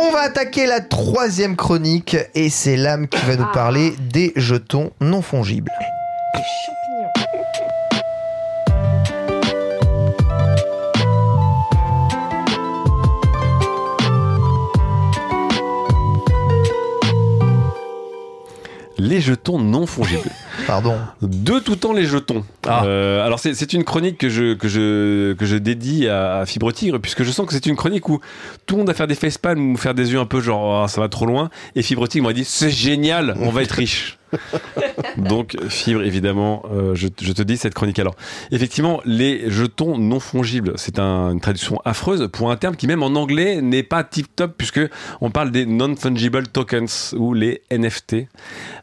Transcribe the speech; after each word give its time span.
On 0.00 0.12
va 0.12 0.20
attaquer 0.20 0.66
la 0.66 0.80
troisième 0.80 1.56
chronique 1.56 2.16
et 2.36 2.50
c'est 2.50 2.76
l'âme 2.76 3.08
qui 3.08 3.18
va 3.26 3.34
nous 3.34 3.50
parler 3.52 3.94
des 3.98 4.32
jetons 4.36 4.92
non 5.00 5.22
fongibles. 5.22 5.72
Les 18.98 19.20
jetons 19.20 19.58
non 19.58 19.86
fongibles. 19.86 20.30
Pardon. 20.68 20.96
De 21.22 21.58
tout 21.58 21.74
temps 21.76 21.92
les 21.94 22.04
jetons. 22.04 22.44
Ah. 22.66 22.84
Euh, 22.84 23.24
alors 23.26 23.40
c'est 23.40 23.72
une 23.72 23.82
chronique 23.84 24.18
que 24.18 24.28
je 24.28 24.52
que 24.52 24.68
je 24.68 25.32
que 25.32 25.46
je 25.46 25.56
dédie 25.56 26.06
à, 26.08 26.36
à 26.40 26.46
Fibre 26.46 26.70
Tigre 26.72 26.98
puisque 26.98 27.22
je 27.24 27.30
sens 27.32 27.46
que 27.46 27.54
c'est 27.54 27.64
une 27.66 27.74
chronique 27.74 28.08
où 28.08 28.20
tout 28.66 28.74
le 28.74 28.80
monde 28.80 28.86
va 28.88 28.92
faire 28.94 29.06
des 29.06 29.14
facepalms 29.14 29.72
ou 29.72 29.76
faire 29.78 29.94
des 29.94 30.12
yeux 30.12 30.20
un 30.20 30.26
peu 30.26 30.40
genre 30.42 30.84
Ah, 30.84 30.88
ça 30.88 31.00
va 31.00 31.08
trop 31.08 31.24
loin 31.26 31.48
et 31.74 31.82
Fibre 31.82 32.06
Tigre 32.06 32.26
m'a 32.26 32.32
dit 32.34 32.44
c'est 32.44 32.70
génial, 32.70 33.34
on 33.40 33.48
va 33.50 33.62
être 33.62 33.72
riche. 33.72 34.18
Donc 35.16 35.56
Fibre 35.70 36.02
évidemment, 36.02 36.62
euh, 36.70 36.94
je, 36.94 37.08
je 37.20 37.32
te 37.32 37.40
dis 37.42 37.56
cette 37.56 37.72
chronique 37.72 37.98
alors. 37.98 38.14
Effectivement, 38.50 39.00
les 39.06 39.50
jetons 39.50 39.96
non 39.96 40.20
fongibles, 40.20 40.74
c'est 40.76 40.98
un- 40.98 41.32
une 41.32 41.40
traduction 41.40 41.80
affreuse 41.86 42.28
pour 42.30 42.50
un 42.50 42.56
terme 42.56 42.76
qui 42.76 42.86
même 42.86 43.02
en 43.02 43.06
anglais 43.14 43.62
n'est 43.62 43.82
pas 43.82 44.04
tip 44.04 44.26
top 44.36 44.52
puisque 44.58 44.80
on 45.22 45.30
parle 45.30 45.50
des 45.50 45.64
non 45.64 45.96
fungible 45.96 46.46
tokens 46.48 47.14
ou 47.16 47.32
les 47.32 47.62
NFT. 47.70 48.26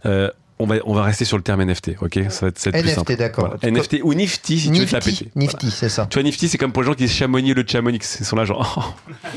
Euh, 0.07 0.31
on 0.59 0.65
va, 0.67 0.75
on 0.85 0.93
va 0.93 1.03
rester 1.03 1.25
sur 1.25 1.35
le 1.37 1.43
terme 1.43 1.63
NFT, 1.63 1.95
ok? 2.01 2.19
Ça 2.29 2.45
va 2.45 2.47
être, 2.47 2.57
ça 2.59 2.69
va 2.71 2.77
être 2.77 2.83
plus 2.83 2.91
NFT, 2.91 2.95
simple. 2.95 3.15
d'accord. 3.17 3.55
Voilà. 3.61 3.71
NFT 3.77 3.97
ou 4.03 4.13
Nifty 4.13 4.59
si 4.59 4.71
tu 4.71 4.79
veux 4.79 4.85
te 4.85 4.93
la 4.93 4.99
Nifty, 4.99 5.23
péter. 5.25 5.31
Nifty, 5.35 5.71
c'est 5.71 5.89
ça. 5.89 6.07
Tu 6.09 6.15
vois, 6.15 6.23
Nifty, 6.23 6.47
c'est 6.47 6.57
comme 6.57 6.71
pour 6.71 6.81
les 6.81 6.87
gens 6.87 6.93
qui 6.93 7.03
disent 7.03 7.13
Chamonix 7.13 7.53
le 7.53 7.63
Chamonix. 7.67 7.99
Ils 8.19 8.25
sont 8.25 8.35
là, 8.35 8.45
genre. 8.45 8.95
Oh. 8.97 9.11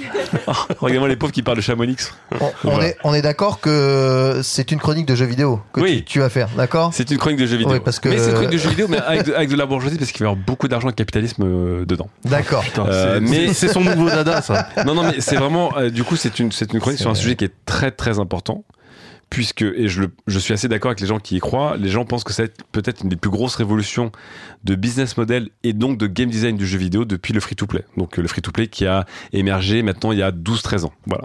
Oh, 0.46 0.52
Regarde-moi 0.80 1.08
les 1.08 1.16
pauvres 1.16 1.32
qui 1.32 1.42
parlent 1.42 1.56
de 1.56 1.62
Chamonix. 1.62 1.96
On, 2.64 2.80
est, 2.82 2.96
on 3.02 3.14
est 3.14 3.22
d'accord 3.22 3.60
que 3.60 4.40
c'est 4.42 4.70
une 4.72 4.78
chronique 4.78 5.06
de 5.06 5.14
jeux 5.14 5.24
vidéo 5.24 5.60
que 5.72 5.80
Oui. 5.80 5.98
tu, 5.98 6.04
tu 6.14 6.18
vas 6.20 6.28
faire, 6.28 6.48
d'accord? 6.56 6.90
C'est 6.92 7.10
une 7.10 7.16
chronique 7.16 7.38
de 7.40 7.46
jeux 7.46 7.56
vidéo. 7.56 7.72
Oui, 7.74 7.80
parce 7.82 7.98
que- 7.98 8.10
Mais 8.10 8.18
c'est 8.18 8.26
une 8.28 8.32
chronique 8.34 8.52
de 8.52 8.58
jeux 8.58 8.68
vidéo, 8.70 8.86
mais 8.88 8.98
avec 8.98 9.24
de, 9.24 9.32
avec 9.32 9.48
de 9.48 9.56
la 9.56 9.64
bourgeoisie, 9.66 9.96
parce 9.96 10.12
qu'il 10.12 10.20
va 10.24 10.26
y 10.26 10.32
avoir 10.32 10.44
beaucoup 10.44 10.68
d'argent 10.68 10.88
et 10.88 10.92
de 10.92 10.96
capitalisme 10.96 11.44
euh, 11.44 11.84
dedans. 11.86 12.08
D'accord. 12.24 12.62
Euh, 12.78 13.20
mais 13.22 13.52
C'est 13.54 13.68
son 13.68 13.80
nouveau 13.80 14.08
dada, 14.10 14.42
ça. 14.42 14.68
non, 14.86 14.94
non, 14.94 15.02
mais 15.04 15.20
c'est 15.20 15.36
vraiment. 15.36 15.76
euh, 15.78 15.88
du 15.90 16.04
coup, 16.04 16.16
c'est 16.16 16.38
une, 16.38 16.52
c'est 16.52 16.72
une 16.74 16.80
chronique 16.80 17.00
sur 17.00 17.10
un 17.10 17.14
sujet 17.14 17.34
qui 17.36 17.44
est 17.44 17.52
très, 17.64 17.90
très 17.90 18.18
important. 18.18 18.64
Puisque, 19.30 19.60
et 19.62 19.88
je, 19.88 20.00
le- 20.02 20.10
je 20.26 20.38
suis 20.38 20.54
assez 20.54 20.68
d'accord 20.68 20.88
avec 20.90 21.00
les 21.00 21.06
gens 21.06 21.18
qui 21.18 21.36
y 21.36 21.38
croient, 21.40 21.76
les 21.76 21.90
gens 21.90 22.04
pensent 22.06 22.24
que 22.24 22.32
c'est 22.32 22.52
peut-être 22.72 23.02
une 23.02 23.10
des 23.10 23.16
plus 23.16 23.30
grosses 23.30 23.56
révolutions 23.56 24.10
de 24.64 24.74
business 24.74 25.16
model 25.18 25.50
et 25.64 25.74
donc 25.74 25.98
de 25.98 26.06
game 26.06 26.30
design 26.30 26.56
du 26.56 26.66
jeu 26.66 26.78
vidéo 26.78 27.04
depuis 27.04 27.34
le 27.34 27.40
free-to-play. 27.40 27.84
Donc, 27.98 28.18
euh, 28.18 28.22
le 28.22 28.28
free-to-play 28.28 28.68
qui 28.68 28.86
a 28.86 29.04
émergé 29.34 29.82
maintenant 29.82 30.12
il 30.12 30.18
y 30.18 30.22
a 30.22 30.30
12-13 30.32 30.84
ans. 30.86 30.92
Voilà. 31.06 31.24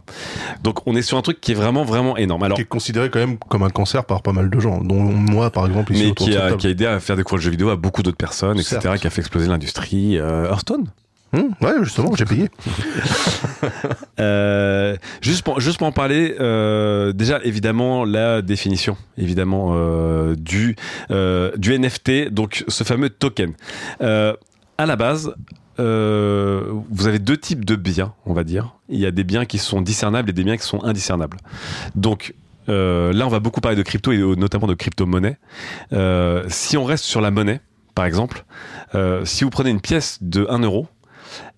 Donc, 0.63 0.85
on 0.85 0.95
est 0.97 1.01
sur 1.01 1.17
un 1.17 1.21
truc 1.21 1.39
qui 1.39 1.53
est 1.53 1.55
vraiment, 1.55 1.85
vraiment 1.85 2.17
énorme. 2.17 2.43
Alors, 2.43 2.57
qui 2.57 2.61
est 2.63 2.65
considéré 2.65 3.09
quand 3.09 3.19
même 3.19 3.37
comme 3.37 3.63
un 3.63 3.69
cancer 3.69 4.03
par 4.05 4.21
pas 4.21 4.33
mal 4.33 4.49
de 4.49 4.59
gens, 4.59 4.81
dont 4.81 5.01
moi 5.01 5.49
par 5.49 5.65
exemple 5.65 5.93
ici 5.93 6.07
mais 6.07 6.13
qui 6.13 6.35
a, 6.35 6.53
qui 6.53 6.67
a 6.67 6.69
aidé 6.71 6.85
à 6.85 6.99
faire 6.99 7.15
découvrir 7.15 7.37
le 7.37 7.43
jeu 7.43 7.51
vidéo 7.51 7.69
à 7.69 7.75
beaucoup 7.77 8.03
d'autres 8.03 8.17
personnes, 8.17 8.59
etc., 8.59 8.79
Certes. 8.81 8.99
qui 8.99 9.07
a 9.07 9.09
fait 9.09 9.21
exploser 9.21 9.47
l'industrie. 9.47 10.17
Euh, 10.19 10.49
Hearthstone 10.49 10.87
Hum, 11.33 11.49
ouais, 11.61 11.83
justement, 11.83 12.15
j'ai 12.15 12.25
payé. 12.25 12.49
Euh, 14.19 14.95
juste 15.21 15.41
pour 15.41 15.59
juste 15.59 15.79
pour 15.79 15.87
en 15.87 15.91
parler, 15.91 16.35
euh, 16.39 17.13
déjà 17.13 17.39
évidemment 17.43 18.05
la 18.05 18.41
définition 18.41 18.95
évidemment 19.17 19.71
euh, 19.73 20.35
du 20.35 20.75
du 21.09 21.79
NFT, 21.79 22.29
donc 22.29 22.63
ce 22.67 22.83
fameux 22.83 23.09
token. 23.09 23.53
À 23.99 24.85
la 24.85 24.95
base. 24.95 25.33
vous 25.77 27.07
avez 27.07 27.19
deux 27.19 27.37
types 27.37 27.65
de 27.65 27.75
biens, 27.75 28.13
on 28.25 28.33
va 28.33 28.43
dire. 28.43 28.75
Il 28.89 28.99
y 28.99 29.05
a 29.05 29.11
des 29.11 29.23
biens 29.23 29.45
qui 29.45 29.57
sont 29.57 29.81
discernables 29.81 30.29
et 30.29 30.33
des 30.33 30.43
biens 30.43 30.57
qui 30.57 30.65
sont 30.65 30.83
indiscernables. 30.83 31.37
Donc 31.95 32.33
là, 32.67 33.25
on 33.25 33.29
va 33.29 33.39
beaucoup 33.39 33.61
parler 33.61 33.77
de 33.77 33.83
crypto 33.83 34.11
et 34.11 34.17
notamment 34.35 34.67
de 34.67 34.75
crypto-monnaie. 34.75 35.37
Si 36.49 36.77
on 36.77 36.83
reste 36.83 37.05
sur 37.05 37.21
la 37.21 37.31
monnaie, 37.31 37.61
par 37.95 38.05
exemple, 38.05 38.45
si 39.23 39.43
vous 39.43 39.49
prenez 39.49 39.69
une 39.69 39.81
pièce 39.81 40.19
de 40.21 40.45
1 40.49 40.59
euro, 40.59 40.87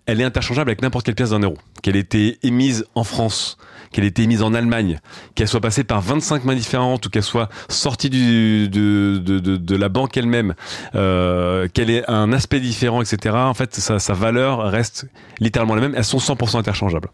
elle 0.06 0.22
est 0.22 0.24
interchangeable 0.24 0.70
avec 0.70 0.82
n'importe 0.82 1.06
quelle 1.06 1.16
pièce 1.16 1.32
d'un 1.32 1.40
euro. 1.40 1.58
Qu'elle 1.82 1.96
ait 1.96 2.00
été 2.00 2.38
émise 2.44 2.86
en 2.96 3.04
France, 3.04 3.58
qu'elle 3.92 4.04
ait 4.04 4.08
été 4.08 4.24
émise 4.24 4.42
en 4.42 4.54
Allemagne, 4.54 5.00
qu'elle 5.36 5.48
soit 5.48 5.62
passée 5.62 5.84
par 5.84 6.02
25 6.02 6.46
mains 6.46 6.56
différentes 6.56 7.06
ou 7.06 7.10
qu'elle 7.10 7.24
soit 7.24 7.50
sortie 7.70 8.10
du, 8.10 8.70
de, 8.70 9.18
de, 9.18 9.40
de, 9.40 9.58
de 9.58 9.76
la 9.76 9.90
banque 9.90 10.16
elle-même, 10.18 10.54
euh, 10.96 11.68
qu'elle 11.74 11.90
ait 11.90 12.10
un 12.10 12.32
aspect 12.34 12.60
différent, 12.60 13.02
etc. 13.02 13.36
En 13.36 13.54
fait, 13.54 13.76
sa, 13.76 14.00
sa 14.00 14.14
valeur 14.14 14.60
reste 14.72 15.08
littéralement 15.40 15.76
la 15.76 15.82
même. 15.82 15.96
Elles 15.96 16.04
sont 16.04 16.20
100% 16.20 16.58
interchangeables. 16.58 17.10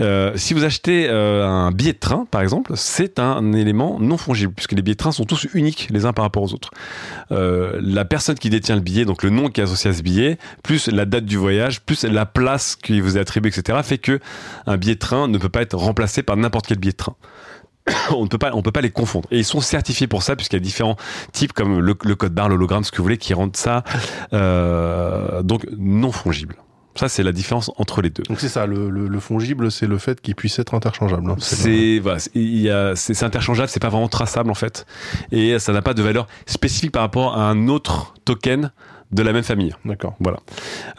Euh, 0.00 0.32
si 0.36 0.54
vous 0.54 0.64
achetez 0.64 1.08
euh, 1.08 1.46
un 1.46 1.70
billet 1.70 1.92
de 1.92 1.98
train, 1.98 2.26
par 2.30 2.42
exemple, 2.42 2.72
c'est 2.74 3.18
un 3.18 3.52
élément 3.52 3.98
non 4.00 4.16
fongible 4.16 4.52
puisque 4.52 4.72
les 4.72 4.82
billets 4.82 4.94
de 4.94 4.98
train 4.98 5.12
sont 5.12 5.24
tous 5.24 5.46
uniques 5.54 5.88
les 5.90 6.04
uns 6.04 6.12
par 6.12 6.24
rapport 6.24 6.42
aux 6.42 6.52
autres. 6.52 6.70
Euh, 7.32 7.78
la 7.82 8.04
personne 8.04 8.38
qui 8.38 8.50
détient 8.50 8.76
le 8.76 8.82
billet, 8.82 9.04
donc 9.04 9.22
le 9.22 9.30
nom 9.30 9.48
qui 9.48 9.60
est 9.60 9.64
associé 9.64 9.90
à 9.90 9.94
ce 9.94 10.02
billet, 10.02 10.38
plus 10.62 10.88
la 10.88 11.04
date 11.04 11.24
du 11.24 11.36
voyage, 11.36 11.80
plus 11.80 12.04
la 12.04 12.26
place 12.26 12.76
qui 12.76 13.00
vous 13.00 13.16
est 13.16 13.20
attribuée, 13.20 13.50
etc., 13.56 13.78
fait 13.82 13.98
que 13.98 14.20
un 14.66 14.76
billet 14.76 14.94
de 14.94 15.00
train 15.00 15.28
ne 15.28 15.38
peut 15.38 15.48
pas 15.48 15.62
être 15.62 15.76
remplacé 15.76 16.22
par 16.22 16.36
n'importe 16.36 16.66
quel 16.66 16.78
billet 16.78 16.92
de 16.92 16.96
train. 16.96 17.16
on 18.10 18.24
ne 18.24 18.28
peut 18.28 18.38
pas, 18.38 18.50
on 18.52 18.62
peut 18.62 18.72
pas 18.72 18.80
les 18.80 18.90
confondre. 18.90 19.28
Et 19.30 19.38
ils 19.38 19.44
sont 19.44 19.60
certifiés 19.60 20.06
pour 20.06 20.22
ça, 20.22 20.36
puisqu'il 20.36 20.56
y 20.56 20.58
a 20.58 20.60
différents 20.60 20.96
types 21.32 21.52
comme 21.52 21.80
le, 21.80 21.94
code 21.94 22.34
barre, 22.34 22.48
l'hologramme, 22.48 22.84
ce 22.84 22.90
que 22.90 22.98
vous 22.98 23.04
voulez, 23.04 23.18
qui 23.18 23.32
rendent 23.32 23.56
ça 23.56 23.84
donc 25.42 25.66
non 25.76 26.12
fongible. 26.12 26.56
Ça, 26.96 27.08
c'est 27.08 27.22
la 27.22 27.32
différence 27.32 27.70
entre 27.76 28.02
les 28.02 28.10
deux. 28.10 28.22
Donc 28.24 28.40
c'est 28.40 28.48
ça, 28.48 28.66
le, 28.66 28.90
le, 28.90 29.06
le 29.08 29.20
fongible, 29.20 29.70
c'est 29.70 29.86
le 29.86 29.98
fait 29.98 30.20
qu'il 30.20 30.34
puisse 30.34 30.58
être 30.58 30.74
interchangeable. 30.74 31.30
hein. 31.30 31.36
C'est 31.38 31.98
voilà, 32.00 32.18
c'est- 32.18 32.30
il 32.34 32.60
y 32.60 32.70
a- 32.70 32.96
c'est 32.96 33.14
c'est 33.14 33.24
interchangeable, 33.24 33.68
c'est 33.68 33.80
pas 33.80 33.88
vraiment 33.90 34.08
traçable 34.08 34.50
en 34.50 34.54
fait, 34.54 34.86
et 35.32 35.58
ça 35.58 35.72
n'a 35.72 35.82
pas 35.82 35.94
de 35.94 36.02
valeur 36.02 36.26
spécifique 36.46 36.92
par 36.92 37.02
rapport 37.02 37.36
à 37.36 37.48
un 37.50 37.68
autre 37.68 38.14
token 38.24 38.70
de 39.12 39.22
la 39.22 39.32
même 39.32 39.44
famille. 39.44 39.72
D'accord. 39.84 40.16
Voilà. 40.20 40.38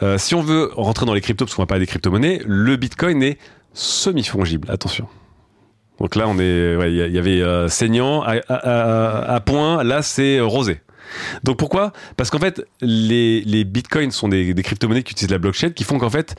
Euh, 0.02 0.16
si 0.18 0.34
on 0.34 0.40
veut 0.42 0.70
rentrer 0.74 1.04
dans 1.04 1.12
les 1.14 1.20
cryptos, 1.20 1.44
parce 1.44 1.54
qu'on 1.54 1.62
va 1.62 1.66
parler 1.66 1.82
des 1.84 1.88
crypto-monnaies, 1.90 2.40
le 2.46 2.76
Bitcoin 2.76 3.22
est 3.22 3.36
semi-fongible. 3.74 4.70
Attention. 4.70 5.08
Donc 6.00 6.14
là, 6.14 6.26
on 6.28 6.38
est, 6.38 6.76
ouais, 6.76 6.92
il 6.92 6.96
y 6.96 7.02
a- 7.02 7.06
il 7.06 7.12
y 7.14 7.18
avait 7.18 7.42
euh, 7.42 7.68
saignant 7.68 8.22
à, 8.22 8.34
à, 8.48 8.54
à- 8.54 9.34
à 9.34 9.40
point. 9.40 9.82
Là, 9.82 10.02
c'est 10.02 10.40
rosé. 10.40 10.80
Donc 11.44 11.58
pourquoi? 11.58 11.92
Parce 12.16 12.30
qu'en 12.30 12.38
fait, 12.38 12.64
les, 12.80 13.64
bitcoins 13.64 14.10
sont 14.10 14.28
des, 14.28 14.54
des 14.54 14.62
crypto-monnaies 14.62 15.02
qui 15.02 15.12
utilisent 15.12 15.30
la 15.30 15.38
blockchain, 15.38 15.70
qui 15.70 15.84
font 15.84 15.98
qu'en 15.98 16.10
fait, 16.10 16.34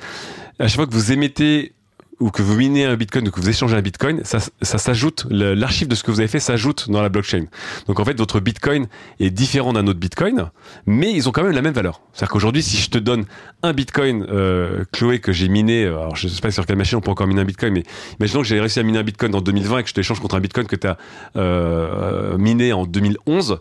à 0.60 0.68
chaque 0.68 0.76
fois 0.76 0.88
que 0.88 0.94
vous 0.94 1.12
émettez 1.12 1.74
ou 2.20 2.32
que 2.32 2.42
vous 2.42 2.56
minez 2.56 2.86
un 2.86 2.96
bitcoin 2.96 3.28
ou 3.28 3.32
que 3.32 3.40
vous 3.40 3.50
échangez 3.50 3.76
un 3.78 3.82
bitcoin, 3.82 4.22
ça, 4.24 4.40
s'ajoute, 4.62 5.26
l'archive 5.30 5.88
de 5.88 5.96
ce 5.96 6.04
que 6.04 6.12
vous 6.12 6.20
avez 6.20 6.28
fait 6.28 6.40
s'ajoute 6.40 6.90
dans 6.90 7.02
la 7.02 7.10
blockchain. 7.10 7.46
Donc 7.88 8.00
en 8.00 8.06
fait, 8.06 8.18
votre 8.18 8.40
bitcoin 8.40 8.88
est 9.20 9.30
différent 9.30 9.74
d'un 9.74 9.88
autre 9.88 10.00
bitcoin, 10.00 10.50
mais 10.86 11.14
ils 11.14 11.30
ont 11.30 11.32
quand 11.32 11.44
même 11.44 11.54
la 11.54 11.62
même 11.62 11.74
valeur. 11.74 12.02
C'est-à-dire 12.14 12.34
qu'aujourd'hui, 12.34 12.62
si 12.62 12.78
je 12.78 12.90
te 12.90 12.98
donne 12.98 13.26
un 13.64 13.74
bitcoin, 13.74 14.26
euh, 14.30 14.84
Chloé, 14.92 15.20
que 15.20 15.32
j'ai 15.32 15.48
miné, 15.48 15.86
euh, 15.86 15.98
alors 15.98 16.16
je 16.16 16.28
sais 16.28 16.42
pas 16.42 16.52
sur 16.52 16.66
quelle 16.66 16.78
machine 16.78 16.98
on 16.98 17.02
peut 17.02 17.12
encore 17.12 17.28
miner 17.28 17.42
un 17.42 17.46
bitcoin, 17.46 17.74
mais 17.74 17.84
imaginons 18.20 18.42
que 18.42 18.48
j'ai 18.48 18.60
réussi 18.60 18.80
à 18.80 18.84
miner 18.84 19.00
un 19.00 19.04
bitcoin 19.04 19.34
en 19.34 19.42
2020 19.42 19.80
et 19.80 19.84
que 19.84 19.90
je 19.90 19.94
t'échange 19.94 20.20
contre 20.20 20.36
un 20.36 20.42
bitcoin 20.42 20.68
que 20.68 20.76
tu 20.76 20.88
as 20.88 20.98
euh, 21.38 22.38
miné 22.38 22.74
en 22.74 22.86
2011, 22.86 23.60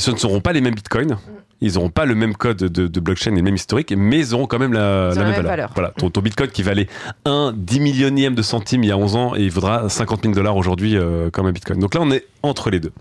ce 0.00 0.10
ne 0.10 0.16
seront 0.16 0.40
pas 0.40 0.52
les 0.52 0.60
mêmes 0.60 0.74
bitcoins. 0.74 1.16
Ils 1.60 1.74
n'auront 1.74 1.90
pas 1.90 2.04
le 2.04 2.14
même 2.14 2.36
code 2.36 2.58
de, 2.58 2.86
de 2.86 3.00
blockchain 3.00 3.32
et 3.32 3.36
le 3.36 3.42
même 3.42 3.56
historique, 3.56 3.92
mais 3.96 4.18
ils 4.20 4.34
auront 4.34 4.46
quand 4.46 4.60
même 4.60 4.72
la, 4.72 5.08
même 5.08 5.18
la 5.18 5.24
même 5.24 5.34
valeur. 5.34 5.50
valeur. 5.50 5.70
Voilà, 5.74 5.90
ton, 5.90 6.08
ton 6.08 6.20
bitcoin 6.20 6.50
qui 6.50 6.62
valait 6.62 6.86
un 7.24 7.52
dix 7.56 7.80
millionième 7.80 8.36
de 8.36 8.42
centime 8.42 8.84
il 8.84 8.88
y 8.88 8.92
a 8.92 8.96
11 8.96 9.16
ans 9.16 9.34
et 9.34 9.42
il 9.42 9.50
vaudra 9.50 9.88
50 9.88 10.22
000 10.22 10.34
dollars 10.34 10.56
aujourd'hui 10.56 10.96
euh, 10.96 11.30
comme 11.30 11.46
un 11.46 11.52
bitcoin. 11.52 11.80
Donc 11.80 11.94
là, 11.94 12.00
on 12.00 12.12
est 12.12 12.26
entre 12.44 12.70
les 12.70 12.78
deux. 12.78 12.92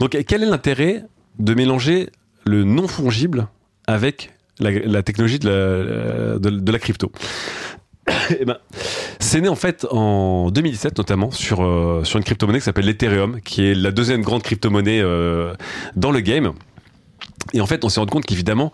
Donc 0.00 0.18
quel 0.26 0.42
est 0.42 0.46
l'intérêt 0.46 1.04
de 1.38 1.54
mélanger 1.54 2.10
le 2.44 2.64
non 2.64 2.88
fongible 2.88 3.46
avec 3.86 4.32
la, 4.58 4.70
la 4.72 5.02
technologie 5.04 5.38
de 5.38 5.48
la, 5.48 6.38
de, 6.40 6.50
de 6.50 6.72
la 6.72 6.78
crypto? 6.80 7.12
Eh 8.40 8.44
ben, 8.44 8.58
c'est 9.20 9.40
né 9.40 9.48
en 9.48 9.54
fait 9.54 9.86
en 9.90 10.50
2017 10.50 10.98
notamment 10.98 11.30
sur, 11.30 11.62
euh, 11.62 12.02
sur 12.04 12.18
une 12.18 12.24
crypto-monnaie 12.24 12.58
qui 12.58 12.64
s'appelle 12.64 12.86
l'Ethereum, 12.86 13.40
qui 13.40 13.66
est 13.66 13.74
la 13.74 13.90
deuxième 13.90 14.22
grande 14.22 14.42
crypto-monnaie 14.42 15.00
euh, 15.00 15.54
dans 15.96 16.10
le 16.10 16.20
game. 16.20 16.52
Et 17.52 17.60
en 17.60 17.66
fait, 17.66 17.84
on 17.84 17.88
s'est 17.88 18.00
rendu 18.00 18.10
compte 18.10 18.24
qu'évidemment, 18.24 18.72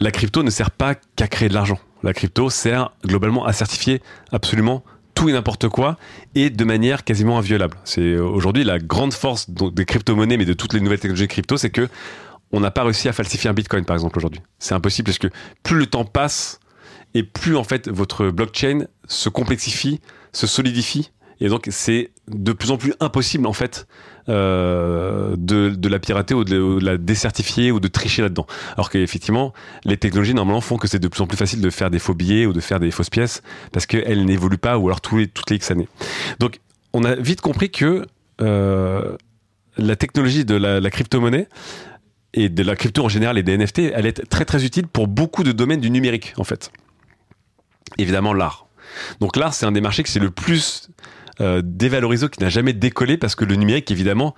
la 0.00 0.10
crypto 0.10 0.42
ne 0.42 0.50
sert 0.50 0.70
pas 0.70 0.94
qu'à 1.16 1.28
créer 1.28 1.48
de 1.48 1.54
l'argent. 1.54 1.78
La 2.02 2.12
crypto 2.12 2.50
sert 2.50 2.92
globalement 3.04 3.44
à 3.44 3.52
certifier 3.52 4.02
absolument 4.32 4.84
tout 5.14 5.28
et 5.28 5.32
n'importe 5.32 5.68
quoi 5.68 5.96
et 6.34 6.50
de 6.50 6.64
manière 6.64 7.02
quasiment 7.02 7.38
inviolable. 7.38 7.76
C'est 7.84 8.00
euh, 8.00 8.22
aujourd'hui 8.22 8.64
la 8.64 8.78
grande 8.78 9.12
force 9.12 9.50
des 9.50 9.84
crypto-monnaies, 9.84 10.36
mais 10.36 10.44
de 10.44 10.52
toutes 10.52 10.74
les 10.74 10.80
nouvelles 10.80 11.00
technologies 11.00 11.28
crypto, 11.28 11.56
c'est 11.56 11.70
que 11.70 11.88
on 12.52 12.60
n'a 12.60 12.70
pas 12.70 12.82
réussi 12.82 13.08
à 13.08 13.12
falsifier 13.12 13.50
un 13.50 13.52
bitcoin, 13.52 13.84
par 13.84 13.94
exemple, 13.94 14.16
aujourd'hui. 14.16 14.40
C'est 14.58 14.74
impossible 14.74 15.06
parce 15.06 15.18
que 15.18 15.28
plus 15.62 15.76
le 15.76 15.86
temps 15.86 16.04
passe 16.04 16.60
et 17.18 17.24
plus, 17.24 17.56
en 17.56 17.64
fait, 17.64 17.88
votre 17.88 18.30
blockchain 18.30 18.86
se 19.08 19.28
complexifie, 19.28 20.00
se 20.32 20.46
solidifie. 20.46 21.10
Et 21.40 21.48
donc, 21.48 21.66
c'est 21.68 22.12
de 22.28 22.52
plus 22.52 22.70
en 22.70 22.76
plus 22.76 22.94
impossible, 23.00 23.48
en 23.48 23.52
fait, 23.52 23.88
euh, 24.28 25.34
de, 25.36 25.88
la 25.88 25.98
pirater 25.98 26.34
ou 26.34 26.44
de, 26.44 26.78
la 26.80 26.96
décertifier 26.96 27.72
ou 27.72 27.80
de 27.80 27.88
tricher 27.88 28.22
là-dedans. 28.22 28.46
Alors 28.74 28.88
qu'effectivement, 28.88 29.52
les 29.84 29.96
technologies, 29.96 30.32
normalement, 30.32 30.60
font 30.60 30.76
que 30.76 30.86
c'est 30.86 31.00
de 31.00 31.08
plus 31.08 31.20
en 31.20 31.26
plus 31.26 31.36
facile 31.36 31.60
de 31.60 31.70
faire 31.70 31.90
des 31.90 31.98
faux 31.98 32.14
billets 32.14 32.46
ou 32.46 32.52
de 32.52 32.60
faire 32.60 32.78
des 32.78 32.92
fausses 32.92 33.10
pièces 33.10 33.42
parce 33.72 33.86
qu'elles 33.86 34.24
n'évoluent 34.24 34.56
pas 34.56 34.78
ou 34.78 34.86
alors 34.86 35.00
tous 35.00 35.16
les, 35.16 35.26
toutes 35.26 35.50
les 35.50 35.56
X 35.56 35.72
années. 35.72 35.88
Donc, 36.38 36.60
on 36.92 37.02
a 37.02 37.16
vite 37.16 37.40
compris 37.40 37.70
que 37.70 38.06
euh, 38.40 39.16
la 39.76 39.96
technologie 39.96 40.44
de 40.44 40.54
la, 40.54 40.78
la 40.78 40.90
crypto-monnaie 40.90 41.48
et 42.32 42.48
de 42.48 42.62
la 42.62 42.76
crypto 42.76 43.04
en 43.04 43.08
général 43.08 43.38
et 43.38 43.42
des 43.42 43.58
NFT, 43.58 43.80
elle 43.92 44.06
est 44.06 44.28
très 44.28 44.44
très 44.44 44.64
utile 44.64 44.86
pour 44.86 45.08
beaucoup 45.08 45.42
de 45.42 45.50
domaines 45.50 45.80
du 45.80 45.90
numérique 45.90 46.34
en 46.36 46.44
fait. 46.44 46.70
Évidemment 47.96 48.34
l'art. 48.34 48.66
Donc 49.20 49.36
l'art 49.36 49.54
c'est 49.54 49.66
un 49.66 49.72
des 49.72 49.80
marchés 49.80 50.02
qui 50.02 50.10
c'est 50.10 50.20
le 50.20 50.30
plus 50.30 50.90
euh, 51.40 51.62
dévalorisé, 51.64 52.28
qui 52.28 52.40
n'a 52.40 52.48
jamais 52.48 52.72
décollé 52.72 53.16
parce 53.16 53.34
que 53.34 53.44
le 53.44 53.54
numérique 53.54 53.90
évidemment 53.90 54.34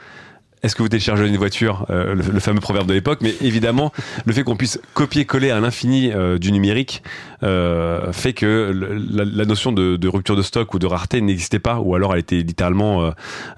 est-ce 0.62 0.74
que 0.74 0.82
vous 0.82 0.88
téléchargez 0.88 1.26
une 1.26 1.36
voiture 1.36 1.86
euh, 1.90 2.14
le, 2.14 2.22
le, 2.22 2.40
fameux 2.40 2.60
proverbe 2.60 2.86
de 2.86 2.94
l'époque, 2.94 3.20
mais 3.22 3.34
évidemment, 3.40 3.92
le 4.26 4.32
fait 4.32 4.42
qu'on 4.42 4.56
puisse 4.56 4.80
copier-coller 4.94 5.50
à 5.50 5.60
l'infini 5.60 6.12
euh, 6.12 6.38
du 6.38 6.52
numérique 6.52 7.02
euh, 7.42 8.12
fait 8.12 8.34
que 8.34 8.70
la, 9.10 9.24
la, 9.24 9.44
notion 9.46 9.72
de, 9.72 9.96
de, 9.96 10.08
rupture 10.08 10.36
de 10.36 10.42
stock 10.42 10.74
ou 10.74 10.78
de 10.78 10.86
rareté 10.86 11.20
n'existait 11.22 11.58
pas, 11.58 11.80
ou 11.80 11.94
alors 11.94 12.12
elle 12.12 12.20
était 12.20 12.40
littéralement 12.40 13.02
euh, 13.02 13.10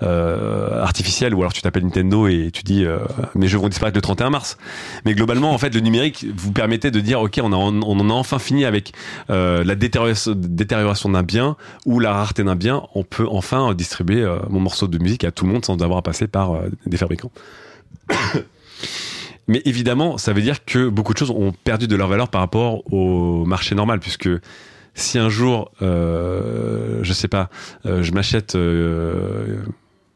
euh, 0.02 0.82
artificielle, 0.82 1.34
ou 1.34 1.40
alors 1.40 1.52
tu 1.52 1.62
t'appelles 1.62 1.82
Nintendo 1.82 2.28
et 2.28 2.50
tu 2.52 2.62
dis 2.62 2.84
mes 3.34 3.48
jeux 3.48 3.58
vont 3.58 3.68
disparaître 3.68 3.96
le 3.96 4.02
31 4.02 4.30
mars. 4.30 4.56
Mais 5.04 5.14
globalement, 5.14 5.52
en 5.52 5.58
fait, 5.58 5.74
le 5.74 5.80
numérique 5.80 6.26
vous 6.36 6.52
permettait 6.52 6.90
de 6.90 7.00
dire 7.00 7.20
ok, 7.20 7.40
on, 7.42 7.52
a, 7.52 7.56
on 7.56 7.80
en 7.80 8.10
a 8.10 8.12
enfin 8.12 8.38
fini 8.38 8.64
avec 8.64 8.92
la 9.28 9.74
détérioration, 9.74 10.34
détérioration 10.36 11.08
d'un 11.08 11.22
bien 11.22 11.56
ou 11.86 11.98
la 11.98 12.12
rareté 12.12 12.44
d'un 12.44 12.56
bien. 12.56 12.82
On 12.94 13.02
peut 13.02 13.26
enfin 13.28 13.74
distribuer 13.74 14.24
mon 14.48 14.60
morceau 14.60 14.86
de 14.86 14.98
musique 14.98 15.24
à 15.24 15.32
tout 15.32 15.44
le 15.44 15.52
monde 15.52 15.64
sans 15.64 15.80
avoir 15.82 15.98
à 15.98 16.02
passer 16.02 16.28
par 16.28 16.60
des 16.92 16.98
fabricants. 16.98 17.32
Mais 19.48 19.60
évidemment, 19.64 20.18
ça 20.18 20.32
veut 20.32 20.42
dire 20.42 20.64
que 20.64 20.88
beaucoup 20.88 21.12
de 21.12 21.18
choses 21.18 21.30
ont 21.30 21.52
perdu 21.52 21.88
de 21.88 21.96
leur 21.96 22.08
valeur 22.08 22.28
par 22.28 22.40
rapport 22.40 22.92
au 22.92 23.44
marché 23.44 23.74
normal, 23.74 23.98
puisque 23.98 24.28
si 24.94 25.18
un 25.18 25.28
jour, 25.28 25.72
euh, 25.82 27.00
je 27.02 27.12
sais 27.12 27.28
pas, 27.28 27.50
euh, 27.86 28.02
je 28.02 28.12
m'achète 28.12 28.54
euh, 28.54 29.62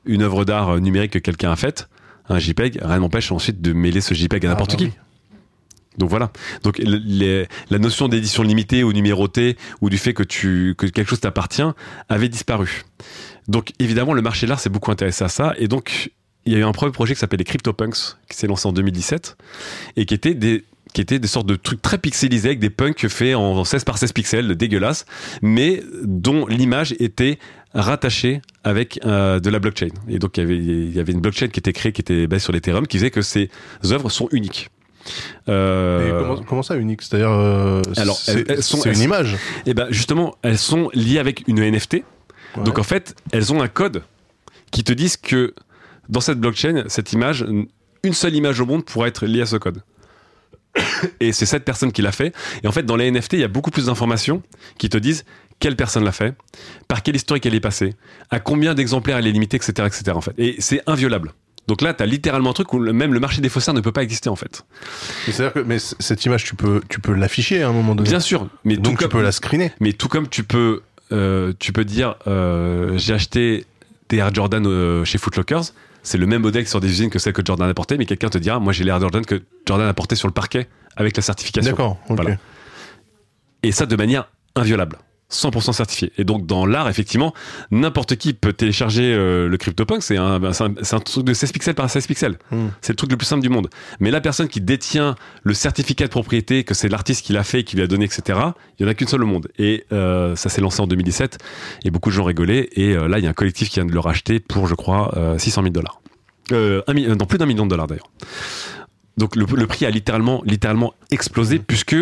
une 0.04 0.22
œuvre 0.22 0.44
d'art 0.44 0.78
numérique 0.80 1.12
que 1.12 1.18
quelqu'un 1.18 1.50
a 1.50 1.56
faite, 1.56 1.88
un 2.28 2.38
JPEG, 2.38 2.78
rien 2.82 2.98
n'empêche 2.98 3.32
ensuite 3.32 3.60
de 3.60 3.72
mêler 3.72 4.00
ce 4.00 4.14
JPEG 4.14 4.46
à 4.46 4.50
n'importe 4.50 4.72
ah, 4.74 4.76
bah 4.76 4.78
qui. 4.78 4.84
Oui. 4.86 4.92
Donc 5.98 6.10
voilà. 6.10 6.30
Donc 6.62 6.78
les, 6.78 7.46
la 7.70 7.78
notion 7.78 8.08
d'édition 8.08 8.42
limitée 8.42 8.84
ou 8.84 8.92
numérotée 8.92 9.56
ou 9.80 9.88
du 9.88 9.96
fait 9.96 10.12
que 10.12 10.22
tu 10.22 10.74
que 10.76 10.86
quelque 10.86 11.08
chose 11.08 11.20
t'appartient 11.20 11.62
avait 12.10 12.28
disparu. 12.28 12.84
Donc 13.48 13.72
évidemment 13.78 14.12
le 14.12 14.20
marché 14.20 14.46
de 14.46 14.50
l'art 14.50 14.60
s'est 14.60 14.68
beaucoup 14.68 14.90
intéressé 14.90 15.24
à 15.24 15.28
ça 15.28 15.54
et 15.56 15.68
donc 15.68 16.10
il 16.46 16.52
y 16.52 16.56
a 16.56 16.58
eu 16.58 16.64
un 16.64 16.72
premier 16.72 16.92
projet 16.92 17.14
qui 17.14 17.20
s'appelle 17.20 17.38
les 17.38 17.44
CryptoPunks, 17.44 18.16
qui 18.28 18.36
s'est 18.36 18.46
lancé 18.46 18.66
en 18.66 18.72
2017, 18.72 19.36
et 19.96 20.06
qui 20.06 20.14
était 20.14 20.34
des 20.34 20.64
qui 20.92 21.02
étaient 21.02 21.18
des 21.18 21.28
sortes 21.28 21.46
de 21.46 21.56
trucs 21.56 21.82
très 21.82 21.98
pixelisés 21.98 22.48
avec 22.48 22.58
des 22.58 22.70
punks 22.70 23.06
faits 23.08 23.34
en 23.34 23.64
16 23.64 23.84
par 23.84 23.98
16 23.98 24.12
pixels, 24.12 24.54
dégueulasses, 24.56 25.04
mais 25.42 25.82
dont 26.04 26.46
l'image 26.46 26.94
était 26.98 27.38
rattachée 27.74 28.40
avec 28.64 28.98
euh, 29.04 29.38
de 29.38 29.50
la 29.50 29.58
blockchain. 29.58 29.88
Et 30.08 30.18
donc 30.18 30.38
il 30.38 30.40
y, 30.40 30.42
avait, 30.44 30.56
il 30.56 30.96
y 30.96 31.00
avait 31.00 31.12
une 31.12 31.20
blockchain 31.20 31.48
qui 31.48 31.60
était 31.60 31.74
créée, 31.74 31.92
qui 31.92 32.00
était 32.00 32.26
basée 32.26 32.44
sur 32.44 32.52
l'Ethereum, 32.54 32.86
qui 32.86 32.96
faisait 32.96 33.10
que 33.10 33.20
ces 33.20 33.50
œuvres 33.84 34.08
sont 34.08 34.28
uniques. 34.32 34.70
Euh... 35.48 36.20
Comment, 36.20 36.42
comment, 36.42 36.62
ça 36.62 36.76
unique? 36.76 37.02
C'est-à-dire, 37.02 37.30
euh, 37.30 37.82
alors 37.96 38.16
c'est 38.16 38.86
une 38.86 39.00
image. 39.00 39.34
Et 39.34 39.70
eh 39.70 39.74
ben 39.74 39.88
justement, 39.90 40.36
elles 40.40 40.56
sont 40.56 40.88
liées 40.94 41.18
avec 41.18 41.46
une 41.46 41.60
NFT. 41.60 41.94
Ouais. 41.94 42.64
Donc 42.64 42.78
en 42.78 42.82
fait, 42.84 43.14
elles 43.32 43.52
ont 43.52 43.60
un 43.60 43.68
code 43.68 44.02
qui 44.70 44.82
te 44.82 44.92
disent 44.92 45.16
que 45.16 45.54
dans 46.08 46.20
cette 46.20 46.38
blockchain, 46.38 46.84
cette 46.88 47.12
image, 47.12 47.44
une 48.02 48.12
seule 48.12 48.34
image 48.34 48.60
au 48.60 48.66
monde 48.66 48.84
pourrait 48.84 49.08
être 49.08 49.26
liée 49.26 49.42
à 49.42 49.46
ce 49.46 49.56
code. 49.56 49.82
Et 51.20 51.32
c'est 51.32 51.46
cette 51.46 51.64
personne 51.64 51.92
qui 51.92 52.02
l'a 52.02 52.12
fait. 52.12 52.34
Et 52.62 52.68
en 52.68 52.72
fait, 52.72 52.84
dans 52.84 52.96
les 52.96 53.10
NFT, 53.10 53.34
il 53.34 53.40
y 53.40 53.44
a 53.44 53.48
beaucoup 53.48 53.70
plus 53.70 53.86
d'informations 53.86 54.42
qui 54.78 54.88
te 54.88 54.98
disent 54.98 55.24
quelle 55.58 55.76
personne 55.76 56.04
l'a 56.04 56.12
fait, 56.12 56.34
par 56.86 57.02
quel 57.02 57.16
historique 57.16 57.46
elle 57.46 57.54
est 57.54 57.60
passée, 57.60 57.94
à 58.30 58.40
combien 58.40 58.74
d'exemplaires 58.74 59.16
elle 59.16 59.26
est 59.26 59.32
limitée, 59.32 59.56
etc., 59.56 59.72
etc. 59.86 60.12
En 60.14 60.20
fait. 60.20 60.34
Et 60.36 60.56
c'est 60.58 60.82
inviolable. 60.86 61.32
Donc 61.66 61.82
là, 61.82 61.94
tu 61.94 62.02
as 62.02 62.06
littéralement 62.06 62.50
un 62.50 62.52
truc 62.52 62.72
où 62.72 62.78
même 62.78 63.12
le 63.12 63.20
marché 63.20 63.40
des 63.40 63.48
faussaires 63.48 63.74
ne 63.74 63.80
peut 63.80 63.92
pas 63.92 64.02
exister 64.02 64.28
en 64.28 64.36
fait. 64.36 64.64
C'est-à-dire 65.24 65.52
que 65.52 65.58
mais 65.60 65.78
cette 65.78 66.24
image, 66.24 66.44
tu 66.44 66.54
peux, 66.54 66.80
tu 66.88 67.00
peux 67.00 67.12
l'afficher 67.12 67.62
à 67.62 67.68
un 67.68 67.72
moment 67.72 67.94
donné. 67.94 68.08
Bien 68.08 68.20
sûr, 68.20 68.48
mais 68.64 68.76
donc 68.76 68.84
tout 68.84 68.90
tu 68.90 68.96
comme, 69.08 69.20
peux 69.20 69.22
la 69.22 69.32
screener. 69.32 69.72
Mais 69.80 69.92
tout 69.92 70.08
comme 70.08 70.28
tu 70.28 70.44
peux, 70.44 70.82
euh, 71.10 71.52
tu 71.58 71.72
peux 71.72 71.84
dire, 71.84 72.16
euh, 72.26 72.96
j'ai 72.98 73.14
acheté 73.14 73.64
des 74.08 74.18
Air 74.18 74.32
Jordan 74.32 74.64
euh, 74.66 75.04
chez 75.04 75.18
Footlockers, 75.18 75.72
c'est 76.06 76.18
le 76.18 76.26
même 76.26 76.42
modèle 76.42 76.68
sur 76.68 76.80
des 76.80 76.88
usines 76.88 77.10
que 77.10 77.18
celle 77.18 77.32
que 77.32 77.42
Jordan 77.44 77.68
a 77.68 77.74
porté, 77.74 77.98
mais 77.98 78.06
quelqu'un 78.06 78.28
te 78.28 78.38
dira, 78.38 78.60
moi 78.60 78.72
j'ai 78.72 78.84
l'air 78.84 79.00
Jordan 79.00 79.26
que 79.26 79.42
Jordan 79.66 79.88
a 79.88 79.92
porté 79.92 80.14
sur 80.14 80.28
le 80.28 80.32
parquet 80.32 80.68
avec 80.94 81.16
la 81.16 81.22
certification. 81.22 81.72
D'accord. 81.72 81.98
Okay. 82.04 82.14
Voilà. 82.14 82.36
Et 83.64 83.72
ça 83.72 83.86
de 83.86 83.96
manière 83.96 84.30
inviolable. 84.54 84.98
100% 85.30 85.72
certifié. 85.72 86.12
Et 86.18 86.24
donc 86.24 86.46
dans 86.46 86.66
l'art, 86.66 86.88
effectivement, 86.88 87.34
n'importe 87.70 88.16
qui 88.16 88.32
peut 88.32 88.52
télécharger 88.52 89.12
euh, 89.12 89.48
le 89.48 89.56
CryptoPunk. 89.56 90.02
C'est 90.02 90.16
un, 90.16 90.42
un, 90.42 90.50
un, 90.52 91.00
truc 91.00 91.24
de 91.24 91.34
16 91.34 91.52
pixels 91.52 91.74
par 91.74 91.90
16 91.90 92.06
pixels. 92.06 92.38
Mm. 92.50 92.66
C'est 92.80 92.92
le 92.92 92.96
truc 92.96 93.10
le 93.10 93.16
plus 93.16 93.26
simple 93.26 93.42
du 93.42 93.48
monde. 93.48 93.68
Mais 93.98 94.10
la 94.10 94.20
personne 94.20 94.48
qui 94.48 94.60
détient 94.60 95.16
le 95.42 95.54
certificat 95.54 96.04
de 96.04 96.10
propriété, 96.10 96.62
que 96.62 96.74
c'est 96.74 96.88
l'artiste 96.88 97.26
qui 97.26 97.32
l'a 97.32 97.42
fait, 97.42 97.64
qui 97.64 97.76
lui 97.76 97.82
a 97.82 97.86
donné, 97.88 98.04
etc., 98.04 98.38
il 98.78 98.84
y 98.84 98.86
en 98.86 98.88
a 98.88 98.94
qu'une 98.94 99.08
seule 99.08 99.24
au 99.24 99.26
monde. 99.26 99.48
Et 99.58 99.84
euh, 99.92 100.36
ça 100.36 100.48
s'est 100.48 100.60
lancé 100.60 100.80
en 100.80 100.86
2017 100.86 101.38
et 101.84 101.90
beaucoup 101.90 102.10
de 102.10 102.14
gens 102.14 102.24
rigolaient. 102.24 102.68
Et 102.72 102.94
euh, 102.94 103.08
là, 103.08 103.18
il 103.18 103.24
y 103.24 103.26
a 103.26 103.30
un 103.30 103.34
collectif 103.34 103.68
qui 103.68 103.76
vient 103.76 103.86
de 103.86 103.92
le 103.92 104.00
racheter 104.00 104.38
pour, 104.38 104.68
je 104.68 104.74
crois, 104.74 105.12
600 105.38 105.62
000 105.62 105.72
dollars. 105.72 106.00
Non, 106.52 107.26
plus 107.26 107.38
d'un 107.38 107.46
million 107.46 107.64
de 107.64 107.70
dollars 107.70 107.88
d'ailleurs. 107.88 108.10
Donc 109.16 109.34
le, 109.34 109.46
le, 109.46 109.66
prix 109.66 109.86
a 109.86 109.90
littéralement, 109.90 110.42
littéralement 110.44 110.92
explosé 111.10 111.58
puisque 111.58 111.96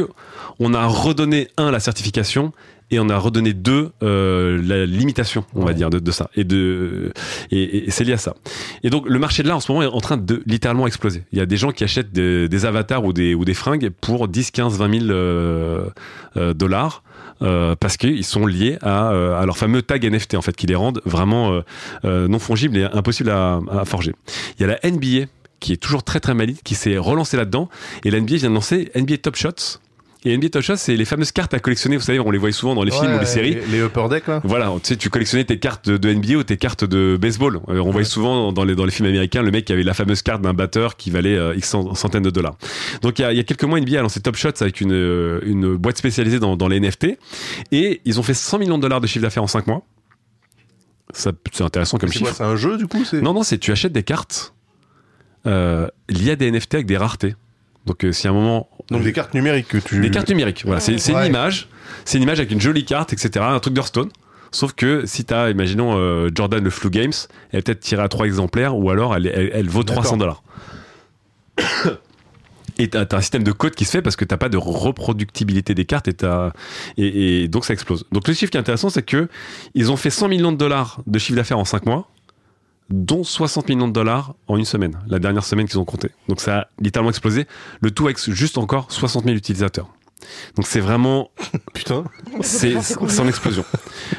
on 0.59 0.75
a 0.75 0.85
redonné 0.87 1.49
un 1.57 1.71
la 1.71 1.79
certification 1.79 2.53
et 2.95 3.01
on 3.01 3.09
a 3.09 3.19
redonné 3.19 3.53
deux 3.53 3.91
euh, 4.03 4.61
la 4.63 4.87
limitation, 4.87 5.45
on 5.55 5.61
ouais. 5.61 5.67
va 5.67 5.73
dire, 5.75 5.91
de, 5.91 5.99
de, 5.99 6.11
ça. 6.11 6.31
Et 6.35 6.45
de 6.45 7.13
et, 7.51 7.87
et 7.87 7.91
c'est 7.91 8.05
lié 8.05 8.13
à 8.13 8.19
ça. 8.19 8.35
Et 8.83 8.91
donc 8.91 9.09
le 9.09 9.19
marché 9.19 9.43
de 9.43 9.49
l'art 9.49 9.59
en 9.59 9.61
ce 9.61 9.71
moment 9.71 9.83
est 9.83 9.93
en 9.93 10.01
train 10.01 10.17
de 10.17 10.43
littéralement 10.47 10.87
exploser. 10.87 11.25
Il 11.33 11.39
y 11.39 11.43
a 11.43 11.47
des 11.47 11.57
gens 11.57 11.73
qui 11.73 11.85
achètent 11.85 12.13
des, 12.13 12.49
des 12.49 12.67
avatars 12.67 13.05
ou 13.05 13.13
des 13.13 13.35
ou 13.35 13.45
des 13.45 13.55
fringues 13.55 13.91
pour 14.01 14.29
10, 14.29 14.51
15, 14.51 14.79
20 14.79 15.01
000 15.01 15.11
euh, 15.11 15.87
euh, 16.37 16.55
dollars. 16.55 17.03
Euh, 17.43 17.75
parce 17.79 17.97
qu'ils 17.97 18.25
sont 18.25 18.47
liés 18.47 18.79
à, 18.81 19.11
euh, 19.11 19.41
à, 19.41 19.45
leur 19.45 19.59
fameux 19.59 19.83
tag 19.83 20.05
NFT 20.05 20.35
en 20.35 20.43
fait 20.43 20.55
qui 20.55 20.69
les 20.69 20.77
rendent 20.77 21.01
vraiment 21.05 21.61
euh, 22.05 22.29
non 22.29 22.39
fongibles 22.39 22.79
et 22.79 22.85
impossibles 22.85 23.31
à, 23.31 23.61
à, 23.71 23.85
forger. 23.85 24.15
Il 24.57 24.63
y 24.63 24.65
a 24.65 24.79
la 24.81 24.91
NBA 24.91 25.27
qui 25.59 25.73
est 25.73 25.77
toujours 25.77 26.05
très 26.05 26.21
très 26.21 26.33
malide 26.33 26.59
qui 26.63 26.77
s'est 26.77 26.97
relancée 26.97 27.37
là-dedans 27.37 27.69
et 28.05 28.11
la 28.11 28.21
NBA 28.21 28.37
vient 28.37 28.51
de 28.51 28.55
lancer 28.55 28.91
NBA 28.95 29.19
Top 29.19 29.35
Shots 29.35 29.81
et 30.25 30.37
NBA 30.37 30.49
Top 30.49 30.63
Shot, 30.63 30.77
c'est 30.77 30.97
les 30.97 31.05
fameuses 31.05 31.33
cartes 31.33 31.53
à 31.55 31.59
collectionner. 31.59 31.97
Vous 31.97 32.03
savez, 32.03 32.19
on 32.19 32.31
les 32.31 32.39
voit 32.39 32.51
souvent 32.53 32.75
dans 32.75 32.83
les 32.83 32.93
ouais, 32.93 32.99
films 32.99 33.15
ou 33.15 33.19
les 33.19 33.27
séries. 33.27 33.55
Les, 33.55 33.79
les 33.79 33.81
upper 33.81 34.09
deck, 34.09 34.27
là. 34.27 34.41
Voilà. 34.45 34.73
Tu 34.83 34.89
sais, 34.89 34.97
tu 34.97 35.11
collectionnais 35.11 35.45
tes 35.45 35.59
cartes 35.59 35.89
de, 35.89 36.13
NBA 36.13 36.37
ou 36.37 36.43
tes 36.43 36.57
cartes 36.57 36.85
de 36.85 37.19
baseball. 37.21 37.57
Euh, 37.57 37.79
on 37.79 37.87
ouais. 37.87 37.93
voyait 37.93 38.05
souvent 38.05 38.53
dans 38.53 38.65
les, 38.65 38.75
dans 38.75 38.85
les 38.85 38.91
films 38.91 39.09
américains 39.09 39.43
le 39.43 39.51
mec 39.51 39.67
qui 39.67 39.73
avait 39.73 39.83
la 39.83 39.95
fameuse 39.95 40.23
carte 40.23 40.41
d'un 40.41 40.55
batteur 40.55 40.97
qui 40.97 41.11
valait 41.11 41.37
euh, 41.37 41.55
X 41.57 41.77
centaines 41.95 42.23
de 42.23 42.31
dollars. 42.31 42.57
Donc, 43.03 43.19
il 43.19 43.23
y 43.23 43.25
a, 43.27 43.33
il 43.33 43.37
y 43.37 43.41
a 43.41 43.45
quelques 43.45 43.65
mois, 43.65 43.81
NBA 43.81 43.99
a 43.99 44.03
lancé 44.03 44.21
Top 44.21 44.37
Shots 44.37 44.63
avec 44.63 44.81
une, 44.81 44.93
euh, 44.93 45.41
une 45.45 45.77
boîte 45.77 45.99
spécialisée 45.99 46.39
dans, 46.39 46.57
dans 46.57 46.69
les 46.69 46.81
NFT. 46.81 47.19
Et 47.73 48.01
ils 48.05 48.19
ont 48.19 48.23
fait 48.23 48.35
100 48.35 48.59
millions 48.59 48.79
de 48.79 48.83
dollars 48.83 49.01
de 49.01 49.07
chiffre 49.07 49.23
d'affaires 49.23 49.43
en 49.43 49.49
5 49.49 49.67
mois. 49.67 49.83
C'est 51.13 51.61
intéressant 51.61 51.99
comme 51.99 52.11
chiffre. 52.11 52.33
C'est 52.35 52.43
un 52.43 52.57
jeu, 52.57 52.77
du 52.77 52.87
coup 52.87 53.05
Non, 53.13 53.35
non, 53.35 53.43
c'est 53.43 53.59
tu 53.59 53.71
achètes 53.73 53.93
des 53.93 54.03
cartes 54.03 54.55
euh, 55.47 55.89
liées 56.09 56.33
à 56.33 56.37
des 56.37 56.51
NFT 56.51 56.75
avec 56.75 56.87
des 56.87 56.97
raretés. 56.97 57.35
Donc 57.87 58.05
euh, 58.05 58.13
si 58.13 58.27
à 58.27 58.31
un 58.31 58.35
moment 58.35 58.69
donc 58.91 59.03
des 59.03 59.13
cartes 59.13 59.35
numériques 59.35 59.69
que 59.69 59.79
tu 59.79 60.01
des 60.01 60.11
cartes 60.11 60.29
numériques 60.29 60.63
voilà. 60.65 60.81
C'est 60.81 60.95
ouais. 60.95 61.21
une 61.21 61.27
image. 61.27 61.69
C'est 62.05 62.19
une 62.19 62.23
image 62.23 62.39
avec 62.39 62.51
une 62.51 62.61
jolie 62.61 62.85
carte 62.85 63.13
etc 63.13 63.45
un 63.49 63.61
truc 63.61 63.75
d'Hearthstone. 63.75 64.11
Sauf 64.51 64.73
que 64.73 65.05
si 65.07 65.25
t'as 65.25 65.51
imaginons 65.51 65.97
euh, 65.97 66.31
Jordan 66.35 66.63
le 66.63 66.71
Flu 66.71 66.91
Games 66.91 67.13
elle 67.51 67.61
est 67.61 67.63
peut-être 67.63 67.81
tirée 67.81 68.03
à 68.03 68.09
trois 68.09 68.27
exemplaires 68.27 68.77
ou 68.77 68.91
alors 68.91 69.15
elle, 69.17 69.27
elle, 69.27 69.51
elle 69.53 69.69
vaut 69.69 69.83
300 69.83 70.17
dollars. 70.17 70.43
Et 72.79 72.89
t'as 72.89 73.05
as 73.05 73.15
un 73.15 73.21
système 73.21 73.45
de 73.45 73.53
code 73.53 73.75
qui 73.75 73.85
se 73.85 73.93
fait 73.93 74.03
parce 74.03 74.17
que 74.17 74.25
t'as 74.25 74.37
pas 74.37 74.49
de 74.49 74.57
reproductibilité 74.57 75.75
des 75.75 75.85
cartes 75.85 76.09
et, 76.09 76.17
et, 76.97 77.45
et 77.45 77.49
donc 77.49 77.65
ça 77.65 77.73
explose. 77.73 78.05
Donc 78.11 78.27
le 78.27 78.35
chiffre 78.35 78.51
qui 78.51 78.57
est 78.57 78.61
intéressant, 78.61 78.91
c'est 78.91 79.05
que 79.05 79.29
ils 79.75 79.93
ont 79.93 79.97
fait 79.97 80.11
100 80.11 80.29
millions 80.29 80.51
de 80.51 80.57
dollars 80.57 81.01
de 81.07 81.19
chiffre 81.19 81.37
d'affaires 81.37 81.59
en 81.59 81.65
5 81.65 81.87
mois, 81.87 82.09
dont 82.91 83.25
60 83.25 83.69
millions 83.69 83.89
de 83.89 83.93
dollars 83.93 84.35
en 84.47 84.57
une 84.57 84.65
semaine, 84.65 84.99
la 85.09 85.19
dernière 85.19 85.45
semaine 85.45 85.67
qu'ils 85.67 85.79
ont 85.79 85.85
compté. 85.85 86.11
Donc 86.29 86.41
ça 86.41 86.59
a 86.59 86.67
littéralement 86.81 87.11
explosé. 87.11 87.47
Le 87.81 87.91
tout 87.91 88.05
avec 88.05 88.19
juste 88.31 88.59
encore 88.59 88.93
60 88.93 89.25
000 89.25 89.37
utilisateurs. 89.37 89.89
Donc 90.57 90.67
c'est 90.67 90.81
vraiment 90.81 91.31
putain, 91.75 92.05
c'est 92.41 92.81
son 92.83 93.29
explosion. 93.29 93.65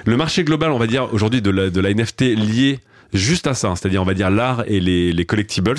Le 0.05 0.17
marché 0.17 0.43
global, 0.43 0.71
on 0.71 0.79
va 0.79 0.87
dire 0.87 1.13
aujourd'hui 1.13 1.41
de 1.41 1.49
la, 1.49 1.69
de 1.69 1.79
la 1.79 1.93
NFT 1.93 2.21
lié 2.21 2.79
juste 3.13 3.47
à 3.47 3.53
ça, 3.53 3.69
hein, 3.69 3.75
c'est-à-dire 3.75 4.01
on 4.01 4.05
va 4.05 4.13
dire 4.13 4.29
l'art 4.29 4.63
et 4.67 4.79
les, 4.79 5.13
les 5.13 5.25
collectibles. 5.25 5.75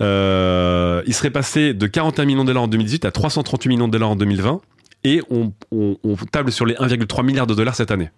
Euh, 0.00 1.02
il 1.06 1.14
serait 1.14 1.30
passé 1.30 1.74
de 1.74 1.86
41 1.86 2.24
millions 2.24 2.42
de 2.42 2.48
dollars 2.48 2.64
en 2.64 2.68
2018 2.68 3.04
à 3.04 3.10
338 3.10 3.68
millions 3.68 3.88
de 3.88 3.92
dollars 3.92 4.10
en 4.10 4.16
2020 4.16 4.60
et 5.04 5.22
on, 5.30 5.52
on, 5.70 5.96
on 6.02 6.16
table 6.16 6.50
sur 6.50 6.66
les 6.66 6.74
1,3 6.74 7.24
milliards 7.24 7.46
de 7.46 7.54
dollars 7.54 7.74
cette 7.74 7.90
année. 7.90 8.10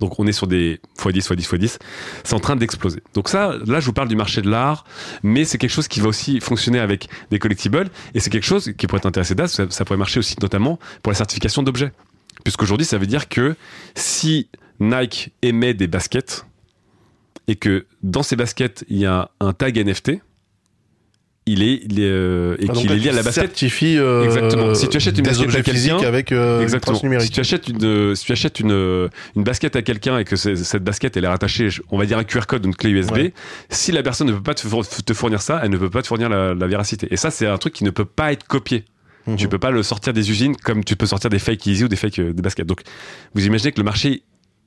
Donc 0.00 0.18
on 0.18 0.26
est 0.26 0.32
sur 0.32 0.46
des 0.46 0.80
x10, 0.98 1.32
x10, 1.32 1.56
x10. 1.56 1.78
C'est 2.24 2.34
en 2.34 2.40
train 2.40 2.56
d'exploser. 2.56 3.02
Donc 3.14 3.28
ça, 3.28 3.54
là, 3.66 3.80
je 3.80 3.86
vous 3.86 3.92
parle 3.92 4.08
du 4.08 4.16
marché 4.16 4.42
de 4.42 4.50
l'art, 4.50 4.84
mais 5.22 5.44
c'est 5.44 5.58
quelque 5.58 5.70
chose 5.70 5.88
qui 5.88 6.00
va 6.00 6.08
aussi 6.08 6.40
fonctionner 6.40 6.78
avec 6.78 7.08
des 7.30 7.38
collectibles. 7.38 7.90
Et 8.14 8.20
c'est 8.20 8.30
quelque 8.30 8.46
chose 8.46 8.72
qui 8.76 8.86
pourrait 8.86 8.98
être 8.98 9.06
intéressant 9.06 9.46
ça, 9.46 9.66
ça 9.70 9.84
pourrait 9.84 9.98
marcher 9.98 10.18
aussi 10.18 10.36
notamment 10.40 10.78
pour 11.02 11.10
la 11.12 11.16
certification 11.16 11.62
d'objets. 11.62 11.92
Puisqu'aujourd'hui, 12.44 12.84
ça 12.84 12.98
veut 12.98 13.06
dire 13.06 13.28
que 13.28 13.56
si 13.94 14.48
Nike 14.80 15.32
émet 15.42 15.72
des 15.72 15.86
baskets, 15.86 16.44
et 17.46 17.56
que 17.56 17.86
dans 18.02 18.22
ces 18.22 18.36
baskets, 18.36 18.84
il 18.88 18.98
y 18.98 19.06
a 19.06 19.30
un 19.40 19.52
tag 19.52 19.78
NFT, 19.78 20.20
il 21.46 21.62
est, 21.62 21.82
il 21.84 22.00
est 22.00 22.08
euh, 22.08 22.56
et 22.58 22.66
ah, 22.70 22.72
qu'il 22.72 22.90
est 22.90 22.96
lié 22.96 23.08
à 23.10 23.12
la 23.12 23.22
basket. 23.22 23.44
Certifie 23.44 23.98
euh, 23.98 24.24
exactement. 24.24 24.74
Si 24.74 24.88
tu 24.88 24.96
achètes 24.96 25.18
une 25.18 25.24
basket 25.24 25.54
à 25.54 25.62
quelqu'un 25.62 25.98
avec 25.98 26.32
euh, 26.32 26.62
exactement. 26.62 26.98
Si 27.20 27.30
tu 27.30 27.40
achètes 27.40 27.68
une, 27.68 28.14
si 28.14 28.24
tu 28.24 28.32
achètes 28.32 28.60
une, 28.60 29.10
une 29.36 29.44
basket 29.44 29.76
à 29.76 29.82
quelqu'un 29.82 30.18
et 30.18 30.24
que 30.24 30.36
cette 30.36 30.82
basket 30.82 31.16
elle 31.16 31.24
est 31.24 31.28
rattachée, 31.28 31.68
on 31.90 31.98
va 31.98 32.06
dire 32.06 32.16
un 32.16 32.24
QR 32.24 32.46
code, 32.48 32.64
une 32.64 32.74
clé 32.74 32.90
USB, 32.90 33.28
si 33.68 33.92
la 33.92 34.02
personne 34.02 34.28
ne 34.28 34.32
peut 34.32 34.42
pas 34.42 34.54
te 34.54 35.14
fournir 35.14 35.42
ça, 35.42 35.60
elle 35.62 35.70
ne 35.70 35.76
peut 35.76 35.90
pas 35.90 36.00
te 36.00 36.06
fournir 36.06 36.30
la, 36.30 36.54
la 36.54 36.66
véracité. 36.66 37.08
Et 37.10 37.16
ça, 37.16 37.30
c'est 37.30 37.46
un 37.46 37.58
truc 37.58 37.74
qui 37.74 37.84
ne 37.84 37.90
peut 37.90 38.06
pas 38.06 38.32
être 38.32 38.46
copié. 38.46 38.84
Mhm. 39.26 39.36
Tu 39.36 39.48
peux 39.48 39.58
pas 39.58 39.70
le 39.70 39.82
sortir 39.82 40.12
des 40.12 40.30
usines 40.30 40.56
comme 40.56 40.82
tu 40.82 40.96
peux 40.96 41.06
sortir 41.06 41.28
des 41.28 41.38
fake 41.38 41.66
easy 41.66 41.84
ou 41.84 41.88
des 41.88 41.96
fake 41.96 42.20
des 42.20 42.42
baskets. 42.42 42.66
Donc, 42.66 42.80
vous 43.34 43.44
imaginez 43.44 43.72
que 43.72 43.80
le 43.80 43.84
marché 43.84 44.22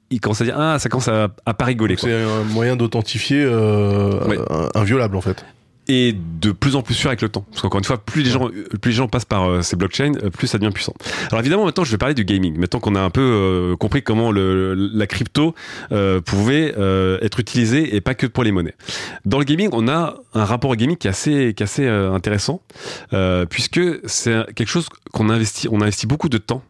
il 0.10 0.22
commence 0.22 0.42
à 0.42 0.46
dire 0.46 0.56
ah 0.58 0.78
ça 0.80 0.90
commence 0.90 1.08
à, 1.08 1.30
à 1.46 1.54
pas 1.56 1.66
rigoler. 1.66 1.96
C'est 1.98 2.14
un 2.14 2.44
moyen 2.44 2.76
d'authentifier 2.76 3.44
euh, 3.44 4.46
inviolable 4.76 5.16
en 5.16 5.22
fait 5.22 5.44
et 5.88 6.14
de 6.14 6.52
plus 6.52 6.76
en 6.76 6.82
plus 6.82 6.94
sûr 6.94 7.10
avec 7.10 7.22
le 7.22 7.30
temps. 7.30 7.46
Parce 7.50 7.62
qu'encore 7.62 7.80
une 7.80 7.86
fois, 7.86 7.98
plus 7.98 8.24
les 8.24 8.30
gens, 8.30 8.50
plus 8.82 8.92
les 8.92 8.98
gens 8.98 9.08
passent 9.08 9.26
par 9.26 9.50
euh, 9.50 9.62
ces 9.62 9.76
blockchains, 9.76 10.14
euh, 10.24 10.30
plus 10.30 10.48
ça 10.48 10.58
devient 10.58 10.74
puissant. 10.74 10.94
Alors 11.30 11.40
évidemment, 11.40 11.66
maintenant, 11.66 11.84
je 11.84 11.92
vais 11.92 11.98
parler 11.98 12.16
du 12.16 12.26
gaming. 12.26 12.58
Maintenant 12.58 12.80
qu'on 12.80 12.96
a 12.96 13.02
un 13.02 13.10
peu 13.10 13.22
euh, 13.22 13.76
compris 13.76 14.04
comment 14.04 14.32
le, 14.32 14.74
la 14.74 15.08
crypto 15.08 15.56
pouvait 16.26 16.74
être 17.22 17.40
utilisée 17.40 17.96
et 17.96 18.02
pas 18.02 18.16
que 18.16 18.28
pour 18.28 18.44
les 18.44 18.52
monnaies. 18.52 18.76
Dans 19.26 19.40
le 19.40 19.46
gaming, 19.46 19.70
on 19.72 19.88
a 19.88 20.18
un 20.34 20.46
rapport 20.46 20.72
au 20.72 20.76
gaming 20.76 20.98
qui 20.98 21.08
est 21.08 21.10
assez, 21.10 21.54
qui 21.56 21.64
est 21.64 21.66
assez 21.66 21.88
intéressant, 21.88 22.62
puisque 23.50 23.80
c'est 24.06 24.46
quelque 24.56 24.68
chose 24.68 24.88
qu'on 25.12 25.30
investit, 25.30 25.68
on 25.72 25.82
investit 25.82 26.08
beaucoup 26.08 26.30
de 26.30 26.38
temps, 26.38 26.64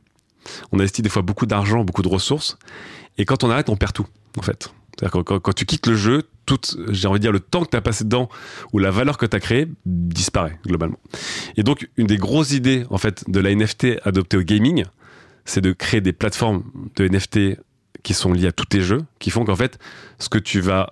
on 0.72 0.80
investit 0.80 1.02
des 1.02 1.10
fois 1.10 1.22
beaucoup 1.22 1.46
d'argent, 1.46 1.84
beaucoup 1.84 2.04
de 2.04 2.08
ressources, 2.08 2.58
et 3.18 3.26
quand 3.26 3.44
on 3.44 3.50
arrête, 3.50 3.70
on 3.70 3.76
perd 3.76 3.94
tout, 3.94 4.08
en 4.38 4.42
fait. 4.42 4.72
C'est-à-dire 4.98 5.24
que 5.24 5.38
quand, 5.38 5.54
tu 5.54 5.66
quittes 5.66 5.88
le 5.88 5.96
jeu, 5.96 6.24
tout, 6.46 6.60
j'ai 6.90 7.08
envie 7.08 7.20
de 7.20 7.22
dire, 7.22 7.32
le 7.32 7.40
temps 7.40 7.64
que 7.64 7.70
tu 7.70 7.78
as 7.78 7.82
passé 7.82 8.04
dedans 8.04 8.30
ou 8.74 8.80
la 8.80 8.90
valeur 8.90 9.18
que 9.18 9.26
tu 9.26 9.36
as 9.36 9.40
créée 9.40 9.68
disparaît 9.86 10.60
globalement. 10.66 10.98
Et 11.56 11.64
donc, 11.64 11.90
une 11.98 12.08
des 12.08 12.18
grosses 12.18 12.52
idées 12.52 12.86
en 12.90 12.98
fait 12.98 13.30
de 13.30 13.40
la 13.40 13.54
NFT 13.54 14.00
adoptée 14.04 14.38
au 14.38 14.42
gaming, 14.42 14.86
c'est 15.46 15.62
de 15.62 15.72
créer 15.72 16.02
des 16.02 16.14
plateformes 16.14 16.64
de 16.96 17.08
NFT 17.08 17.60
qui 18.04 18.14
sont 18.14 18.34
liées 18.34 18.48
à 18.48 18.52
tous 18.52 18.66
tes 18.66 18.82
jeux, 18.82 19.04
qui 19.20 19.30
font 19.30 19.46
qu'en 19.46 19.56
fait, 19.56 19.78
ce 20.18 20.30
que 20.30 20.40
tu 20.40 20.62
vas 20.62 20.90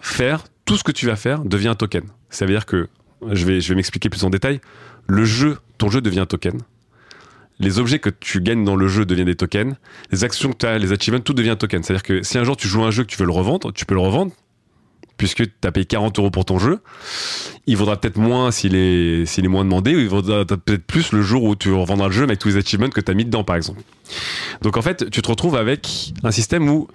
faire, 0.00 0.44
tout 0.64 0.76
ce 0.76 0.84
que 0.84 0.92
tu 0.92 1.06
vas 1.06 1.16
faire 1.16 1.44
devient 1.44 1.68
un 1.68 1.74
token. 1.74 2.04
Ça 2.30 2.46
veut 2.46 2.52
dire 2.52 2.64
que, 2.64 2.88
je 3.32 3.44
vais, 3.44 3.60
je 3.60 3.68
vais 3.68 3.74
m'expliquer 3.74 4.08
plus 4.08 4.24
en 4.24 4.30
détail, 4.30 4.60
le 5.06 5.24
jeu, 5.24 5.58
ton 5.76 5.90
jeu 5.90 6.00
devient 6.00 6.20
un 6.20 6.26
token 6.26 6.58
les 7.60 7.78
objets 7.78 7.98
que 7.98 8.10
tu 8.10 8.40
gagnes 8.40 8.64
dans 8.64 8.76
le 8.76 8.88
jeu 8.88 9.04
deviennent 9.04 9.26
des 9.26 9.36
tokens, 9.36 9.74
les 10.10 10.24
actions 10.24 10.50
que 10.50 10.56
tu 10.56 10.66
as, 10.66 10.78
les 10.78 10.92
achievements, 10.92 11.20
tout 11.20 11.34
devient 11.34 11.56
token. 11.58 11.82
C'est-à-dire 11.82 12.02
que 12.02 12.22
si 12.22 12.38
un 12.38 12.44
jour 12.44 12.56
tu 12.56 12.66
joues 12.66 12.82
un 12.82 12.90
jeu 12.90 13.04
que 13.04 13.08
tu 13.08 13.18
veux 13.18 13.26
le 13.26 13.32
revendre, 13.32 13.72
tu 13.72 13.84
peux 13.84 13.94
le 13.94 14.00
revendre, 14.00 14.32
puisque 15.18 15.44
tu 15.44 15.68
as 15.68 15.70
payé 15.70 15.84
40 15.84 16.18
euros 16.18 16.30
pour 16.30 16.46
ton 16.46 16.58
jeu. 16.58 16.80
Il 17.66 17.76
vaudra 17.76 18.00
peut-être 18.00 18.16
moins 18.16 18.50
s'il 18.50 18.74
est, 18.74 19.26
s'il 19.26 19.44
est 19.44 19.48
moins 19.48 19.64
demandé, 19.64 19.94
ou 19.94 19.98
il 19.98 20.08
vaudra 20.08 20.46
peut-être 20.46 20.84
plus 20.86 21.12
le 21.12 21.20
jour 21.20 21.44
où 21.44 21.54
tu 21.54 21.70
revendras 21.70 22.06
le 22.06 22.12
jeu 22.12 22.24
avec 22.24 22.38
tous 22.38 22.48
les 22.48 22.56
achievements 22.56 22.88
que 22.88 23.02
tu 23.02 23.10
as 23.10 23.14
mis 23.14 23.26
dedans, 23.26 23.44
par 23.44 23.56
exemple. 23.56 23.82
Donc 24.62 24.78
en 24.78 24.82
fait, 24.82 25.10
tu 25.10 25.20
te 25.20 25.28
retrouves 25.28 25.56
avec 25.56 26.14
un 26.24 26.30
système 26.30 26.68
où 26.70 26.88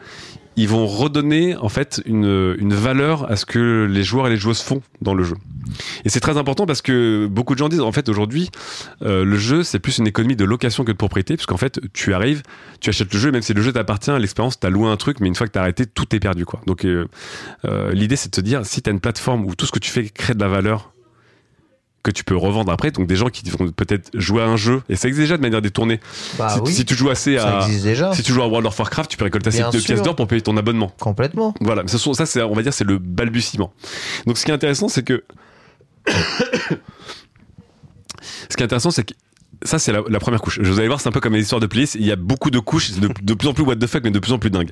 ils 0.58 0.68
vont 0.68 0.86
redonner 0.88 1.56
en 1.56 1.70
fait 1.70 2.02
une, 2.06 2.56
une 2.58 2.74
valeur 2.74 3.30
à 3.30 3.36
ce 3.36 3.46
que 3.46 3.88
les 3.90 4.04
joueurs 4.04 4.28
et 4.28 4.30
les 4.30 4.38
joueuses 4.38 4.62
font 4.62 4.82
dans 5.02 5.14
le 5.14 5.24
jeu. 5.24 5.36
Et 6.04 6.10
c'est 6.10 6.20
très 6.20 6.38
important 6.38 6.66
parce 6.66 6.82
que 6.82 7.28
beaucoup 7.28 7.54
de 7.54 7.60
gens 7.60 7.70
disent 7.70 7.82
en 7.82 7.92
fait 7.92 8.08
aujourd'hui 8.10 8.50
euh, 9.02 9.26
le 9.26 9.38
jeu 9.38 9.64
c'est 9.64 9.80
plus 9.80 9.98
une 9.98 10.08
économie 10.08 10.36
de 10.36 10.46
location 10.46 10.84
que 10.84 10.92
de 10.92 10.98
propriété 10.98 11.36
puisqu'en 11.36 11.58
fait 11.58 11.80
tu 11.94 12.14
arrives, 12.14 12.44
tu 12.80 12.90
achètes 12.90 13.14
le 13.14 13.20
jeu 13.20 13.32
même 13.32 13.42
si 13.42 13.54
le 13.54 13.62
jeu 13.62 13.74
t'appartient, 13.74 14.12
l'expérience 14.20 14.60
t'as 14.60 14.70
loué 14.70 14.88
un 14.90 14.98
truc 14.98 15.20
mais 15.20 15.28
une 15.28 15.36
fois 15.36 15.48
que 15.48 15.52
t'as 15.52 15.62
arrêté 15.62 15.86
tout 15.86 16.16
est 16.16 16.20
perdu 16.20 16.46
quoi. 16.46 16.62
Donc 16.68 16.86
euh, 16.86 17.08
euh, 17.66 17.92
l'idée 17.92 18.16
c'est 18.16 18.30
de 18.30 18.36
te 18.36 18.42
dire 18.42 18.66
si 18.66 18.82
t'as 18.82 18.92
une 18.92 19.00
plateforme 19.00 19.46
où 19.46 19.56
tout 19.56 19.66
ce 19.66 19.72
que 19.72 19.80
tu 19.80 19.92
fais 19.92 20.10
crée 20.10 20.36
de 20.36 20.40
la 20.40 20.48
valeur 20.48 20.95
que 22.06 22.12
tu 22.12 22.24
peux 22.24 22.38
revendre 22.38 22.72
après. 22.72 22.92
Donc 22.92 23.08
des 23.08 23.16
gens 23.16 23.30
qui 23.30 23.50
vont 23.50 23.72
peut-être 23.72 24.12
jouer 24.14 24.44
à 24.44 24.46
un 24.46 24.56
jeu 24.56 24.84
et 24.88 24.96
ça 24.96 25.08
existe 25.08 25.24
déjà 25.24 25.38
de 25.38 25.42
manière 25.42 25.62
détournée. 25.62 26.00
Bah 26.38 26.56
si, 26.66 26.86
tu 26.86 26.96
joues 26.96 27.10
assez 27.10 27.38
à, 27.38 27.68
si 28.14 28.24
tu 28.24 28.32
joues 28.32 28.44
à 28.44 28.48
World 28.48 28.68
of 28.68 28.78
Warcraft, 28.78 29.10
tu 29.10 29.18
peux 29.18 29.26
récolter 29.26 29.50
assez 29.50 29.64
de 29.64 29.84
pièces 29.84 30.02
d'or 30.02 30.16
pour 30.16 30.28
payer 30.28 30.42
ton 30.42 30.56
abonnement. 30.56 30.94
Complètement. 31.00 31.56
Voilà, 31.60 31.82
mais 31.84 31.90
ça, 31.90 31.98
ça 31.98 32.26
c'est, 32.26 32.42
on 32.42 32.54
va 32.54 32.62
dire, 32.62 32.74
c'est 32.74 32.84
le 32.84 33.00
balbutiement. 33.00 33.74
Donc 34.28 34.38
ce 34.38 34.46
qui 34.46 34.52
est 34.52 34.54
intéressant, 34.54 34.88
c'est 34.88 35.04
que 35.04 35.24
ce 36.08 36.16
qui 38.56 38.62
est 38.62 38.64
intéressant, 38.64 38.92
c'est 38.92 39.04
que 39.04 39.14
ça, 39.64 39.80
c'est 39.80 39.92
la, 39.92 40.20
première 40.20 40.42
couche. 40.42 40.60
Je 40.62 40.70
vous 40.70 40.78
allez 40.78 40.88
voir, 40.88 41.02
c'est 41.02 41.10
un 41.10 41.12
peu 41.12 41.22
comme 41.22 41.34
les 41.34 41.42
histoires 41.42 41.62
de 41.62 41.66
police. 41.66 41.96
Il 41.96 42.06
y 42.06 42.12
a 42.12 42.16
beaucoup 42.16 42.52
de 42.52 42.60
couches, 42.60 42.92
de, 42.92 43.10
de 43.22 43.34
plus 43.34 43.48
en 43.48 43.54
plus 43.54 43.64
what 43.64 43.78
the 43.78 43.88
fuck, 43.88 44.04
mais 44.04 44.12
de 44.12 44.20
plus 44.20 44.34
en 44.34 44.38
plus 44.38 44.52
dingue. 44.52 44.70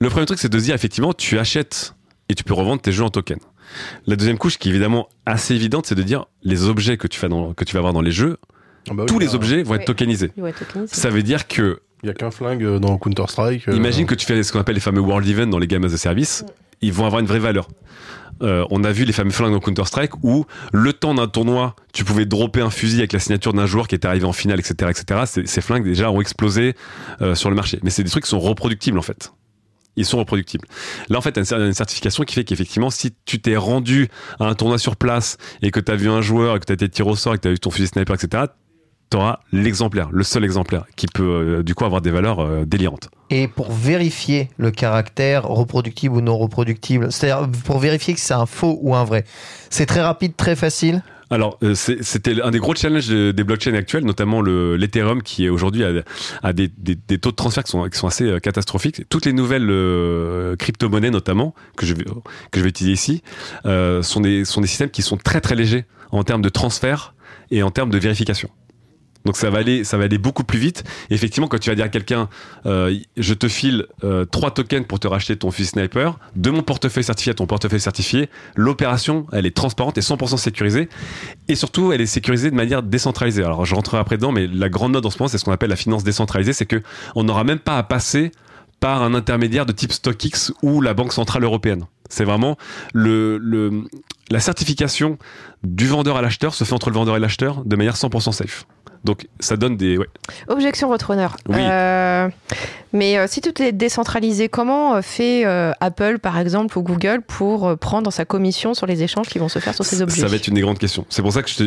Le 0.00 0.08
premier 0.08 0.24
truc, 0.24 0.38
c'est 0.38 0.48
de 0.48 0.58
se 0.58 0.64
dire, 0.64 0.74
effectivement, 0.74 1.12
tu 1.12 1.38
achètes 1.38 1.94
et 2.30 2.34
tu 2.34 2.44
peux 2.44 2.54
revendre 2.54 2.80
tes 2.80 2.92
jeux 2.92 3.04
en 3.04 3.10
token. 3.10 3.38
La 4.06 4.16
deuxième 4.16 4.38
couche, 4.38 4.58
qui 4.58 4.68
est 4.68 4.72
évidemment 4.72 5.08
assez 5.26 5.54
évidente, 5.54 5.86
c'est 5.86 5.94
de 5.94 6.02
dire 6.02 6.26
les 6.42 6.64
objets 6.64 6.96
que 6.96 7.06
tu, 7.06 7.20
vas 7.20 7.28
dans, 7.28 7.54
que 7.54 7.64
tu 7.64 7.74
vas 7.74 7.78
avoir 7.78 7.92
dans 7.92 8.00
les 8.00 8.12
jeux, 8.12 8.38
ah 8.90 8.94
bah 8.94 9.04
tous 9.06 9.18
les 9.18 9.26
bah, 9.26 9.34
objets 9.34 9.62
vont 9.62 9.74
être 9.74 9.84
tokenisés. 9.84 10.30
Ça 10.86 11.10
veut 11.10 11.22
dire 11.22 11.48
que. 11.48 11.80
Il 12.02 12.06
n'y 12.06 12.10
a 12.10 12.14
qu'un 12.14 12.30
flingue 12.30 12.62
euh, 12.62 12.78
dans 12.78 12.96
Counter-Strike. 12.96 13.68
Euh, 13.68 13.74
Imagine 13.74 14.06
que 14.06 14.14
tu 14.14 14.24
fais 14.24 14.42
ce 14.42 14.52
qu'on 14.52 14.60
appelle 14.60 14.76
les 14.76 14.80
fameux 14.80 15.00
World 15.00 15.28
Events 15.28 15.50
dans 15.50 15.58
les 15.58 15.66
games 15.66 15.84
as 15.84 15.92
a 15.92 15.96
service. 15.96 16.44
Ils 16.80 16.92
vont 16.92 17.06
avoir 17.06 17.20
une 17.20 17.26
vraie 17.26 17.40
valeur. 17.40 17.68
Euh, 18.40 18.64
on 18.70 18.84
a 18.84 18.92
vu 18.92 19.04
les 19.04 19.12
fameux 19.12 19.32
flingues 19.32 19.52
dans 19.52 19.58
Counter-Strike 19.58 20.12
où 20.22 20.46
le 20.72 20.92
temps 20.92 21.12
d'un 21.12 21.26
tournoi, 21.26 21.74
tu 21.92 22.04
pouvais 22.04 22.24
dropper 22.24 22.60
un 22.60 22.70
fusil 22.70 22.98
avec 22.98 23.12
la 23.12 23.18
signature 23.18 23.52
d'un 23.52 23.66
joueur 23.66 23.88
qui 23.88 23.96
était 23.96 24.06
arrivé 24.06 24.26
en 24.26 24.32
finale, 24.32 24.60
etc., 24.60 24.92
etc. 24.96 25.42
Ces, 25.44 25.60
flingues 25.60 25.82
déjà 25.82 26.12
ont 26.12 26.20
explosé 26.20 26.76
sur 27.34 27.50
le 27.50 27.56
marché. 27.56 27.80
Mais 27.82 27.90
c'est 27.90 28.04
des 28.04 28.10
trucs 28.10 28.22
qui 28.22 28.30
sont 28.30 28.38
reproductibles 28.38 28.96
en 28.96 29.02
fait 29.02 29.32
ils 29.98 30.06
sont 30.06 30.18
reproductibles. 30.18 30.66
Là, 31.08 31.18
en 31.18 31.20
fait, 31.20 31.32
tu 31.32 31.54
as 31.54 31.58
une 31.58 31.74
certification 31.74 32.24
qui 32.24 32.34
fait 32.34 32.44
qu'effectivement, 32.44 32.90
si 32.90 33.14
tu 33.24 33.40
t'es 33.40 33.56
rendu 33.56 34.08
à 34.38 34.44
un 34.44 34.54
tournoi 34.54 34.78
sur 34.78 34.96
place 34.96 35.36
et 35.60 35.70
que 35.70 35.80
tu 35.80 35.92
as 35.92 35.96
vu 35.96 36.08
un 36.08 36.22
joueur 36.22 36.56
et 36.56 36.60
que 36.60 36.64
tu 36.64 36.72
as 36.72 36.74
été 36.74 36.88
tiré 36.88 37.10
au 37.10 37.16
sort 37.16 37.34
et 37.34 37.36
que 37.36 37.42
tu 37.42 37.48
as 37.48 37.52
eu 37.52 37.58
ton 37.58 37.70
fusil 37.70 37.88
sniper, 37.88 38.14
etc., 38.14 38.44
tu 39.10 39.16
auras 39.16 39.40
l'exemplaire, 39.52 40.10
le 40.12 40.22
seul 40.22 40.44
exemplaire, 40.44 40.84
qui 40.96 41.06
peut 41.06 41.22
euh, 41.22 41.62
du 41.62 41.74
coup 41.74 41.84
avoir 41.84 42.02
des 42.02 42.10
valeurs 42.10 42.40
euh, 42.40 42.64
délirantes. 42.66 43.08
Et 43.30 43.48
pour 43.48 43.72
vérifier 43.72 44.50
le 44.58 44.70
caractère 44.70 45.44
reproductible 45.44 46.16
ou 46.16 46.20
non 46.20 46.36
reproductible, 46.36 47.10
c'est-à-dire 47.10 47.48
pour 47.64 47.78
vérifier 47.78 48.14
que 48.14 48.20
c'est 48.20 48.34
un 48.34 48.46
faux 48.46 48.78
ou 48.82 48.94
un 48.94 49.04
vrai, 49.04 49.24
c'est 49.70 49.86
très 49.86 50.02
rapide, 50.02 50.36
très 50.36 50.56
facile? 50.56 51.02
Alors, 51.30 51.58
euh, 51.62 51.74
c'était 51.74 52.40
un 52.40 52.50
des 52.50 52.58
gros 52.58 52.74
challenges 52.74 53.08
des 53.08 53.44
blockchains 53.44 53.74
actuels, 53.74 54.04
notamment 54.04 54.40
l'Ethereum, 54.40 55.22
qui 55.22 55.44
est 55.44 55.48
aujourd'hui 55.48 55.84
à, 56.42 56.52
des, 56.52 56.68
taux 57.18 57.30
de 57.30 57.36
transfert 57.36 57.64
qui 57.64 57.70
sont, 57.70 57.88
qui 57.88 57.98
sont 57.98 58.06
assez 58.06 58.24
euh, 58.24 58.38
catastrophiques. 58.38 59.02
Toutes 59.08 59.26
les 59.26 59.32
nouvelles 59.32 59.68
euh, 59.70 60.56
crypto-monnaies, 60.56 61.10
notamment, 61.10 61.54
que 61.76 61.84
je, 61.84 61.94
vais, 61.94 62.04
que 62.04 62.58
je 62.58 62.62
vais 62.62 62.70
utiliser 62.70 62.94
ici, 62.94 63.22
sont, 63.64 64.20
des, 64.20 64.44
sont 64.44 64.60
des 64.60 64.66
systèmes 64.66 64.90
qui 64.90 65.02
sont 65.02 65.16
très 65.16 65.40
très 65.40 65.54
légers 65.54 65.84
en 66.10 66.24
termes 66.24 66.42
de 66.42 66.48
transfert 66.48 67.14
et 67.50 67.62
en 67.62 67.70
termes 67.70 67.90
de 67.90 67.98
vérification. 67.98 68.48
Donc 69.24 69.36
ça 69.36 69.50
va 69.50 69.58
aller, 69.58 69.84
ça 69.84 69.98
va 69.98 70.04
aller 70.04 70.18
beaucoup 70.18 70.44
plus 70.44 70.58
vite. 70.58 70.84
effectivement, 71.10 71.48
quand 71.48 71.58
tu 71.58 71.70
vas 71.70 71.76
dire 71.76 71.84
à 71.84 71.88
quelqu'un, 71.88 72.28
euh, 72.66 72.96
je 73.16 73.34
te 73.34 73.48
file 73.48 73.86
euh, 74.04 74.24
trois 74.24 74.50
tokens 74.52 74.86
pour 74.86 75.00
te 75.00 75.08
racheter 75.08 75.36
ton 75.36 75.50
fusil 75.50 75.68
sniper, 75.68 76.18
de 76.36 76.50
mon 76.50 76.62
portefeuille 76.62 77.04
certifié 77.04 77.32
à 77.32 77.34
ton 77.34 77.46
portefeuille 77.46 77.80
certifié, 77.80 78.28
l'opération, 78.56 79.26
elle 79.32 79.46
est 79.46 79.56
transparente 79.56 79.98
et 79.98 80.02
100% 80.02 80.36
sécurisée. 80.36 80.88
Et 81.48 81.54
surtout, 81.54 81.92
elle 81.92 82.00
est 82.00 82.06
sécurisée 82.06 82.50
de 82.50 82.56
manière 82.56 82.82
décentralisée. 82.82 83.42
Alors, 83.42 83.64
je 83.66 83.74
rentrerai 83.74 83.98
après 83.98 84.16
dedans, 84.16 84.32
mais 84.32 84.46
la 84.46 84.68
grande 84.68 84.92
note 84.92 85.04
en 85.04 85.10
ce 85.10 85.18
moment, 85.18 85.28
c'est 85.28 85.38
ce 85.38 85.44
qu'on 85.44 85.52
appelle 85.52 85.70
la 85.70 85.76
finance 85.76 86.04
décentralisée, 86.04 86.52
c'est 86.52 86.66
que 86.66 86.82
on 87.14 87.24
n'aura 87.24 87.44
même 87.44 87.58
pas 87.58 87.76
à 87.76 87.82
passer 87.82 88.32
par 88.80 89.02
un 89.02 89.14
intermédiaire 89.14 89.66
de 89.66 89.72
type 89.72 89.92
StockX 89.92 90.52
ou 90.62 90.80
la 90.80 90.94
Banque 90.94 91.12
Centrale 91.12 91.42
Européenne. 91.42 91.84
C'est 92.08 92.24
vraiment 92.24 92.56
la 92.94 94.40
certification 94.40 95.18
du 95.62 95.86
vendeur 95.86 96.16
à 96.16 96.22
l'acheteur 96.22 96.54
se 96.54 96.64
fait 96.64 96.72
entre 96.72 96.90
le 96.90 96.94
vendeur 96.94 97.16
et 97.16 97.20
l'acheteur 97.20 97.64
de 97.64 97.76
manière 97.76 97.96
100% 97.96 98.32
safe. 98.32 98.66
Donc 99.04 99.26
ça 99.40 99.56
donne 99.56 99.76
des... 99.76 99.96
Ouais. 99.96 100.06
Objection 100.48 100.88
Roadrunner. 100.88 101.28
Oui. 101.48 101.56
Euh, 101.58 102.28
mais 102.92 103.18
euh, 103.18 103.26
si 103.28 103.40
tout 103.40 103.62
est 103.62 103.72
décentralisé, 103.72 104.48
comment 104.48 104.96
euh, 104.96 105.02
fait 105.02 105.44
Apple 105.80 106.18
par 106.18 106.38
exemple 106.38 106.78
ou 106.78 106.82
Google 106.82 107.20
pour 107.26 107.76
prendre 107.78 108.12
sa 108.12 108.24
commission 108.24 108.74
sur 108.74 108.86
les 108.86 109.02
échanges 109.02 109.28
qui 109.28 109.38
vont 109.38 109.48
se 109.48 109.58
faire 109.58 109.74
sur 109.74 109.84
ces 109.84 110.02
objets? 110.02 110.20
Ça 110.20 110.26
va 110.26 110.36
être 110.36 110.48
une 110.48 110.54
des 110.54 110.60
grandes 110.60 110.78
questions. 110.78 111.04
C'est 111.08 111.22
pour 111.22 111.32
ça 111.32 111.42
que 111.42 111.50
c'est 111.50 111.64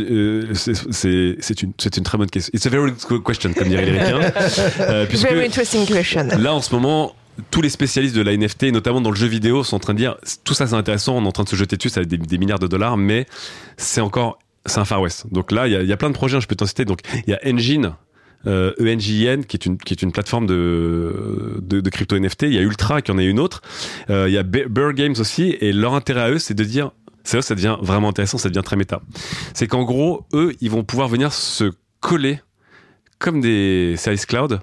une, 1.62 1.74
une 1.98 2.04
très 2.04 2.18
bonne 2.18 2.30
question. 2.30 2.52
It's 2.54 2.66
a 2.66 2.70
very 2.70 2.92
good 3.08 3.24
question, 3.24 3.54
comme 3.54 3.70
dirait 3.70 3.86
les 3.86 3.92
very 5.18 5.46
interesting 5.46 5.86
question. 5.86 6.28
Là 6.38 6.54
en 6.54 6.62
ce 6.62 6.74
moment, 6.74 7.14
tous 7.50 7.62
les 7.62 7.70
spécialistes 7.70 8.16
de 8.16 8.22
la 8.22 8.36
NFT, 8.36 8.64
notamment 8.66 9.02
dans 9.02 9.12
le 9.12 9.16
jeu 9.16 9.28
vidéo, 9.28 9.64
sont 9.64 9.78
en 9.78 9.80
train 9.80 9.94
de 9.94 10.00
dire 10.00 10.18
tout 10.44 10.54
ça 10.54 10.68
c'est 10.68 10.76
intéressant, 10.76 11.18
on 11.18 11.24
est 11.24 11.28
en 11.28 11.32
train 11.32 11.44
de 11.44 11.50
se 11.50 11.56
jeter 11.56 11.78
dessus, 11.78 11.90
ça 11.90 12.02
a 12.02 12.04
des, 12.04 12.18
des 12.18 12.38
milliards 12.38 12.60
de 12.60 12.68
dollars, 12.68 12.98
mais 12.98 13.26
c'est 13.78 14.02
encore 14.02 14.38
c'est 14.66 14.80
un 14.80 14.86
Far 14.86 15.02
West. 15.02 15.26
Donc 15.32 15.52
là, 15.52 15.68
il 15.68 15.88
y 15.88 15.94
a, 15.94 15.98
plein 15.98 16.10
de 16.10 16.16
projets, 16.16 16.38
hein, 16.38 16.40
je 16.40 16.48
peux 16.48 16.56
t'en 16.56 16.66
citer. 16.66 16.86
Donc 16.86 17.00
il 17.28 17.32
y 17.32 17.34
a 17.34 17.40
Engine, 17.46 17.94
euh, 18.48 18.74
ENGIN, 18.80 19.44
qui 19.44 19.56
est 19.56 19.66
une 19.66 19.78
qui 19.78 19.94
est 19.94 20.02
une 20.02 20.12
plateforme 20.12 20.48
de, 20.48 21.60
de, 21.62 21.90
crypto 21.90 22.18
NFT. 22.18 22.44
Il 22.44 22.54
y 22.54 22.58
a 22.58 22.62
Ultra, 22.62 23.02
qui 23.02 23.12
en 23.12 23.18
est 23.18 23.26
une 23.26 23.40
autre. 23.40 23.62
Euh, 24.10 24.28
il 24.28 24.34
y 24.34 24.38
a 24.38 24.44
Bird 24.44 24.96
Games 24.96 25.16
aussi. 25.20 25.56
Et 25.62 25.72
leur 25.74 25.94
intérêt 25.94 26.22
à 26.22 26.30
eux, 26.32 26.40
c'est 26.40 26.54
de 26.54 26.64
dire, 26.64 26.92
c'est 27.24 27.38
là, 27.38 27.44
ça 27.44 27.56
devient 27.56 27.78
vraiment 27.82 28.10
intéressant, 28.10 28.38
ça 28.38 28.50
devient 28.50 28.64
très 28.64 28.76
méta. 28.76 29.02
C'est 29.54 29.68
qu'en 29.68 29.84
gros, 29.84 30.26
eux, 30.34 30.56
ils 30.62 30.72
vont 30.72 30.84
pouvoir 30.84 31.08
venir 31.08 31.34
se 31.34 31.72
coller 32.00 32.40
comme 33.20 33.42
des 33.42 33.96
services 33.98 34.26
cloud 34.26 34.60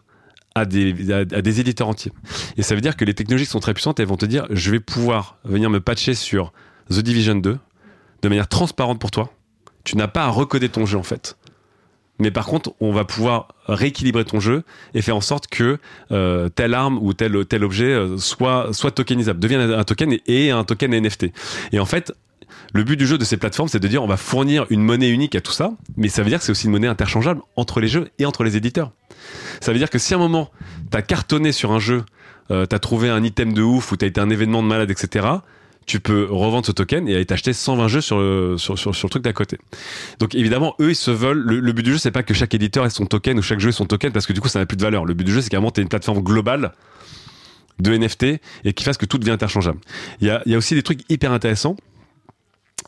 à 0.55 0.65
des, 0.65 1.13
à, 1.13 1.25
des 1.25 1.61
éditeurs 1.61 1.89
entiers. 1.89 2.13
Et 2.57 2.63
ça 2.63 2.75
veut 2.75 2.81
dire 2.81 2.97
que 2.97 3.05
les 3.05 3.15
technologies 3.15 3.47
sont 3.47 3.61
très 3.61 3.75
puissantes, 3.75 4.01
elles 4.01 4.07
vont 4.07 4.17
te 4.17 4.27
dire, 4.27 4.47
je 4.51 4.73
vais 4.73 4.81
pouvoir 4.81 5.39
venir 5.45 5.71
me 5.71 5.79
patcher 5.79 6.15
sur 6.15 6.53
The 6.91 6.99
Division 6.99 7.37
2 7.37 7.59
de 8.23 8.29
manière 8.29 8.49
transparente 8.49 8.99
pour 8.99 9.13
toi 9.13 9.33
tu 9.89 9.97
n'as 9.97 10.09
pas 10.09 10.25
à 10.25 10.29
recoder 10.29 10.69
ton 10.69 10.85
jeu 10.85 10.99
en 10.99 11.03
fait. 11.03 11.37
Mais 12.19 12.31
par 12.31 12.47
contre, 12.47 12.75
on 12.81 12.93
va 12.93 13.05
pouvoir 13.05 13.49
rééquilibrer 13.67 14.25
ton 14.25 14.41
jeu 14.41 14.65
et 14.93 15.03
faire 15.03 15.17
en 15.17 15.21
sorte 15.21 15.47
que 15.47 15.79
euh, 16.11 16.49
telle 16.49 16.75
arme 16.75 16.99
ou 17.01 17.15
tel 17.15 17.37
objet 17.65 17.93
euh, 17.93 18.19
soit 18.19 18.69
soit 18.73 18.91
tokenisable, 18.91 19.39
devienne 19.39 19.61
un 19.73 19.85
token 19.85 20.19
et, 20.27 20.51
un 20.51 20.65
token 20.65 21.01
NFT. 21.01 21.27
Et 21.73 21.79
en 21.79 21.87
fait, 21.87 22.13
le 22.75 22.83
but 22.83 22.97
du 22.97 23.07
jeu 23.07 23.17
de 23.17 23.25
ces 23.25 23.37
plateformes, 23.37 23.69
c'est 23.69 23.79
de 23.79 23.89
dire 23.89 24.03
on 24.03 24.09
va 24.09 24.17
fournir 24.17 24.67
une 24.69 24.83
monnaie 24.83 25.09
unique 25.09 25.37
à 25.37 25.41
tout 25.41 25.53
ça, 25.53 25.71
mais 25.97 26.09
ça 26.09 26.23
veut 26.23 26.29
dire 26.29 26.41
que 26.41 26.45
c'est 26.45 26.53
aussi 26.53 26.67
une 26.67 26.73
monnaie 26.73 26.89
interchangeable 26.89 27.41
entre 27.57 27.81
les 27.81 27.89
jeux 27.89 28.11
et 28.19 28.27
entre 28.27 28.45
les 28.45 28.57
éditeurs. 28.57 28.91
Ça 29.61 29.73
veut 29.73 29.79
dire 29.79 29.89
que 29.89 29.99
si 29.99 30.13
à 30.13 30.17
un 30.17 30.21
moment, 30.21 30.51
tu 30.91 30.99
as 30.99 31.03
cartonné 31.03 31.53
sur 31.53 31.73
un 31.73 31.79
jeu, 31.79 32.05
euh, 32.51 32.67
tu 32.67 32.75
as 32.75 32.79
trouvé 32.79 33.09
un 33.09 33.23
item 33.23 33.55
de 33.55 33.63
ouf 33.63 33.93
ou 33.93 33.97
tu 33.97 34.05
as 34.05 34.09
été 34.09 34.21
un 34.21 34.29
événement 34.29 34.63
de 34.63 34.69
malade, 34.69 34.91
etc., 34.91 35.27
tu 35.89 36.01
peux 36.01 36.29
revendre 36.31 36.67
ce 36.67 36.73
token 36.73 37.09
et 37.09 37.15
aller 37.15 37.27
t'acheter 37.27 37.53
120 37.53 37.89
jeux 37.89 38.01
sur 38.03 38.19
le, 38.19 38.57
sur, 38.59 38.79
sur, 38.79 38.93
le 38.93 39.09
truc 39.09 39.25
d'à 39.25 39.33
côté. 39.33 39.59
Donc 40.21 40.35
évidemment, 40.35 40.75
eux, 40.81 40.91
ils 40.91 40.97
se 40.97 41.11
veulent. 41.11 41.41
Le, 41.41 41.73
but 41.73 41.83
du 41.83 41.93
jeu, 41.93 41.99
c'est 41.99 42.11
pas 42.11 42.23
que 42.23 42.35
chaque 42.35 42.55
éditeur 42.55 42.85
ait 42.85 42.91
son 42.91 43.07
token 43.07 43.39
ou 43.39 43.43
chaque 43.43 43.59
jeu 43.59 43.71
ait 43.71 43.73
son 43.73 43.87
token 43.87 44.13
parce 44.13 44.27
que 44.27 44.35
du 44.35 44.41
coup, 44.41 44.49
ça 44.49 44.59
n'a 44.59 44.67
plus 44.67 44.77
de 44.77 44.83
valeur. 44.83 45.07
Le 45.07 45.15
but 45.15 45.25
du 45.25 45.33
jeu, 45.33 45.41
c'est 45.41 45.49
carrément 45.49 45.71
tu 45.71 45.81
une 45.81 45.89
plateforme 45.89 46.23
globale 46.23 46.73
de 47.81 47.97
NFT 47.97 48.41
et 48.65 48.73
qui 48.75 48.85
fasse 48.85 48.99
que 48.99 49.07
tout 49.07 49.19
devient 49.19 49.31
interchangeable. 49.31 49.79
Il 50.21 50.27
y 50.27 50.31
a, 50.31 50.43
y 50.45 50.55
a 50.55 50.59
aussi 50.59 50.75
des 50.75 50.83
trucs 50.83 51.01
hyper 51.09 51.33
intéressants. 51.33 51.77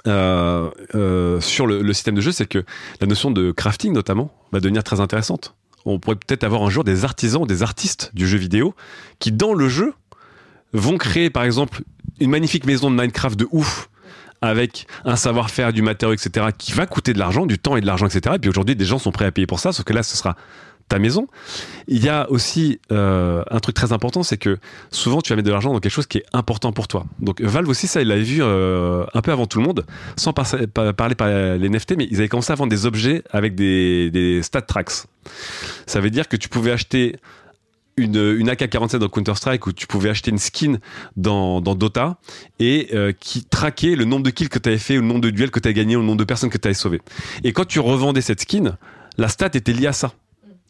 Euh, 0.07 0.71
euh, 0.95 1.41
sur 1.41 1.67
le, 1.67 1.83
le, 1.83 1.93
système 1.93 2.15
de 2.15 2.21
jeu, 2.21 2.33
c'est 2.33 2.47
que 2.47 2.65
la 3.01 3.07
notion 3.07 3.31
de 3.31 3.51
crafting 3.51 3.93
notamment 3.93 4.33
va 4.53 4.61
devenir 4.61 4.85
très 4.85 5.01
intéressante. 5.01 5.55
On 5.85 5.99
pourrait 5.99 6.17
peut-être 6.17 6.45
avoir 6.45 6.63
un 6.63 6.71
jour 6.71 6.85
des 6.85 7.05
artisans, 7.05 7.47
des 7.47 7.63
artistes 7.63 8.11
du 8.15 8.29
jeu 8.29 8.39
vidéo 8.39 8.75
qui 9.19 9.33
dans 9.33 9.55
le 9.55 9.69
jeu 9.69 9.95
vont 10.73 10.99
créer 10.99 11.31
par 11.31 11.45
exemple 11.45 11.83
une 12.21 12.31
magnifique 12.31 12.67
maison 12.67 12.91
de 12.91 12.97
Minecraft 12.97 13.39
de 13.39 13.49
ouf 13.51 13.89
avec 14.43 14.87
un 15.05 15.17
savoir-faire, 15.17 15.73
du 15.73 15.83
matériau, 15.83 16.15
etc., 16.15 16.47
qui 16.57 16.73
va 16.73 16.87
coûter 16.87 17.13
de 17.13 17.19
l'argent, 17.19 17.47
du 17.47 17.59
temps 17.59 17.77
et 17.77 17.81
de 17.81 17.87
l'argent, 17.87 18.07
etc. 18.07 18.37
Et 18.37 18.39
puis 18.39 18.49
aujourd'hui, 18.49 18.75
des 18.75 18.85
gens 18.85 18.99
sont 18.99 19.13
prêts 19.13 19.27
à 19.27 19.33
payer 19.33 19.47
pour 19.47 19.61
ça, 19.61 19.73
sauf 19.73 19.85
que 19.85 19.93
là, 19.93 20.03
ce 20.03 20.17
sera 20.17 20.35
ta 20.89 20.99
maison. 20.99 21.29
Il 21.89 22.05
y 22.05 22.09
a 22.09 22.29
aussi 22.31 22.81
euh, 22.91 23.43
un 23.51 23.61
truc 23.61 23.77
très 23.77 23.93
important, 23.93 24.23
c'est 24.23 24.39
que 24.39 24.59
souvent 24.91 25.21
tu 25.21 25.31
vas 25.31 25.37
mettre 25.37 25.47
de 25.47 25.53
l'argent 25.53 25.73
dans 25.73 25.79
quelque 25.79 25.93
chose 25.93 26.07
qui 26.07 26.19
est 26.19 26.25
important 26.33 26.73
pour 26.73 26.89
toi. 26.89 27.07
Donc 27.21 27.41
Valve 27.41 27.69
aussi, 27.69 27.87
ça, 27.87 28.03
il 28.03 28.09
l'avait 28.09 28.23
vu 28.23 28.41
euh, 28.43 29.05
un 29.15 29.21
peu 29.23 29.31
avant 29.31 29.47
tout 29.47 29.59
le 29.61 29.65
monde, 29.65 29.87
sans 30.17 30.33
parler 30.33 31.15
par 31.15 31.29
les 31.29 31.69
NFT, 31.69 31.97
mais 31.97 32.09
ils 32.11 32.19
avaient 32.19 32.29
commencé 32.29 32.53
à 32.53 32.57
vendre 32.57 32.71
des 32.71 32.87
objets 32.87 33.23
avec 33.31 33.55
des, 33.55 34.11
des 34.11 34.43
stat 34.43 34.63
tracks. 34.63 35.07
Ça 35.87 36.01
veut 36.01 36.11
dire 36.11 36.29
que 36.29 36.37
tu 36.37 36.49
pouvais 36.49 36.73
acheter 36.73 37.17
une, 38.01 38.37
une 38.39 38.49
AK-47 38.49 38.97
dans 38.97 39.09
Counter-Strike 39.09 39.67
où 39.67 39.73
tu 39.73 39.87
pouvais 39.87 40.11
acheter 40.11 40.31
une 40.31 40.39
skin 40.39 40.79
dans, 41.17 41.61
Dota 41.61 42.19
et 42.59 42.89
euh, 42.95 43.13
qui 43.19 43.45
traquait 43.45 43.95
le 43.95 44.05
nombre 44.05 44.23
de 44.25 44.31
kills 44.31 44.49
que 44.49 44.59
tu 44.59 44.69
avais 44.69 44.79
fait, 44.79 44.95
le 44.95 45.03
nombre 45.03 45.21
de 45.21 45.31
duels 45.31 45.51
que 45.51 45.61
tu 45.61 45.69
as 45.69 45.73
gagné, 45.73 45.95
le 45.95 46.03
nombre 46.03 46.19
de 46.19 46.25
personnes 46.25 46.51
que 46.51 46.59
tu 46.59 46.69
avais 46.69 46.75
sauvé. 46.75 47.01
Et 47.45 47.53
quand 47.53 47.65
tu 47.65 47.81
revendais 47.81 48.21
cette 48.21 48.41
skin, 48.41 48.77
la 49.19 49.29
stat 49.29 49.51
était 49.55 49.73
liée 49.73 49.87
à 49.87 49.93
ça. 49.93 50.13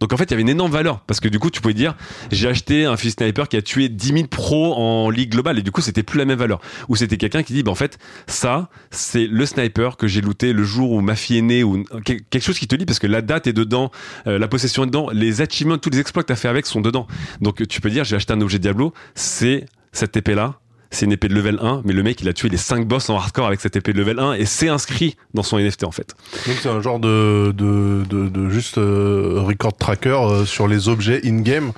Donc 0.01 0.13
en 0.13 0.17
fait, 0.17 0.25
il 0.25 0.31
y 0.31 0.35
avait 0.35 0.43
une 0.43 0.49
énorme 0.49 0.73
valeur 0.73 1.01
parce 1.01 1.21
que 1.21 1.29
du 1.29 1.39
coup, 1.39 1.51
tu 1.51 1.61
pouvais 1.61 1.75
dire 1.75 1.95
j'ai 2.33 2.49
acheté 2.49 2.87
un 2.87 2.97
fusil 2.97 3.13
sniper 3.13 3.49
qui 3.49 3.57
a 3.57 3.63
tué 3.63 3.89
10 3.89 4.07
000 4.09 4.27
pros 4.27 4.75
en 4.75 5.11
ligue 5.11 5.31
globale 5.31 5.59
et 5.59 5.63
du 5.63 5.71
coup, 5.71 5.83
c'était 5.83 6.03
plus 6.03 6.19
la 6.19 6.25
même 6.25 6.39
valeur. 6.39 6.61
Ou 6.89 6.97
c'était 6.97 7.17
quelqu'un 7.17 7.43
qui 7.43 7.53
dit 7.53 7.63
bah 7.63 7.71
en 7.71 7.77
fait, 7.77 7.99
ça, 8.27 8.69
c'est 8.91 9.27
le 9.27 9.47
sniper 9.47 9.97
que 9.97 10.09
j'ai 10.09 10.21
looté 10.21 10.53
le 10.53 10.65
jour 10.65 10.93
où 10.93 11.01
ma 11.01 11.15
fille 11.15 11.39
est 11.39 11.43
née 11.43 11.63
ou 11.63 11.85
quelque 12.05 12.41
chose 12.41 12.59
qui 12.59 12.67
te 12.67 12.77
dit 12.77 12.87
parce 12.87 12.99
que 12.99 13.07
la 13.07 13.23
date 13.23 13.47
est 13.47 13.53
dedans, 13.53 13.91
euh, 14.27 14.39
la 14.39 14.49
possession 14.49 14.85
est 14.85 14.87
dedans, 14.87 15.09
les 15.13 15.43
achievements, 15.43 15.79
tous 15.79 15.91
les 15.91 16.01
exploits 16.01 16.23
que 16.23 16.33
tu 16.33 16.39
fait 16.39 16.49
avec 16.49 16.67
sont 16.67 16.81
dedans. 16.81 17.07
Donc 17.41 17.67
tu 17.69 17.81
peux 17.81 17.91
dire 17.91 18.05
j'ai 18.05 18.17
acheté 18.17 18.33
un 18.33 18.41
objet 18.41 18.59
Diablo, 18.59 18.95
c'est 19.15 19.67
cette 19.93 20.17
épée 20.17 20.35
là 20.35 20.61
c'est 20.91 21.07
une 21.07 21.13
épée 21.13 21.29
de 21.29 21.35
level 21.35 21.59
1, 21.61 21.83
mais 21.85 21.93
le 21.93 22.03
mec 22.03 22.21
il 22.21 22.29
a 22.29 22.33
tué 22.33 22.49
les 22.49 22.57
5 22.57 22.87
boss 22.87 23.11
en 23.11 23.17
hardcore 23.17 23.47
avec 23.47 23.61
cette 23.61 23.77
épée 23.77 23.93
de 23.93 23.99
level 23.99 24.19
1 24.19 24.35
et 24.35 24.45
c'est 24.45 24.69
inscrit 24.69 25.17
dans 25.35 25.43
son 25.43 25.59
NFT 25.59 25.85
en 25.85 25.93
fait. 25.93 26.15
Donc 26.47 26.57
c'est 26.61 26.69
un 26.69 26.81
genre 26.81 26.99
de, 26.99 27.53
de, 27.57 28.05
de, 28.09 28.51
juste 28.51 28.79
euh, 28.79 29.41
record 29.41 29.77
tracker 29.77 30.11
euh, 30.11 30.45
sur 30.45 30.67
les 30.67 30.89
objets 30.89 31.21
in-game 31.25 31.73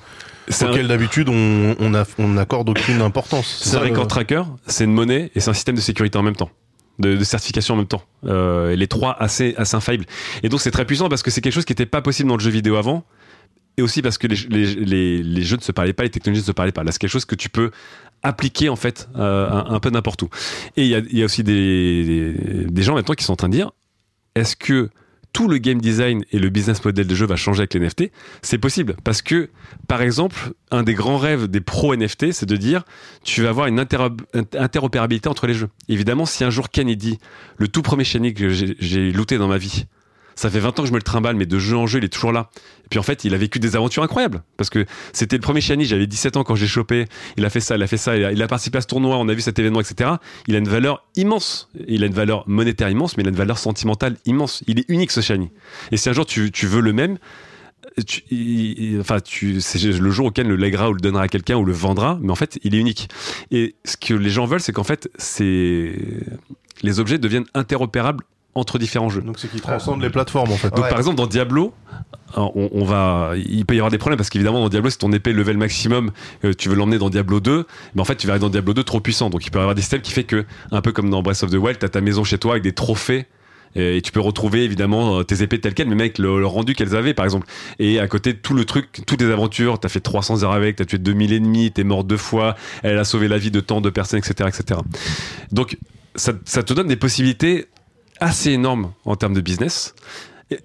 auquel 0.49 0.87
d'habitude 0.87 1.29
on, 1.29 1.75
on, 1.79 2.03
on, 2.17 2.37
accorde 2.37 2.69
aucune 2.69 3.01
importance. 3.01 3.61
C'est 3.63 3.77
un 3.77 3.81
record 3.81 4.07
tracker, 4.07 4.43
c'est 4.67 4.83
une 4.83 4.93
monnaie 4.93 5.31
et 5.35 5.39
c'est 5.39 5.49
un 5.49 5.53
système 5.53 5.75
de 5.75 5.81
sécurité 5.81 6.17
en 6.17 6.23
même 6.23 6.35
temps. 6.35 6.49
De, 6.99 7.15
de, 7.15 7.23
certification 7.23 7.73
en 7.73 7.77
même 7.77 7.87
temps. 7.87 8.03
Euh, 8.25 8.75
les 8.75 8.87
trois 8.87 9.15
assez, 9.19 9.55
assez 9.57 9.75
infaillibles. 9.75 10.05
Et 10.43 10.49
donc 10.49 10.61
c'est 10.61 10.69
très 10.69 10.85
puissant 10.85 11.09
parce 11.09 11.23
que 11.23 11.31
c'est 11.31 11.41
quelque 11.41 11.53
chose 11.53 11.65
qui 11.65 11.71
n'était 11.71 11.87
pas 11.87 12.01
possible 12.01 12.29
dans 12.29 12.35
le 12.35 12.43
jeu 12.43 12.51
vidéo 12.51 12.75
avant 12.75 13.03
et 13.77 13.81
aussi 13.81 14.01
parce 14.01 14.17
que 14.17 14.27
les, 14.27 14.35
les, 14.75 15.23
les, 15.23 15.41
jeux 15.41 15.57
ne 15.57 15.61
se 15.61 15.71
parlaient 15.71 15.93
pas, 15.93 16.03
les 16.03 16.09
technologies 16.09 16.41
ne 16.41 16.45
se 16.45 16.51
parlaient 16.51 16.71
pas. 16.71 16.83
Là, 16.83 16.91
c'est 16.91 16.99
quelque 16.99 17.09
chose 17.09 17.25
que 17.25 17.35
tu 17.35 17.49
peux 17.49 17.71
appliquer 18.23 18.69
en 18.69 18.75
fait 18.75 19.09
euh, 19.17 19.49
un, 19.49 19.79
peu 19.79 19.89
n'importe 19.89 20.21
où. 20.23 20.29
Et 20.77 20.85
il 20.85 21.17
y 21.17 21.21
a, 21.21 21.25
aussi 21.25 21.43
des, 21.43 22.65
des, 22.69 22.83
gens 22.83 22.95
maintenant 22.95 23.15
qui 23.15 23.23
sont 23.23 23.33
en 23.33 23.37
train 23.37 23.49
de 23.49 23.53
dire 23.53 23.71
est-ce 24.35 24.55
que 24.55 24.89
tout 25.33 25.47
le 25.47 25.57
game 25.57 25.81
design 25.81 26.23
et 26.31 26.39
le 26.39 26.49
business 26.49 26.85
model 26.85 27.07
des 27.07 27.15
jeux 27.15 27.25
va 27.25 27.35
changer 27.35 27.61
avec 27.61 27.73
les 27.73 27.79
NFT 27.79 28.11
C'est 28.43 28.59
possible 28.59 28.95
parce 29.03 29.21
que, 29.21 29.49
par 29.87 30.01
exemple, 30.01 30.53
un 30.71 30.83
des 30.83 30.93
grands 30.93 31.17
rêves 31.17 31.47
des 31.47 31.59
pros 31.59 31.95
NFT, 31.95 32.31
c'est 32.31 32.45
de 32.45 32.55
dire 32.55 32.83
tu 33.23 33.41
vas 33.41 33.49
avoir 33.49 33.67
une 33.67 33.79
interopérabilité 33.79 35.27
entre 35.27 35.47
les 35.47 35.55
jeux. 35.55 35.69
Évidemment, 35.89 36.25
si 36.25 36.43
un 36.43 36.51
jour 36.51 36.69
Ken 36.69 36.93
dit 36.93 37.17
le 37.57 37.67
tout 37.67 37.81
premier 37.81 38.03
shiny 38.03 38.33
que 38.33 38.49
j'ai 38.49 39.11
looté 39.11 39.37
dans 39.39 39.47
ma 39.47 39.57
vie, 39.57 39.85
ça 40.35 40.49
fait 40.49 40.59
20 40.59 40.79
ans 40.79 40.83
que 40.83 40.87
je 40.87 40.93
me 40.93 40.97
le 40.97 41.03
trimballe, 41.03 41.35
mais 41.35 41.45
de 41.45 41.59
jeu 41.59 41.77
en 41.77 41.87
jeu, 41.87 41.99
il 41.99 42.05
est 42.05 42.09
toujours 42.09 42.31
là. 42.31 42.49
Et 42.85 42.89
puis 42.89 42.99
en 42.99 43.03
fait, 43.03 43.23
il 43.23 43.33
a 43.33 43.37
vécu 43.37 43.59
des 43.59 43.75
aventures 43.75 44.03
incroyables. 44.03 44.43
Parce 44.57 44.69
que 44.69 44.85
c'était 45.13 45.35
le 45.35 45.41
premier 45.41 45.61
Shani, 45.61 45.85
j'avais 45.85 46.07
17 46.07 46.37
ans 46.37 46.43
quand 46.43 46.55
j'ai 46.55 46.67
chopé. 46.67 47.05
Il 47.37 47.45
a 47.45 47.49
fait 47.49 47.59
ça, 47.59 47.75
il 47.75 47.83
a 47.83 47.87
fait 47.87 47.97
ça, 47.97 48.15
il 48.17 48.41
a, 48.41 48.47
participé 48.47 48.77
à 48.77 48.81
ce 48.81 48.87
tournoi, 48.87 49.17
on 49.17 49.27
a 49.29 49.33
vu 49.33 49.41
cet 49.41 49.59
événement, 49.59 49.81
etc. 49.81 50.11
Il 50.47 50.55
a 50.55 50.57
une 50.57 50.67
valeur 50.67 51.05
immense. 51.15 51.69
Il 51.87 52.03
a 52.03 52.07
une 52.07 52.13
valeur 52.13 52.43
monétaire 52.47 52.89
immense, 52.89 53.17
mais 53.17 53.23
il 53.23 53.27
a 53.27 53.29
une 53.29 53.35
valeur 53.35 53.57
sentimentale 53.57 54.17
immense. 54.25 54.63
Il 54.67 54.79
est 54.79 54.85
unique 54.89 55.11
ce 55.11 55.21
Shani. 55.21 55.51
Et 55.91 55.97
si 55.97 56.09
un 56.09 56.13
jour 56.13 56.25
tu, 56.25 56.51
veux 56.63 56.81
le 56.81 56.93
même, 56.93 57.17
enfin, 58.99 59.17
c'est 59.25 59.83
le 59.83 60.11
jour 60.11 60.27
auquel 60.27 60.47
le 60.47 60.55
lèguera 60.55 60.89
ou 60.89 60.93
le 60.93 61.01
donnera 61.01 61.23
à 61.23 61.27
quelqu'un 61.27 61.57
ou 61.57 61.65
le 61.65 61.73
vendra, 61.73 62.19
mais 62.21 62.31
en 62.31 62.35
fait, 62.35 62.59
il 62.63 62.75
est 62.75 62.79
unique. 62.79 63.09
Et 63.51 63.75
ce 63.85 63.97
que 63.97 64.13
les 64.13 64.29
gens 64.29 64.45
veulent, 64.45 64.61
c'est 64.61 64.73
qu'en 64.73 64.83
fait, 64.83 65.09
les 65.39 66.99
objets 66.99 67.17
deviennent 67.17 67.45
interopérables 67.53 68.23
entre 68.55 68.77
différents 68.77 69.09
jeux. 69.09 69.21
Donc 69.21 69.39
c'est 69.39 69.49
qui 69.49 69.59
transcende 69.59 70.01
les 70.01 70.09
plateformes 70.09 70.51
en 70.51 70.57
fait. 70.57 70.69
Donc 70.69 70.87
par 70.89 70.97
exemple 70.97 71.17
dans 71.17 71.27
Diablo, 71.27 71.73
on, 72.35 72.83
va, 72.83 73.33
il 73.35 73.65
peut 73.65 73.75
y 73.75 73.77
avoir 73.77 73.91
des 73.91 73.97
problèmes 73.97 74.17
parce 74.17 74.29
qu'évidemment 74.29 74.59
dans 74.59 74.69
Diablo, 74.69 74.89
c'est 74.89 74.97
ton 74.97 75.11
épée 75.11 75.33
level 75.33 75.57
maximum, 75.57 76.11
euh, 76.43 76.53
tu 76.53 76.69
veux 76.69 76.75
l'emmener 76.75 76.97
dans 76.97 77.09
Diablo 77.09 77.39
2, 77.39 77.65
mais 77.95 78.01
en 78.01 78.05
fait 78.05 78.15
tu 78.15 78.27
vas 78.27 78.33
aller 78.33 78.41
dans 78.41 78.49
Diablo 78.49 78.73
2 78.73 78.83
trop 78.83 78.99
puissant. 78.99 79.29
Donc 79.29 79.45
il 79.45 79.51
peut 79.51 79.59
y 79.59 79.61
avoir 79.61 79.75
des 79.75 79.81
systèmes 79.81 80.01
qui 80.01 80.11
fait 80.11 80.23
que, 80.23 80.45
un 80.71 80.81
peu 80.81 80.91
comme 80.91 81.09
dans 81.09 81.21
Breath 81.21 81.43
of 81.43 81.51
the 81.51 81.55
Wild, 81.55 81.79
t'as 81.79 81.89
ta 81.89 82.01
maison 82.01 82.23
chez 82.23 82.37
toi 82.37 82.53
avec 82.53 82.63
des 82.63 82.73
trophées 82.73 83.27
et 83.75 84.01
tu 84.03 84.11
peux 84.11 84.19
retrouver 84.19 84.63
évidemment 84.63 85.19
euh, 85.19 85.23
tes 85.23 85.41
épées 85.41 85.59
telles 85.59 85.73
quelles 85.73 85.89
mais 85.89 85.95
mec 85.95 86.19
le, 86.19 86.45
rendu 86.45 86.75
qu'elles 86.75 86.95
avaient 86.95 87.15
par 87.15 87.25
exemple 87.25 87.47
et 87.79 87.99
à 87.99 88.07
côté 88.07 88.35
tout 88.35 88.53
le 88.53 88.65
truc 88.65 89.01
toutes 89.07 89.17
tes 89.17 89.31
aventures 89.31 89.79
t'as 89.79 89.89
fait 89.89 89.99
300 89.99 90.43
heures 90.43 90.51
avec 90.51 90.75
t'as 90.75 90.85
tué 90.85 90.99
2000 90.99 91.33
ennemis 91.33 91.71
t'es 91.71 91.83
mort 91.83 92.03
deux 92.03 92.17
fois 92.17 92.55
elle 92.83 92.99
a 92.99 93.03
sauvé 93.03 93.27
la 93.27 93.39
vie 93.39 93.49
de 93.49 93.61
tant 93.61 93.81
de 93.81 93.89
personnes 93.89 94.19
etc 94.19 94.47
etc 94.47 94.79
donc 95.51 95.77
ça, 96.15 96.33
ça 96.45 96.61
te 96.61 96.71
donne 96.73 96.87
des 96.87 96.95
possibilités 96.95 97.65
assez 98.19 98.51
énorme 98.51 98.93
en 99.05 99.15
termes 99.15 99.33
de 99.33 99.41
business. 99.41 99.95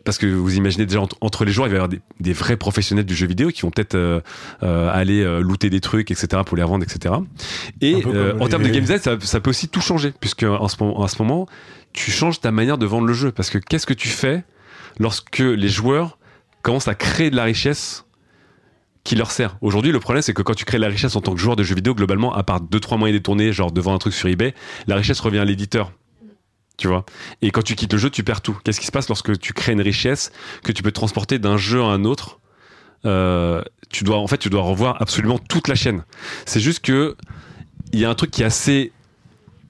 parce 0.05 0.19
que 0.19 0.27
vous 0.27 0.57
imaginez 0.57 0.87
déjà 0.87 1.01
entre, 1.21 1.45
les 1.45 1.53
joueurs, 1.53 1.69
il 1.69 1.71
va 1.71 1.77
y 1.77 1.81
avoir 1.81 2.01
des, 2.21 2.33
vrais 2.33 2.57
professionnels 2.57 3.05
du 3.05 3.15
jeu 3.15 3.27
vidéo 3.27 3.49
qui 3.49 3.63
vont 3.63 3.71
peut-être 3.71 3.95
euh, 3.95 4.21
euh, 4.63 4.91
aller 4.93 5.23
euh, 5.23 5.41
looter 5.41 5.71
des 5.71 5.81
trucs, 5.81 6.11
etc., 6.11 6.43
pour 6.45 6.57
les 6.57 6.63
revendre, 6.63 6.85
etc. 6.85 7.15
Et 7.81 8.05
en 8.41 8.49
termes 8.49 8.63
de 8.63 8.69
game 8.69 8.85
design, 8.85 9.01
ça, 9.21 9.41
peut 9.41 9.51
aussi 9.51 9.69
tout 9.69 9.81
changer, 9.81 10.13
puisque 10.21 10.45
en 10.45 10.69
ce, 10.69 10.77
ce 10.77 11.23
moment, 11.23 11.47
tu 11.93 12.11
changes 12.11 12.41
ta 12.41 12.51
manière 12.51 12.79
de 12.79 12.87
vendre 12.87 13.07
le 13.07 13.13
jeu. 13.13 13.33
Parce 13.33 13.51
que 13.51 13.59
qu'est-ce 13.59 13.87
que 13.87 13.95
tu 13.95 14.09
fais 14.09 14.45
lorsque 14.99 15.39
les 15.39 15.69
joueurs 15.69 16.19
commencent 16.63 16.89
à 16.89 16.95
créer 16.95 17.31
de 17.31 17.37
la 17.37 17.45
richesse 17.45 18.05
qui 19.05 19.17
leur 19.17 19.31
sert? 19.31 19.57
Aujourd'hui, 19.61 19.93
le 19.93 20.01
problème, 20.01 20.23
c'est 20.23 20.35
que 20.35 20.43
quand 20.43 20.55
tu 20.55 20.65
crées 20.65 20.79
de 20.79 20.83
la 20.83 20.89
richesse 20.89 21.17
en 21.17 21.21
tant 21.21 21.33
que 21.33 21.41
joueur 21.41 21.57
de 21.57 21.63
jeu 21.63 21.75
vidéo, 21.75 21.95
globalement, 21.95 22.35
à 22.35 22.43
part 22.43 22.61
deux 22.61 22.81
trois 22.81 22.99
moyens 22.99 23.19
détournés, 23.19 23.53
genre 23.53 23.73
devant 23.73 23.95
un 23.95 23.99
truc 23.99 24.13
sur 24.13 24.29
eBay, 24.29 24.55
la 24.87 24.97
richesse 24.97 25.21
revient 25.21 25.39
à 25.39 25.45
l'éditeur 25.45 25.93
tu 26.79 26.89
vois. 26.89 27.05
Et 27.43 27.51
quand 27.51 27.63
tu 27.63 27.75
quittes 27.75 27.93
le 27.93 27.99
jeu, 27.99 28.09
tu 28.09 28.25
perds 28.25 28.41
tout. 28.41 28.57
Qu'est-ce 28.65 28.81
qui 28.81 28.87
se 28.87 28.93
passe 28.93 29.09
lorsque 29.09 29.39
tu 29.39 29.53
crées 29.53 29.73
une 29.73 29.83
richesse 29.83 30.33
que 30.63 30.73
tu 30.73 30.83
peux 30.83 30.93
transporter 30.93 31.39
d'un 31.39 31.59
jeu 31.59 31.83
à 31.83 31.87
un 31.87 32.05
autre 32.05 32.39
euh, 33.05 33.63
Tu 33.91 34.05
dois, 34.05 34.19
en 34.19 34.27
fait, 34.29 34.39
tu 34.39 34.49
dois 34.49 34.63
revoir 34.63 34.97
absolument 35.03 35.39
toute 35.39 35.69
la 35.69 35.75
chaîne. 35.75 36.05
C'est 36.47 36.61
juste 36.61 36.81
que 36.81 37.17
il 37.93 37.99
y 37.99 38.05
a 38.05 38.11
un 38.11 38.15
truc 38.15 38.31
qui 38.31 38.43
est 38.43 38.47
assez 38.47 38.93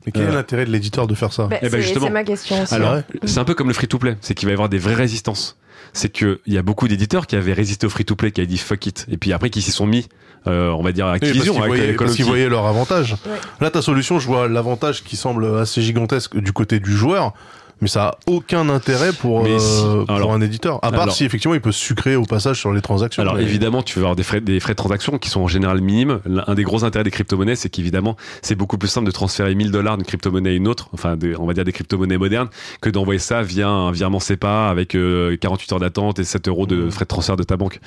mais 0.07 0.13
quel 0.13 0.23
est 0.23 0.27
euh, 0.27 0.33
l'intérêt 0.33 0.65
de 0.65 0.71
l'éditeur 0.71 1.07
de 1.07 1.15
faire 1.15 1.33
ça 1.33 1.47
bah, 1.49 1.59
eh 1.61 1.69
ben, 1.69 1.83
C'est 1.83 2.11
ma 2.11 2.25
question 2.25 2.63
aussi. 2.63 2.75
Alors, 2.75 3.03
c'est 3.25 3.39
un 3.39 3.45
peu 3.45 3.55
comme 3.55 3.69
le 3.69 3.75
free-to-play, 3.75 4.17
c'est 4.21 4.35
qu'il 4.35 4.47
va 4.47 4.53
y 4.53 4.55
avoir 4.55 4.69
des 4.69 4.79
vraies 4.79 4.95
résistances. 4.95 5.59
C'est 5.93 6.11
qu'il 6.11 6.39
y 6.47 6.59
a 6.59 6.63
beaucoup 6.63 6.89
d'éditeurs 6.89 7.27
qui 7.27 7.37
avaient 7.37 7.53
résisté 7.53 7.87
au 7.87 7.91
free-to-play, 7.91 8.31
qui 8.31 8.41
avaient 8.41 8.47
dit 8.47 8.59
fuck 8.59 8.87
it, 8.87 9.07
et 9.11 9.17
puis 9.17 9.33
après 9.33 9.51
qui 9.51 9.61
s'y 9.63 9.73
sont 9.73 9.87
mis 9.87 10.09
euh, 10.47 10.71
on 10.71 10.83
va 10.83 10.93
dire 10.93 11.07
Activision. 11.07 11.55
parce 11.99 12.15
qu'ils 12.15 12.25
voyaient, 12.25 12.49
leur 12.49 12.67
avantage. 12.67 13.17
Là, 13.61 13.71
ta 13.71 13.83
solution, 13.83 14.19
je 14.19 14.27
vois 14.27 14.49
l'avantage 14.49 15.03
qui 15.05 15.17
semble 15.17 15.59
assez 15.59 15.83
gigantesque 15.83 16.37
du 16.37 16.53
côté 16.53 16.81
du 16.81 16.93
joueur 16.93 17.35
mais 17.81 17.89
ça 17.89 18.09
a 18.09 18.19
aucun 18.27 18.69
intérêt 18.69 19.13
pour, 19.13 19.47
euh, 19.47 20.05
pour 20.05 20.33
un 20.33 20.41
éditeur. 20.41 20.81
À 20.83 20.91
part 20.91 21.13
si 21.13 21.25
effectivement 21.25 21.55
il 21.55 21.61
peut 21.61 21.73
sucrer 21.73 22.17
au 22.17 22.25
passage 22.25 22.59
sur 22.59 22.73
les 22.73 22.81
transactions. 22.81 23.23
Alors 23.23 23.39
évidemment, 23.39 23.83
tu 23.83 23.99
vas 23.99 24.07
avoir 24.07 24.17
des 24.17 24.23
frais, 24.23 24.41
des 24.41 24.61
frais 24.61 24.73
de 24.73 24.77
transaction 24.77 25.19
qui 25.19 25.31
sont 25.31 25.43
en 25.43 25.49
général 25.49 25.81
minimes. 25.81 26.21
Un 26.47 26.55
des 26.55 26.65
gros 26.65 26.85
intérêts 26.85 27.05
des 27.05 27.11
crypto-monnaies, 27.11 27.57
c'est 27.57 27.69
qu'évidemment, 27.69 28.17
c'est 28.43 28.55
beaucoup 28.55 28.79
plus 28.79 28.89
simple 28.89 29.07
de 29.07 29.13
transférer 29.13 29.55
1000 29.55 29.71
dollars 29.71 29.97
d'une 29.97 30.07
crypto-monnaie 30.07 30.51
à 30.51 30.55
une 30.55 30.69
autre, 30.69 30.89
enfin, 30.93 31.17
on 31.39 31.47
va 31.47 31.55
dire 31.55 31.65
des 31.65 31.73
crypto-monnaies 31.73 32.19
modernes, 32.19 32.49
que 32.81 32.91
d'envoyer 32.91 33.21
ça 33.21 33.43
via 33.43 33.69
un 33.69 33.93
virement 33.93 34.21
SEPA 34.21 34.69
avec 34.69 34.91
48 34.91 34.97
euh, 34.99 35.75
heures 35.75 35.81
d'attente 35.81 36.19
et 36.19 36.25
7 36.25 36.49
euros 36.49 36.67
de 36.67 36.77
mmh. 36.77 36.91
frais 36.91 37.05
de 37.05 37.09
transfert 37.09 37.37
de 37.37 37.45
ta 37.45 37.57
banque. 37.57 37.81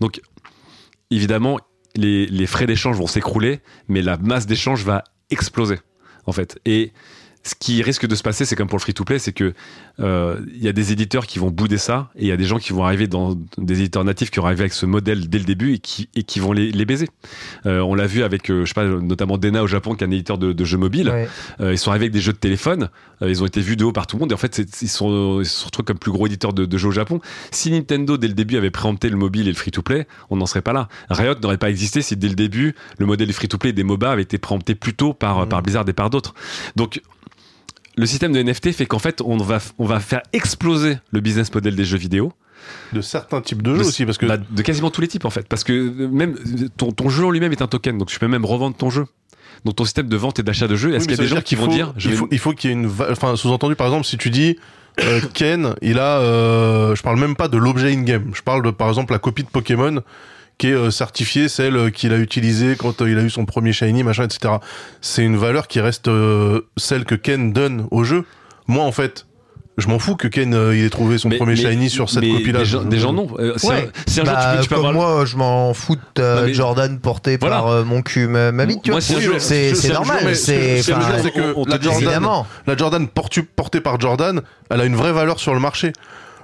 Donc, 0.00 0.20
évidemment, 1.10 1.58
les, 1.96 2.46
frais 2.46 2.66
d'échange 2.66 2.96
vont 2.96 3.06
s'écrouler, 3.06 3.60
mais 3.88 4.02
la 4.02 4.16
masse 4.16 4.46
d'échange 4.46 4.84
va 4.84 5.04
exploser, 5.30 5.78
en 6.26 6.32
fait. 6.32 6.58
Et 6.64 6.92
ce 7.44 7.54
qui 7.58 7.82
risque 7.82 8.06
de 8.06 8.14
se 8.14 8.22
passer, 8.22 8.44
c'est 8.44 8.54
comme 8.54 8.68
pour 8.68 8.78
le 8.78 8.82
free-to-play, 8.82 9.18
c'est 9.18 9.32
que 9.32 9.52
euh, 10.00 10.40
il 10.54 10.62
y 10.62 10.68
a 10.68 10.72
des 10.72 10.92
éditeurs 10.92 11.26
qui 11.26 11.38
vont 11.38 11.50
bouder 11.50 11.78
ça, 11.78 12.10
et 12.16 12.22
il 12.22 12.28
y 12.28 12.32
a 12.32 12.36
des 12.36 12.44
gens 12.44 12.58
qui 12.58 12.72
vont 12.72 12.84
arriver 12.84 13.08
dans 13.08 13.36
des 13.58 13.80
éditeurs 13.80 14.04
natifs 14.04 14.30
qui 14.30 14.38
vont 14.38 14.46
arriver 14.46 14.62
avec 14.62 14.72
ce 14.72 14.86
modèle 14.86 15.28
dès 15.28 15.38
le 15.38 15.44
début 15.44 15.74
et 15.74 15.78
qui 15.78 16.08
et 16.14 16.22
qui 16.22 16.38
vont 16.38 16.52
les, 16.52 16.70
les 16.70 16.84
baiser. 16.84 17.08
Euh, 17.66 17.80
on 17.80 17.94
l'a 17.94 18.06
vu 18.06 18.22
avec, 18.22 18.50
euh, 18.50 18.64
je 18.64 18.68
sais 18.68 18.74
pas, 18.74 18.86
notamment 18.86 19.38
Dena 19.38 19.62
au 19.62 19.66
Japon, 19.66 19.94
qui 19.94 20.04
est 20.04 20.06
un 20.06 20.10
éditeur 20.10 20.38
de, 20.38 20.52
de 20.52 20.64
jeux 20.64 20.78
mobiles. 20.78 21.12
ils 21.60 21.78
sont 21.78 21.90
arrivés 21.90 22.04
avec 22.04 22.12
des 22.12 22.20
jeux 22.20 22.32
de 22.32 22.38
téléphone, 22.38 22.90
ils 23.20 23.42
ont 23.42 23.46
été 23.46 23.60
vus 23.60 23.76
de 23.76 23.84
haut 23.84 23.92
par 23.92 24.06
tout 24.06 24.16
le 24.16 24.20
monde, 24.20 24.32
et 24.32 24.34
en 24.34 24.38
fait, 24.38 24.62
ils 24.80 24.88
sont 24.88 25.40
ils 25.40 25.46
se 25.46 25.64
retrouvent 25.64 25.84
comme 25.84 25.98
plus 25.98 26.12
gros 26.12 26.26
éditeur 26.26 26.52
de, 26.52 26.64
de, 26.64 26.78
jeux 26.78 26.88
au 26.88 26.92
Japon. 26.92 27.20
Si 27.50 27.70
Nintendo 27.70 28.16
dès 28.16 28.28
le 28.28 28.34
début 28.34 28.56
avait 28.56 28.70
préempté 28.70 29.08
le 29.08 29.16
mobile 29.16 29.48
et 29.48 29.52
le 29.52 29.56
free-to-play, 29.56 30.06
on 30.30 30.36
n'en 30.36 30.46
serait 30.46 30.62
pas 30.62 30.72
là. 30.72 30.88
Riot 31.10 31.34
n'aurait 31.42 31.58
pas 31.58 31.70
existé 31.70 32.02
si 32.02 32.16
dès 32.16 32.28
le 32.28 32.34
début 32.34 32.74
le 32.98 33.06
modèle 33.06 33.26
du 33.26 33.32
free-to-play 33.32 33.72
des 33.72 33.84
MOBA 33.84 34.12
avait 34.12 34.22
été 34.22 34.38
préempté 34.38 34.74
plus 34.74 34.94
tôt 34.94 35.12
par, 35.12 35.44
mmh. 35.44 35.48
par 35.48 35.62
Blizzard 35.62 35.88
et 35.88 35.92
par 35.92 36.10
d'autres. 36.10 36.34
Donc 36.76 37.00
le 37.96 38.06
système 38.06 38.32
de 38.32 38.42
NFT 38.42 38.72
fait 38.72 38.86
qu'en 38.86 38.98
fait, 38.98 39.20
on 39.20 39.36
va, 39.36 39.58
on 39.78 39.84
va 39.84 40.00
faire 40.00 40.22
exploser 40.32 40.98
le 41.10 41.20
business 41.20 41.52
model 41.54 41.76
des 41.76 41.84
jeux 41.84 41.98
vidéo. 41.98 42.32
De 42.92 43.00
certains 43.00 43.40
types 43.40 43.62
de 43.62 43.74
jeux 43.74 43.80
aussi, 43.80 44.06
parce 44.06 44.18
que. 44.18 44.26
Bah, 44.26 44.36
de 44.36 44.62
quasiment 44.62 44.90
tous 44.90 45.00
les 45.00 45.08
types, 45.08 45.24
en 45.24 45.30
fait. 45.30 45.48
Parce 45.48 45.64
que 45.64 46.06
même 46.06 46.36
ton, 46.76 46.92
ton 46.92 47.08
jeu 47.08 47.24
en 47.24 47.30
lui-même 47.30 47.52
est 47.52 47.62
un 47.62 47.66
token, 47.66 47.98
donc 47.98 48.08
tu 48.08 48.18
peux 48.18 48.28
même 48.28 48.44
revendre 48.44 48.76
ton 48.76 48.90
jeu. 48.90 49.06
Donc 49.64 49.76
ton 49.76 49.84
système 49.84 50.08
de 50.08 50.16
vente 50.16 50.38
et 50.38 50.42
d'achat 50.42 50.66
de 50.66 50.76
jeux, 50.76 50.94
est-ce 50.94 51.06
qu'il 51.06 51.16
y 51.16 51.20
a 51.20 51.22
des 51.22 51.28
gens 51.28 51.40
qui 51.40 51.54
vont 51.54 51.66
dire. 51.66 51.92
Il 51.98 52.14
faut, 52.14 52.28
il 52.30 52.38
faut 52.38 52.52
qu'il 52.52 52.70
y 52.70 52.72
ait 52.72 52.76
une. 52.76 52.90
Enfin, 53.10 53.36
sous-entendu, 53.36 53.76
par 53.76 53.86
exemple, 53.86 54.06
si 54.06 54.16
tu 54.16 54.30
dis. 54.30 54.58
Euh, 55.00 55.22
Ken, 55.32 55.74
il 55.80 55.98
a, 55.98 56.18
euh, 56.18 56.94
je 56.94 57.02
parle 57.02 57.18
même 57.18 57.34
pas 57.34 57.48
de 57.48 57.56
l'objet 57.56 57.94
in-game. 57.94 58.30
Je 58.34 58.42
parle 58.42 58.62
de, 58.62 58.70
par 58.70 58.88
exemple, 58.88 59.14
la 59.14 59.18
copie 59.18 59.42
de 59.42 59.48
Pokémon 59.48 60.02
qui 60.62 60.68
est 60.68 60.74
euh, 60.74 60.92
certifiée, 60.92 61.48
celle 61.48 61.90
qu'il 61.90 62.12
a 62.12 62.18
utilisée 62.18 62.76
quand 62.76 63.00
il 63.00 63.18
a 63.18 63.22
eu 63.22 63.30
son 63.30 63.46
premier 63.46 63.72
shiny, 63.72 64.04
machin, 64.04 64.24
etc. 64.24 64.54
C'est 65.00 65.24
une 65.24 65.36
valeur 65.36 65.66
qui 65.66 65.80
reste 65.80 66.08
celle 66.76 67.04
que 67.04 67.16
Ken 67.16 67.52
donne 67.52 67.88
au 67.90 68.04
jeu. 68.04 68.24
Moi, 68.68 68.84
en 68.84 68.92
fait, 68.92 69.26
je 69.78 69.88
m'en 69.88 69.98
fous 69.98 70.16
que 70.16 70.28
Ken 70.28 70.52
euh, 70.54 70.76
il 70.76 70.84
ait 70.84 70.90
trouvé 70.90 71.16
son 71.16 71.30
premier 71.30 71.56
shiny 71.56 71.88
sur 71.88 72.10
cette 72.10 72.22
copie-là. 72.22 72.60
Des, 72.84 72.98
gens, 72.98 73.12
non. 73.12 73.26
Euh, 73.38 73.54
si, 73.56 74.20
un, 74.20 74.24
jour 74.24 74.34
bah, 74.34 74.58
tu, 74.62 74.68
peux, 74.68 74.74
comme 74.76 74.92
moi, 74.92 75.24
je 75.24 75.36
m'en 75.36 75.72
fous 75.72 75.96
de 76.14 76.52
Jordan 76.52 76.98
porté 76.98 77.38
par 77.38 77.68
euh, 77.68 77.84
mon 77.84 78.02
cul, 78.02 78.26
ma, 78.26 78.52
ma 78.52 78.66
bite. 78.66 78.80
C'est 79.00 79.92
normal. 79.92 80.36
C'est 80.36 80.82
que 80.84 81.68
la 81.68 81.80
Jordan, 81.80 82.44
la 82.66 82.76
Jordan 82.76 83.08
portée 83.08 83.80
par 83.80 83.98
Jordan, 83.98 84.42
elle 84.70 84.80
a 84.80 84.84
une 84.84 84.96
vraie 84.96 85.12
valeur 85.12 85.40
sur 85.40 85.54
le 85.54 85.60
marché. 85.60 85.92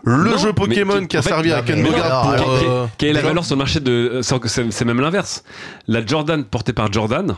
Le 0.05 0.37
jeu 0.37 0.53
Pokémon 0.53 1.07
qui 1.07 1.17
a 1.17 1.23
servi 1.23 1.53
à 1.53 1.63
Ken 1.63 1.83
Bogart 1.83 2.37
pour. 2.37 2.89
Quelle 2.99 3.11
est 3.11 3.13
la 3.13 3.23
valeur 3.23 3.45
sur 3.45 3.57
le 3.57 3.59
marché 3.59 3.81
de. 3.81 4.21
C'est 4.23 4.85
même 4.85 5.01
l'inverse. 5.01 5.45
La 5.87 6.05
Jordan 6.05 6.45
portée 6.45 6.73
par 6.73 6.93
Jordan, 6.93 7.37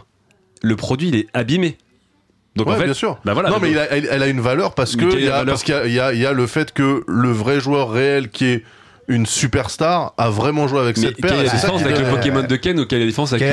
le 0.62 0.76
produit 0.76 1.08
il 1.08 1.16
est 1.16 1.26
abîmé. 1.34 1.78
Donc 2.56 2.68
en 2.68 2.76
fait, 2.76 2.84
bien 2.84 2.94
sûr. 2.94 3.18
Bah 3.24 3.32
voilà, 3.32 3.50
non, 3.50 3.58
mais 3.60 3.70
elle 3.72 4.22
a 4.22 4.26
une 4.26 4.40
valeur 4.40 4.74
parce 4.74 4.96
que 4.96 5.18
y 5.18 5.28
a, 5.28 5.44
parce 5.44 5.62
qu'il 5.62 5.74
y, 5.86 5.92
y, 5.92 6.18
y, 6.18 6.26
a 6.26 6.32
le 6.32 6.46
fait 6.46 6.72
que 6.72 7.04
le 7.06 7.30
vrai 7.30 7.60
joueur 7.60 7.90
réel 7.90 8.28
qui 8.28 8.46
est 8.46 8.64
une 9.10 9.26
superstar 9.26 10.14
a 10.16 10.30
vraiment 10.30 10.68
joué 10.68 10.78
avec 10.78 10.96
cette 10.96 11.20
paire. 11.20 11.32
Quelle 11.32 11.40
est 11.40 11.44
la 11.44 11.50
différence 11.50 11.82
avec 11.82 11.98
le 11.98 12.08
Pokémon 12.08 12.42
de 12.42 12.56
Ken 12.56 12.78
ou 12.78 12.86
quelle 12.86 13.00
est 13.00 13.04
la 13.04 13.10
différence 13.10 13.32
avec 13.32 13.46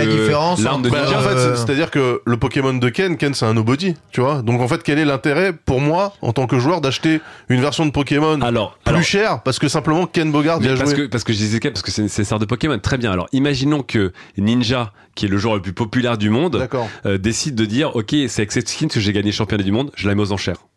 l'arme 0.64 0.84
de 0.84 0.90
bah, 0.90 1.06
En 1.16 1.22
fait, 1.22 1.56
c'est-à-dire 1.56 1.90
que 1.90 2.22
le 2.24 2.38
Pokémon 2.38 2.74
de 2.74 2.90
Ken, 2.90 3.18
Ken 3.18 3.34
c'est 3.34 3.46
un 3.46 3.56
nobody, 3.56 3.96
tu 4.12 4.22
vois. 4.22 4.44
Donc 4.44 4.62
en 4.62 4.68
fait, 4.68 4.84
quel 4.84 5.00
est 5.00 5.06
l'intérêt 5.06 5.54
pour 5.54 5.82
moi 5.82 6.14
en 6.22 6.32
tant 6.32 6.46
que 6.46 6.60
joueur 6.60 6.80
d'acheter 6.80 7.22
une 7.50 7.60
version 7.60 7.86
de 7.86 7.92
Pokémon 7.92 8.40
alors, 8.42 8.78
plus 8.86 9.04
chère 9.04 9.42
parce 9.42 9.58
que 9.58 9.68
simplement 9.68 10.06
Ken 10.06 10.32
Bogard 10.32 10.62
y 10.62 10.68
a 10.68 10.76
parce 10.76 10.92
joué 10.92 11.06
que, 11.06 11.08
parce 11.08 11.24
que 11.24 11.34
je 11.34 11.40
disais 11.40 11.60
Ken 11.60 11.74
parce 11.74 11.82
que 11.82 11.92
c'est 11.92 12.04
une 12.04 12.08
star 12.08 12.38
de 12.38 12.46
Pokémon. 12.46 12.78
Très 12.78 13.00
bien. 13.00 13.12
Alors 13.12 13.28
imaginons 13.32 13.82
que 13.82 14.14
Ninja 14.38 14.94
qui 15.16 15.26
est 15.26 15.30
le 15.30 15.38
joueur 15.38 15.56
le 15.56 15.62
plus 15.62 15.74
populaire 15.74 16.20
du 16.20 16.30
monde, 16.30 16.68
euh, 17.08 17.18
décide 17.18 17.56
de 17.56 17.66
dire 17.66 17.96
ok 17.96 18.12
c'est 18.28 18.42
avec 18.42 18.52
cette 18.52 18.70
skin 18.70 18.88
que 18.88 19.00
j'ai 19.00 19.12
gagné 19.12 19.32
champion 19.32 19.58
du 19.58 19.72
monde, 19.72 19.92
je 19.96 20.08
la 20.08 20.14
mets 20.14 20.22
aux 20.22 20.32
enchères. 20.32 20.68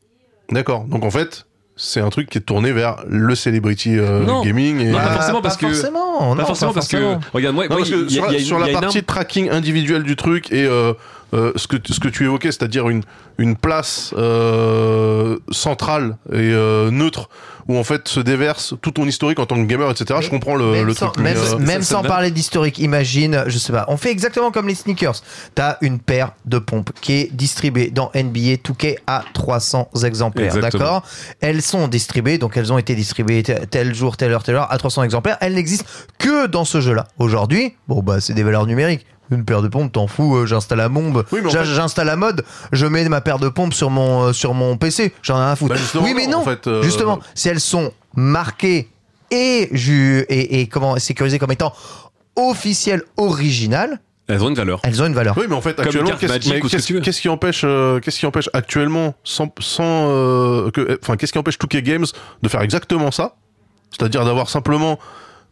D'accord. 0.51 0.85
Donc 0.85 1.05
en 1.05 1.11
fait, 1.11 1.47
c'est 1.83 2.01
un 2.01 2.11
truc 2.11 2.29
qui 2.29 2.37
est 2.37 2.43
tourné 2.43 2.73
vers 2.73 2.97
le 3.09 3.35
celebrity 3.35 3.99
euh, 3.99 4.43
gaming. 4.43 4.81
Et... 4.81 4.91
Non, 4.91 4.99
pas 4.99 5.15
forcément 5.15 5.41
parce 5.41 5.57
que. 5.57 5.67
Forcément, 5.67 6.37
pas 6.37 6.45
forcément 6.45 6.73
parce 6.75 6.89
que. 6.89 7.17
Regarde, 7.33 7.57
moi, 7.57 7.67
sur, 8.39 8.59
la 8.59 8.69
partie 8.69 9.03
tracking 9.03 9.49
individuel 9.49 10.03
du 10.03 10.15
truc 10.15 10.53
et 10.53 10.67
euh, 10.67 10.93
euh, 11.33 11.53
ce 11.57 11.67
que 11.67 11.77
ce 11.91 12.01
que 12.01 12.09
tu 12.09 12.25
évoquais, 12.25 12.53
c'est-à-dire 12.53 12.89
une 12.89 13.03
une 13.39 13.57
place 13.57 14.15
centrale 15.51 16.17
et 16.33 16.53
neutre 16.91 17.29
où 17.71 17.79
en 17.79 17.85
fait 17.85 18.09
se 18.09 18.21
déverse 18.21 18.75
tout 18.83 18.91
ton 18.91 19.07
historique 19.07 19.39
en 19.39 19.47
tant 19.47 19.57
que 19.57 19.63
gamer, 19.63 19.91
etc. 19.91 20.21
je 20.23 20.29
comprends 20.29 20.57
le, 20.57 20.83
le 20.83 20.95
truc. 20.95 21.17
Même, 21.19 21.39
même 21.61 21.83
sans 21.83 22.03
parler 22.03 22.31
d'historique, 22.31 22.79
imagine, 22.79 23.45
je 23.47 23.59
sais 23.59 23.73
pas, 23.73 23.85
on 23.89 23.97
fait 23.97 24.11
exactement 24.11 24.51
comme 24.51 24.67
les 24.67 24.75
sneakers. 24.75 25.23
T'as 25.55 25.77
une 25.81 26.01
paire 26.01 26.33
de 26.47 26.59
pompes 26.59 26.91
qui 27.01 27.13
est 27.13 27.33
distribuée 27.33 27.91
dans 27.91 28.11
NBA 28.15 28.57
2K 28.65 28.97
à 29.07 29.25
300 29.33 29.91
exemplaires, 30.05 30.59
d'accord? 30.59 31.03
Elles 31.41 31.63
sont 31.63 31.89
distribuées, 31.89 32.39
donc 32.39 32.57
elles 32.57 32.73
ont 32.73 32.79
été 32.79 32.95
distribuées 32.95 33.43
tel 33.43 33.95
jour, 33.95 34.17
telle 34.17 34.33
heure, 34.33 34.43
telle 34.43 34.57
heure 34.57 34.73
à 34.73 34.79
300 34.79 35.05
exemplaires. 35.05 35.37
Elles 35.41 35.55
n'existent 35.55 35.87
que 36.19 36.47
dans 36.47 36.65
ce 36.65 36.81
jeu-là. 36.81 37.07
Aujourd'hui, 37.19 37.75
bon 37.89 38.03
bah 38.03 38.21
c'est 38.21 38.35
des 38.35 38.43
valeurs 38.43 38.67
numériques 38.67 39.07
une 39.31 39.45
paire 39.45 39.63
de 39.63 39.69
pompes, 39.69 39.93
t'en 39.93 40.07
fous, 40.07 40.37
euh, 40.37 40.47
j'installe 40.47 40.79
la 40.79 40.89
bombe, 40.89 41.25
j'installe 41.65 42.07
la 42.07 42.17
mode, 42.17 42.45
je 42.73 42.87
mets 42.87 43.09
ma 43.09 43.21
paire 43.21 43.39
de 43.39 43.49
pompes 43.49 43.75
sur 43.75 43.91
mon, 43.91 44.29
euh, 44.29 44.33
sur 44.33 44.55
mon 44.55 44.77
PC, 44.77 45.13
j'en 45.23 45.37
ai 45.37 45.43
un 45.43 45.53
à 45.53 45.57
foutre. 45.57 45.75
Bah, 45.75 46.01
oui, 46.03 46.15
mais 46.15 46.27
non, 46.27 46.45
euh, 46.67 46.83
justement, 46.83 47.21
si 47.35 47.49
elles 47.49 47.61
sont 47.61 47.93
marquées 48.15 48.89
et, 49.31 49.69
et, 49.73 50.61
et 50.61 50.67
comment 50.67 50.99
sécurisées 50.99 51.39
comme 51.39 51.53
étant 51.53 51.73
officielles, 52.37 53.03
originales, 53.17 54.01
elles 54.27 54.45
ont 54.45 54.49
une 54.49 54.55
valeur. 54.55 54.81
Elles 54.85 55.03
ont 55.03 55.07
une 55.07 55.15
valeur. 55.15 55.37
Oui, 55.37 55.47
mais 55.49 55.57
en 55.57 55.61
fait, 55.61 55.79
actuellement, 55.81 56.13
qu'est-ce 56.17 57.21
qui 57.21 57.29
empêche, 57.29 57.63
qu'est-ce 58.03 58.19
qui 58.19 58.27
empêche 58.27 58.49
actuellement, 58.53 59.15
sans, 59.25 59.53
sans 59.59 60.07
que, 60.71 60.99
enfin, 61.03 61.17
qu'est-ce 61.17 61.33
qui 61.33 61.39
empêche 61.39 61.59
2K 61.59 61.83
Games 61.83 62.07
de 62.43 62.49
faire 62.49 62.61
exactement 62.63 63.11
ça? 63.11 63.35
C'est-à-dire 63.91 64.25
d'avoir 64.25 64.49
simplement 64.49 65.01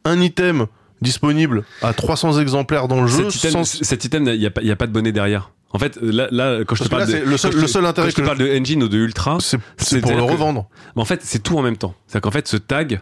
un 0.05 0.21
item 0.21 0.67
disponible 1.03 1.65
à 1.83 1.93
300 1.93 2.41
exemplaires 2.41 2.89
dans 2.89 3.01
le 3.01 3.07
jeu. 3.07 3.31
Cet 3.31 4.05
item, 4.05 4.27
il 4.27 4.39
n'y 4.39 4.47
a, 4.47 4.73
a, 4.73 4.77
pas 4.77 4.87
de 4.87 4.93
monnaie 4.93 5.13
derrière. 5.13 5.51
En 5.71 5.79
fait, 5.79 5.99
là, 6.01 6.29
là 6.31 6.65
quand 6.67 6.75
je 6.75 6.85
te 6.85 6.89
parle 6.89 7.07
de, 7.07 7.19
le 7.19 7.37
seul, 7.37 7.55
le 7.55 7.67
seul 7.67 7.85
intérêt 7.85 8.11
je 8.11 8.17
te 8.17 8.23
parle 8.23 8.39
de 8.39 8.59
engine 8.59 8.83
ou 8.83 8.89
de 8.89 8.97
ultra, 8.97 9.39
c'est 9.41 10.01
pour 10.01 10.13
le 10.13 10.23
revendre. 10.23 10.67
Mais 10.97 11.03
en 11.03 11.05
fait, 11.05 11.21
c'est 11.23 11.43
tout 11.43 11.59
en 11.59 11.63
même 11.63 11.77
temps. 11.77 11.95
C'est 12.07 12.21
qu'en 12.21 12.31
fait, 12.31 12.49
ce 12.49 12.57
tag 12.57 13.01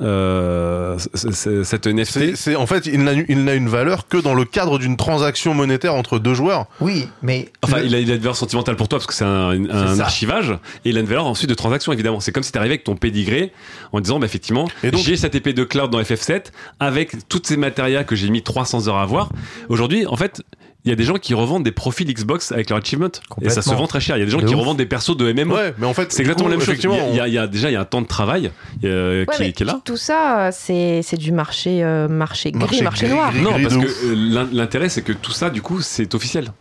euh, 0.00 0.96
cette 1.14 1.86
NFT. 1.86 2.36
C'est 2.36 2.54
en 2.54 2.66
fait, 2.66 2.86
il 2.86 3.02
n'a 3.02 3.54
une 3.54 3.68
valeur 3.68 4.06
que 4.06 4.16
dans 4.16 4.34
le 4.34 4.44
cadre 4.44 4.78
d'une 4.78 4.96
transaction 4.96 5.54
monétaire 5.54 5.94
entre 5.94 6.18
deux 6.18 6.34
joueurs. 6.34 6.66
Oui, 6.80 7.08
mais 7.22 7.50
enfin, 7.62 7.80
il, 7.84 7.94
a, 7.94 7.98
une 7.98 8.16
valeur 8.16 8.36
sentimentale 8.36 8.76
pour 8.76 8.88
toi 8.88 8.98
parce 8.98 9.06
que 9.06 9.14
c'est 9.14 9.24
un, 9.24 10.00
archivage 10.00 10.50
et 10.84 10.90
il 10.90 10.96
a 10.96 11.00
une 11.00 11.06
valeur 11.06 11.26
ensuite 11.26 11.50
de 11.50 11.54
transaction 11.54 11.92
évidemment. 11.92 12.20
C'est 12.20 12.32
comme 12.32 12.42
si 12.42 12.52
t'arrivais 12.52 12.74
avec 12.74 12.84
ton 12.84 12.96
pédigré 12.96 13.52
en 13.92 14.00
disant, 14.00 14.18
bah, 14.18 14.26
effectivement, 14.26 14.68
j'ai 14.82 15.16
cette 15.16 15.34
épée 15.34 15.52
de 15.52 15.64
cloud 15.64 15.90
dans 15.90 16.00
FF7 16.00 16.46
avec 16.78 17.28
toutes 17.28 17.46
ces 17.46 17.56
matérias 17.56 18.04
que 18.04 18.14
j'ai 18.14 18.30
mis 18.30 18.42
300 18.42 18.88
heures 18.88 18.96
à 18.96 19.02
avoir. 19.02 19.30
Aujourd'hui, 19.68 20.06
en 20.06 20.16
fait, 20.16 20.42
il 20.84 20.90
y 20.90 20.92
a 20.92 20.96
des 20.96 21.04
gens 21.04 21.16
qui 21.16 21.34
revendent 21.34 21.64
des 21.64 21.72
profils 21.72 22.06
Xbox 22.06 22.52
avec 22.52 22.70
leur 22.70 22.78
achievement 22.78 23.10
et 23.42 23.50
ça 23.50 23.62
se 23.62 23.74
vend 23.74 23.86
très 23.86 24.00
cher. 24.00 24.16
Il 24.16 24.20
y 24.20 24.22
a 24.22 24.26
des 24.26 24.30
gens 24.30 24.40
qui 24.40 24.54
revendent 24.54 24.78
des 24.78 24.86
persos 24.86 25.16
de 25.16 25.32
MMO. 25.32 25.54
Ouais, 25.54 25.74
mais 25.78 25.86
en 25.86 25.94
fait, 25.94 26.12
c'est 26.12 26.22
exactement 26.22 26.48
la 26.48 26.56
même 26.56 26.64
chose. 26.64 26.76
Il 26.78 27.16
y, 27.16 27.20
a, 27.20 27.28
il 27.28 27.34
y, 27.34 27.38
a, 27.38 27.46
déjà 27.46 27.70
il 27.70 27.74
y 27.74 27.76
a 27.76 27.80
un 27.80 27.84
temps 27.84 28.00
de 28.00 28.06
travail 28.06 28.50
euh, 28.84 29.24
qui, 29.26 29.42
est 29.42 29.60
là. 29.60 29.80
Tout 29.84 29.96
ça, 29.96 30.50
c'est 30.52 31.16
du 31.18 31.32
marché 31.32 31.82
euh, 31.82 32.08
marché 32.08 32.52
gris, 32.52 32.82
marché, 32.82 33.08
noir. 33.08 33.32
non, 33.34 33.52
parce 33.62 33.76
que 33.76 33.86
euh, 33.86 34.46
l'intérêt 34.52 34.88
c'est 34.88 35.02
que 35.02 35.12
tout 35.12 35.32
ça, 35.32 35.50
du 35.50 35.62
coup, 35.62 35.80
c'est 35.80 36.14
officiel. 36.14 36.52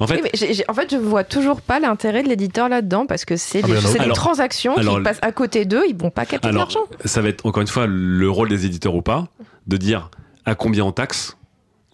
En 0.00 0.06
fait, 0.08 0.20
en 0.68 0.74
fait, 0.74 0.90
je 0.90 0.96
vois 0.96 1.22
toujours 1.22 1.60
pas 1.60 1.78
l'intérêt 1.78 2.24
de 2.24 2.28
l'éditeur 2.28 2.68
là-dedans 2.68 3.06
parce 3.06 3.24
que 3.24 3.36
c'est 3.36 3.62
ah, 3.62 4.04
des, 4.04 4.12
transactions 4.12 4.74
qui 4.74 5.02
passent 5.02 5.20
à 5.22 5.30
côté 5.30 5.66
d'eux, 5.66 5.84
ils 5.88 5.96
vont 5.96 6.10
pas 6.10 6.26
capter 6.26 6.48
de 6.48 6.54
l'argent. 6.54 6.80
Ça 7.04 7.20
va 7.20 7.28
être 7.28 7.46
encore 7.46 7.60
une 7.60 7.68
fois 7.68 7.86
le 7.86 8.28
rôle 8.28 8.48
des 8.48 8.66
éditeurs 8.66 8.94
ou 8.94 9.02
pas 9.02 9.26
de 9.66 9.76
dire 9.76 10.10
à 10.46 10.54
combien 10.54 10.84
on 10.84 10.92
taxe 10.92 11.36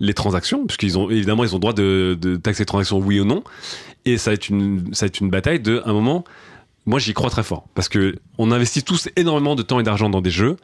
les 0.00 0.14
transactions, 0.14 0.66
puisqu'ils 0.66 0.98
ont 0.98 1.10
évidemment 1.10 1.44
ils 1.44 1.54
ont 1.54 1.58
droit 1.58 1.74
de, 1.74 2.18
taxer 2.42 2.62
les 2.62 2.66
transactions 2.66 2.98
oui 2.98 3.20
ou 3.20 3.24
non, 3.24 3.44
et 4.04 4.18
ça 4.18 4.30
va 4.30 4.34
être 4.34 4.48
une 4.48 4.92
ça 4.92 5.06
une 5.20 5.30
bataille 5.30 5.60
de 5.60 5.82
un 5.84 5.92
moment. 5.92 6.24
Moi, 6.86 6.98
j'y 6.98 7.12
crois 7.12 7.28
très 7.28 7.42
fort. 7.42 7.66
Parce 7.74 7.90
que 7.90 8.16
on 8.38 8.50
investit 8.50 8.82
tous 8.82 9.10
énormément 9.14 9.54
de 9.54 9.62
temps 9.62 9.78
et 9.78 9.82
d'argent 9.82 10.08
dans 10.08 10.22
des 10.22 10.30
jeux, 10.30 10.56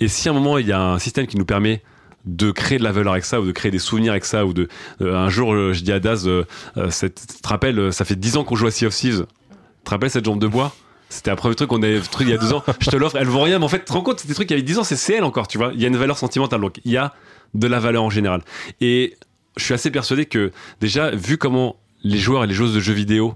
et 0.00 0.08
si 0.08 0.28
à 0.28 0.32
un 0.32 0.34
moment 0.34 0.58
il 0.58 0.66
y 0.66 0.72
a 0.72 0.80
un 0.80 0.98
système 0.98 1.26
qui 1.26 1.36
nous 1.36 1.44
permet 1.44 1.82
de 2.24 2.50
créer 2.50 2.78
de 2.78 2.84
la 2.84 2.92
valeur 2.92 3.12
avec 3.12 3.24
ça 3.24 3.40
ou 3.40 3.46
de 3.46 3.52
créer 3.52 3.70
des 3.70 3.78
souvenirs 3.78 4.12
avec 4.12 4.24
ça 4.24 4.44
ou 4.44 4.52
de 4.52 4.68
euh, 5.00 5.16
un 5.16 5.28
jour 5.28 5.54
euh, 5.54 5.72
je 5.72 5.82
dis 5.82 5.92
à 5.92 6.00
Daz 6.00 6.26
euh, 6.26 6.44
euh 6.76 6.88
te 6.90 7.48
rappelles 7.48 7.92
ça 7.92 8.04
fait 8.04 8.16
10 8.16 8.36
ans 8.36 8.44
qu'on 8.44 8.56
joue 8.56 8.66
à 8.66 8.70
Sea 8.70 8.86
of 8.86 8.94
Thieves. 8.94 9.26
Tu 9.26 9.84
te 9.84 9.90
rappelles 9.90 10.10
cette 10.10 10.24
jambe 10.24 10.40
de 10.40 10.46
bois? 10.46 10.74
C'était 11.08 11.30
un 11.30 11.36
premier 11.36 11.54
truc 11.54 11.70
qu'on 11.70 11.82
avait 11.82 12.00
truc 12.00 12.28
il 12.28 12.32
y 12.32 12.36
a 12.36 12.38
deux 12.38 12.52
ans. 12.52 12.62
Je 12.80 12.90
te 12.90 12.96
l'offre 12.96 13.16
elle 13.16 13.28
vaut 13.28 13.40
rien 13.40 13.58
mais 13.58 13.64
en 13.64 13.68
fait 13.68 13.78
tu 13.78 13.84
te 13.86 13.92
rends 13.92 14.02
compte 14.02 14.20
c'est 14.20 14.28
des 14.28 14.34
trucs 14.34 14.48
qui 14.48 14.54
avaient 14.54 14.62
10 14.62 14.78
ans 14.78 14.84
c'est 14.84 14.96
CL 14.96 15.24
encore 15.24 15.48
tu 15.48 15.58
vois. 15.58 15.70
Il 15.74 15.80
y 15.80 15.84
a 15.84 15.88
une 15.88 15.96
valeur 15.96 16.18
sentimentale. 16.18 16.60
Donc 16.60 16.80
il 16.84 16.92
y 16.92 16.96
a 16.96 17.14
de 17.54 17.66
la 17.66 17.80
valeur 17.80 18.04
en 18.04 18.10
général. 18.10 18.42
Et 18.80 19.16
je 19.56 19.64
suis 19.64 19.74
assez 19.74 19.90
persuadé 19.90 20.26
que 20.26 20.52
déjà, 20.80 21.10
vu 21.10 21.38
comment 21.38 21.76
les 22.02 22.18
joueurs 22.18 22.44
et 22.44 22.46
les 22.46 22.54
joueuses 22.54 22.74
de 22.74 22.80
jeux 22.80 22.92
vidéo 22.92 23.34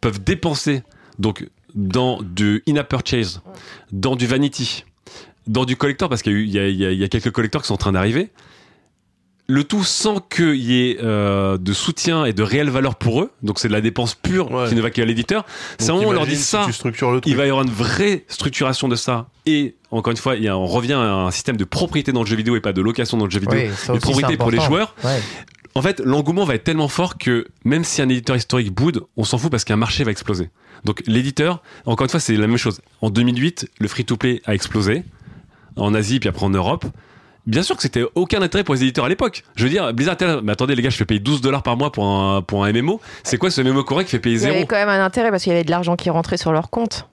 peuvent 0.00 0.22
dépenser 0.22 0.82
donc 1.18 1.46
dans 1.74 2.22
du 2.22 2.62
in-app 2.66 2.88
purchase, 2.88 3.42
dans 3.92 4.16
du 4.16 4.26
vanity, 4.26 4.84
dans 5.46 5.64
du 5.64 5.76
collector, 5.76 6.08
parce 6.08 6.22
qu'il 6.22 6.48
y, 6.48 6.58
y, 6.58 7.04
a 7.04 7.08
quelques 7.08 7.30
collecteurs 7.30 7.62
qui 7.62 7.68
sont 7.68 7.74
en 7.74 7.78
train 7.78 7.92
d'arriver, 7.92 8.30
le 9.50 9.64
tout 9.64 9.82
sans 9.82 10.20
qu'il 10.20 10.54
y 10.54 10.90
ait 10.90 10.98
euh, 11.02 11.58
de 11.58 11.72
soutien 11.72 12.24
et 12.24 12.32
de 12.32 12.42
réelle 12.42 12.70
valeur 12.70 12.94
pour 12.94 13.20
eux. 13.20 13.30
Donc 13.42 13.58
c'est 13.58 13.66
de 13.66 13.72
la 13.72 13.80
dépense 13.80 14.14
pure 14.14 14.46
qui 14.68 14.74
ne 14.76 14.80
va 14.80 14.90
qu'à 14.90 15.04
l'éditeur. 15.04 15.44
C'est 15.78 15.90
un 15.90 15.94
moment 15.94 16.06
où 16.06 16.10
on 16.10 16.12
leur 16.12 16.26
dit 16.26 16.36
ça, 16.36 16.66
il 17.26 17.36
va 17.36 17.46
y 17.46 17.48
avoir 17.48 17.64
une 17.64 17.72
vraie 17.72 18.24
structuration 18.28 18.86
de 18.86 18.94
ça. 18.94 19.28
Et 19.46 19.74
encore 19.90 20.12
une 20.12 20.16
fois, 20.16 20.36
il 20.36 20.44
y 20.44 20.48
a, 20.48 20.56
on 20.56 20.66
revient 20.66 20.92
à 20.92 21.14
un 21.14 21.30
système 21.32 21.56
de 21.56 21.64
propriété 21.64 22.12
dans 22.12 22.20
le 22.20 22.26
jeu 22.26 22.36
vidéo 22.36 22.54
et 22.54 22.60
pas 22.60 22.72
de 22.72 22.80
location 22.80 23.16
dans 23.16 23.24
le 23.24 23.30
jeu 23.30 23.40
vidéo, 23.40 23.58
de 23.58 23.98
propriété 23.98 24.36
pour 24.36 24.52
les 24.52 24.60
joueurs. 24.60 24.94
En 25.74 25.82
fait, 25.82 26.00
l'engouement 26.00 26.44
va 26.44 26.54
être 26.54 26.64
tellement 26.64 26.88
fort 26.88 27.18
que 27.18 27.46
même 27.64 27.84
si 27.84 28.02
un 28.02 28.08
éditeur 28.08 28.36
historique 28.36 28.72
boude, 28.72 29.02
on 29.16 29.24
s'en 29.24 29.38
fout 29.38 29.50
parce 29.50 29.64
qu'un 29.64 29.76
marché 29.76 30.04
va 30.04 30.10
exploser. 30.12 30.50
Donc 30.84 31.02
l'éditeur, 31.06 31.62
encore 31.86 32.04
une 32.04 32.10
fois, 32.10 32.20
c'est 32.20 32.36
la 32.36 32.46
même 32.46 32.56
chose. 32.56 32.80
En 33.00 33.10
2008, 33.10 33.68
le 33.78 33.88
free-to-play 33.88 34.42
a 34.46 34.54
explosé 34.54 35.02
en 35.76 35.94
Asie 35.94 36.20
puis 36.20 36.28
après 36.28 36.44
en 36.44 36.50
Europe 36.50 36.84
bien 37.46 37.62
sûr 37.62 37.76
que 37.76 37.82
c'était 37.82 38.04
aucun 38.14 38.42
intérêt 38.42 38.64
pour 38.64 38.74
les 38.74 38.82
éditeurs 38.82 39.04
à 39.04 39.08
l'époque. 39.08 39.44
Je 39.56 39.64
veux 39.64 39.70
dire, 39.70 39.92
Blizzard, 39.92 40.16
mais 40.42 40.52
attendez 40.52 40.74
les 40.74 40.82
gars, 40.82 40.90
je 40.90 40.96
fais 40.96 41.04
payer 41.04 41.20
12 41.20 41.40
dollars 41.40 41.62
par 41.62 41.76
mois 41.76 41.92
pour 41.92 42.04
un, 42.04 42.42
pour 42.42 42.64
un 42.64 42.72
MMO. 42.72 43.00
C'est 43.22 43.38
quoi 43.38 43.50
ce 43.50 43.60
MMO 43.60 43.84
correct 43.84 44.06
qui 44.06 44.12
fait 44.12 44.18
payer 44.18 44.38
zéro 44.38 44.52
Il 44.52 44.56
y 44.56 44.58
avait 44.58 44.66
quand 44.66 44.76
même 44.76 44.88
un 44.88 45.04
intérêt 45.04 45.30
parce 45.30 45.42
qu'il 45.42 45.52
y 45.52 45.54
avait 45.54 45.64
de 45.64 45.70
l'argent 45.70 45.96
qui 45.96 46.10
rentrait 46.10 46.36
sur 46.36 46.52
leur 46.52 46.70
compte. 46.70 47.06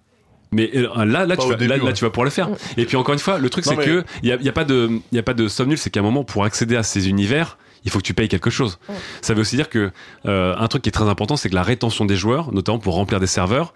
Mais 0.51 0.71
euh, 0.75 1.05
là, 1.05 1.25
là, 1.25 1.35
tu 1.35 1.47
vas, 1.47 1.57
là, 1.57 1.93
tu 1.93 2.03
vas 2.03 2.09
pouvoir 2.09 2.25
le 2.25 2.31
faire. 2.31 2.49
Mm. 2.49 2.55
Et 2.77 2.85
puis 2.85 2.95
encore 2.95 3.13
une 3.13 3.19
fois, 3.19 3.37
le 3.37 3.49
truc 3.49 3.65
c'est 3.65 3.75
que 3.75 4.03
il 4.23 4.29
y 4.29 4.31
a, 4.31 4.37
y 4.37 4.49
a, 4.49 4.53
pas 4.53 4.63
de, 4.63 4.89
il 5.11 5.15
y 5.15 5.19
a 5.19 5.23
pas 5.23 5.33
de 5.33 5.47
somme 5.47 5.69
nulle, 5.69 5.77
c'est 5.77 5.89
qu'à 5.89 5.99
un 5.99 6.03
moment 6.03 6.23
pour 6.23 6.45
accéder 6.45 6.75
à 6.75 6.83
ces 6.83 7.09
univers, 7.09 7.57
il 7.83 7.91
faut 7.91 7.99
que 7.99 8.03
tu 8.03 8.13
payes 8.13 8.29
quelque 8.29 8.49
chose. 8.49 8.79
Mm. 8.87 8.93
Ça 9.21 9.33
veut 9.33 9.41
aussi 9.41 9.55
dire 9.55 9.69
que 9.69 9.91
euh, 10.25 10.55
un 10.57 10.67
truc 10.67 10.83
qui 10.83 10.89
est 10.89 10.93
très 10.93 11.07
important, 11.09 11.35
c'est 11.35 11.49
que 11.49 11.55
la 11.55 11.63
rétention 11.63 12.05
des 12.05 12.15
joueurs, 12.15 12.53
notamment 12.53 12.79
pour 12.79 12.95
remplir 12.95 13.19
des 13.19 13.27
serveurs, 13.27 13.73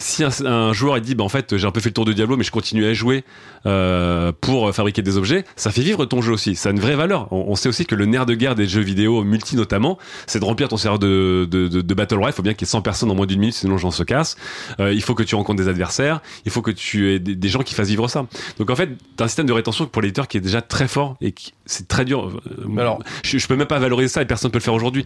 si 0.00 0.24
un, 0.24 0.72
joueur 0.72 0.96
il 0.96 1.02
dit 1.02 1.14
bah 1.14 1.24
en 1.24 1.28
fait 1.28 1.56
j'ai 1.56 1.66
un 1.66 1.70
peu 1.70 1.80
fait 1.80 1.90
le 1.90 1.94
tour 1.94 2.06
de 2.06 2.12
Diablo 2.12 2.36
mais 2.36 2.42
je 2.42 2.50
continue 2.50 2.86
à 2.86 2.94
jouer 2.94 3.22
euh, 3.66 4.32
pour 4.40 4.74
fabriquer 4.74 5.02
des 5.02 5.18
objets 5.18 5.44
ça 5.56 5.70
fait 5.70 5.82
vivre 5.82 6.06
ton 6.06 6.22
jeu 6.22 6.32
aussi. 6.32 6.56
Ça 6.56 6.70
a 6.70 6.72
une 6.72 6.80
vraie 6.80 6.96
valeur. 6.96 7.30
On, 7.32 7.54
sait 7.54 7.68
aussi 7.68 7.84
que 7.84 7.94
le 7.94 8.06
nerf 8.06 8.24
de 8.24 8.34
guerre 8.34 8.54
des 8.54 8.66
jeux 8.66 8.80
vidéo 8.80 9.22
multi 9.22 9.56
notamment 9.56 9.98
c'est 10.26 10.40
de 10.40 10.44
remplir 10.44 10.68
ton 10.68 10.78
serveur 10.78 10.98
de, 10.98 11.46
de, 11.50 11.68
de, 11.68 11.94
Battle 11.94 12.16
Royale. 12.16 12.32
Il 12.32 12.36
faut 12.36 12.42
bien 12.42 12.54
qu'il 12.54 12.66
y 12.66 12.68
ait 12.68 12.72
100 12.72 12.80
personnes 12.80 13.10
en 13.10 13.14
moins 13.14 13.26
d'une 13.26 13.40
minute 13.40 13.54
sinon 13.54 13.76
j'en 13.76 13.90
se 13.90 14.02
casse 14.02 14.36
euh, 14.80 14.92
il 14.92 15.02
faut 15.02 15.14
que 15.14 15.22
tu 15.22 15.34
rencontres 15.34 15.62
des 15.62 15.68
adversaires. 15.68 16.20
Il 16.46 16.50
faut 16.50 16.62
que 16.62 16.70
tu 16.70 17.12
aies 17.12 17.18
des, 17.18 17.48
gens 17.48 17.60
qui 17.60 17.74
fassent 17.74 17.88
vivre 17.88 18.08
ça. 18.08 18.26
Donc 18.58 18.70
en 18.70 18.76
fait 18.76 18.90
t'as 19.16 19.24
un 19.24 19.28
système 19.28 19.46
de 19.46 19.52
rétention 19.52 19.86
pour 19.86 20.00
l'éditeur 20.00 20.28
qui 20.28 20.38
est 20.38 20.40
déjà 20.40 20.62
très 20.62 20.88
fort 20.88 21.16
et 21.20 21.34
c'est 21.66 21.88
très 21.88 22.06
dur. 22.06 22.40
Euh, 22.46 22.78
alors 22.78 23.02
je, 23.22 23.36
je 23.36 23.46
peux 23.46 23.56
même 23.56 23.66
pas 23.66 23.78
valoriser 23.78 24.08
ça 24.08 24.22
et 24.22 24.26
personne 24.26 24.50
peut 24.50 24.58
le 24.58 24.64
faire 24.64 24.74
aujourd'hui. 24.74 25.04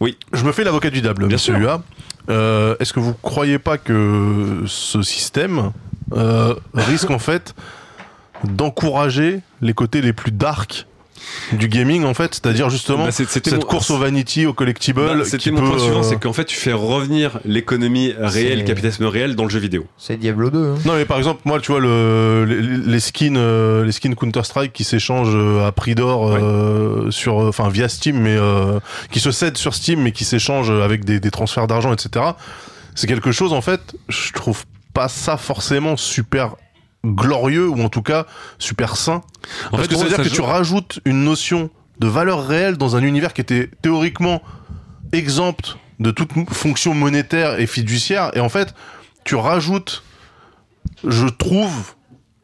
Oui. 0.00 0.16
Je 0.32 0.44
me 0.44 0.52
fais 0.52 0.64
l'avocat 0.64 0.90
du 0.90 1.00
diable, 1.00 1.26
bien 1.26 1.38
celui-là. 1.38 1.82
Euh, 2.30 2.76
Est-ce 2.80 2.92
que 2.92 3.00
vous 3.00 3.14
croyez 3.14 3.58
pas 3.58 3.78
que 3.78 4.62
ce 4.66 5.02
système 5.02 5.72
euh, 6.12 6.54
risque 6.74 7.10
en 7.10 7.18
fait 7.18 7.54
d'encourager 8.44 9.40
les 9.60 9.74
côtés 9.74 10.00
les 10.00 10.12
plus 10.12 10.32
dark 10.32 10.86
du 11.52 11.68
gaming 11.68 12.04
en 12.04 12.14
fait, 12.14 12.34
c'est-à-dire 12.34 12.70
justement 12.70 13.04
bah, 13.04 13.12
cette 13.12 13.64
course 13.64 13.90
au 13.90 13.98
vanity, 13.98 14.46
au 14.46 14.52
collectible. 14.52 15.04
Bah, 15.04 15.24
c'était 15.24 15.50
mon 15.50 15.68
point 15.68 15.78
suivant, 15.78 16.00
euh, 16.00 16.02
c'est 16.02 16.18
qu'en 16.18 16.32
fait 16.32 16.44
tu 16.44 16.56
fais 16.56 16.72
revenir 16.72 17.38
l'économie 17.44 18.14
réelle, 18.18 18.60
le 18.60 18.64
capitalisme 18.64 19.04
réel 19.04 19.36
dans 19.36 19.44
le 19.44 19.50
jeu 19.50 19.58
vidéo. 19.58 19.86
C'est 19.98 20.16
Diablo 20.16 20.50
2. 20.50 20.58
Hein. 20.58 20.74
Non 20.84 20.94
mais 20.94 21.04
par 21.04 21.18
exemple 21.18 21.42
moi 21.44 21.60
tu 21.60 21.72
vois 21.72 21.80
le, 21.80 22.44
les, 22.44 23.00
skins, 23.00 23.36
euh, 23.36 23.84
les 23.84 23.92
skins 23.92 24.14
Counter 24.14 24.44
Strike 24.44 24.72
qui 24.72 24.84
s'échangent 24.84 25.34
euh, 25.34 25.66
à 25.66 25.72
prix 25.72 25.94
d'or 25.94 26.38
sur, 27.10 27.36
enfin 27.36 27.68
via 27.68 27.88
Steam, 27.88 28.18
mais 28.18 28.36
qui 29.10 29.20
se 29.20 29.30
cèdent 29.30 29.56
sur 29.56 29.74
Steam, 29.74 30.00
mais 30.00 30.12
qui 30.12 30.24
s'échangent 30.24 30.70
avec 30.70 31.04
des, 31.04 31.20
des 31.20 31.30
transferts 31.30 31.66
d'argent, 31.66 31.92
etc. 31.92 32.24
C'est 32.94 33.06
quelque 33.06 33.32
chose 33.32 33.52
en 33.52 33.60
fait, 33.60 33.94
je 34.08 34.32
trouve 34.32 34.64
pas 34.92 35.08
ça 35.08 35.36
forcément 35.36 35.96
super 35.96 36.54
glorieux 37.04 37.68
ou 37.68 37.82
en 37.82 37.88
tout 37.88 38.02
cas 38.02 38.26
super 38.58 38.96
sain. 38.96 39.22
En 39.70 39.76
Parce 39.76 39.88
que 39.88 39.96
ça 39.96 40.04
veut 40.04 40.08
dire 40.08 40.22
que 40.22 40.28
tu 40.28 40.40
rajoutes 40.40 41.00
une 41.04 41.24
notion 41.24 41.70
de 41.98 42.08
valeur 42.08 42.46
réelle 42.46 42.76
dans 42.76 42.96
un 42.96 43.02
univers 43.02 43.32
qui 43.32 43.40
était 43.40 43.70
théoriquement 43.82 44.42
exempt 45.12 45.78
de 46.00 46.10
toute 46.10 46.30
fonction 46.50 46.94
monétaire 46.94 47.60
et 47.60 47.66
fiduciaire 47.66 48.30
et 48.34 48.40
en 48.40 48.48
fait 48.48 48.74
tu 49.22 49.36
rajoutes 49.36 50.02
je 51.04 51.26
trouve 51.26 51.94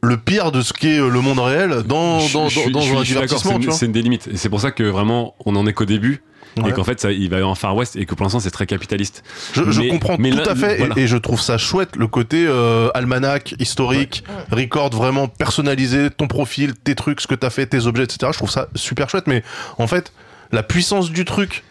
le 0.03 0.17
pire 0.17 0.53
de 0.53 0.63
ce 0.63 0.73
qu'est 0.73 0.99
le 0.99 1.21
monde 1.21 1.41
réel 1.41 1.83
dans, 1.85 2.19
dans, 2.29 2.49
dans, 2.71 2.99
un 2.99 3.03
divertissement. 3.03 3.59
C'est 3.71 3.87
une 3.87 3.93
des 3.93 4.03
limites. 4.03 4.29
Et 4.29 4.37
c'est 4.39 4.49
pour 4.49 4.61
ça 4.61 4.71
que 4.71 4.83
vraiment, 4.83 5.35
on 5.45 5.57
en 5.57 5.67
est 5.67 5.75
qu'au 5.75 5.85
début 5.85 6.23
et 6.57 6.73
qu'en 6.73 6.85
fait 6.85 7.01
ça, 7.01 7.13
il 7.13 7.29
va 7.31 7.37
y 7.37 7.39
avoir 7.39 7.53
un 7.53 7.57
Far 7.57 7.77
West 7.77 7.97
et 7.97 8.07
que 8.07 8.15
pour 8.15 8.25
l'instant 8.25 8.41
c'est 8.41 8.51
très 8.51 8.67
capitaliste. 8.67 9.23
Je, 9.53 9.71
je 9.71 9.83
comprends 9.83 10.17
tout 10.17 10.39
à 10.47 10.55
fait 10.55 10.89
et, 10.97 11.07
je 11.07 11.17
trouve 11.17 11.41
ça 11.41 11.59
chouette 11.59 11.97
le 11.97 12.07
côté 12.07 12.45
euh, 12.47 12.91
almanach 12.95 13.55
historique, 13.59 14.25
record 14.51 14.91
vraiment 14.91 15.29
personnalisé, 15.29 16.11
ton 16.11 16.29
profil, 16.29 16.75
tes 16.75 16.95
trucs, 16.95 17.21
ce 17.21 17.27
que 17.27 17.35
t'as 17.35 17.51
fait, 17.51 17.67
tes 17.67 17.87
objets, 17.87 18.05
etc. 18.05 18.33
Je 18.33 18.39
trouve 18.39 18.51
ça 18.51 18.69
super 18.75 19.09
chouette, 19.09 19.27
mais 19.27 19.43
en 19.79 19.87
fait 19.87 20.13
la 20.53 20.63
puissance 20.63 21.11
du 21.11 21.25
truc 21.25 21.65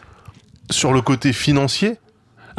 sur 0.70 0.94
le 0.94 1.02
côté 1.02 1.34
financier, 1.34 1.98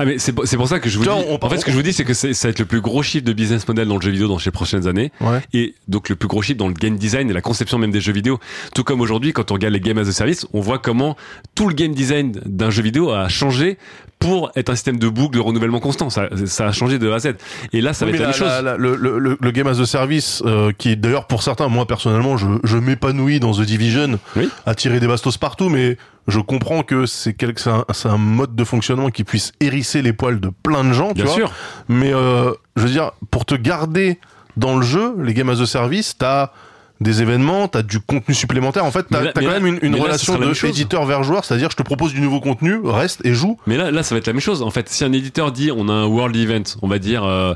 ah 0.01 0.07
mais 0.07 0.17
c'est 0.19 0.33
pour 0.33 0.67
ça 0.67 0.81
que 0.81 0.89
je 0.89 0.97
vous 0.97 1.05
dis. 1.05 1.11
en 1.11 1.51
fait, 1.51 1.59
ce 1.59 1.65
que 1.67 1.71
je 1.71 1.77
vous 1.77 1.83
dis, 1.83 1.93
c'est 1.93 2.05
que 2.05 2.15
ça 2.15 2.29
va 2.29 2.49
être 2.49 2.59
le 2.59 2.65
plus 2.65 2.81
gros 2.81 3.03
chiffre 3.03 3.25
de 3.25 3.35
business 3.35 3.69
model 3.69 3.87
dans 3.87 3.97
le 3.97 4.01
jeu 4.01 4.11
vidéo 4.11 4.29
dans 4.29 4.39
les 4.43 4.51
prochaines 4.51 4.89
années, 4.89 5.13
et 5.53 5.75
donc 5.89 6.09
le 6.09 6.17
plus 6.17 6.27
gros 6.27 6.41
chiffre 6.41 6.57
dans 6.57 6.69
le 6.69 6.75
game 6.75 6.97
design 6.97 7.29
et 7.29 7.35
la 7.35 7.43
conception 7.43 7.77
même 7.77 7.91
des 7.91 8.01
jeux 8.01 8.15
vidéo. 8.15 8.41
Tout 8.75 8.83
comme 8.83 9.03
aujourd'hui, 9.03 9.35
quand 9.35 9.51
on 9.51 9.55
regarde 9.55 9.75
les 9.75 9.81
games 9.81 9.99
as 9.99 10.09
a 10.09 10.13
service, 10.13 10.47
on 10.55 10.61
voit 10.61 10.79
comment 10.79 11.19
tout 11.55 11.69
le 11.69 11.75
game 11.75 11.93
design 11.93 12.33
d'un 12.47 12.71
jeu 12.71 12.83
vidéo 12.83 13.11
a 13.11 13.29
changé 13.29 13.77
pour 14.21 14.53
être 14.55 14.69
un 14.71 14.75
système 14.75 14.99
de 14.99 15.09
boucle 15.09 15.37
de 15.37 15.43
renouvellement 15.43 15.81
constant. 15.81 16.11
Ça, 16.11 16.29
ça 16.45 16.69
a 16.69 16.73
changé 16.73 16.99
de 16.99 17.11
A 17.11 17.17
à 17.17 17.19
Z. 17.19 17.33
Et 17.73 17.81
là, 17.81 17.95
ça 17.95 18.05
va 18.05 18.13
être 18.13 18.19
la, 18.19 18.27
même 18.27 18.35
chose. 18.35 18.49
le, 18.79 18.95
le, 18.95 19.39
le, 19.41 19.51
game 19.51 19.67
as 19.67 19.81
a 19.81 19.87
service, 19.87 20.43
euh, 20.45 20.73
qui 20.77 20.97
d'ailleurs 20.97 21.27
pour 21.27 21.43
certains, 21.43 21.69
moi 21.69 21.87
personnellement, 21.87 22.37
je, 22.37 22.47
je 22.63 22.77
m'épanouis 22.77 23.41
dans 23.41 23.53
The 23.53 23.63
Division, 23.63 24.19
à 24.67 24.75
tirer 24.75 25.01
des 25.01 25.09
bastos 25.09 25.39
partout, 25.39 25.71
mais 25.71 25.97
je 26.29 26.39
comprends 26.39 26.83
que 26.83 27.07
c'est 27.07 27.35
un, 27.67 27.85
un, 28.05 28.19
mode 28.19 28.55
de 28.55 28.65
fonctionnement 28.65 29.09
qui 29.09 29.25
puisse 29.25 29.53
hérisser 29.59 30.03
les 30.03 30.13
poils 30.13 30.39
de 30.39 30.51
plein 30.63 30.85
de 30.85 30.93
gens, 30.93 31.13
Bien 31.13 31.25
tu 31.25 31.31
sûr. 31.31 31.47
Vois 31.47 31.57
mais 31.89 32.13
euh, 32.13 32.53
je 32.77 32.83
veux 32.83 32.91
dire, 32.91 33.13
pour 33.31 33.47
te 33.47 33.55
garder 33.55 34.21
dans 34.59 34.77
le 34.77 34.83
jeu, 34.83 35.15
les 35.19 35.33
game 35.33 35.49
as 35.49 35.61
a 35.61 35.67
service, 35.67 36.17
t'as 36.19 36.53
des 37.01 37.23
événements, 37.23 37.69
t'as 37.69 37.83
du 37.83 38.01
contenu 38.01 38.35
supplémentaire. 38.35 38.85
En 38.85 38.91
fait, 38.91 39.07
t'as 39.11 39.23
as 39.23 39.33
quand 39.33 39.43
même 39.43 39.67
une, 39.67 39.79
une 39.83 39.97
relation 39.97 40.39
de 40.39 40.67
éditeur 40.67 41.07
vers 41.07 41.23
joueur, 41.23 41.45
c'est-à-dire 41.45 41.71
je 41.71 41.77
te 41.77 41.83
propose 41.83 42.13
du 42.13 42.21
nouveau 42.21 42.41
contenu, 42.41 42.79
reste 42.85 43.25
et 43.25 43.33
joue. 43.35 43.57
Mais 43.67 43.77
là, 43.77 43.91
là, 43.91 44.03
ça 44.03 44.15
va 44.15 44.19
être 44.19 44.27
la 44.27 44.33
même 44.33 44.41
chose. 44.41 44.63
En 44.63 44.71
fait, 44.71 44.89
si 44.89 45.05
un 45.05 45.13
éditeur 45.13 45.53
dit 45.53 45.71
on 45.75 45.89
a 45.89 45.93
un 45.93 46.07
world 46.07 46.37
event, 46.37 46.63
on 46.83 46.89
va 46.89 46.99
dire 46.99 47.25
euh, 47.25 47.55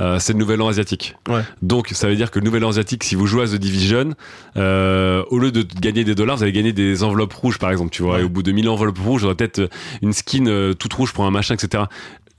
euh, 0.00 0.18
c'est 0.18 0.32
le 0.32 0.38
nouvel 0.38 0.60
an 0.62 0.68
asiatique. 0.68 1.16
Ouais. 1.28 1.42
Donc 1.62 1.88
ça 1.92 2.08
veut 2.08 2.16
dire 2.16 2.30
que 2.30 2.38
le 2.38 2.44
nouvel 2.44 2.64
an 2.64 2.70
asiatique, 2.70 3.04
si 3.04 3.14
vous 3.14 3.26
jouez 3.26 3.44
à 3.44 3.46
The 3.46 3.56
Division, 3.56 4.14
euh, 4.56 5.24
au 5.30 5.38
lieu 5.38 5.50
de 5.50 5.66
gagner 5.80 6.04
des 6.04 6.14
dollars, 6.14 6.36
vous 6.36 6.42
allez 6.42 6.52
gagner 6.52 6.72
des 6.72 7.02
enveloppes 7.02 7.32
rouges, 7.32 7.58
par 7.58 7.70
exemple. 7.70 7.90
Tu 7.90 8.02
vois, 8.02 8.20
et 8.20 8.22
au 8.22 8.28
bout 8.28 8.42
de 8.42 8.52
1000 8.52 8.68
enveloppes 8.68 8.98
rouges, 8.98 9.24
aurez 9.24 9.34
peut-être 9.34 9.68
une 10.02 10.12
skin 10.12 10.46
euh, 10.46 10.74
toute 10.74 10.92
rouge 10.94 11.12
pour 11.12 11.24
un 11.24 11.30
machin, 11.30 11.54
etc. 11.54 11.84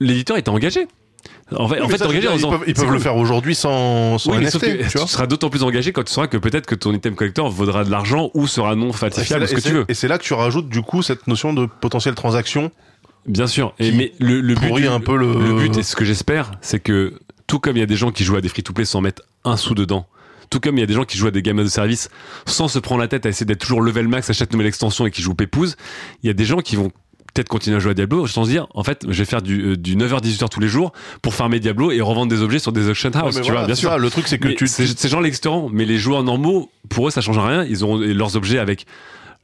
L'éditeur 0.00 0.36
était 0.36 0.50
engagé. 0.50 0.86
En 1.54 1.68
fait, 1.68 1.80
en 1.80 1.88
fait 1.88 2.02
engagé 2.02 2.28
ils, 2.34 2.40
peuvent, 2.42 2.64
ils 2.66 2.74
peuvent 2.74 2.90
le 2.90 2.98
faire 2.98 3.16
aujourd'hui 3.16 3.54
sans, 3.54 4.18
sans 4.18 4.32
oui, 4.32 4.44
NFT, 4.44 4.58
tu, 4.58 4.88
tu, 4.88 4.98
seras 5.06 5.28
d'autant 5.28 5.48
plus 5.48 5.62
engagé 5.62 5.92
quand 5.92 6.02
tu 6.02 6.12
sauras 6.12 6.26
que 6.26 6.36
peut-être 6.36 6.66
que 6.66 6.74
ton 6.74 6.92
item 6.92 7.14
collector 7.14 7.48
vaudra 7.50 7.84
de 7.84 7.90
l'argent 7.90 8.30
ou 8.34 8.48
sera 8.48 8.74
non 8.74 8.92
falsifiable, 8.92 9.46
ce 9.46 9.54
que 9.54 9.60
tu 9.60 9.70
veux. 9.70 9.84
Et 9.88 9.94
c'est 9.94 10.08
là 10.08 10.18
que 10.18 10.24
tu 10.24 10.34
rajoutes 10.34 10.68
du 10.68 10.82
coup 10.82 11.02
cette 11.02 11.28
notion 11.28 11.52
de 11.52 11.66
potentielle 11.66 12.16
transaction. 12.16 12.72
Bien 13.26 13.46
sûr. 13.46 13.74
Et 13.78 13.92
mais 13.92 14.12
le, 14.18 14.40
le 14.40 14.54
but, 14.54 14.86
un 14.86 15.00
peu 15.00 15.16
le... 15.16 15.32
le 15.32 15.54
but 15.54 15.76
et 15.76 15.82
ce 15.84 15.94
que 15.94 16.04
j'espère, 16.04 16.50
c'est 16.62 16.80
que 16.80 17.20
tout 17.46 17.60
comme 17.60 17.76
il 17.76 17.80
y 17.80 17.82
a 17.82 17.86
des 17.86 17.96
gens 17.96 18.10
qui 18.10 18.24
jouent 18.24 18.36
à 18.36 18.40
des 18.40 18.48
free-to-play 18.48 18.84
sans 18.84 19.00
mettre 19.00 19.22
un 19.44 19.56
sou 19.56 19.74
dedans, 19.74 20.06
tout 20.50 20.58
comme 20.58 20.76
il 20.78 20.80
y 20.80 20.84
a 20.84 20.86
des 20.86 20.94
gens 20.94 21.04
qui 21.04 21.16
jouent 21.16 21.28
à 21.28 21.32
des 21.32 21.42
gammes 21.42 21.62
de 21.62 21.68
service 21.68 22.08
sans 22.44 22.66
se 22.66 22.78
prendre 22.80 23.00
la 23.00 23.08
tête 23.08 23.24
à 23.24 23.28
essayer 23.28 23.46
d'être 23.46 23.60
toujours 23.60 23.82
level 23.82 24.08
max 24.08 24.30
à 24.30 24.32
chaque 24.32 24.52
nouvelle 24.52 24.66
extension 24.66 25.06
et 25.06 25.10
qui 25.10 25.22
jouent 25.22 25.34
pépouze, 25.34 25.76
il 26.22 26.26
y 26.26 26.30
a 26.30 26.34
des 26.34 26.44
gens 26.44 26.58
qui 26.58 26.76
vont 26.76 26.90
peut-être 27.36 27.48
continuer 27.48 27.76
à 27.76 27.80
jouer 27.80 27.90
à 27.90 27.94
Diablo 27.94 28.26
sans 28.26 28.44
se 28.44 28.50
dire 28.50 28.66
en 28.74 28.82
fait 28.82 29.04
je 29.08 29.18
vais 29.18 29.24
faire 29.24 29.42
du, 29.42 29.72
euh, 29.72 29.76
du 29.76 29.96
9h 29.96 30.22
18h 30.22 30.48
tous 30.48 30.60
les 30.60 30.68
jours 30.68 30.92
pour 31.20 31.34
farmer 31.34 31.60
Diablo 31.60 31.90
et 31.90 32.00
revendre 32.00 32.30
des 32.30 32.40
objets 32.40 32.58
sur 32.58 32.72
des 32.72 32.88
auction 32.88 33.10
house 33.14 33.40
tu 33.42 33.52
vois 33.52 33.66
bien 33.66 33.74
sûr. 33.74 33.98
le 33.98 34.10
truc 34.10 34.26
c'est 34.26 34.38
que 34.38 34.48
tu 34.48 34.66
ces 34.66 35.08
gens 35.08 35.20
l'existeront 35.20 35.68
mais 35.70 35.84
les 35.84 35.98
joueurs 35.98 36.22
normaux 36.22 36.70
pour 36.88 37.08
eux 37.08 37.10
ça 37.10 37.20
change 37.20 37.38
rien. 37.38 37.64
Ils 37.64 37.84
auront 37.84 37.98
leurs 37.98 38.36
objets 38.36 38.58
avec 38.58 38.86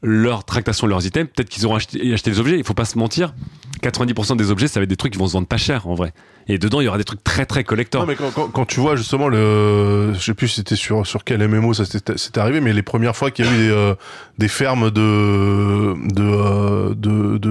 leur 0.02 0.44
tractation 0.44 0.86
leurs 0.86 1.06
items. 1.06 1.28
Peut-être 1.34 1.48
qu'ils 1.48 1.66
auront 1.66 1.76
acheté, 1.76 2.12
acheté 2.12 2.30
des 2.30 2.40
objets. 2.40 2.58
Il 2.58 2.64
faut 2.64 2.74
pas 2.74 2.84
se 2.84 2.98
mentir 2.98 3.34
90% 3.82 4.36
des 4.36 4.50
objets 4.50 4.68
ça 4.68 4.80
va 4.80 4.84
être 4.84 4.90
des 4.90 4.96
trucs 4.96 5.12
qui 5.12 5.18
vont 5.18 5.26
se 5.26 5.32
vendre 5.32 5.46
pas 5.46 5.56
cher 5.56 5.86
en 5.86 5.94
vrai 5.94 6.12
et 6.48 6.58
dedans, 6.58 6.80
il 6.80 6.84
y 6.84 6.88
aura 6.88 6.98
des 6.98 7.04
trucs 7.04 7.22
très 7.22 7.46
très 7.46 7.64
collector. 7.64 8.02
Non, 8.02 8.06
mais 8.06 8.16
quand, 8.16 8.30
quand, 8.32 8.48
quand, 8.48 8.64
tu 8.64 8.80
vois 8.80 8.96
justement 8.96 9.28
le, 9.28 10.12
je 10.14 10.18
sais 10.18 10.34
plus 10.34 10.48
si 10.48 10.56
c'était 10.56 10.76
sur 10.76 11.06
sur 11.06 11.24
quel 11.24 11.46
MMO 11.46 11.72
ça 11.74 11.84
c'était 11.84 12.40
arrivé, 12.40 12.60
mais 12.60 12.72
les 12.72 12.82
premières 12.82 13.16
fois 13.16 13.30
qu'il 13.30 13.44
y 13.44 13.48
a 13.48 13.52
eu 13.52 13.56
des, 13.56 13.70
euh, 13.70 13.94
des 14.38 14.48
fermes 14.48 14.90
de 14.90 15.94
de, 16.12 16.22
euh, 16.22 16.94
de 16.94 17.38
de 17.38 17.50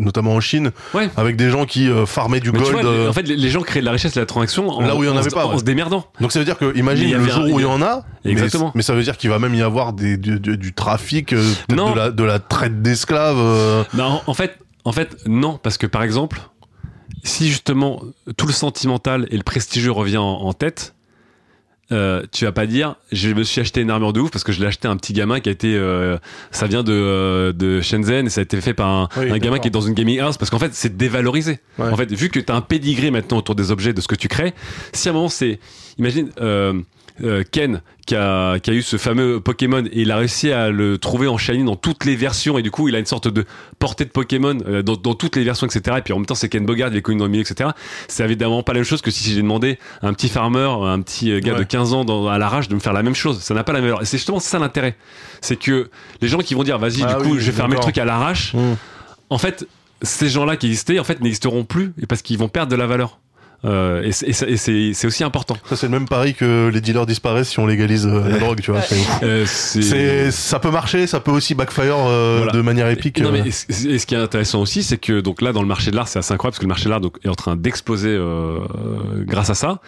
notamment 0.00 0.34
en 0.34 0.40
Chine, 0.40 0.70
ouais. 0.94 1.10
avec 1.16 1.36
des 1.36 1.50
gens 1.50 1.64
qui 1.64 1.88
euh, 1.88 2.06
farmaient 2.06 2.40
du 2.40 2.52
gold. 2.52 2.84
Vois, 2.84 3.08
en 3.08 3.12
fait, 3.12 3.22
les 3.22 3.50
gens 3.50 3.62
créaient 3.62 3.80
de 3.80 3.86
la 3.86 3.92
richesse 3.92 4.12
et 4.12 4.16
de 4.16 4.20
la 4.20 4.26
transaction 4.26 4.68
en, 4.68 4.80
là 4.80 4.94
où 4.94 5.02
il 5.02 5.08
y 5.08 5.10
en, 5.10 5.16
avait 5.16 5.30
pas, 5.30 5.46
en 5.46 5.52
ouais. 5.52 5.58
se 5.58 5.64
démerdant. 5.64 6.06
Donc 6.20 6.32
ça 6.32 6.38
veut 6.38 6.44
dire 6.44 6.58
que 6.58 6.76
imagine 6.76 7.16
le 7.16 7.28
jour 7.28 7.44
où 7.46 7.58
il 7.58 7.64
y 7.64 7.66
en 7.66 7.82
a, 7.82 8.04
exactement. 8.24 8.66
Mais, 8.66 8.72
mais 8.76 8.82
ça 8.82 8.94
veut 8.94 9.02
dire 9.02 9.16
qu'il 9.16 9.30
va 9.30 9.38
même 9.38 9.54
y 9.54 9.62
avoir 9.62 9.92
des 9.92 10.16
du, 10.16 10.38
du, 10.38 10.56
du 10.56 10.72
trafic, 10.74 11.34
de 11.34 11.96
la 11.96 12.10
de 12.10 12.24
la 12.24 12.38
traite 12.38 12.82
d'esclaves. 12.82 13.84
Non, 13.94 14.20
en 14.26 14.34
fait, 14.34 14.58
en 14.84 14.92
fait, 14.92 15.16
non, 15.26 15.58
parce 15.60 15.76
que 15.76 15.86
par 15.86 16.02
exemple 16.02 16.40
si 17.24 17.48
justement 17.48 18.02
tout 18.36 18.46
le 18.46 18.52
sentimental 18.52 19.26
et 19.30 19.36
le 19.36 19.42
prestigieux 19.42 19.92
revient 19.92 20.18
en, 20.18 20.24
en 20.24 20.52
tête, 20.52 20.94
euh, 21.90 22.22
tu 22.32 22.44
vas 22.44 22.52
pas 22.52 22.66
dire 22.66 22.96
je 23.12 23.30
me 23.30 23.42
suis 23.44 23.62
acheté 23.62 23.80
une 23.80 23.90
armure 23.90 24.12
de 24.12 24.20
ouf 24.20 24.30
parce 24.30 24.44
que 24.44 24.52
je 24.52 24.60
l'ai 24.60 24.66
acheté 24.66 24.88
à 24.88 24.90
un 24.90 24.96
petit 24.98 25.14
gamin 25.14 25.40
qui 25.40 25.48
a 25.48 25.52
été 25.52 25.74
euh, 25.74 26.18
ça 26.50 26.66
vient 26.66 26.82
de, 26.82 26.92
euh, 26.92 27.52
de 27.54 27.80
Shenzhen 27.80 28.26
et 28.26 28.28
ça 28.30 28.40
a 28.40 28.44
été 28.44 28.60
fait 28.60 28.74
par 28.74 28.88
un, 28.88 29.08
oui, 29.16 29.30
un 29.30 29.38
gamin 29.38 29.58
qui 29.58 29.68
est 29.68 29.70
dans 29.70 29.80
une 29.80 29.94
gaming 29.94 30.20
house 30.20 30.36
parce 30.36 30.50
qu'en 30.50 30.58
fait 30.58 30.74
c'est 30.74 30.98
dévalorisé 30.98 31.60
ouais. 31.78 31.88
en 31.88 31.96
fait 31.96 32.12
vu 32.12 32.28
que 32.28 32.40
tu 32.40 32.52
as 32.52 32.54
un 32.54 32.60
pedigree 32.60 33.10
maintenant 33.10 33.38
autour 33.38 33.54
des 33.54 33.70
objets 33.70 33.94
de 33.94 34.02
ce 34.02 34.08
que 34.08 34.16
tu 34.16 34.28
crées 34.28 34.52
si 34.92 35.08
à 35.08 35.12
un 35.12 35.14
moment 35.14 35.30
c'est 35.30 35.60
imagine 35.98 36.30
euh, 37.22 37.40
euh, 37.40 37.44
Ken 37.50 37.82
qui 38.06 38.14
a, 38.14 38.58
qui 38.58 38.70
a 38.70 38.72
eu 38.72 38.82
ce 38.82 38.96
fameux 38.96 39.40
Pokémon 39.40 39.84
et 39.84 40.00
il 40.02 40.10
a 40.10 40.16
réussi 40.16 40.50
à 40.50 40.70
le 40.70 40.96
trouver 40.96 41.28
en 41.28 41.36
shiny 41.36 41.64
dans 41.64 41.76
toutes 41.76 42.04
les 42.04 42.16
versions 42.16 42.56
et 42.56 42.62
du 42.62 42.70
coup 42.70 42.88
il 42.88 42.96
a 42.96 42.98
une 42.98 43.06
sorte 43.06 43.28
de 43.28 43.44
portée 43.78 44.04
de 44.04 44.10
Pokémon 44.10 44.56
euh, 44.66 44.82
dans, 44.82 44.96
dans, 44.96 45.14
toutes 45.14 45.36
les 45.36 45.44
versions 45.44 45.66
etc 45.66 45.96
et 45.98 46.02
puis 46.02 46.14
en 46.14 46.16
même 46.16 46.26
temps 46.26 46.34
c'est 46.34 46.48
Ken 46.48 46.64
Bogard 46.64 46.88
il 46.90 46.96
est 46.96 47.02
connu 47.02 47.18
dans 47.18 47.26
le 47.26 47.30
milieu 47.30 47.42
etc 47.42 47.70
c'est 48.08 48.24
évidemment 48.24 48.62
pas 48.62 48.72
la 48.72 48.78
même 48.78 48.86
chose 48.86 49.02
que 49.02 49.10
si 49.10 49.30
j'ai 49.30 49.42
demandé 49.42 49.78
à 50.00 50.08
un 50.08 50.14
petit 50.14 50.28
farmer 50.28 50.68
un 50.84 51.00
petit 51.02 51.38
gars 51.40 51.52
ouais. 51.52 51.58
de 51.58 51.64
15 51.64 51.92
ans 51.92 52.04
dans, 52.04 52.28
à 52.28 52.38
l'arrache 52.38 52.68
de 52.68 52.74
me 52.74 52.80
faire 52.80 52.92
la 52.92 53.02
même 53.02 53.14
chose. 53.14 53.40
Ça 53.40 53.54
n'a 53.54 53.64
pas 53.64 53.72
la 53.72 53.80
même 53.80 53.90
valeur. 53.90 54.02
Et 54.02 54.06
c'est 54.06 54.18
justement 54.18 54.40
ça 54.40 54.58
l'intérêt. 54.58 54.96
C'est 55.40 55.56
que 55.56 55.90
les 56.20 56.28
gens 56.28 56.38
qui 56.38 56.54
vont 56.54 56.62
dire 56.62 56.78
vas-y 56.78 57.02
ah, 57.02 57.14
du 57.14 57.22
coup 57.22 57.38
je 57.38 57.50
vais 57.50 57.52
faire 57.52 57.68
mes 57.68 57.76
trucs 57.76 57.98
à 57.98 58.04
l'arrache 58.04 58.54
mmh. 58.54 58.74
en 59.30 59.38
fait 59.38 59.66
ces 60.02 60.28
gens 60.28 60.44
là 60.44 60.56
qui 60.56 60.66
existaient 60.66 60.98
en 60.98 61.04
fait 61.04 61.20
n'existeront 61.20 61.64
plus 61.64 61.92
et 62.00 62.06
parce 62.06 62.22
qu'ils 62.22 62.38
vont 62.38 62.48
perdre 62.48 62.70
de 62.70 62.76
la 62.76 62.86
valeur 62.86 63.18
euh, 63.64 64.02
et 64.04 64.12
c'est 64.12 65.06
aussi 65.06 65.24
important. 65.24 65.56
Ça 65.68 65.76
c'est 65.76 65.86
le 65.86 65.92
même 65.92 66.06
pari 66.06 66.34
que 66.34 66.70
les 66.72 66.80
dealers 66.80 67.06
disparaissent 67.06 67.48
si 67.48 67.58
on 67.58 67.66
légalise 67.66 68.06
euh, 68.06 68.28
la 68.28 68.38
drogue, 68.38 68.60
tu 68.60 68.70
vois. 68.70 68.82
Euh, 69.22 69.46
ça 70.30 70.60
peut 70.60 70.70
marcher, 70.70 71.06
ça 71.06 71.18
peut 71.18 71.32
aussi 71.32 71.54
backfire 71.54 71.96
euh, 71.96 72.36
voilà. 72.38 72.52
de 72.52 72.60
manière 72.60 72.88
épique. 72.88 73.20
Non, 73.20 73.32
mais 73.32 73.40
et, 73.40 73.50
ce 73.50 74.06
qui 74.06 74.14
est 74.14 74.18
intéressant 74.18 74.60
aussi, 74.60 74.82
c'est 74.82 74.98
que 74.98 75.20
donc 75.20 75.42
là 75.42 75.52
dans 75.52 75.62
le 75.62 75.68
marché 75.68 75.90
de 75.90 75.96
l'art, 75.96 76.06
c'est 76.06 76.20
assez 76.20 76.32
incroyable 76.32 76.52
parce 76.52 76.58
que 76.60 76.64
le 76.64 76.68
marché 76.68 76.84
de 76.84 76.90
l'art 76.90 77.00
est 77.24 77.28
en 77.28 77.34
train 77.34 77.56
d'exploser 77.56 78.10
euh, 78.10 78.60
grâce 79.24 79.50
à 79.50 79.54
ça, 79.54 79.80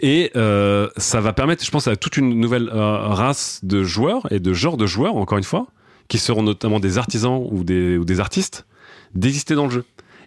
et 0.00 0.30
euh, 0.36 0.88
ça 0.98 1.20
va 1.20 1.32
permettre, 1.32 1.64
je 1.64 1.70
pense, 1.70 1.88
à 1.88 1.96
toute 1.96 2.18
une 2.18 2.38
nouvelle 2.38 2.68
race 2.70 3.60
de 3.62 3.82
joueurs 3.82 4.30
et 4.30 4.40
de 4.40 4.52
genres 4.52 4.76
de 4.76 4.86
joueurs, 4.86 5.16
encore 5.16 5.38
une 5.38 5.44
fois, 5.44 5.66
qui 6.08 6.18
seront 6.18 6.42
notamment 6.42 6.80
des 6.80 6.98
artisans 6.98 7.40
ou 7.50 7.64
des, 7.64 7.96
ou 7.96 8.04
des 8.04 8.20
artistes, 8.20 8.66
d'exister 9.14 9.54
dans 9.54 9.64
le 9.64 9.70
jeu. 9.70 9.84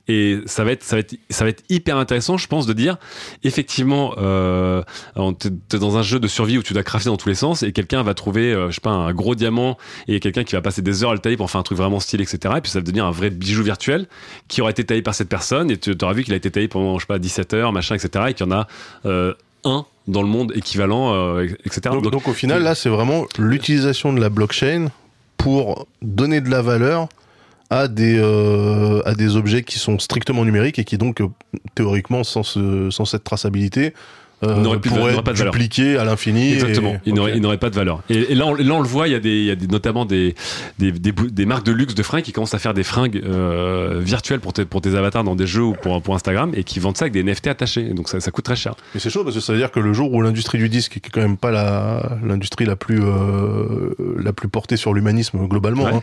Et 0.09 0.39
ça 0.47 0.63
va 0.63 0.71
être, 0.71 0.83
ça 0.83 0.95
va 0.95 1.01
être, 1.01 1.15
ça 1.29 1.43
va 1.43 1.51
être 1.51 1.63
hyper 1.69 1.95
intéressant, 1.97 2.35
je 2.35 2.47
pense, 2.47 2.65
de 2.65 2.73
dire, 2.73 2.97
effectivement, 3.43 4.15
euh, 4.17 4.81
t'es 5.69 5.77
dans 5.77 5.97
un 5.97 6.01
jeu 6.01 6.19
de 6.19 6.27
survie 6.27 6.57
où 6.57 6.63
tu 6.63 6.73
dois 6.73 6.81
crafter 6.81 7.09
dans 7.09 7.17
tous 7.17 7.29
les 7.29 7.35
sens 7.35 7.61
et 7.61 7.71
quelqu'un 7.71 8.01
va 8.01 8.15
trouver, 8.15 8.51
euh, 8.51 8.71
je 8.71 8.75
sais 8.75 8.81
pas, 8.81 8.89
un 8.89 9.13
gros 9.13 9.35
diamant 9.35 9.77
et 10.07 10.19
quelqu'un 10.19 10.43
qui 10.43 10.55
va 10.55 10.61
passer 10.61 10.81
des 10.81 11.03
heures 11.03 11.11
à 11.11 11.13
le 11.13 11.19
tailler 11.19 11.37
pour 11.37 11.51
faire 11.51 11.61
un 11.61 11.63
truc 11.63 11.77
vraiment 11.77 11.99
stylé, 11.99 12.23
etc. 12.23 12.55
Et 12.57 12.61
puis 12.61 12.71
ça 12.71 12.79
va 12.79 12.83
devenir 12.83 13.05
un 13.05 13.11
vrai 13.11 13.29
bijou 13.29 13.61
virtuel 13.61 14.07
qui 14.47 14.61
aura 14.61 14.71
été 14.71 14.83
taillé 14.83 15.03
par 15.03 15.13
cette 15.13 15.29
personne 15.29 15.69
et 15.69 15.77
tu 15.77 15.95
auras 16.01 16.13
vu 16.13 16.23
qu'il 16.23 16.33
a 16.33 16.37
été 16.37 16.49
taillé 16.49 16.67
pendant, 16.67 16.97
je 16.97 17.03
sais 17.03 17.07
pas, 17.07 17.19
17 17.19 17.53
heures, 17.53 17.71
machin, 17.71 17.93
etc. 17.93 18.25
Et 18.29 18.33
qu'il 18.33 18.47
y 18.47 18.49
en 18.49 18.51
a 18.51 18.67
euh, 19.05 19.35
un 19.63 19.85
dans 20.07 20.23
le 20.23 20.27
monde 20.27 20.53
équivalent, 20.55 21.13
euh, 21.13 21.43
etc. 21.65 21.81
Donc, 21.91 22.01
donc, 22.01 22.13
donc 22.13 22.27
au 22.27 22.33
final, 22.33 22.63
là, 22.63 22.73
c'est 22.73 22.89
vraiment 22.89 23.27
l'utilisation 23.37 24.11
de 24.11 24.19
la 24.19 24.29
blockchain 24.29 24.87
pour 25.37 25.87
donner 26.01 26.41
de 26.41 26.49
la 26.49 26.63
valeur 26.63 27.09
à 27.69 27.87
des 27.87 28.17
euh, 28.17 29.01
à 29.05 29.13
des 29.13 29.35
objets 29.35 29.63
qui 29.63 29.77
sont 29.77 29.99
strictement 29.99 30.43
numériques 30.43 30.79
et 30.79 30.83
qui 30.83 30.97
donc 30.97 31.21
euh, 31.21 31.27
théoriquement 31.75 32.23
sans 32.23 32.43
sans 32.43 33.05
cette 33.05 33.23
traçabilité 33.23 33.93
euh, 34.43 34.77
plus 34.77 34.89
pourraient 34.89 35.15
de, 35.15 35.21
pas 35.21 35.33
de 35.33 35.43
dupliquer 35.43 35.97
à 35.97 36.05
l'infini. 36.05 36.53
Exactement. 36.53 36.93
Et... 37.05 37.09
Il 37.09 37.41
n'aurait 37.41 37.57
pas 37.57 37.69
de 37.69 37.75
valeur. 37.75 38.01
Et, 38.09 38.31
et 38.31 38.35
là, 38.35 38.45
on, 38.47 38.53
là, 38.53 38.73
on 38.73 38.81
le 38.81 38.87
voit, 38.87 39.07
il 39.07 39.11
y 39.11 39.15
a, 39.15 39.19
des, 39.19 39.37
il 39.37 39.45
y 39.45 39.51
a 39.51 39.55
des, 39.55 39.67
notamment 39.67 40.05
des, 40.05 40.35
des, 40.77 40.91
des, 40.91 41.11
des, 41.11 41.45
marques 41.45 41.65
de 41.65 41.71
luxe 41.71 41.95
de 41.95 42.03
fringues 42.03 42.23
qui 42.23 42.31
commencent 42.31 42.53
à 42.53 42.59
faire 42.59 42.73
des 42.73 42.83
fringues 42.83 43.21
euh, 43.25 43.99
virtuelles 44.01 44.39
pour 44.39 44.53
tes, 44.53 44.65
pour 44.65 44.81
tes 44.81 44.95
avatars 44.95 45.23
dans 45.23 45.35
des 45.35 45.47
jeux 45.47 45.63
ou 45.63 45.73
pour, 45.73 46.01
pour 46.01 46.15
Instagram 46.15 46.51
et 46.53 46.63
qui 46.63 46.79
vendent 46.79 46.97
ça 46.97 47.05
avec 47.05 47.13
des 47.13 47.23
NFT 47.23 47.47
attachés. 47.47 47.87
Et 47.89 47.93
donc 47.93 48.07
ça, 48.07 48.19
ça 48.19 48.31
coûte 48.31 48.45
très 48.45 48.55
cher. 48.55 48.75
Mais 48.93 48.99
c'est 48.99 49.09
chaud 49.09 49.23
parce 49.23 49.35
que 49.35 49.41
ça 49.41 49.53
veut 49.53 49.59
dire 49.59 49.71
que 49.71 49.79
le 49.79 49.93
jour 49.93 50.13
où 50.13 50.21
l'industrie 50.21 50.57
du 50.57 50.69
disque, 50.69 50.93
qui 50.93 51.07
est 51.07 51.11
quand 51.11 51.21
même 51.21 51.37
pas 51.37 52.17
l'industrie 52.23 52.65
la 52.65 52.75
plus 52.75 53.01
euh, 53.01 53.93
la 54.17 54.33
plus 54.33 54.47
portée 54.47 54.77
sur 54.77 54.93
l'humanisme 54.93 55.45
globalement, 55.47 55.85
ouais. 55.85 56.01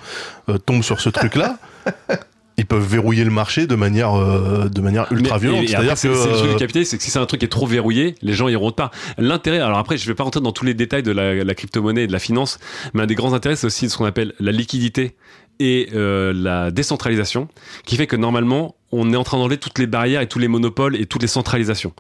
hein, 0.48 0.56
tombe 0.64 0.82
sur 0.82 1.00
ce 1.00 1.08
truc-là. 1.08 1.58
ils 2.58 2.66
peuvent 2.66 2.86
verrouiller 2.86 3.24
le 3.24 3.30
marché 3.30 3.66
de 3.66 3.74
manière 3.74 4.14
euh, 4.14 4.68
de 4.68 4.80
manière 4.80 5.10
ultra 5.12 5.38
violente. 5.38 5.68
C'est-à-dire 5.68 5.92
que 5.92 5.98
c'est 5.98 6.08
le 6.08 6.14
truc 6.14 6.50
du 6.50 6.56
capital, 6.56 6.86
c'est 6.86 6.96
que 6.96 7.02
si 7.02 7.10
c'est 7.10 7.18
un 7.18 7.26
truc 7.26 7.40
qui 7.40 7.46
est 7.46 7.50
trop 7.50 7.66
verrouillé, 7.66 8.14
les 8.22 8.32
gens 8.32 8.48
iront 8.48 8.72
pas. 8.72 8.90
L'intérêt, 9.18 9.60
alors 9.60 9.78
après, 9.78 9.98
je 9.98 10.06
vais 10.06 10.14
pas 10.14 10.24
rentrer 10.24 10.40
dans 10.40 10.52
tous 10.52 10.64
les 10.64 10.74
détails 10.74 11.02
de 11.02 11.12
la, 11.12 11.44
la 11.44 11.54
crypto-monnaie 11.54 12.04
et 12.04 12.06
de 12.06 12.12
la 12.12 12.18
finance, 12.18 12.58
mais 12.94 13.02
un 13.02 13.06
des 13.06 13.14
grands 13.14 13.34
intérêts, 13.34 13.56
c'est 13.56 13.66
aussi 13.66 13.90
ce 13.90 13.96
qu'on 13.98 14.06
appelle 14.06 14.32
la 14.40 14.52
liquidité 14.52 15.16
et 15.58 15.88
euh, 15.94 16.32
la 16.34 16.70
décentralisation, 16.70 17.48
qui 17.84 17.96
fait 17.96 18.06
que 18.06 18.16
normalement, 18.16 18.74
on 18.92 19.12
est 19.12 19.16
en 19.16 19.24
train 19.24 19.38
d'enlever 19.38 19.58
toutes 19.58 19.78
les 19.78 19.86
barrières 19.86 20.20
et 20.20 20.28
tous 20.28 20.38
les 20.38 20.48
monopoles 20.48 20.96
et 20.96 21.06
toutes 21.06 21.22
les 21.22 21.28
centralisations. 21.28 21.92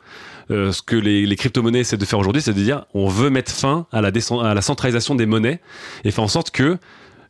Euh, 0.50 0.72
ce 0.72 0.80
que 0.82 0.96
les, 0.96 1.26
les 1.26 1.36
crypto-monnaies 1.36 1.80
essaient 1.80 1.96
de 1.96 2.04
faire 2.04 2.18
aujourd'hui, 2.18 2.40
c'est 2.40 2.52
de 2.52 2.62
dire 2.62 2.84
on 2.94 3.08
veut 3.08 3.30
mettre 3.30 3.50
fin 3.50 3.86
à 3.92 4.00
la, 4.00 4.10
à 4.42 4.54
la 4.54 4.62
centralisation 4.62 5.14
des 5.14 5.26
monnaies 5.26 5.60
et 6.04 6.10
faire 6.10 6.24
en 6.24 6.28
sorte 6.28 6.50
que 6.50 6.78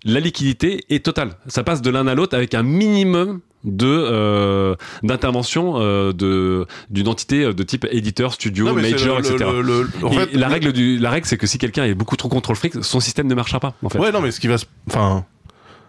la 0.07 0.21
liquidité 0.21 0.85
est 0.89 1.05
totale. 1.05 1.33
Ça 1.49 1.63
passe 1.63 1.83
de 1.83 1.91
l'un 1.91 2.07
à 2.07 2.15
l'autre 2.15 2.37
avec 2.37 2.55
un 2.55 2.63
minimum 2.63 3.41
de 3.65 3.87
euh, 3.87 4.77
d'intervention 5.03 5.75
euh, 5.77 6.13
de 6.13 6.67
d'une 6.89 7.09
entité 7.09 7.53
de 7.53 7.63
type 7.65 7.87
éditeur, 7.91 8.33
studio, 8.33 8.67
non, 8.67 8.75
major, 8.75 9.19
le, 9.19 9.27
etc. 9.27 9.51
Le, 9.53 9.63
le, 9.83 9.89
en 10.05 10.13
fait, 10.13 10.33
la 10.33 10.49
règle 10.49 10.73
du 10.73 10.99
la 10.99 11.11
règle 11.11 11.27
c'est 11.27 11.37
que 11.37 11.47
si 11.47 11.59
quelqu'un 11.59 11.85
est 11.85 11.95
beaucoup 11.95 12.17
trop 12.17 12.29
contre 12.29 12.53
le 12.53 12.57
fric, 12.57 12.83
son 12.83 13.01
système 13.01 13.27
ne 13.27 13.35
marchera 13.35 13.61
pas. 13.61 13.75
En 13.83 13.89
fait. 13.89 13.99
Ouais, 13.99 14.13
non, 14.13 14.21
mais 14.21 14.31
ce 14.31 14.41
qui 14.41 14.47
va, 14.47 14.57
enfin. 14.89 15.25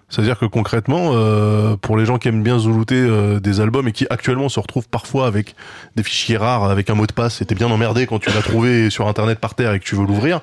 C'est-à-dire 0.10 0.40
que 0.40 0.46
concrètement, 0.46 1.12
euh, 1.14 1.76
pour 1.76 1.98
les 1.98 2.06
gens 2.06 2.18
qui 2.18 2.30
aiment 2.30 2.44
bien 2.44 2.60
zoulouter 2.60 2.96
euh, 2.96 3.42
des 3.42 3.60
albums 3.60 3.90
et 3.90 3.92
qui 3.92 4.08
actuellement 4.10 4.48
se 4.48 4.60
retrouvent 4.60 4.88
parfois 4.88 5.28
avec 5.28 5.54
des 5.98 6.04
fichiers 6.04 6.38
rares, 6.38 6.64
avec 6.64 6.90
un 6.90 6.96
mot 6.96 7.06
de 7.06 7.12
passe, 7.12 7.42
et 7.42 7.46
t'es 7.46 7.56
bien 7.56 7.68
emmerdé 7.68 8.08
quand 8.08 8.20
tu 8.20 8.30
l'as 8.30 8.42
trouvé 8.42 8.90
sur 8.90 9.08
internet 9.10 9.40
par 9.40 9.54
terre 9.54 9.74
et 9.74 9.80
que 9.80 9.84
tu 9.84 9.96
veux 9.96 10.06
l'ouvrir, 10.06 10.40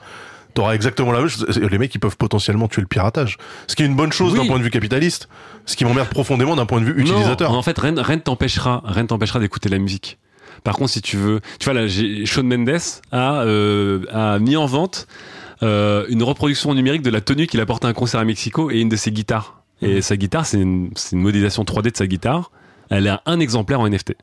t'auras 0.54 0.74
exactement 0.74 1.12
la 1.12 1.20
même 1.20 1.28
chose. 1.28 1.46
Les 1.58 1.78
mecs, 1.78 1.94
ils 1.94 1.98
peuvent 1.98 2.16
potentiellement 2.16 2.68
tuer 2.68 2.82
le 2.82 2.88
piratage. 2.88 3.36
Ce 3.66 3.76
qui 3.76 3.82
est 3.82 3.86
une 3.86 3.96
bonne 3.96 4.12
chose 4.12 4.32
oui. 4.32 4.38
d'un 4.38 4.46
point 4.46 4.58
de 4.58 4.64
vue 4.64 4.70
capitaliste. 4.70 5.28
Ce 5.66 5.76
qui 5.76 5.84
m'emmerde 5.84 6.08
profondément 6.08 6.56
d'un 6.56 6.66
point 6.66 6.80
de 6.80 6.86
vue 6.86 7.00
utilisateur. 7.00 7.52
Non, 7.52 7.58
en 7.58 7.62
fait, 7.62 7.78
rien, 7.78 7.94
rien 7.96 8.16
ne 8.16 8.20
t'empêchera, 8.20 8.82
rien 8.84 9.06
t'empêchera 9.06 9.40
d'écouter 9.40 9.68
la 9.68 9.78
musique. 9.78 10.18
Par 10.62 10.76
contre, 10.76 10.90
si 10.90 11.02
tu 11.02 11.16
veux, 11.16 11.40
tu 11.58 11.64
vois 11.64 11.74
là, 11.74 11.86
Shawn 11.88 12.46
Mendes 12.46 12.80
a, 13.12 13.42
euh, 13.42 14.04
a 14.12 14.38
mis 14.38 14.56
en 14.56 14.66
vente 14.66 15.06
une 15.62 16.22
reproduction 16.22 16.74
numérique 16.74 17.00
de 17.00 17.08
la 17.08 17.22
tenue 17.22 17.46
qu'il 17.46 17.58
a 17.60 17.64
portée 17.64 17.86
à 17.86 17.90
un 17.90 17.94
concert 17.94 18.20
à 18.20 18.24
Mexico 18.24 18.70
et 18.70 18.80
une 18.80 18.90
de 18.90 18.96
ses 18.96 19.10
guitares. 19.10 19.62
Et 19.80 20.02
sa 20.02 20.16
guitare, 20.16 20.46
c'est 20.46 20.60
une, 20.60 20.90
une 21.12 21.20
modélisation 21.20 21.64
3D 21.64 21.92
de 21.92 21.96
sa 21.96 22.06
guitare. 22.06 22.50
Elle 22.90 23.08
a 23.08 23.22
un 23.26 23.40
exemplaire 23.40 23.80
en 23.80 23.88
NFT. 23.88 24.14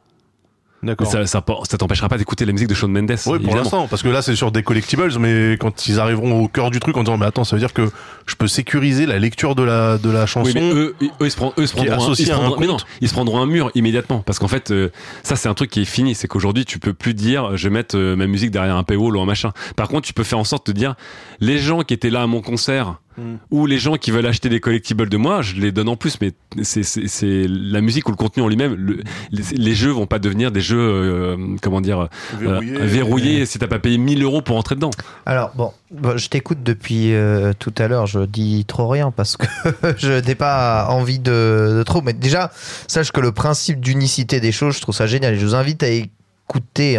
D'accord. 0.83 1.07
Ça, 1.07 1.25
ça, 1.27 1.43
ça 1.69 1.77
t'empêchera 1.77 2.09
pas 2.09 2.17
d'écouter 2.17 2.45
la 2.45 2.53
musique 2.53 2.67
de 2.67 2.73
Shawn 2.73 2.91
Mendes. 2.91 3.15
Oui, 3.27 3.39
pour 3.39 3.55
l'instant, 3.55 3.87
parce 3.87 4.01
que 4.01 4.09
là, 4.09 4.21
c'est 4.21 4.35
sur 4.35 4.51
des 4.51 4.63
collectibles, 4.63 5.07
mais 5.19 5.53
quand 5.59 5.87
ils 5.87 5.99
arriveront 5.99 6.41
au 6.41 6.47
cœur 6.47 6.71
du 6.71 6.79
truc 6.79 6.97
en 6.97 7.03
disant, 7.03 7.17
mais 7.17 7.27
attends, 7.27 7.43
ça 7.43 7.55
veut 7.55 7.59
dire 7.59 7.73
que 7.73 7.89
je 8.25 8.35
peux 8.35 8.47
sécuriser 8.47 9.05
la 9.05 9.19
lecture 9.19 9.53
de 9.53 9.63
la, 9.63 9.97
de 9.97 10.09
la 10.09 10.25
chanson. 10.25 10.51
Oui, 10.53 10.53
mais 10.55 10.73
eux, 10.73 10.95
eux, 11.01 11.09
ils 11.21 11.31
se, 11.31 11.35
prendront, 11.35 11.53
eux, 11.59 11.67
se 11.67 11.75
prendront 11.75 11.93
un, 11.93 12.13
ils 12.13 12.25
se 12.25 12.31
prendront, 12.31 12.59
mais 12.59 12.67
non, 12.67 12.77
ils 13.01 13.07
se 13.09 13.13
prendront 13.13 13.39
un 13.39 13.45
mur 13.45 13.71
immédiatement. 13.75 14.23
Parce 14.25 14.39
qu'en 14.39 14.47
fait, 14.47 14.71
euh, 14.71 14.89
ça, 15.23 15.35
c'est 15.35 15.49
un 15.49 15.53
truc 15.53 15.69
qui 15.69 15.81
est 15.81 15.85
fini. 15.85 16.15
C'est 16.15 16.27
qu'aujourd'hui, 16.27 16.65
tu 16.65 16.79
peux 16.79 16.93
plus 16.93 17.13
dire, 17.13 17.57
je 17.57 17.67
vais 17.67 17.73
mettre 17.73 17.97
euh, 17.97 18.15
ma 18.15 18.25
musique 18.25 18.51
derrière 18.51 18.75
un 18.75 18.83
paywall 18.83 19.17
ou 19.17 19.21
un 19.21 19.25
machin. 19.25 19.51
Par 19.75 19.87
contre, 19.87 20.07
tu 20.07 20.13
peux 20.13 20.23
faire 20.23 20.39
en 20.39 20.43
sorte 20.43 20.67
de 20.67 20.71
dire, 20.71 20.95
les 21.39 21.59
gens 21.59 21.81
qui 21.81 21.93
étaient 21.93 22.09
là 22.09 22.23
à 22.23 22.27
mon 22.27 22.41
concert, 22.41 22.95
Mm. 23.17 23.35
Ou 23.51 23.65
les 23.65 23.77
gens 23.77 23.97
qui 23.97 24.11
veulent 24.11 24.25
acheter 24.25 24.49
des 24.49 24.59
collectibles 24.59 25.09
de 25.09 25.17
moi, 25.17 25.41
je 25.41 25.55
les 25.55 25.71
donne 25.71 25.89
en 25.89 25.95
plus, 25.95 26.17
mais 26.21 26.31
c'est 26.63 27.45
la 27.47 27.81
musique 27.81 28.07
ou 28.07 28.11
le 28.11 28.17
contenu 28.17 28.43
en 28.43 28.47
lui-même. 28.47 28.73
Le, 28.75 29.03
les, 29.31 29.75
jeux 29.75 29.91
vont 29.91 30.05
pas 30.05 30.19
devenir 30.19 30.51
des 30.51 30.61
jeux, 30.61 30.79
euh, 30.79 31.55
comment 31.61 31.81
dire, 31.81 32.07
verrouillés, 32.39 32.77
euh, 32.77 32.85
verrouillés 32.85 33.45
si 33.45 33.59
t'as 33.59 33.67
pas 33.67 33.79
payé 33.79 33.97
1000 33.97 34.23
euros 34.23 34.41
pour 34.41 34.57
entrer 34.57 34.75
dedans. 34.75 34.91
Alors 35.25 35.51
bon, 35.55 35.71
je 36.15 36.27
t'écoute 36.27 36.63
depuis 36.63 37.13
euh, 37.13 37.53
tout 37.57 37.73
à 37.77 37.87
l'heure, 37.87 38.07
je 38.07 38.19
dis 38.19 38.65
trop 38.65 38.87
rien 38.87 39.11
parce 39.11 39.37
que 39.37 39.47
je 39.97 40.25
n'ai 40.25 40.35
pas 40.35 40.87
envie 40.89 41.19
de, 41.19 41.75
de, 41.77 41.83
trop. 41.83 42.01
Mais 42.01 42.13
déjà, 42.13 42.51
sache 42.87 43.11
que 43.11 43.21
le 43.21 43.31
principe 43.31 43.79
d'unicité 43.79 44.39
des 44.39 44.51
choses, 44.51 44.75
je 44.75 44.81
trouve 44.81 44.95
ça 44.95 45.07
génial. 45.07 45.33
Et 45.33 45.37
je 45.37 45.45
vous 45.45 45.55
invite 45.55 45.83
à 45.83 45.89
écouter 45.89 46.11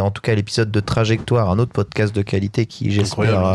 en 0.00 0.10
tout 0.10 0.22
cas 0.22 0.34
l'épisode 0.34 0.70
de 0.70 0.80
Trajectoire, 0.80 1.50
un 1.50 1.58
autre 1.58 1.72
podcast 1.72 2.14
de 2.14 2.22
qualité 2.22 2.66
qui 2.66 2.90
j'espère 2.90 3.46
euh, 3.46 3.54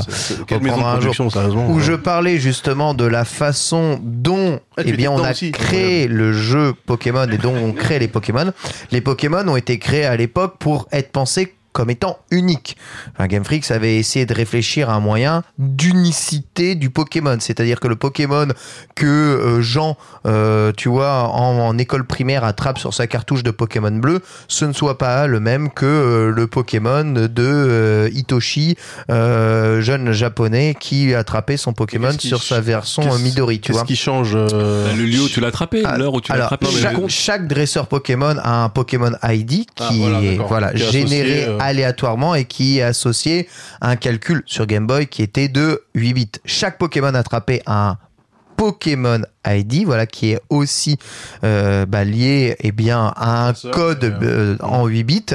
reprendra 0.49 0.95
un 0.95 0.99
jour, 1.01 1.69
où 1.69 1.79
je 1.79 1.93
parlais 1.93 2.37
justement 2.37 2.93
de 2.93 3.05
la 3.05 3.25
façon 3.25 3.99
dont 4.03 4.59
ah, 4.77 4.83
eh 4.85 4.91
bien 4.91 5.11
on 5.11 5.23
a 5.23 5.33
créé 5.33 6.07
le 6.07 6.33
jeu 6.33 6.73
Pokémon 6.85 7.27
et 7.29 7.37
dont 7.37 7.55
on 7.55 7.71
crée 7.73 7.99
les 7.99 8.07
Pokémon. 8.07 8.51
Les 8.91 9.01
Pokémon 9.01 9.47
ont 9.47 9.55
été 9.55 9.79
créés 9.79 10.05
à 10.05 10.15
l'époque 10.15 10.55
pour 10.59 10.87
être 10.91 11.11
pensés 11.11 11.53
comme 11.73 11.89
étant 11.89 12.17
unique. 12.31 12.75
Enfin, 13.13 13.27
Game 13.27 13.43
Freak 13.43 13.69
avait 13.69 13.97
essayé 13.97 14.25
de 14.25 14.33
réfléchir 14.33 14.89
à 14.89 14.93
un 14.93 14.99
moyen 14.99 15.43
d'unicité 15.59 16.75
du 16.75 16.89
Pokémon, 16.89 17.37
c'est-à-dire 17.39 17.79
que 17.79 17.87
le 17.87 17.95
Pokémon 17.95 18.47
que 18.95 19.05
euh, 19.05 19.61
Jean, 19.61 19.95
euh, 20.25 20.71
tu 20.75 20.89
vois, 20.89 21.29
en, 21.29 21.77
école 21.77 22.05
primaire 22.05 22.43
attrape 22.43 22.79
sur 22.79 22.93
sa 22.93 23.05
cartouche 23.05 23.43
de 23.43 23.51
Pokémon 23.51 23.91
bleu, 23.91 24.21
ce 24.47 24.65
ne 24.65 24.73
soit 24.73 24.97
pas 24.97 25.27
le 25.27 25.39
même 25.39 25.69
que 25.69 25.85
euh, 25.85 26.31
le 26.31 26.47
Pokémon 26.47 27.03
de 27.03 28.09
Hitoshi, 28.11 28.75
jeune 29.09 30.11
japonais 30.11 30.75
qui 30.79 31.13
a 31.13 31.19
attrapé 31.19 31.57
son 31.57 31.73
Pokémon 31.73 32.17
sur 32.17 32.41
sa 32.41 32.61
version 32.61 33.03
Midori. 33.19 33.59
Tu 33.59 33.71
vois. 33.71 33.81
Qu'est-ce 33.81 33.87
qui 33.87 33.95
change 33.95 34.33
bah, 34.33 34.93
Le 34.97 35.03
lieu 35.03 35.21
où 35.21 35.29
tu 35.29 35.39
l'as 35.39 35.49
attrapé, 35.49 35.83
ah, 35.85 35.97
l'heure 35.97 36.13
où 36.13 36.21
tu 36.21 36.31
l'as 36.31 36.45
attrapé. 36.45 36.67
Chaque, 36.67 37.07
chaque, 37.07 37.47
dresseur 37.47 37.87
Pokémon 37.87 38.35
a 38.41 38.63
un 38.63 38.69
Pokémon 38.69 39.11
ID 39.23 39.65
ah, 39.79 39.89
qui 39.89 40.03
est 40.03 40.37
voilà, 40.37 40.75
généré 40.75 41.47
aléatoirement 41.67 42.33
et 42.33 42.45
qui 42.45 42.79
est 42.79 42.83
associé 42.83 43.47
à 43.81 43.89
un 43.89 43.95
calcul 43.95 44.43
sur 44.45 44.65
Game 44.65 44.87
Boy 44.87 45.07
qui 45.07 45.21
était 45.21 45.49
de 45.49 45.83
8 45.95 46.13
bits. 46.13 46.31
Chaque 46.45 46.77
Pokémon 46.77 47.13
attrapé 47.13 47.61
a 47.65 47.89
un 47.89 47.97
Pokémon 48.55 49.21
ID, 49.45 49.85
voilà, 49.85 50.07
qui 50.07 50.31
est 50.31 50.39
aussi 50.49 50.97
euh, 51.43 51.85
bah, 51.85 52.03
lié 52.03 52.55
eh 52.59 52.71
bien, 52.71 53.13
à 53.15 53.49
un 53.49 53.53
code 53.53 54.03
euh, 54.03 54.57
en 54.61 54.87
8 54.87 55.03
bits 55.03 55.25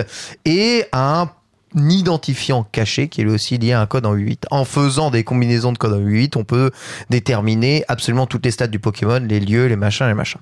et 0.45 0.85
à 0.91 1.21
un 1.21 1.31
identifiant 1.75 2.65
caché 2.65 3.09
qui 3.09 3.23
est 3.23 3.27
aussi 3.27 3.57
lié 3.59 3.73
à 3.73 3.81
un 3.81 3.87
code 3.87 4.07
en 4.07 4.13
8 4.13 4.25
bits. 4.25 4.39
En 4.51 4.65
faisant 4.65 5.11
des 5.11 5.23
combinaisons 5.23 5.73
de 5.73 5.79
codes 5.79 5.93
en 5.93 5.99
8 5.99 6.19
bits, 6.19 6.31
on 6.37 6.45
peut 6.45 6.73
déterminer 7.11 7.85
absolument 7.89 8.27
toutes 8.27 8.45
les 8.45 8.51
stats 8.51 8.67
du 8.67 8.81
Pokémon, 8.81 9.21
les 9.21 9.39
lieux, 9.39 9.67
les 9.67 9.77
machins, 9.77 10.07
les 10.07 10.15
machins. 10.15 10.41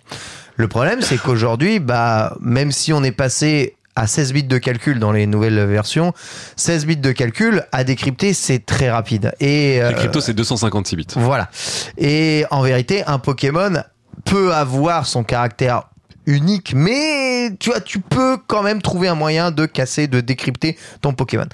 Le 0.56 0.68
problème, 0.68 1.02
c'est 1.02 1.18
qu'aujourd'hui, 1.18 1.80
bah, 1.80 2.36
même 2.40 2.72
si 2.72 2.92
on 2.92 3.02
est 3.02 3.12
passé 3.12 3.76
à 3.96 4.06
16 4.06 4.32
bits 4.32 4.44
de 4.44 4.58
calcul 4.58 4.98
dans 4.98 5.12
les 5.12 5.26
nouvelles 5.26 5.64
versions. 5.66 6.12
16 6.56 6.86
bits 6.86 6.96
de 6.96 7.12
calcul 7.12 7.64
à 7.72 7.84
décrypter, 7.84 8.34
c'est 8.34 8.64
très 8.64 8.90
rapide. 8.90 9.32
Et 9.40 9.82
euh, 9.82 9.92
crypto, 9.92 10.20
c'est 10.20 10.34
256 10.34 10.96
bits. 10.96 11.06
Voilà. 11.16 11.50
Et 11.98 12.44
en 12.50 12.62
vérité, 12.62 13.04
un 13.06 13.18
Pokémon 13.18 13.82
peut 14.24 14.54
avoir 14.54 15.06
son 15.06 15.24
caractère 15.24 15.84
unique, 16.26 16.74
mais 16.74 17.50
tu 17.58 17.70
vois, 17.70 17.80
tu 17.80 18.00
peux 18.00 18.36
quand 18.46 18.62
même 18.62 18.82
trouver 18.82 19.08
un 19.08 19.14
moyen 19.14 19.50
de 19.50 19.66
casser, 19.66 20.06
de 20.06 20.20
décrypter 20.20 20.78
ton 21.00 21.12
Pokémon. 21.12 21.46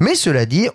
Mais 0.00 0.14
cela 0.14 0.46
dit, 0.46 0.68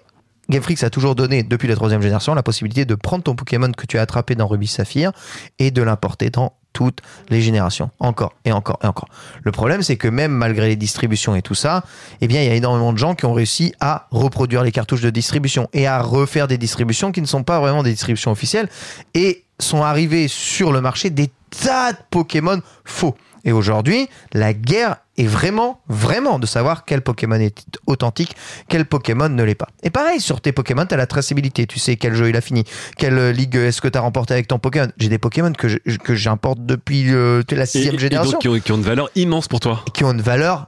Game 0.49 0.63
Freak 0.63 0.81
a 0.83 0.89
toujours 0.89 1.15
donné, 1.15 1.43
depuis 1.43 1.67
la 1.67 1.75
troisième 1.75 2.01
génération, 2.01 2.33
la 2.33 2.43
possibilité 2.43 2.85
de 2.85 2.95
prendre 2.95 3.23
ton 3.23 3.35
Pokémon 3.35 3.71
que 3.71 3.85
tu 3.85 3.99
as 3.99 4.01
attrapé 4.01 4.35
dans 4.35 4.47
Ruby 4.47 4.67
Saphir 4.67 5.11
et 5.59 5.71
de 5.71 5.81
l'importer 5.81 6.29
dans 6.29 6.53
toutes 6.73 7.01
les 7.29 7.41
générations, 7.41 7.89
encore 7.99 8.33
et 8.45 8.51
encore 8.51 8.79
et 8.83 8.87
encore. 8.87 9.09
Le 9.43 9.51
problème, 9.51 9.81
c'est 9.81 9.97
que 9.97 10.07
même 10.07 10.31
malgré 10.31 10.67
les 10.67 10.75
distributions 10.75 11.35
et 11.35 11.41
tout 11.41 11.55
ça, 11.55 11.83
eh 12.21 12.27
bien, 12.27 12.41
il 12.41 12.47
y 12.47 12.51
a 12.51 12.55
énormément 12.55 12.93
de 12.93 12.97
gens 12.97 13.15
qui 13.15 13.25
ont 13.25 13.33
réussi 13.33 13.73
à 13.79 14.07
reproduire 14.11 14.63
les 14.63 14.71
cartouches 14.71 15.01
de 15.01 15.09
distribution 15.09 15.67
et 15.73 15.87
à 15.87 16.01
refaire 16.01 16.47
des 16.47 16.57
distributions 16.57 17.11
qui 17.11 17.21
ne 17.21 17.27
sont 17.27 17.43
pas 17.43 17.59
vraiment 17.59 17.83
des 17.83 17.91
distributions 17.91 18.31
officielles 18.31 18.69
et 19.13 19.43
sont 19.59 19.83
arrivés 19.83 20.27
sur 20.27 20.71
le 20.71 20.81
marché 20.81 21.09
des 21.09 21.29
tas 21.49 21.93
de 21.93 21.97
Pokémon 22.09 22.61
faux. 22.85 23.15
Et 23.43 23.51
aujourd'hui, 23.51 24.09
la 24.33 24.53
guerre 24.53 24.97
est 25.17 25.27
vraiment, 25.27 25.81
vraiment 25.87 26.39
de 26.39 26.45
savoir 26.45 26.85
quel 26.85 27.01
Pokémon 27.01 27.35
est 27.35 27.65
authentique, 27.87 28.35
quel 28.67 28.85
Pokémon 28.85 29.29
ne 29.29 29.43
l'est 29.43 29.55
pas. 29.55 29.67
Et 29.83 29.89
pareil, 29.89 30.19
sur 30.19 30.41
tes 30.41 30.51
Pokémon, 30.51 30.85
tu 30.85 30.93
as 30.93 30.97
la 30.97 31.07
traçabilité. 31.07 31.67
Tu 31.67 31.79
sais 31.79 31.95
quel 31.97 32.15
jeu 32.15 32.29
il 32.29 32.35
a 32.35 32.41
fini, 32.41 32.63
quelle 32.97 33.31
ligue 33.31 33.55
est-ce 33.55 33.81
que 33.81 33.87
tu 33.87 33.97
as 33.97 34.01
remporté 34.01 34.33
avec 34.33 34.47
ton 34.47 34.59
Pokémon. 34.59 34.87
J'ai 34.97 35.09
des 35.09 35.17
Pokémon 35.17 35.51
que, 35.53 35.67
que 35.97 36.15
j'importe 36.15 36.65
depuis 36.65 37.13
euh, 37.13 37.43
la 37.51 37.65
sixième 37.65 37.99
génération. 37.99 38.39
Et 38.39 38.43
donc 38.43 38.61
qui 38.61 38.71
ont, 38.71 38.77
une 38.77 38.83
valeur 38.83 39.09
immense 39.15 39.47
pour 39.47 39.59
toi. 39.59 39.83
Qui 39.93 40.03
ont 40.03 40.11
une 40.11 40.21
valeur 40.21 40.67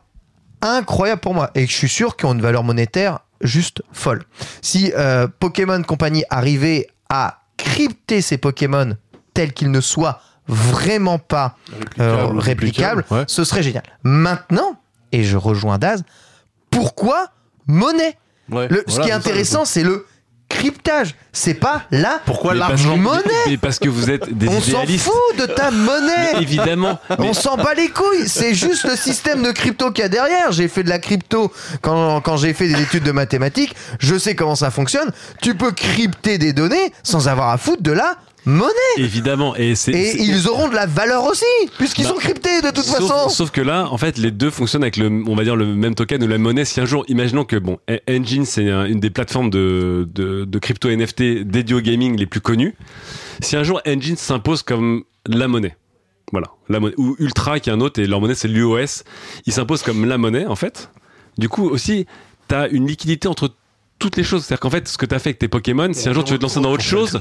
incroyable 0.62 1.22
pour 1.22 1.34
moi. 1.34 1.52
Et 1.56 1.66
je 1.66 1.74
suis 1.74 1.90
sûr 1.90 2.16
qu'ils 2.16 2.28
ont 2.28 2.34
une 2.34 2.42
valeur 2.42 2.64
monétaire 2.64 3.20
juste 3.42 3.82
folle. 3.92 4.24
Si 4.62 4.92
euh, 4.96 5.28
Pokémon 5.40 5.82
Company 5.84 6.24
arrivait 6.30 6.88
à 7.10 7.42
crypter 7.58 8.22
ces 8.22 8.38
Pokémon 8.38 8.96
tels 9.34 9.54
qu'ils 9.54 9.72
ne 9.72 9.82
soient 9.82 10.20
vraiment 10.52 11.18
pas 11.18 11.56
réplicable, 11.98 13.06
euh, 13.12 13.24
ce 13.28 13.44
serait 13.44 13.64
génial. 13.64 13.84
Maintenant, 14.04 14.76
et 15.12 15.24
je 15.24 15.38
rejoins 15.38 15.78
Daz, 15.78 16.04
pourquoi 16.70 17.30
monnaie? 17.68 18.18
Ce 18.88 19.00
qui 19.00 19.10
est 19.10 19.14
intéressant, 19.14 19.66
c'est 19.66 19.84
le 19.84 20.06
cryptage. 20.50 21.16
C'est 21.32 21.54
pas 21.54 21.84
là 21.92 22.20
pourquoi 22.26 22.54
l'argent 22.54 22.98
monnaie? 22.98 23.58
parce 23.62 23.80
que 23.80 23.88
vous 23.88 24.10
êtes 24.12 24.38
des 24.38 24.50
On 24.50 24.60
s'en 24.60 24.86
fout 24.86 25.14
de 25.40 25.46
ta 25.46 25.72
monnaie. 25.72 26.42
évidemment. 26.42 27.00
On 27.20 27.34
s'en 27.34 27.56
bat 27.56 27.74
les 27.74 27.88
couilles. 27.88 28.28
C'est 28.28 28.54
juste 28.54 28.84
le 28.84 28.98
système 28.98 29.42
de 29.42 29.52
crypto 29.52 29.92
qu'il 29.92 30.02
y 30.02 30.06
a 30.06 30.10
derrière. 30.10 30.52
J'ai 30.52 30.68
fait 30.68 30.84
de 30.84 30.90
la 30.90 31.00
crypto 31.00 31.54
quand, 31.82 32.20
quand 32.20 32.36
j'ai 32.36 32.54
fait 32.54 32.68
des 32.68 32.82
études 32.82 33.04
de 33.04 33.14
mathématiques. 33.14 33.76
Je 34.00 34.18
sais 34.18 34.36
comment 34.36 34.56
ça 34.56 34.72
fonctionne. 34.72 35.10
Tu 35.42 35.56
peux 35.56 35.72
crypter 35.72 36.38
des 36.38 36.52
données 36.52 36.92
sans 37.04 37.30
avoir 37.30 37.50
à 37.50 37.58
foutre 37.58 37.82
de 37.84 37.94
la 37.94 38.18
monnaie. 38.46 38.72
Évidemment. 38.98 39.56
Et, 39.56 39.74
et 39.88 40.22
ils 40.22 40.48
auront 40.48 40.70
de 40.70 40.76
la 40.76 40.86
valeur 40.86 41.26
aussi, 41.26 41.46
puisqu'ils 41.78 42.04
bah, 42.04 42.10
sont 42.10 42.16
cryptés 42.16 42.62
de 42.62 42.72
toute 42.72 42.86
façon. 42.86 43.30
Sauf 43.30 43.52
que 43.52 43.62
là, 43.62 43.88
en 43.92 43.98
fait, 43.98 44.18
les 44.18 44.32
deux 44.32 44.50
fonctionnent 44.50 44.84
avec 44.84 44.98
le, 44.98 45.08
on 45.28 45.36
va 45.36 45.44
dire, 45.44 45.56
le 45.56 45.66
même 45.66 45.96
token 45.96 46.24
ou 46.24 46.28
la 46.28 46.38
monnaie. 46.38 46.66
Si 46.66 46.80
un 46.80 46.86
jour, 46.86 47.06
imaginons 47.08 47.46
que, 47.46 47.56
bon, 47.56 47.80
Engine, 48.10 48.46
c'est 48.46 48.70
une 48.70 49.00
des 49.00 49.10
plateformes 49.10 49.50
de, 49.50 50.08
de, 50.14 50.60
crypto 50.60 50.90
NFT 50.90 51.44
dédiées 51.44 51.76
au 51.76 51.82
gaming 51.82 52.18
les 52.18 52.26
plus 52.26 52.42
connues. 52.42 52.76
Si 53.42 53.56
un 53.56 53.64
jour 53.64 53.82
Engine 53.88 54.18
s'impose 54.18 54.64
comme 54.64 55.04
la 55.26 55.48
monnaie, 55.48 55.76
voilà, 56.32 56.48
la 56.70 56.80
monnaie, 56.80 56.94
ou 56.98 57.16
Ultra 57.20 57.60
qui 57.60 57.70
est 57.70 57.74
un 57.74 57.82
autre 57.82 58.00
et 58.00 58.06
leur 58.06 58.22
monnaie 58.22 58.36
c'est 58.36 58.48
l'UOS, 58.48 59.04
ils 59.46 59.54
s'imposent 59.54 59.82
comme 59.82 60.06
la 60.06 60.18
monnaie 60.18 60.46
en 60.46 60.56
fait. 60.56 60.92
Du 61.38 61.50
coup 61.50 61.68
aussi, 61.68 62.06
tu 62.48 62.56
as 62.56 62.68
une 62.68 62.88
liquidité 62.88 63.28
entre 63.28 63.50
toutes 64.02 64.18
les 64.18 64.24
choses. 64.24 64.44
C'est-à-dire 64.44 64.60
qu'en 64.60 64.70
fait, 64.70 64.88
ce 64.88 64.98
que 64.98 65.06
tu 65.06 65.16
as 65.16 65.20
fait 65.20 65.30
avec 65.30 65.40
tes 65.40 65.48
Pokémon, 65.48 65.94
si 65.94 66.10
un 66.10 66.14
jour 66.14 66.24
tu 66.24 66.34
veux 66.34 66.38
te 66.40 66.44
lancer 66.44 66.60
dans 66.60 66.72
autre 66.72 66.84
chose, 66.96 67.20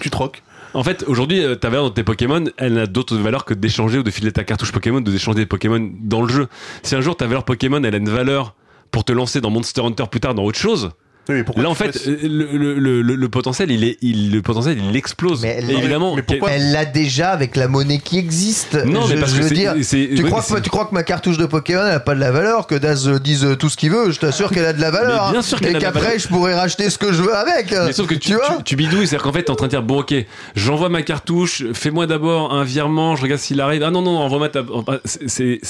tu 0.00 0.10
troques. 0.10 0.42
En 0.74 0.82
fait, 0.82 1.04
aujourd'hui, 1.06 1.42
euh, 1.42 1.54
ta 1.54 1.70
valeur 1.70 1.84
dans 1.84 1.90
tes 1.90 2.04
Pokémon, 2.04 2.44
elle 2.56 2.74
n'a 2.74 2.86
d'autres 2.86 3.16
valeurs 3.16 3.44
que 3.44 3.54
d'échanger 3.54 3.98
ou 3.98 4.02
de 4.02 4.10
filer 4.10 4.32
ta 4.32 4.44
cartouche 4.44 4.72
Pokémon, 4.72 5.00
de 5.00 5.10
d'échanger 5.10 5.40
des 5.40 5.46
Pokémon 5.46 5.90
dans 6.00 6.22
le 6.22 6.28
jeu. 6.28 6.48
Si 6.82 6.94
un 6.94 7.00
jour 7.00 7.16
ta 7.16 7.26
valeur 7.26 7.44
Pokémon, 7.44 7.82
elle 7.82 7.94
a 7.94 7.98
une 7.98 8.08
valeur 8.08 8.54
pour 8.90 9.04
te 9.04 9.12
lancer 9.12 9.40
dans 9.40 9.50
Monster 9.50 9.82
Hunter 9.82 10.04
plus 10.10 10.20
tard 10.20 10.34
dans 10.34 10.44
autre 10.44 10.58
chose, 10.58 10.90
Là, 11.28 11.68
en 11.68 11.74
fait, 11.74 12.06
le, 12.06 12.46
le, 12.54 13.00
le, 13.02 13.28
potentiel, 13.28 13.70
il 13.70 13.84
est, 13.84 13.98
il, 14.00 14.32
le 14.32 14.40
potentiel, 14.40 14.78
il 14.82 14.96
explose. 14.96 15.42
Mais 15.42 15.58
elle, 15.58 15.70
évidemment, 15.70 16.14
mais 16.16 16.22
pourquoi 16.22 16.52
elle 16.52 16.72
l'a 16.72 16.86
déjà 16.86 17.30
avec 17.30 17.54
la 17.54 17.68
monnaie 17.68 17.98
qui 17.98 18.18
existe. 18.18 18.74
Non, 18.86 19.06
mais 19.06 19.16
parce 19.16 19.34
je 19.34 19.42
veux 19.42 19.50
dire, 19.50 19.74
tu, 19.74 20.22
crois 20.24 20.42
que, 20.42 20.60
tu 20.60 20.70
crois 20.70 20.86
que 20.86 20.94
ma 20.94 21.02
cartouche 21.02 21.36
de 21.36 21.44
Pokémon 21.44 21.82
n'a 21.82 22.00
pas 22.00 22.14
de 22.14 22.20
la 22.20 22.30
valeur, 22.30 22.66
que 22.66 22.74
Daz 22.74 23.08
dise 23.20 23.46
tout 23.58 23.68
ce 23.68 23.76
qu'il 23.76 23.90
veut, 23.90 24.10
je 24.10 24.18
t'assure 24.18 24.50
qu'elle 24.50 24.64
a 24.64 24.72
de 24.72 24.80
la 24.80 24.90
valeur. 24.90 25.30
bien 25.32 25.42
sûr 25.42 25.60
qu'elle 25.60 25.76
Et 25.76 25.78
qu'après, 25.78 26.18
je 26.18 26.28
pourrais 26.28 26.54
racheter 26.54 26.88
ce 26.88 26.96
que 26.96 27.12
je 27.12 27.22
veux 27.22 27.34
avec. 27.34 27.72
Mais 27.72 27.92
sauf 27.92 28.06
que 28.06 28.14
tu, 28.14 28.34
vois 28.34 28.58
tu, 28.64 28.76
bidouilles, 28.76 29.06
c'est-à-dire 29.06 29.24
qu'en 29.24 29.32
fait, 29.32 29.42
t'es 29.42 29.50
en 29.50 29.56
train 29.56 29.66
de 29.66 29.72
dire, 29.72 29.82
bon, 29.82 30.00
ok, 30.00 30.14
j'envoie 30.56 30.88
ma 30.88 31.02
cartouche, 31.02 31.64
fais-moi 31.74 32.06
d'abord 32.06 32.54
un 32.54 32.64
virement, 32.64 33.16
je 33.16 33.22
regarde 33.22 33.40
s'il 33.40 33.60
arrive. 33.60 33.82
Ah 33.82 33.90
non, 33.90 34.00
non, 34.00 34.18
envoie-moi 34.18 34.48
ta. 34.48 34.64
C'est 35.04 35.60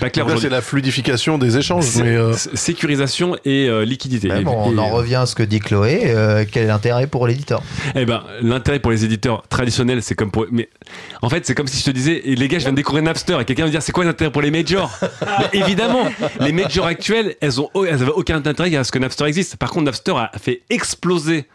pas 0.00 0.10
clair. 0.10 0.26
c'est 0.40 0.48
la 0.48 0.62
fluidification 0.62 1.36
des 1.36 1.58
échanges. 1.58 1.86
Mais 1.96 2.16
euh, 2.16 2.32
Sécurisation 2.54 3.36
et 3.44 3.68
euh, 3.68 3.84
liquidité. 3.84 4.30
on 4.46 4.78
en 4.78 5.01
revient 5.02 5.16
à 5.16 5.26
ce 5.26 5.34
que 5.34 5.42
dit 5.42 5.60
Chloé, 5.60 6.04
euh, 6.06 6.44
quel 6.50 6.64
est 6.64 6.68
l'intérêt 6.68 7.06
pour 7.06 7.26
l'éditeur? 7.26 7.62
Eh 7.94 8.06
ben, 8.06 8.22
l'intérêt 8.40 8.78
pour 8.78 8.90
les 8.90 9.04
éditeurs 9.04 9.42
traditionnels, 9.48 10.02
c'est 10.02 10.14
comme 10.14 10.30
pour. 10.30 10.46
Mais 10.50 10.68
en 11.20 11.28
fait, 11.28 11.44
c'est 11.44 11.54
comme 11.54 11.66
si 11.66 11.78
je 11.78 11.84
te 11.84 11.90
disais, 11.90 12.22
les 12.24 12.48
gars, 12.48 12.58
je 12.58 12.64
viens 12.64 12.72
de 12.72 12.76
découvrir 12.76 13.04
Napster 13.04 13.38
et 13.40 13.44
quelqu'un 13.44 13.66
me 13.66 13.70
dire, 13.70 13.82
c'est 13.82 13.92
quoi 13.92 14.04
l'intérêt 14.04 14.30
pour 14.30 14.42
les 14.42 14.50
majors? 14.50 14.90
Évidemment, 15.52 16.04
les 16.40 16.52
majors 16.52 16.86
actuels, 16.86 17.36
elles 17.40 17.60
ont, 17.60 17.68
aucun 17.74 18.36
intérêt 18.36 18.74
à 18.76 18.84
ce 18.84 18.92
que 18.92 18.98
Napster 18.98 19.24
existe. 19.24 19.56
Par 19.56 19.70
contre, 19.70 19.86
Napster 19.86 20.14
a 20.16 20.30
fait 20.38 20.62
exploser 20.70 21.46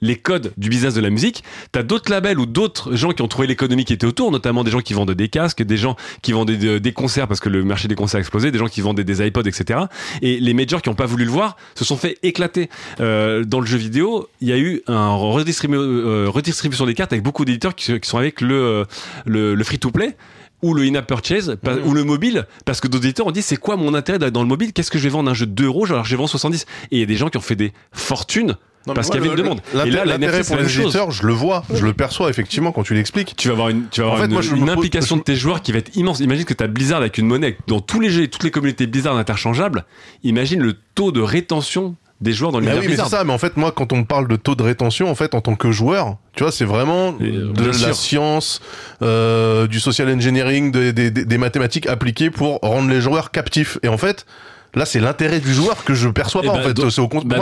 les 0.00 0.16
codes 0.16 0.52
du 0.56 0.68
business 0.68 0.94
de 0.94 1.00
la 1.00 1.10
musique. 1.10 1.44
T'as 1.72 1.82
d'autres 1.82 2.10
labels 2.10 2.38
ou 2.38 2.46
d'autres 2.46 2.94
gens 2.94 3.12
qui 3.12 3.22
ont 3.22 3.28
trouvé 3.28 3.46
l'économie 3.46 3.84
qui 3.84 3.92
était 3.92 4.06
autour, 4.06 4.30
notamment 4.30 4.64
des 4.64 4.70
gens 4.70 4.80
qui 4.80 4.94
vendent 4.94 5.10
des 5.10 5.28
casques, 5.28 5.62
des 5.62 5.76
gens 5.76 5.96
qui 6.22 6.32
vendent 6.32 6.50
des, 6.50 6.92
concerts 6.92 7.26
parce 7.26 7.40
que 7.40 7.48
le 7.48 7.64
marché 7.64 7.88
des 7.88 7.94
concerts 7.94 8.18
a 8.18 8.20
explosé, 8.20 8.50
des 8.50 8.58
gens 8.58 8.68
qui 8.68 8.80
vendent 8.80 9.00
des 9.00 9.26
iPods, 9.26 9.42
etc. 9.42 9.80
Et 10.22 10.38
les 10.38 10.54
majors 10.54 10.82
qui 10.82 10.88
n'ont 10.88 10.94
pas 10.94 11.06
voulu 11.06 11.24
le 11.24 11.30
voir 11.30 11.56
se 11.74 11.84
sont 11.84 11.96
fait 11.96 12.18
éclater. 12.22 12.68
Euh, 13.00 13.44
dans 13.44 13.60
le 13.60 13.66
jeu 13.66 13.78
vidéo, 13.78 14.28
il 14.40 14.48
y 14.48 14.52
a 14.52 14.58
eu 14.58 14.82
un 14.86 14.94
euh, 14.94 16.28
redistribution 16.28 16.86
des 16.86 16.94
cartes 16.94 17.12
avec 17.12 17.22
beaucoup 17.22 17.44
d'éditeurs 17.44 17.74
qui, 17.74 17.98
sont 18.02 18.18
avec 18.18 18.40
le, 18.40 18.54
euh, 18.54 18.84
le, 19.26 19.54
le 19.54 19.64
free-to-play 19.64 20.16
ou 20.64 20.72
le 20.72 20.82
in-app 20.84 21.06
purchase 21.06 21.58
ou 21.84 21.92
le 21.92 22.04
mobile 22.04 22.46
parce 22.64 22.80
que 22.80 22.88
d'autres 22.88 23.04
éditeurs 23.04 23.26
ont 23.26 23.32
dit 23.32 23.42
c'est 23.42 23.58
quoi 23.58 23.76
mon 23.76 23.92
intérêt 23.92 24.30
dans 24.30 24.42
le 24.42 24.48
mobile? 24.48 24.72
Qu'est-ce 24.72 24.90
que 24.90 24.98
je 24.98 25.04
vais 25.04 25.10
vendre? 25.10 25.30
Un 25.30 25.34
jeu 25.34 25.46
de 25.46 25.52
2 25.52 25.66
euros 25.66 25.84
alors 25.84 26.04
je 26.04 26.10
vais 26.10 26.16
vendre 26.16 26.30
70 26.30 26.62
et 26.62 26.96
il 26.96 27.00
y 27.00 27.02
a 27.02 27.06
des 27.06 27.16
gens 27.16 27.28
qui 27.28 27.36
ont 27.36 27.42
fait 27.42 27.54
des 27.54 27.72
fortunes 27.92 28.56
parce 28.92 29.08
qu'il 29.08 29.16
y 29.16 29.24
avait 29.24 29.30
une 29.30 29.42
demande. 29.42 29.60
Et 29.86 29.90
là, 29.90 30.04
l'intérêt 30.04 30.42
pour 30.42 30.56
les 30.56 30.80
éditeurs, 30.80 31.10
je 31.10 31.26
le 31.26 31.32
vois, 31.32 31.64
je 31.72 31.84
le 31.84 31.92
perçois 31.92 32.28
effectivement 32.30 32.72
quand 32.72 32.82
tu 32.82 32.94
l'expliques. 32.94 33.34
Tu 33.36 33.48
vas 33.48 33.54
avoir 33.54 33.68
une, 33.68 33.88
tu 33.88 34.00
vas 34.02 34.12
avoir 34.12 34.24
une, 34.24 34.68
implication 34.68 35.16
de 35.16 35.22
tes 35.22 35.36
joueurs 35.36 35.62
qui 35.62 35.72
va 35.72 35.78
être 35.78 35.96
immense. 35.96 36.20
Imagine 36.20 36.44
que 36.44 36.54
tu 36.54 36.64
as 36.64 36.66
Blizzard 36.66 36.98
avec 36.98 37.18
une 37.18 37.26
monnaie 37.26 37.56
dans 37.66 37.80
tous 37.80 38.00
les 38.00 38.10
jeux, 38.10 38.26
toutes 38.26 38.44
les 38.44 38.50
communautés 38.50 38.86
Blizzard 38.86 39.16
interchangeables. 39.16 39.84
Imagine 40.22 40.60
le 40.60 40.74
taux 40.94 41.12
de 41.12 41.20
rétention 41.20 41.96
des 42.20 42.32
joueurs 42.32 42.52
dans 42.52 42.60
l'univers 42.60 42.80
oui, 42.80 42.88
mais 42.88 42.96
c'est 42.96 43.08
ça. 43.08 43.24
Mais 43.24 43.32
en 43.32 43.38
fait, 43.38 43.56
moi, 43.56 43.72
quand 43.72 43.92
on 43.92 44.04
parle 44.04 44.28
de 44.28 44.36
taux 44.36 44.54
de 44.54 44.62
rétention, 44.62 45.10
en 45.10 45.14
fait, 45.14 45.34
en 45.34 45.40
tant 45.40 45.56
que 45.56 45.70
joueur, 45.70 46.16
tu 46.34 46.42
vois, 46.42 46.52
c'est 46.52 46.64
vraiment 46.64 47.14
euh, 47.20 47.52
de 47.52 47.64
la 47.64 47.92
science, 47.92 48.60
euh, 49.02 49.66
du 49.66 49.80
social 49.80 50.08
engineering, 50.08 50.70
des 50.70 51.38
mathématiques 51.38 51.86
appliquées 51.86 52.30
pour 52.30 52.58
rendre 52.62 52.88
les 52.88 53.00
joueurs 53.00 53.30
captifs. 53.30 53.78
Et 53.82 53.88
en 53.88 53.98
fait, 53.98 54.26
Là, 54.74 54.86
c'est 54.86 55.00
l'intérêt 55.00 55.40
du 55.40 55.52
joueur 55.52 55.84
que 55.84 55.94
je 55.94 56.08
perçois 56.08 56.42
pas, 56.42 56.50
en 56.50 56.62
fait. 56.62 56.90
C'est 56.90 57.00
au 57.00 57.08
bah 57.24 57.36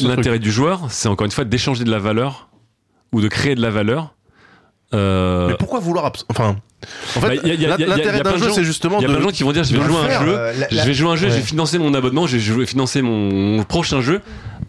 L'intérêt 0.00 0.38
du 0.38 0.50
joueur, 0.50 0.86
c'est 0.90 1.08
encore 1.08 1.24
une 1.24 1.30
fois 1.30 1.44
d'échanger 1.44 1.84
de 1.84 1.90
la 1.90 1.98
valeur 1.98 2.48
ou 3.12 3.20
de 3.20 3.28
créer 3.28 3.54
de 3.54 3.62
la 3.62 3.70
valeur. 3.70 4.14
Euh... 4.92 5.48
Mais 5.48 5.54
pourquoi 5.54 5.80
vouloir. 5.80 6.12
Enfin. 6.28 6.56
En 7.16 7.20
fait, 7.20 7.36
bah, 7.42 7.76
l'intérêt 7.78 8.20
d'un 8.20 8.36
jeu, 8.36 8.50
c'est 8.50 8.64
justement. 8.64 8.98
Il 8.98 9.02
y 9.02 9.04
a 9.06 9.08
plein 9.08 9.18
de 9.18 9.22
gens 9.22 9.30
qui 9.30 9.42
vont 9.42 9.52
dire 9.52 9.64
je 9.64 9.74
vais 9.74 9.82
jouer 9.82 9.96
un 9.96 10.24
jeu, 10.24 10.38
euh, 10.38 10.52
je 10.70 10.82
vais 10.82 10.94
jouer 10.94 11.10
un 11.10 11.16
jeu, 11.16 11.28
je 11.30 11.34
vais 11.34 11.40
financer 11.40 11.78
mon 11.78 11.94
abonnement, 11.94 12.26
je 12.26 12.52
vais 12.52 12.66
financer 12.66 13.00
mon 13.02 13.64
prochain 13.64 14.00
jeu 14.00 14.20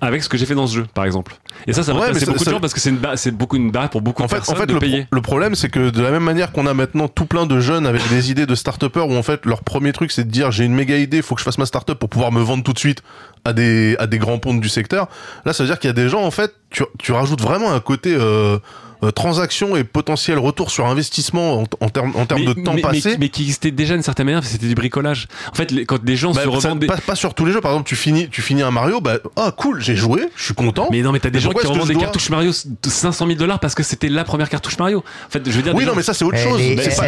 avec 0.02 0.24
ce 0.24 0.30
que 0.30 0.38
j'ai 0.38 0.46
fait 0.46 0.56
dans 0.56 0.68
ce 0.68 0.76
jeu, 0.76 0.86
par 0.94 1.06
exemple. 1.06 1.36
Et 1.68 1.74
ça, 1.74 1.84
ça 1.84 1.94
va 1.94 2.08
passer 2.08 2.26
beaucoup 2.26 2.44
de 2.44 2.50
gens 2.50 2.60
parce 2.60 2.74
que 2.74 2.80
c'est 2.80 3.32
beaucoup 3.32 3.56
une 3.56 3.72
barrière 3.72 3.90
pour 3.90 4.02
beaucoup 4.02 4.24
en 4.24 4.26
de 4.26 4.32
personnes 4.32 4.56
en 4.56 4.60
fait, 4.60 4.66
de 4.66 4.74
le 4.74 4.80
payer. 4.80 5.08
le 5.12 5.22
problème, 5.22 5.56
c'est 5.56 5.70
que 5.70 5.90
de 5.90 6.02
la 6.02 6.12
même 6.12 6.24
manière 6.24 6.52
qu'on 6.52 6.68
a 6.68 6.74
maintenant 6.74 7.08
tout 7.08 7.26
plein 7.26 7.46
de 7.46 7.60
jeunes 7.60 7.86
avec 7.86 8.08
des 8.10 8.32
idées 8.32 8.46
de 8.46 8.56
start 8.56 8.84
où 8.96 9.16
en 9.16 9.24
fait 9.24 9.46
leur 9.46 9.64
premier 9.64 9.94
truc 9.94 10.12
c'est 10.12 10.26
de 10.26 10.32
dire 10.32 10.52
j'ai 10.52 10.66
une 10.66 10.76
méga 10.76 10.98
idée, 10.98 11.22
faut 11.22 11.36
que 11.36 11.42
je 11.42 11.46
fasse 11.46 11.58
ma 11.58 11.66
start-up 11.66 11.98
pour 11.98 12.10
pouvoir 12.10 12.32
me 12.32 12.42
vendre 12.42 12.64
tout 12.64 12.74
de 12.74 12.80
suite 12.80 13.02
à 13.44 13.54
des 13.54 13.96
à 14.00 14.08
des 14.08 14.18
grands 14.18 14.38
pontes 14.38 14.62
du 14.62 14.70
secteur. 14.70 15.08
Là, 15.46 15.54
ça 15.54 15.64
veut 15.64 15.70
dire 15.70 15.80
qu'il 15.80 15.88
y 15.88 15.92
a 15.92 15.94
des 15.94 16.10
gens 16.10 16.24
en 16.24 16.32
fait, 16.32 16.54
tu, 16.70 16.84
tu 17.00 17.12
rajoutes 17.12 17.42
vraiment 17.42 17.72
un 17.72 17.80
côté 17.80 18.16
euh, 18.16 18.60
euh, 19.06 19.12
transaction 19.12 19.76
et 19.76 19.84
potentiel 19.84 20.38
retour 20.38 20.72
sur 20.72 20.86
investissement 20.88 21.64
en, 21.80 21.90
termes 21.90 22.14
en 22.16 22.26
de 22.26 22.64
temps 22.64 22.76
passé. 22.78 23.16
Mais, 23.20 23.30
qui 23.30 23.44
existait 23.44 23.72
déjà 23.72 23.94
d'une 23.94 24.04
certaine 24.04 24.26
manière, 24.26 24.44
c'était 24.44 24.68
du 24.68 24.76
bricolage. 24.76 25.28
En 25.52 25.56
fait, 25.56 25.74
quand 25.86 26.04
des 26.04 26.16
gens 26.16 26.32
bah, 26.34 26.44
se 26.44 26.48
revendent. 26.48 26.86
Pas, 26.86 27.16
sur 27.16 27.34
tous 27.34 27.46
les 27.46 27.52
jeux. 27.52 27.62
Par 27.62 27.72
exemple, 27.72 27.88
tu 27.88 27.96
finis, 27.96 28.30
tu 28.30 28.42
finis 28.42 28.62
un 28.62 28.72
Mario, 28.72 29.02
bah, 29.02 29.18
ah 29.36 29.54
cool, 29.56 29.82
j'ai 29.82 29.96
joué, 29.96 30.30
je 30.36 30.46
suis 30.46 30.54
content. 30.54 30.88
Mais 30.92 31.02
non, 31.02 31.12
mais 31.12 31.20
t'as 31.20 31.30
des 31.30 31.40
gens 31.40 31.52
qui 31.52 31.66
revendent 31.66 31.88
des 31.88 31.96
cartouches 31.96 32.30
Mario 32.30 32.52
de 32.52 32.90
500 32.90 33.28
000 33.28 33.38
dollars 33.38 33.60
parce 33.60 33.76
que 33.76 33.84
c'était 33.84 34.10
la 34.10 34.24
première 34.24 34.50
cartouche 34.50 34.78
Mario. 34.78 35.00
En 35.00 35.30
fait, 35.30 35.42
je 35.46 35.52
veux 35.52 35.62
dire. 35.62 35.76
Oui, 35.76 35.86
non, 35.86 35.94
mais 35.96 36.04
ça, 36.04 36.14
c'est 36.14 36.26
autre 36.26 36.38
chose. 36.38 36.60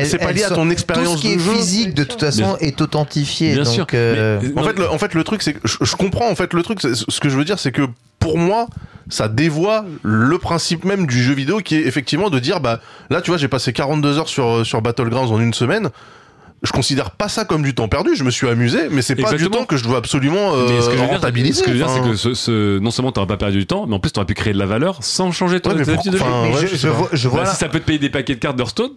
C'est 0.06 0.18
pas, 0.18 0.32
lié 0.32 0.43
à 0.43 0.50
ton 0.50 0.70
expérience 0.70 1.14
Tout 1.14 1.18
ce 1.18 1.22
qui 1.22 1.34
est 1.34 1.39
physique, 1.39 1.93
de 1.93 2.04
toute 2.04 2.20
façon, 2.20 2.58
est 2.60 2.82
authentifié. 2.82 3.54
Bien 3.54 3.66
sûr. 3.66 3.86
Euh, 3.93 4.39
en 4.56 4.64
fait, 4.64 4.88
en 4.88 4.98
fait, 4.98 5.14
le 5.14 5.24
truc, 5.24 5.41
c'est 5.41 5.54
que 5.54 5.60
je 5.64 5.95
comprends, 5.95 6.30
en 6.30 6.36
fait, 6.36 6.54
le 6.54 6.64
truc, 6.64 6.80
ce 6.82 7.20
que 7.20 7.30
je 7.30 7.38
veux 7.38 7.45
dire, 7.45 7.60
c'est 7.60 7.72
que 7.72 7.88
pour 8.20 8.38
moi, 8.38 8.68
ça 9.10 9.28
dévoie 9.28 9.86
le 10.03 10.38
principe 10.38 10.84
même 10.86 11.05
du 11.05 11.22
jeu 11.22 11.34
vidéo 11.34 11.60
qui 11.60 11.76
est 11.76 11.88
effectivement 11.88 12.30
de 12.30 12.39
dire 12.39 12.60
bah 12.60 12.80
là 13.10 13.22
tu 13.22 13.32
vois 13.32 13.38
j'ai 13.38 13.47
passé 13.47 13.74
42 13.74 14.18
heures 14.18 14.30
sur 14.30 14.66
sur 14.66 14.82
Battlegrounds 14.82 15.32
en 15.32 15.39
une 15.39 15.53
semaine 15.53 15.89
je 16.64 16.72
considère 16.72 17.12
pas 17.12 17.30
ça 17.30 17.45
comme 17.45 17.62
du 17.62 17.76
temps 17.76 17.88
perdu. 17.88 18.16
Je 18.16 18.24
me 18.24 18.32
suis 18.32 18.47
amusé, 18.47 18.89
mais 18.89 19.01
c'est 19.01 19.16
pas 19.16 19.34
du 19.34 19.49
temps 19.49 19.66
que 19.66 19.78
je 19.78 19.84
dois 19.84 19.97
absolument 19.97 20.55
euh, 20.55 20.82
ce 20.82 20.89
que 20.89 20.97
rentabiliser. 20.97 21.60
ce 21.60 21.64
que 21.64 21.72
je 21.72 21.78
veux 21.78 21.84
dire, 21.84 21.89
c'est 21.89 22.01
que 22.01 22.16
ce, 22.16 22.34
ce, 22.34 22.80
non 22.80 22.91
seulement 22.91 23.12
t'auras 23.12 23.28
pas 23.28 23.38
perdu 23.38 23.60
du 23.60 23.68
temps, 23.68 23.86
mais 23.88 23.95
en 23.95 23.99
plus 23.99 24.12
t'aurais 24.12 24.26
pu 24.26 24.34
créer 24.34 24.53
de 24.53 24.60
la 24.60 24.66
valeur 24.66 24.97
sans 25.01 25.32
changer 25.32 25.60
ton 25.60 25.72
ouais, 25.72 25.88
habitude 25.88 26.14
de 26.14 26.18
jeu. 26.18 26.24
je, 26.74 26.88
vois, 26.88 27.10
je 27.14 27.28
vois 27.28 27.43
bah, 27.43 27.51
si 27.51 27.58
ça 27.58 27.70
peut 27.70 27.80
te 27.80 27.86
payer 27.86 27.99
des 27.99 28.10
paquets 28.10 28.36
de 28.36 28.39
cartes 28.39 28.58
d'Hearthstone, 28.58 28.91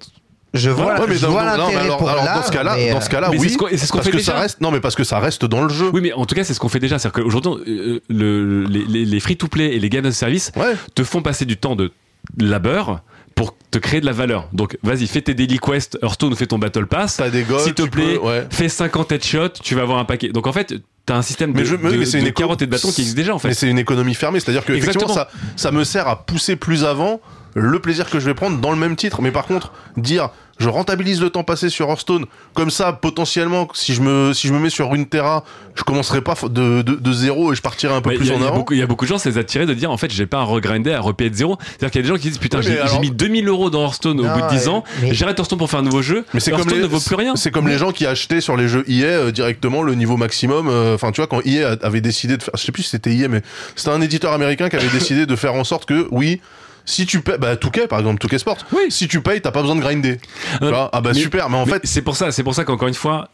je 0.53 0.71
vois, 0.71 1.01
ouais, 1.01 1.07
mais 1.09 1.17
je 1.17 1.27
vois 1.27 1.45
l'intérêt 1.45 1.89
pour 1.97 2.09
alors, 2.09 2.25
dans 2.25 2.43
ce 2.43 2.51
cas-là, 2.51 2.93
dans 2.93 3.01
ce 3.01 3.09
cas-là, 3.09 3.31
oui. 3.31 3.39
C'est 3.39 3.49
ce 3.51 3.93
qu'on 3.93 3.99
parce 3.99 4.07
fait 4.07 4.13
que 4.13 4.17
déjà. 4.17 4.33
ça 4.33 4.39
reste, 4.39 4.61
non, 4.61 4.71
mais 4.71 4.81
parce 4.81 4.95
que 4.97 5.05
ça 5.05 5.19
reste 5.19 5.45
dans 5.45 5.63
le 5.63 5.73
jeu. 5.73 5.91
Oui, 5.93 6.01
mais 6.01 6.13
en 6.13 6.27
tout 6.27 6.35
cas, 6.35 6.45
c'est 6.45 6.55
ce 6.55 6.61
qu'on 6.61 6.69
fait 6.69 6.81
déjà. 6.81 6.99
C'est-à-dire 6.99 7.23
qu'aujourd'hui, 7.23 7.53
euh, 7.69 8.01
le, 8.09 8.65
les, 8.65 9.05
les 9.05 9.21
free-to-play 9.21 9.77
et 9.77 9.79
les 9.79 9.89
games 9.89 10.05
de 10.05 10.11
service 10.11 10.51
ouais. 10.57 10.75
te 10.95 11.05
font 11.05 11.23
passer 11.23 11.45
du 11.45 11.57
temps 11.57 11.77
de 11.77 11.93
labeur 12.39 13.03
pour 13.35 13.57
te 13.71 13.79
créer 13.79 14.01
de 14.01 14.07
la 14.07 14.13
valeur. 14.13 14.49
Donc, 14.53 14.77
vas-y, 14.83 15.07
fais 15.07 15.23
tes 15.23 15.35
daily 15.35 15.59
quests, 15.59 15.99
Hearthstone 16.03 16.35
fait 16.35 16.47
ton 16.49 16.59
battle 16.59 16.87
pass. 16.87 17.17
T'as 17.17 17.31
des 17.31 17.45
S'il 17.61 17.75
te 17.75 17.83
plaît, 17.83 18.17
peux, 18.17 18.27
ouais. 18.27 18.47
fais 18.51 18.69
50 18.69 19.13
headshots, 19.13 19.61
tu 19.63 19.75
vas 19.75 19.83
avoir 19.83 19.99
un 19.99 20.05
paquet. 20.05 20.29
Donc, 20.29 20.47
en 20.47 20.53
fait, 20.53 20.75
t'as 21.07 21.17
un 21.17 21.23
système 21.23 21.53
mais 21.55 21.61
de, 21.61 21.65
je, 21.65 21.77
de, 21.77 21.83
mais 21.83 21.91
de, 21.93 22.25
de 22.25 22.31
carottes 22.31 22.61
et 22.63 22.67
de 22.67 22.71
bâtons 22.71 22.91
qui 22.91 23.01
existe 23.01 23.17
déjà, 23.17 23.35
en 23.35 23.39
fait. 23.39 23.49
Mais 23.49 23.55
c'est 23.55 23.69
une 23.71 23.79
économie 23.79 24.15
fermée. 24.15 24.41
C'est-à-dire 24.41 24.65
que, 24.65 24.73
effectivement, 24.73 25.15
ça, 25.15 25.29
ça 25.57 25.71
me 25.71 25.85
sert 25.85 26.09
à 26.09 26.27
pousser 26.27 26.57
plus 26.57 26.85
avant 26.85 27.21
le 27.55 27.79
plaisir 27.79 28.09
que 28.11 28.21
je 28.21 28.27
vais 28.27 28.35
prendre 28.35 28.59
dans 28.59 28.71
le 28.71 28.77
même 28.79 28.97
titre. 28.97 29.23
Mais 29.23 29.31
par 29.33 29.47
contre, 29.47 29.73
dire 29.97 30.31
je 30.59 30.69
rentabilise 30.69 31.23
le 31.23 31.31
temps 31.31 31.43
passé 31.43 31.71
sur 31.71 31.89
Hearthstone, 31.89 32.27
comme 32.53 32.69
ça, 32.71 32.93
potentiellement, 32.93 33.67
si 33.73 33.95
je 33.95 34.03
me, 34.03 34.35
si 34.35 34.47
je 34.47 34.53
me 34.53 34.59
mets 34.59 34.69
sur 34.69 34.95
une 34.95 35.07
Terra, 35.07 35.43
je 35.75 35.83
commencerai 35.85 36.21
pas 36.21 36.35
de, 36.51 36.83
de, 36.83 36.97
de 36.97 37.13
zéro 37.15 37.51
et 37.51 37.57
je 37.57 37.63
partirai 37.63 37.95
un 37.95 38.03
peu 38.03 38.11
Mais 38.11 38.17
plus 38.17 38.31
a, 38.31 38.35
en 38.35 38.41
y 38.41 38.43
a 38.43 38.49
avant. 38.49 38.57
beaucoup- 38.57 38.75
Il 38.75 38.79
y 38.79 38.83
a 38.83 38.87
beaucoup 38.87 39.07
de 39.07 39.09
gens, 39.09 39.17
c'est 39.17 39.39
attiré 39.39 39.65
de 39.65 39.73
dire 39.73 39.91
en 39.91 39.97
fait, 39.97 40.11
j'ai 40.11 40.27
pas 40.27 40.41
à 40.41 40.43
regrinder, 40.43 40.93
à 40.93 41.01
repayer 41.01 41.31
de 41.31 41.35
zéro. 41.35 41.57
C'est-à-dire 41.63 41.91
qu'il 41.91 42.01
y 42.03 42.05
a 42.05 42.09
des 42.09 42.09
gens 42.15 42.21
qui 42.21 42.29
disent 42.29 42.37
putain, 42.37 42.61
j'ai 42.61 42.79
alors- 42.79 43.01
mis 43.01 43.11
2000 43.11 43.49
euros 43.49 43.71
dans 43.71 43.81
Hearthstone 43.85 44.21
au 44.21 44.25
Non, 44.25 44.35
bout 44.35 44.43
de 44.43 44.49
10 44.51 44.69
ans, 44.69 44.85
mais- 45.01 45.15
j'arrête 45.15 45.39
Hearthstone 45.39 45.59
pour 45.59 45.71
faire 45.71 45.81
un 45.81 45.85
nouveau 45.85 46.03
jeu. 46.03 46.27
Mais 46.35 46.41
c'est 46.41 46.51
comme 46.51 46.61
Hearthstone 46.61 46.79
les, 46.83 46.89
ne 46.89 46.93
vaut 46.93 47.01
plus 47.01 47.15
rien. 47.17 47.37
C'est 47.37 47.51
comme 47.51 47.67
les 47.67 47.79
gens 47.79 47.93
qui 47.93 48.05
achetaient 48.05 48.43
sur 48.43 48.59
les 48.59 48.69
jeux 48.69 48.85
EA 48.87 49.05
euh, 49.07 49.31
directement 49.33 49.83
le 49.83 49.95
niveau 49.95 50.19
maximum. 50.19 50.69
euh, 50.69 50.95
Enfin, 50.95 51.11
tu 51.11 51.23
vois, 51.23 51.27
quand 51.27 51.41
EA 51.47 51.79
avait 51.81 52.03
décidé 52.03 52.37
de 52.37 52.43
faire, 52.43 52.53
je 52.59 52.63
sais 52.63 52.73
plus 52.73 52.83
si 52.83 52.91
c'était 52.91 53.15
EA, 53.17 53.29
mais 53.29 53.41
c'était 53.77 53.93
un 53.93 54.03
éditeur 54.03 54.35
américain 54.35 54.69
qui 54.69 54.77
avait 54.77 54.89
décidé 54.89 55.25
de 55.25 55.37
faire 55.37 55.55
en 55.55 55.65
sorte 55.65 55.87
que, 55.87 56.07
oui, 56.11 56.43
si 56.91 57.07
tu 57.07 57.21
payes, 57.21 57.37
bah, 57.39 57.57
Touquet, 57.57 57.87
par 57.87 57.99
exemple, 58.01 58.19
Touquet 58.19 58.39
Sport. 58.39 58.59
Oui. 58.73 58.91
Si 58.91 59.09
tu 59.09 59.21
payes, 59.23 59.41
t'as 59.41 59.51
pas 59.53 59.63
besoin 59.63 59.77
de 59.77 59.81
grinder. 59.81 60.19
Tu 60.61 60.67
vois 60.67 60.91
ah 60.93 61.01
bah 61.01 61.11
mais- 61.15 61.19
super, 61.21 61.49
mais 61.49 61.57
en 61.57 61.65
Mais 61.67 61.73
fait, 61.73 61.81
c'est 61.85 62.03
pour 62.03 62.17
ça, 62.17 62.33
c'est 62.33 62.43
pour 62.43 62.55
ça 62.55 62.65
qu'encore 62.65 62.89
une 62.89 62.95
fois, 62.95 63.29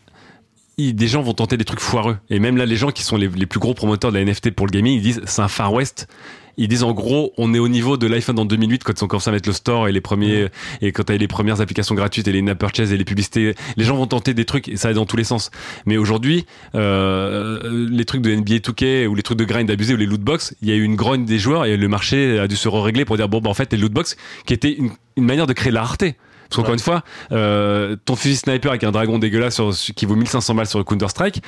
des 0.78 1.08
gens 1.08 1.22
vont 1.22 1.32
tenter 1.34 1.56
des 1.56 1.64
trucs 1.64 1.80
foireux. 1.80 2.18
Et 2.30 2.38
même 2.38 2.56
là, 2.56 2.66
les 2.66 2.76
gens 2.76 2.90
qui 2.90 3.02
sont 3.02 3.16
les, 3.16 3.28
les 3.28 3.46
plus 3.46 3.58
gros 3.60 3.74
promoteurs 3.74 4.12
de 4.12 4.18
la 4.18 4.24
NFT 4.24 4.50
pour 4.50 4.66
le 4.66 4.70
gaming, 4.72 4.94
ils 4.98 5.02
disent 5.02 5.20
c'est 5.24 5.42
un 5.42 5.48
Far 5.48 5.72
West. 5.72 6.06
Ils 6.58 6.68
disent 6.68 6.82
en 6.84 6.92
gros, 6.92 7.32
on 7.36 7.52
est 7.52 7.58
au 7.58 7.68
niveau 7.68 7.96
de 7.96 8.06
l'iPhone 8.06 8.38
en 8.38 8.44
2008 8.46 8.82
quand 8.84 8.98
ils 8.98 9.04
ont 9.04 9.08
commencé 9.08 9.28
à 9.28 9.32
mettre 9.32 9.48
le 9.48 9.52
store 9.52 9.88
et 9.88 9.92
les 9.92 10.00
premiers 10.00 10.48
et 10.80 10.90
quand 10.92 11.02
t'as 11.04 11.16
les 11.16 11.28
premières 11.28 11.60
applications 11.60 11.94
gratuites 11.94 12.26
et 12.28 12.32
les 12.32 12.40
in-app 12.40 12.58
purchase 12.58 12.92
et 12.92 12.96
les 12.96 13.04
publicités. 13.04 13.54
Les 13.76 13.84
gens 13.84 13.96
vont 13.96 14.06
tenter 14.06 14.32
des 14.32 14.44
trucs 14.46 14.68
et 14.68 14.76
ça 14.76 14.88
va 14.88 14.94
dans 14.94 15.04
tous 15.06 15.16
les 15.18 15.24
sens. 15.24 15.50
Mais 15.84 15.96
aujourd'hui, 15.98 16.46
euh, 16.74 17.86
les 17.90 18.04
trucs 18.04 18.22
de 18.22 18.34
NBA 18.34 18.56
2K 18.60 19.06
ou 19.06 19.14
les 19.14 19.22
trucs 19.22 19.38
de 19.38 19.44
grind 19.44 19.70
abusé 19.70 19.94
ou 19.94 19.96
les 19.96 20.06
loot 20.06 20.20
box, 20.20 20.54
il 20.62 20.68
y 20.68 20.72
a 20.72 20.76
eu 20.76 20.82
une 20.82 20.96
grogne 20.96 21.24
des 21.24 21.38
joueurs 21.38 21.64
et 21.66 21.76
le 21.76 21.88
marché 21.88 22.38
a 22.38 22.48
dû 22.48 22.56
se 22.56 22.68
régler 22.68 23.04
pour 23.04 23.16
dire 23.16 23.28
bon 23.28 23.40
bah 23.40 23.50
en 23.50 23.54
fait 23.54 23.72
les 23.72 23.78
loot 23.78 23.92
box 23.92 24.16
qui 24.46 24.54
était 24.54 24.72
une, 24.72 24.90
une 25.16 25.24
manière 25.24 25.46
de 25.46 25.52
créer 25.52 25.72
la 25.72 25.82
rareté. 25.82 26.16
Parce 26.48 26.56
qu'encore 26.58 26.74
une 26.74 26.78
fois, 26.80 27.02
euh, 27.32 27.96
ton 28.04 28.14
fusil 28.14 28.36
sniper 28.36 28.70
avec 28.70 28.84
un 28.84 28.92
dragon 28.92 29.18
dégueulasse 29.18 29.56
sur- 29.56 29.72
qui 29.94 30.06
vaut 30.06 30.14
1500 30.14 30.54
balles 30.54 30.66
sur 30.68 30.84
Counter 30.84 31.08
Strike, 31.08 31.42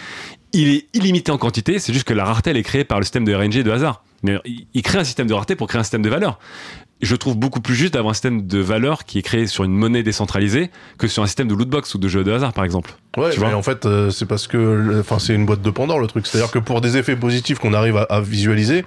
il 0.53 0.69
est 0.71 0.87
illimité 0.93 1.31
en 1.31 1.39
quantité. 1.39 1.79
C'est 1.79 1.93
juste 1.93 2.07
que 2.07 2.15
la 2.15 2.25
rareté 2.25 2.51
elle 2.51 2.57
est 2.57 2.63
créée 2.65 2.83
par 2.85 2.99
le 2.99 3.05
système 3.05 3.25
de 3.25 3.33
RNG 3.33 3.63
de 3.63 3.71
hasard. 3.71 4.03
Mais 4.23 4.39
il, 4.75 4.83
crée 4.83 4.99
un 4.99 5.05
système 5.05 5.27
de 5.27 5.35
rareté 5.35 5.55
pour 5.55 5.69
créer 5.69 5.81
un 5.81 5.85
système 5.85 6.03
de 6.03 6.09
valeur. 6.09 6.39
Je 7.01 7.15
trouve 7.15 7.37
beaucoup 7.37 7.61
plus 7.61 7.77
juste 7.77 7.95
d'avoir 7.95 8.11
un 8.11 8.15
système 8.15 8.47
de 8.47 8.59
valeur 8.59 9.05
qui 9.05 9.21
est 9.21 9.23
créé 9.23 9.47
sur 9.47 9.63
une 9.63 9.73
monnaie 9.73 10.03
décentralisée 10.03 10.71
que 10.99 11.07
sur 11.07 11.23
un 11.23 11.27
système 11.27 11.47
de 11.47 11.55
lootbox 11.55 11.95
ou 11.95 11.99
de 11.99 12.09
jeu 12.09 12.25
de 12.25 12.33
hasard, 12.33 12.53
par 12.53 12.65
exemple. 12.65 12.95
ouais, 13.17 13.31
tu 13.31 13.39
mais 13.39 13.47
vois 13.47 13.57
en 13.57 13.63
fait, 13.63 13.87
euh, 13.87 14.11
c'est 14.11 14.27
parce 14.27 14.49
que, 14.49 14.99
enfin, 15.01 15.21
c'est 15.21 15.35
une 15.35 15.47
boîte 15.47 15.63
de 15.63 15.71
Pandore 15.71 16.01
le 16.01 16.09
truc. 16.09 16.27
C'est-à-dire 16.27 16.51
que 16.51 16.59
pour 16.59 16.81
des 16.81 16.97
effets 16.97 17.15
positifs 17.15 17.59
qu'on 17.59 17.73
arrive 17.73 17.97
à, 17.97 18.03
à 18.03 18.21
visualiser, 18.21 18.85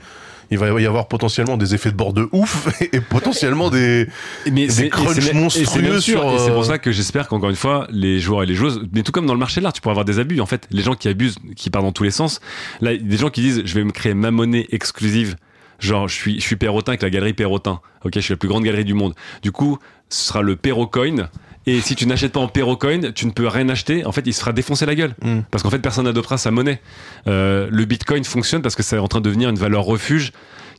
il 0.51 0.57
va 0.57 0.79
y 0.81 0.85
avoir 0.85 1.07
potentiellement 1.07 1.57
des 1.57 1.73
effets 1.73 1.91
de 1.91 1.95
bord 1.95 2.13
de 2.13 2.27
ouf 2.31 2.67
et 2.93 2.99
potentiellement 3.01 3.69
des, 3.69 4.07
mais 4.51 4.67
des 4.67 4.89
crunchs 4.89 5.33
monstrueux 5.33 5.99
c'est 6.01 6.15
euh, 6.15 6.53
pour 6.53 6.65
ça 6.65 6.77
que 6.77 6.91
j'espère 6.91 7.27
qu'encore 7.27 7.49
une 7.49 7.55
fois 7.55 7.87
les 7.89 8.19
joueurs 8.19 8.43
et 8.43 8.45
les 8.45 8.55
joueuses 8.55 8.81
mais 8.93 9.01
tout 9.01 9.11
comme 9.11 9.25
dans 9.25 9.33
le 9.33 9.39
marché 9.39 9.61
de 9.61 9.63
l'art 9.63 9.73
tu 9.73 9.81
pourrais 9.81 9.93
avoir 9.93 10.05
des 10.05 10.19
abus 10.19 10.41
en 10.41 10.45
fait 10.45 10.67
les 10.69 10.83
gens 10.83 10.93
qui 10.93 11.07
abusent 11.07 11.37
qui 11.55 11.69
partent 11.69 11.85
dans 11.85 11.91
tous 11.91 12.03
les 12.03 12.11
sens 12.11 12.41
là 12.81 12.95
des 12.95 13.17
gens 13.17 13.29
qui 13.29 13.41
disent 13.41 13.61
je 13.65 13.73
vais 13.73 13.83
me 13.83 13.91
créer 13.91 14.13
ma 14.13 14.29
monnaie 14.29 14.67
exclusive 14.71 15.35
genre 15.79 16.07
je 16.07 16.15
suis 16.15 16.35
je 16.39 16.45
suis 16.45 16.57
Perrotin 16.57 16.91
avec 16.91 17.01
la 17.01 17.09
galerie 17.09 17.33
Perrotin 17.33 17.79
ok 18.03 18.11
je 18.15 18.19
suis 18.19 18.33
la 18.33 18.37
plus 18.37 18.49
grande 18.49 18.63
galerie 18.63 18.85
du 18.85 18.93
monde 18.93 19.15
du 19.41 19.51
coup 19.51 19.79
ce 20.11 20.25
sera 20.25 20.41
le 20.41 20.55
Perrocoin. 20.55 21.29
Et 21.67 21.79
si 21.81 21.95
tu 21.95 22.07
n'achètes 22.07 22.31
pas 22.31 22.39
en 22.39 22.47
Perrocoin, 22.47 23.11
tu 23.13 23.25
ne 23.27 23.31
peux 23.31 23.47
rien 23.47 23.69
acheter. 23.69 24.05
En 24.05 24.11
fait, 24.11 24.23
il 24.25 24.33
se 24.33 24.39
fera 24.39 24.51
défoncer 24.51 24.85
la 24.85 24.95
gueule. 24.95 25.15
Mm. 25.21 25.41
Parce 25.51 25.63
qu'en 25.63 25.69
fait, 25.69 25.79
personne 25.79 26.05
n'adoptera 26.05 26.37
sa 26.37 26.49
monnaie. 26.51 26.81
Euh, 27.27 27.67
le 27.71 27.85
Bitcoin 27.85 28.23
fonctionne 28.23 28.61
parce 28.61 28.75
que 28.75 28.83
c'est 28.83 28.97
en 28.97 29.07
train 29.07 29.19
de 29.19 29.25
devenir 29.25 29.49
une 29.49 29.57
valeur 29.59 29.83
refuge 29.83 30.31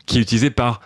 qui 0.07 0.19
est 0.19 0.23
utilisée 0.23 0.51
par 0.51 0.81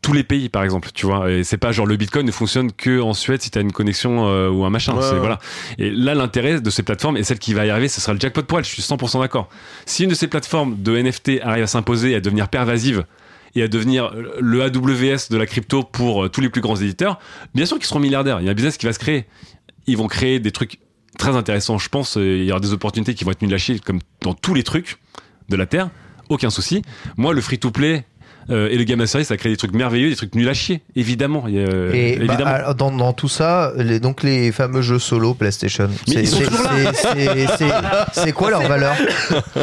tous 0.00 0.12
les 0.12 0.22
pays 0.22 0.50
par 0.50 0.62
exemple 0.62 0.90
tu 0.92 1.06
vois 1.06 1.30
et 1.30 1.44
c'est 1.44 1.56
pas 1.56 1.72
genre 1.72 1.86
le 1.86 1.96
bitcoin 1.96 2.26
ne 2.26 2.30
fonctionne 2.30 2.70
que 2.72 3.00
en 3.00 3.14
Suède 3.14 3.40
si 3.40 3.50
tu 3.50 3.56
as 3.56 3.62
une 3.62 3.72
connexion 3.72 4.28
euh, 4.28 4.50
ou 4.50 4.66
un 4.66 4.68
machin 4.68 4.92
Ouais, 4.94 5.00
c'est 5.00 5.12
ouais. 5.14 5.18
voilà 5.18 5.38
et 5.78 5.90
là 5.90 6.14
l'intérêt 6.14 6.60
de 6.60 6.68
ces 6.68 6.82
plateformes 6.82 7.16
et 7.16 7.24
celle 7.24 7.38
qui 7.38 7.54
va 7.54 7.64
y 7.64 7.70
arriver 7.70 7.88
ce 7.88 8.02
sera 8.02 8.12
le 8.12 8.20
jackpot 8.20 8.42
pour 8.42 8.58
elle 8.58 8.66
je 8.66 8.70
suis 8.70 8.82
100% 8.82 9.20
d'accord 9.20 9.48
si 9.86 10.04
une 10.04 10.10
de 10.10 10.14
ces 10.14 10.28
plateformes 10.28 10.76
de 10.82 10.98
NFT 11.00 11.40
arrive 11.42 11.64
à 11.64 11.66
s'imposer 11.66 12.10
et 12.10 12.16
à 12.16 12.20
devenir 12.20 12.48
pervasive 12.48 13.06
et 13.54 13.62
à 13.62 13.68
devenir 13.68 14.12
le 14.40 14.62
AWS 14.62 15.30
de 15.30 15.36
la 15.36 15.46
crypto 15.46 15.82
pour 15.82 16.24
euh, 16.24 16.28
tous 16.28 16.40
les 16.40 16.48
plus 16.48 16.60
grands 16.60 16.76
éditeurs 16.76 17.18
bien 17.54 17.66
sûr 17.66 17.78
qu'ils 17.78 17.86
seront 17.86 18.00
milliardaires. 18.00 18.40
Il 18.40 18.46
y 18.46 18.48
a 18.48 18.52
un 18.52 18.54
business 18.54 18.76
qui 18.76 18.86
va 18.86 18.92
se 18.92 18.98
créer. 18.98 19.26
Ils 19.86 19.96
vont 19.96 20.08
créer 20.08 20.40
des 20.40 20.50
trucs 20.50 20.80
très 21.18 21.36
intéressants 21.36 21.78
je 21.78 21.88
pense 21.88 22.16
euh, 22.16 22.38
il 22.38 22.44
y 22.44 22.50
aura 22.50 22.60
des 22.60 22.72
opportunités 22.72 23.14
qui 23.14 23.24
vont 23.24 23.30
être 23.30 23.42
nuls 23.42 23.54
à 23.54 23.58
chier 23.58 23.78
comme 23.78 24.00
dans 24.20 24.34
tous 24.34 24.54
les 24.54 24.62
trucs 24.62 24.98
de 25.48 25.56
la 25.56 25.66
terre. 25.66 25.90
Aucun 26.28 26.50
souci. 26.50 26.82
Moi 27.16 27.34
le 27.34 27.40
free 27.40 27.58
to 27.58 27.70
play 27.70 28.04
euh, 28.50 28.68
et 28.70 28.76
le 28.76 28.84
game 28.84 29.00
a 29.00 29.06
service, 29.06 29.28
ça 29.28 29.36
crée 29.36 29.48
des 29.50 29.56
trucs 29.56 29.74
merveilleux, 29.74 30.10
des 30.10 30.16
trucs 30.16 30.34
nuls 30.34 30.48
à 30.48 30.54
chier, 30.54 30.82
évidemment. 30.96 31.44
a- 31.46 31.50
Et 31.50 32.16
bah, 32.16 32.24
évidemment. 32.24 32.74
dans, 32.76 32.90
dans 32.90 33.12
tout 33.12 33.28
ça, 33.28 33.72
les, 33.76 34.00
donc 34.00 34.22
les 34.22 34.52
fameux 34.52 34.82
jeux 34.82 34.98
solo 34.98 35.34
PlayStation, 35.34 35.88
c'est 36.06 36.24
c'est- 36.26 36.44
c'est- 36.44 36.92
c'est- 36.94 37.46
c'est- 37.58 37.64
c'est 38.12 38.32
quoi 38.32 38.50
leur 38.50 38.62
valeur? 38.62 38.94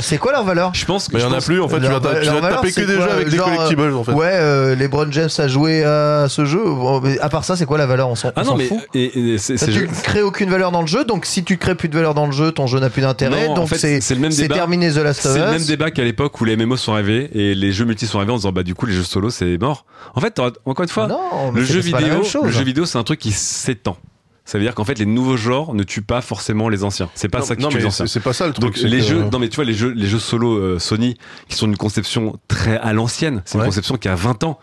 C'est 0.02 0.18
quoi 0.18 0.32
leur 0.32 0.44
valeur? 0.44 0.72
Je 0.74 0.86
pense 0.86 1.08
que 1.08 1.14
Mais 1.16 1.20
il 1.22 1.24
y 1.24 1.26
en 1.26 1.34
a 1.34 1.42
plus, 1.42 1.60
en 1.62 1.68
fait, 1.68 1.76
tu 1.78 1.82
vas, 1.84 1.90
leur- 1.90 2.02
ta- 2.02 2.16
tu 2.20 2.26
leur 2.26 2.36
vas 2.36 2.42
valeur, 2.42 2.56
taper 2.62 2.68
que 2.70 2.74
c'est 2.74 2.86
des 2.88 2.94
jeux 2.94 3.12
avec 3.12 3.30
des 3.30 3.38
collectibles, 3.38 3.94
en 3.94 4.04
fait. 4.04 4.12
Ouais, 4.14 4.30
euh, 4.34 4.76
LeBron 4.76 5.08
James 5.12 5.30
a 5.38 5.48
joué 5.48 5.84
à 5.84 6.28
ce 6.30 6.46
jeu. 6.46 6.64
Bon, 6.64 7.02
mais 7.02 7.20
à 7.20 7.30
part 7.30 7.44
ça, 7.44 7.56
c'est 7.56 7.66
quoi 7.66 7.78
la 7.78 7.86
valeur? 7.86 8.10
On 8.10 8.16
s'en 8.16 8.32
Ah 8.36 8.44
non, 8.44 8.52
s'en 8.52 8.58
mais 8.58 8.66
fout. 8.66 8.80
et, 8.94 9.34
et 9.34 9.38
c'est, 9.38 9.58
Ça, 9.58 9.66
c'est- 9.66 9.72
tu 9.72 9.88
crées 10.04 10.22
aucune 10.22 10.50
valeur 10.50 10.72
dans 10.72 10.82
le 10.82 10.88
jeu, 10.88 11.04
donc 11.06 11.26
si 11.26 11.44
tu 11.44 11.58
crées 11.58 11.76
plus 11.76 11.90
de 11.90 11.96
valeur 11.96 12.14
dans 12.14 12.26
le 12.26 12.32
jeu, 12.32 12.52
ton 12.52 12.68
jeu 12.68 12.80
n'a 12.80 12.90
plus 12.90 13.02
d'intérêt. 13.02 13.48
En 13.48 13.54
donc 13.56 13.68
fait, 13.70 13.78
c'est 13.78 14.02
c'est 14.02 14.16
le 14.16 14.22
même 14.22 14.32
c'est 14.32 14.44
débat. 14.44 14.56
terminé 14.56 14.92
The 14.92 14.98
Last 14.98 15.26
of 15.26 15.34
c'est 15.34 15.40
Us. 15.40 15.46
le 15.46 15.52
même 15.52 15.66
débat 15.66 15.92
qu'à 15.92 16.04
l'époque 16.04 16.40
où 16.40 16.46
les 16.46 16.56
MMO 16.56 16.78
sont 16.78 16.94
arrivés 16.94 17.30
et 17.34 17.56
les 17.56 17.72
jeux 17.72 17.86
multi 17.86 18.06
sont 18.08 18.18
arrivés 18.18 18.34
en 18.34 18.38
disant 18.38 18.52
bah 18.52 18.64
du 18.72 18.76
coup 18.76 18.86
les 18.86 18.94
jeux 18.94 19.04
solo 19.04 19.30
c'est 19.30 19.58
mort. 19.58 19.86
En 20.16 20.22
fait, 20.22 20.40
encore 20.40 20.84
une 20.84 20.88
fois, 20.88 21.08
Non, 21.08 21.52
le 21.52 21.62
jeu 21.62 21.82
vidéo, 21.82 22.24
chose. 22.24 22.46
le 22.46 22.52
jeu 22.52 22.64
vidéo 22.64 22.86
c'est 22.86 22.98
un 22.98 23.04
truc 23.04 23.20
qui 23.20 23.34
s'étend. 23.34 23.98
Ça 24.46 24.58
veut 24.58 24.64
dire 24.64 24.74
qu'en 24.74 24.86
fait 24.86 24.98
les 24.98 25.06
nouveaux 25.06 25.36
genres 25.36 25.74
ne 25.76 25.84
tuent 25.84 26.02
pas 26.02 26.22
forcément 26.22 26.70
les 26.70 26.86
anciens. 26.86 27.10
C'est 27.14 27.28
pas 27.28 27.40
Non, 27.40 27.46
ça 27.46 27.56
qui 27.58 27.64
non, 27.64 27.68
tue 27.68 27.76
mais 27.76 27.82
les 27.82 27.88
anciens. 27.88 28.08
c'est 28.08 28.22
pas 28.22 28.32
ça 28.32 28.48
le 28.48 28.54
truc. 28.54 28.64
Donc 28.64 28.78
les 28.78 29.00
que- 29.00 29.04
jeux, 29.04 29.24
non 29.30 29.40
mais 29.40 29.50
tu 29.50 29.58
vois 29.58 29.66
les 29.66 29.74
jeux, 29.74 29.92
les 29.92 30.08
jeux 30.08 30.20
solo 30.20 30.56
euh, 30.58 30.80
Sony 30.80 31.18
qui 31.50 31.58
sont 31.58 31.68
d'une 31.68 31.76
conception 31.76 32.38
très 32.48 32.78
à 32.78 32.94
l'ancienne, 32.94 33.42
c'est 33.44 33.56
une 33.56 33.62
Ouais. 33.62 33.68
conception 33.68 33.98
qui 33.98 34.08
a 34.08 34.16
20 34.16 34.46
ans. 34.46 34.58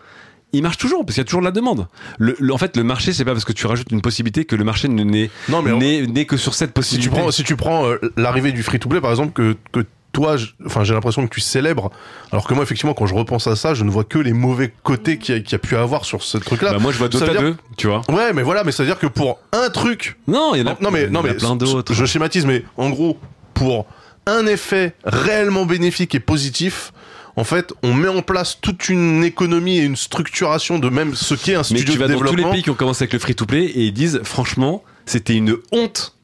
Ils 0.51 0.63
marchent 0.63 0.77
toujours 0.79 1.05
parce 1.05 1.13
qu'il 1.13 1.21
y 1.21 1.25
a 1.25 1.25
toujours 1.25 1.41
de 1.41 1.45
la 1.45 1.51
demande. 1.51 1.87
Le, 2.17 2.35
le- 2.39 2.51
en 2.53 2.57
fait, 2.57 2.75
le 2.75 2.83
marché, 2.83 3.13
c'est 3.13 3.23
pas 3.25 3.33
parce 3.33 3.45
que 3.45 3.53
tu 3.53 3.67
rajoutes 3.67 3.91
une 3.91 4.01
possibilité 4.01 4.45
que 4.45 4.55
le 4.55 4.63
marché 4.63 4.87
ne 4.87 5.03
n'est 5.03 5.29
Non, 5.47 5.61
mais 5.61 5.71
n'est- 6.07 6.25
que 6.25 6.37
sur 6.37 6.55
cette 6.55 6.71
si 6.71 6.73
possibilité. 6.73 7.15
tu 7.15 7.21
prends, 7.21 7.29
si 7.31 7.43
tu 7.43 7.55
prends 7.55 7.85
euh, 7.87 7.99
l'arrivée 8.17 8.51
du 8.51 8.63
free-to-play, 8.63 8.99
par 8.99 9.11
exemple, 9.11 9.31
que, 9.33 9.55
que 9.71 9.85
toi, 10.19 10.35
enfin, 10.65 10.83
j'ai 10.83 10.93
l'impression 10.93 11.25
que 11.25 11.33
tu 11.33 11.39
célèbres, 11.39 11.91
alors 12.33 12.45
que 12.45 12.53
moi, 12.53 12.63
effectivement, 12.63 12.93
quand 12.93 13.05
je 13.05 13.13
repense 13.15 13.47
à 13.47 13.55
ça, 13.55 13.73
je 13.73 13.85
ne 13.85 13.89
vois 13.89 14.03
que 14.03 14.19
les 14.19 14.33
mauvais 14.33 14.73
côtés 14.83 15.17
qu'il 15.17 15.33
y, 15.35 15.37
a- 15.37 15.41
qu'il 15.41 15.53
y 15.53 15.55
a 15.55 15.59
pu 15.59 15.77
avoir 15.77 16.03
sur 16.03 16.23
ce 16.23 16.37
truc-là. 16.37 16.73
Bah, 16.73 16.79
moi, 16.79 16.91
je 16.91 16.97
vois 16.97 17.07
Dota 17.07 17.29
dire- 17.29 17.41
2, 17.41 17.55
tu 17.77 17.87
vois. 17.87 18.01
Ouais, 18.09 18.33
mais 18.33 18.43
voilà, 18.43 18.65
mais 18.65 18.73
ça 18.73 18.83
veut 18.83 18.89
dire 18.89 18.99
que 18.99 19.07
pour 19.07 19.39
un 19.53 19.69
truc, 19.69 20.17
Non, 20.27 20.55
il 20.55 20.59
y 20.59 20.61
en 20.63 20.67
a, 20.71 20.77
non, 20.81 20.91
mais 20.91 21.07
non 21.07 21.21
mais 21.23 21.33
plein 21.35 21.55
d'autres. 21.55 21.93
Je 21.93 22.05
schématise, 22.05 22.45
mais 22.45 22.65
en 22.75 22.89
gros, 22.89 23.17
pour 23.53 23.85
un 24.25 24.45
effet 24.45 24.93
réellement 25.05 25.65
bénéfique 25.65 26.13
et 26.15 26.19
positif. 26.19 26.91
En 27.37 27.45
fait, 27.45 27.71
on 27.83 27.93
met 27.93 28.09
en 28.09 28.21
place 28.21 28.57
toute 28.59 28.89
une 28.89 29.23
économie 29.23 29.77
et 29.77 29.83
une 29.83 29.95
structuration 29.95 30.77
de 30.79 30.89
même 30.89 31.15
ce 31.15 31.33
qu'est 31.35 31.55
un 31.55 31.59
Mais 31.59 31.63
studio 31.63 31.93
tu 31.93 31.97
vas 31.99 32.07
de 32.07 32.13
dans 32.13 32.19
tous 32.19 32.23
les 32.25 32.29
développement. 32.31 32.51
pays 32.53 32.63
qui 32.63 32.69
ont 32.69 32.73
commencé 32.75 33.03
avec 33.03 33.13
le 33.13 33.19
free-to-play 33.19 33.63
et 33.63 33.85
ils 33.85 33.93
disent, 33.93 34.19
franchement, 34.25 34.83
c'était 35.05 35.35
une 35.35 35.55
honte 35.71 36.17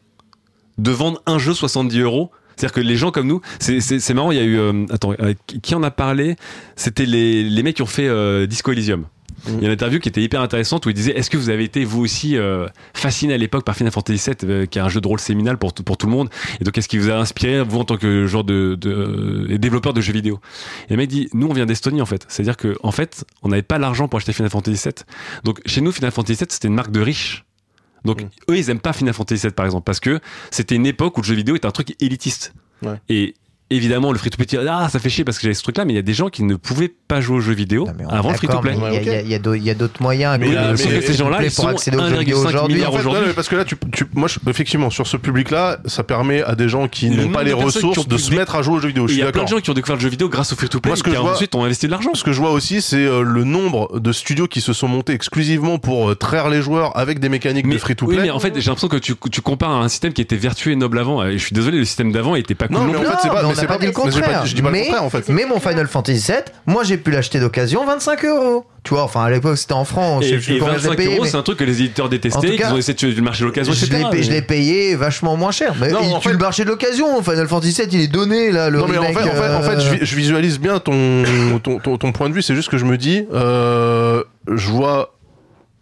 de 0.78 0.92
vendre 0.92 1.22
un 1.26 1.40
jeu 1.40 1.54
70 1.54 2.00
euros. 2.02 2.32
C'est-à-dire 2.56 2.74
que 2.74 2.82
les 2.82 2.96
gens 2.98 3.12
comme 3.12 3.28
nous, 3.28 3.42
c'est- 3.60 3.82
c'est 3.82 4.00
c'est 4.00 4.14
marrant, 4.14 4.32
il 4.32 4.38
y 4.38 4.42
a 4.42 4.44
eu... 4.44 4.58
euh, 4.58 4.86
attends, 4.92 5.14
euh, 5.20 5.34
qui- 5.62 5.76
en 5.76 5.84
a 5.84 5.92
parlé? 5.92 6.36
C'était 6.76 7.06
les, 7.06 7.44
les 7.44 7.64
mecs 7.64 7.76
qui 7.76 7.82
ont 7.82 7.86
fait 7.88 8.08
euh, 8.08 8.46
Disco 8.48 8.72
Elysium. 8.72 9.06
Il 9.48 9.56
y 9.56 9.64
a 9.64 9.68
une 9.68 9.74
interview 9.74 10.00
qui 10.00 10.10
était 10.10 10.24
hyper 10.24 10.42
intéressante 10.42 10.86
où 10.88 10.90
il 10.90 10.96
disait 10.96 11.12
Est-ce 11.12 11.30
que 11.30 11.38
vous 11.38 11.50
avez 11.52 11.64
été 11.66 11.84
vous 11.86 12.02
aussi 12.02 12.36
euh, 12.36 12.66
fasciné 12.96 13.34
à 13.36 13.38
l'époque 13.38 13.64
par 13.64 13.76
Final 13.76 13.92
Fantasy 13.92 14.32
VII, 14.32 14.50
euh, 14.50 14.66
qui 14.66 14.80
est 14.80 14.82
un 14.82 14.90
jeu 14.90 15.02
de 15.02 15.08
rôle 15.08 15.20
séminal 15.20 15.58
pour, 15.60 15.72
tout- 15.74 15.84
pour 15.84 15.98
tout 15.98 16.08
le 16.08 16.14
monde? 16.14 16.30
Et 16.60 16.64
donc, 16.64 16.76
est-ce 16.78 16.88
qui 16.88 16.98
vous 16.98 17.12
a 17.12 17.16
inspiré, 17.16 17.62
vous, 17.62 17.78
en 17.80 17.84
tant 17.84 17.98
que 17.98 18.26
genre 18.26 18.44
de, 18.44 18.76
de 18.80 18.90
euh, 19.52 19.58
développeur 19.60 19.94
de 19.94 20.02
jeux 20.02 20.14
vidéo? 20.14 20.40
Et 20.90 20.94
le 20.94 20.98
mec 20.98 21.10
dit 21.10 21.28
Nous, 21.34 21.46
on 21.48 21.54
vient 21.54 21.68
d'Estonie, 21.68 22.02
en 22.02 22.06
fait. 22.08 22.26
C'est-à-dire 22.28 22.58
que 22.58 22.76
en 22.82 22.92
fait, 22.92 23.24
on 23.44 23.50
n'avait 23.50 23.62
pas 23.62 23.78
l'argent 23.78 24.08
pour 24.08 24.18
acheter 24.18 24.34
Final 24.34 24.50
Fantasy 24.50 24.82
VII. 24.84 24.94
Donc, 25.44 25.60
chez 25.68 25.82
nous, 25.82 25.92
Final 25.92 26.12
Fantasy 26.12 26.40
VII, 26.40 26.48
c'était 26.50 26.70
une 26.70 26.74
marque 26.76 26.92
de 26.92 27.02
riches. 27.02 27.44
Donc, 28.06 28.22
Mm. 28.22 28.30
eux, 28.52 28.58
ils 28.58 28.70
aiment 28.70 28.80
pas 28.80 28.94
Final 28.94 29.14
Fantasy 29.14 29.42
VII, 29.48 29.52
par 29.54 29.66
exemple, 29.66 29.84
parce 29.84 30.00
que 30.00 30.20
c'était 30.52 30.76
une 30.76 30.86
époque 30.86 31.18
où 31.18 31.22
le 31.22 31.26
jeu 31.26 31.36
vidéo 31.36 31.56
était 31.56 31.66
un 31.66 31.72
truc 31.72 31.96
élitiste. 32.02 32.54
Ouais. 32.84 33.00
Et 33.10 33.34
évidemment, 33.70 34.12
le 34.12 34.18
free-to-play, 34.18 34.46
ah, 34.70 34.88
ça 34.90 35.00
fait 35.00 35.10
chier 35.10 35.24
parce 35.24 35.38
que 35.38 35.44
j'avais 35.44 35.54
ce 35.54 35.64
truc-là, 35.64 35.86
mais 35.86 35.94
il 35.94 35.96
y 35.96 36.00
a 36.00 36.04
des 36.04 36.14
gens 36.14 36.30
qui 36.30 36.44
ne 36.44 36.56
pouvaient 36.56 36.92
pas 37.08 37.20
jouer 37.22 37.38
aux 37.38 37.42
jeux 37.42 37.54
vidéo 37.54 37.86
Non, 37.86 37.94
mais 37.98 38.06
on 38.06 38.10
est 38.10 38.14
avant 38.14 38.30
le 38.32 38.36
d'accord, 38.36 38.62
free-to-play. 38.62 38.76
mais 38.80 38.88
Il 38.88 38.94
y 38.94 38.98
a- 38.98 39.02
il 39.02 39.08
y 39.08 39.10
a- 39.16 39.22
il 39.22 39.30
y 39.30 39.34
a 39.36 39.40
d'autres- 39.40 39.58
il 39.58 39.64
y 39.64 39.70
a 39.70 39.74
d'autres 39.74 40.02
moyens. 40.02 40.38
Mais 40.40 40.50
que 40.50 40.54
là, 40.56 40.72
mais- 40.72 40.78
ces 40.78 41.14
gens-là, 41.14 41.40
ils 41.42 41.46
pour 41.52 41.64
sont 41.64 41.68
accéder 41.70 41.98
aux 41.98 42.02
jeux 42.02 42.18
vidéo 42.20 42.38
1,5 42.38 42.48
aujourd'hui. 42.50 42.76
milliard 42.76 42.90
En 42.90 42.94
fait, 42.94 43.00
aujourd'hui. 43.00 43.22
non, 43.22 43.28
mais 43.28 43.34
parce 43.34 43.50
que 43.50 43.56
là, 43.56 43.66
tu, 43.66 43.76
tu- 43.92 44.06
moi, 44.14 44.28
je- 44.28 44.40
effectivement, 44.50 44.90
sur 44.90 45.08
ce 45.08 45.18
public-là, 45.18 45.80
ça 45.86 46.04
permet 46.04 46.44
à 46.44 46.56
des 46.56 46.70
gens 46.70 46.88
qui 46.88 47.10
Le 47.10 47.16
n'ont 47.18 47.22
nombre 47.24 47.34
pas 47.34 47.40
de 47.44 47.46
les 47.50 47.52
personnes 47.56 47.70
qui 47.72 47.76
ressources 47.78 47.98
ont 47.98 48.04
de 48.10 48.16
pu 48.16 48.22
se 48.22 48.30
dé- 48.30 48.38
mettre 48.38 48.56
à 48.56 48.62
jouer 48.62 48.76
aux 48.76 48.80
jeux 48.80 48.88
vidéo. 48.90 49.08
Je 49.08 49.12
il 49.14 49.16
suis 49.16 49.20
y 49.20 49.24
a 49.24 49.32
plein 49.32 49.42
d'accord. 49.42 49.46
de 49.46 49.58
gens 49.58 49.62
qui 49.64 49.70
ont 49.72 49.74
découvert 49.74 49.96
le 49.96 50.02
jeu 50.02 50.10
vidéo 50.10 50.30
grâce 50.30 50.54
au 50.54 50.56
free-to-play 50.56 50.90
Moi, 50.92 50.98
ce 50.98 51.04
que 51.04 51.10
qui 51.10 51.16
je 51.16 51.22
vois- 51.22 51.32
ensuite 51.34 51.56
ont 51.56 51.64
investi 51.64 51.88
de 51.88 51.92
l'argent. 51.92 52.12
Ce 52.14 52.24
que 52.24 52.32
je 52.34 52.40
vois 52.40 52.52
aussi, 52.52 52.82
c'est 52.82 52.98
euh, 53.06 53.22
le 53.24 53.44
nombre 53.44 54.00
de 54.00 54.12
studios 54.12 54.48
qui 54.48 54.62
se 54.62 54.74
sont 54.74 54.88
montés 54.88 55.14
exclusivement 55.14 55.80
pour 55.80 56.10
euh, 56.12 56.16
traire 56.16 56.50
les 56.50 56.62
joueurs 56.62 56.96
avec 56.98 57.20
des 57.20 57.30
mécaniques 57.30 57.68
de 57.68 57.74
oui, 57.74 57.80
free-to-play. 57.80 58.22
mais 58.22 58.30
en 58.32 58.40
fait, 58.40 58.54
j'ai 58.56 58.68
l'impression 58.70 58.88
que 58.90 58.98
tu, 58.98 59.16
tu 59.32 59.42
compares 59.42 59.72
à 59.72 59.84
un 59.84 59.90
système 59.90 60.14
qui 60.14 60.22
était 60.22 60.36
vertueux 60.36 60.72
et 60.72 60.76
noble 60.76 61.00
avant. 61.00 61.24
Et 61.26 61.38
je 61.38 61.44
suis 61.44 61.54
désolé, 61.56 61.78
le 61.80 61.86
système 61.86 62.12
d'avant 62.12 62.36
était 62.36 62.56
pas 62.56 62.68
cool 62.68 62.78
Non, 62.78 62.84
non, 62.86 62.92
mais 62.92 62.98
en 62.98 63.02
plus. 63.02 63.10
fait, 63.10 63.16
c'est 63.24 63.30
pas- 63.30 63.42
mais 63.44 63.55
mais 63.55 63.55
on 63.56 63.62
c'est 63.62 63.62
n'a 63.64 63.68
pas 63.68 63.74
pas- 63.76 63.80
dit 63.80 63.86
le 63.88 63.92
mais 63.92 64.12
j'ai 64.12 64.20
pas- 64.22 64.26
contraire. 64.28 64.46
je 64.46 64.56
dis 64.56 64.62
pas 64.62 64.68
le 64.70 64.74
mais, 64.74 64.84
contraire, 64.86 65.04
en 65.04 65.10
fait. 65.10 65.30
mais 65.30 65.46
mon 65.46 65.60
Final 65.60 65.88
Fantasy 65.88 66.32
VII, 66.32 66.38
moi 66.66 66.84
j'ai 66.84 66.98
pu 66.98 67.12
l'acheter 67.12 67.40
d'occasion 67.40 67.86
25 67.86 68.26
euros. 68.26 68.66
Tu 68.84 68.94
vois, 68.94 69.02
enfin 69.04 69.24
à 69.24 69.32
l'époque 69.32 69.58
c'était 69.58 69.74
en 69.74 69.84
francs. 69.84 70.22
Et, 70.22 70.28
je 70.28 70.30
sais 70.36 70.46
plus 70.46 70.56
et 70.56 70.60
combien 70.60 70.74
je 70.78 70.84
l'ai 70.84 70.90
25 70.90 70.96
payé, 70.98 71.10
euros, 71.16 71.24
mais 71.24 71.30
c'est 71.30 71.38
un 71.38 71.42
truc 71.42 71.58
que 71.58 71.64
les 71.64 71.80
éditeurs 71.82 72.06
En 72.06 72.10
détestaient, 72.10 72.56
cas, 72.56 72.66
qu'ils 72.68 72.74
ont 72.76 72.78
essayé 72.78 72.94
de 72.94 73.00
tuer 73.00 73.14
du 73.14 73.22
marché 73.24 73.42
de 73.42 73.46
l'occasion, 73.48 73.74
je 73.74 73.84
etc. 73.84 74.04
l'ai 74.04 74.10
payé- 74.12 74.24
je 74.24 74.30
mais- 74.30 74.36
l'ai 74.36 74.42
payé 74.44 74.96
vachement 74.96 75.36
moins 75.38 75.50
cher. 75.52 75.74
Mais 75.82 75.90
Non, 75.90 76.00
il 76.04 76.14
en 76.14 76.20
tue 76.20 76.28
fait- 76.28 76.34
le 76.34 76.40
marché 76.40 76.64
de 76.66 76.70
l'occasion. 76.70 77.24
Final 77.24 77.48
Fantasy 77.48 77.82
VII 77.82 77.88
il 77.94 78.02
est 78.02 78.08
donné 78.08 78.52
là. 78.52 78.70
Le 78.70 78.78
Non 78.78 78.88
mais 78.88 78.98
en 79.00 79.02
remake, 79.02 79.18
fait, 79.18 79.30
en 79.30 79.34
fait, 79.34 79.56
en 79.56 79.62
fait, 79.64 79.76
euh, 79.78 79.98
je, 80.02 80.06
je 80.06 80.16
visualise 80.16 80.60
bien 80.60 80.78
ton, 80.80 81.24
ton, 81.64 81.80
ton, 81.80 81.98
ton 81.98 82.12
point 82.12 82.30
de 82.30 82.36
vue. 82.36 82.44
C'est 82.44 82.54
juste 82.56 82.70
que 82.70 82.78
je 82.78 82.86
me 82.86 82.98
dis, 82.98 83.26
euh, 83.34 84.24
je 84.54 84.70
vois 84.70 85.15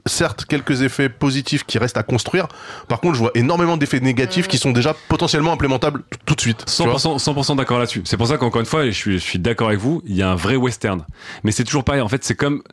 certes 0.05 0.45
quelques 0.45 0.81
effets 0.81 1.09
positifs 1.09 1.63
qui 1.63 1.77
restent 1.77 1.97
à 1.97 2.03
construire. 2.03 2.47
Par 2.87 2.99
contre, 2.99 3.15
je 3.15 3.19
vois 3.19 3.31
énormément 3.35 3.77
d'effets 3.77 3.99
négatifs 3.99 4.47
qui 4.47 4.57
sont 4.57 4.71
déjà 4.71 4.95
potentiellement 5.07 5.53
implémentables 5.53 6.03
tout 6.25 6.35
de 6.35 6.41
suite. 6.41 6.65
tu 6.65 6.83
vois. 6.83 6.95
100%, 6.95 7.23
100% 7.23 7.55
d'accord 7.55 7.79
là-dessus. 7.79 8.01
C'est 8.05 8.17
pour 8.17 8.27
ça 8.27 8.37
qu'encore 8.37 8.61
une 8.61 8.67
fois, 8.67 8.85
je 8.85 8.91
suis, 8.91 9.13
je 9.13 9.23
suis 9.23 9.39
d'accord 9.39 9.69
avec 9.69 9.79
vous, 9.79 10.01
il 10.05 10.15
y 10.15 10.21
a 10.21 10.29
un 10.29 10.35
vrai 10.35 10.55
western. 10.55 11.05
Mais 11.43 11.51
c'est 11.51 11.63
toujours 11.63 11.83
pareil. 11.83 12.01
En 12.01 12.09
fait, 12.09 12.23
c'est 12.23 12.35
comme 12.35 12.63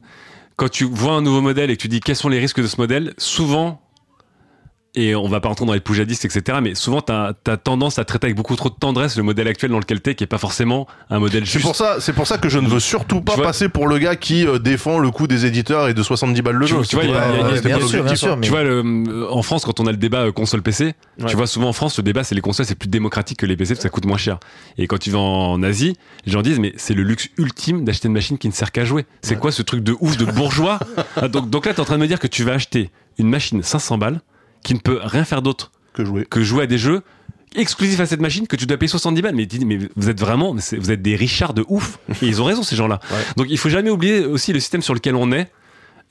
quand 0.56 0.68
tu 0.68 0.84
vois 0.84 1.12
un 1.12 1.22
nouveau 1.22 1.40
modèle 1.40 1.70
et 1.70 1.76
que 1.76 1.82
tu 1.82 1.88
dis 1.88 2.00
quels 2.00 2.16
sont 2.16 2.28
les 2.28 2.38
risques 2.38 2.60
de 2.60 2.66
ce 2.66 2.76
modèle, 2.78 3.14
souvent, 3.16 3.80
et 4.96 5.14
on 5.14 5.28
va 5.28 5.40
pas 5.40 5.48
rentrer 5.48 5.64
dans 5.66 5.72
les 5.72 5.80
poujadistes, 5.80 6.24
etc., 6.24 6.58
mais 6.62 6.74
souvent, 6.74 7.00
t'as 7.00 7.32
as 7.46 7.56
tendance 7.56 7.98
à 7.98 8.04
traiter 8.04 8.26
avec 8.26 8.36
beaucoup 8.36 8.56
trop 8.56 8.68
de 8.70 8.74
tendresse 8.74 9.16
le 9.16 9.22
modèle 9.22 9.46
actuel 9.46 9.70
dans 9.70 9.78
lequel 9.78 10.00
t'es, 10.00 10.14
qui 10.16 10.24
est 10.24 10.26
pas 10.26 10.38
forcément 10.38 10.86
un 11.10 11.18
modèle 11.20 11.46
C'est 11.46 11.52
juste. 11.54 11.64
pour 11.64 11.76
ça, 11.76 11.96
c'est 12.00 12.12
pour 12.12 12.26
ça 12.26 12.38
que 12.38 12.48
je 12.48 12.58
ne 12.58 12.68
veux 12.68 12.80
surtout 12.80 13.20
pas 13.20 13.34
Tu 13.36 13.42
passer 13.42 13.68
pour 13.68 13.86
le 13.86 13.98
gars 13.98 14.16
qui 14.16 14.46
euh, 14.46 14.58
défend 14.58 14.98
le 14.98 15.10
coût 15.10 15.26
des 15.28 15.46
éditeurs 15.46 15.88
et 15.88 15.94
de 15.94 16.02
70 16.02 16.42
balles 16.42 16.56
le 16.56 16.66
Tu- 16.66 16.72
jeu. 16.74 16.82
tu 16.82 16.96
vois, 16.96 17.04
Tu 18.40 18.50
vois, 18.50 18.62
le, 18.64 19.28
en 19.30 19.42
France, 19.42 19.64
quand 19.64 19.80
on 19.80 19.86
a 19.86 19.90
le 19.92 19.96
débat 19.96 20.22
euh, 20.26 20.32
console-PC, 20.32 20.94
Ouais. 21.20 21.26
tu 21.28 21.36
vois, 21.36 21.46
souvent 21.46 21.68
en 21.68 21.72
France, 21.72 21.96
le 21.98 22.02
débat, 22.02 22.24
c'est 22.24 22.34
les 22.34 22.40
consoles, 22.40 22.66
c'est 22.66 22.74
plus 22.74 22.88
démocratique 22.88 23.38
que 23.38 23.46
les 23.46 23.56
PC 23.56 23.74
parce 23.74 23.78
que 23.78 23.82
ça 23.82 23.88
coûte 23.90 24.06
moins 24.06 24.16
cher. 24.16 24.38
Et 24.78 24.86
quand 24.86 24.98
tu 24.98 25.10
vas 25.10 25.18
en 25.18 25.62
Asie, 25.62 25.96
les 26.26 26.32
gens 26.32 26.42
disent, 26.42 26.58
mais 26.58 26.72
c'est 26.76 26.94
le 26.94 27.02
luxe 27.02 27.28
ultime 27.38 27.84
d'acheter 27.84 28.08
une 28.08 28.14
machine 28.14 28.38
qui 28.38 28.48
ne 28.48 28.52
sert 28.52 28.72
qu'à 28.72 28.84
jouer. 28.84 29.04
C'est 29.22 29.38
quoi 29.38 29.52
ce 29.52 29.62
truc 29.62 29.82
de 29.84 29.94
ouf 30.00 30.16
de 30.16 30.24
bourgeois? 30.24 30.78
Ah, 31.16 31.28
donc, 31.28 31.50
donc 31.50 31.66
là, 31.66 31.74
t'es 31.74 31.80
en 31.80 31.84
train 31.84 31.96
de 31.96 32.02
me 32.02 32.06
dire 32.06 32.18
que 32.18 32.26
tu 32.26 32.44
vas 32.44 32.52
acheter 32.54 32.90
une 33.18 33.28
machine 33.28 33.62
500 33.62 33.98
balles 33.98 34.20
qui 34.62 34.74
ne 34.74 34.78
peut 34.78 35.00
rien 35.02 35.24
faire 35.24 35.42
d'autre 35.42 35.70
que 35.92 36.04
jouer. 36.04 36.26
que 36.28 36.42
jouer 36.42 36.64
à 36.64 36.66
des 36.66 36.78
jeux 36.78 37.02
exclusifs 37.56 37.98
à 37.98 38.06
cette 38.06 38.20
machine 38.20 38.46
que 38.46 38.54
tu 38.56 38.66
dois 38.66 38.76
payer 38.76 38.88
70 38.88 39.22
balles. 39.22 39.34
Mais, 39.34 39.48
vous 39.96 40.08
êtes 40.08 40.20
vraiment, 40.20 40.54
vous 40.54 40.90
êtes 40.92 41.02
des 41.02 41.16
richards 41.16 41.52
de 41.54 41.64
ouf. 41.68 41.98
Et 42.22 42.26
ils 42.26 42.40
ont 42.40 42.44
raison, 42.44 42.62
ces 42.62 42.76
gens-là. 42.76 43.00
Ouais. 43.10 43.16
Donc 43.36 43.46
il 43.50 43.58
faut 43.58 43.68
jamais 43.68 43.90
oublier 43.90 44.24
aussi 44.24 44.52
le 44.52 44.60
système 44.60 44.82
sur 44.82 44.94
lequel 44.94 45.16
on 45.16 45.32
est. 45.32 45.50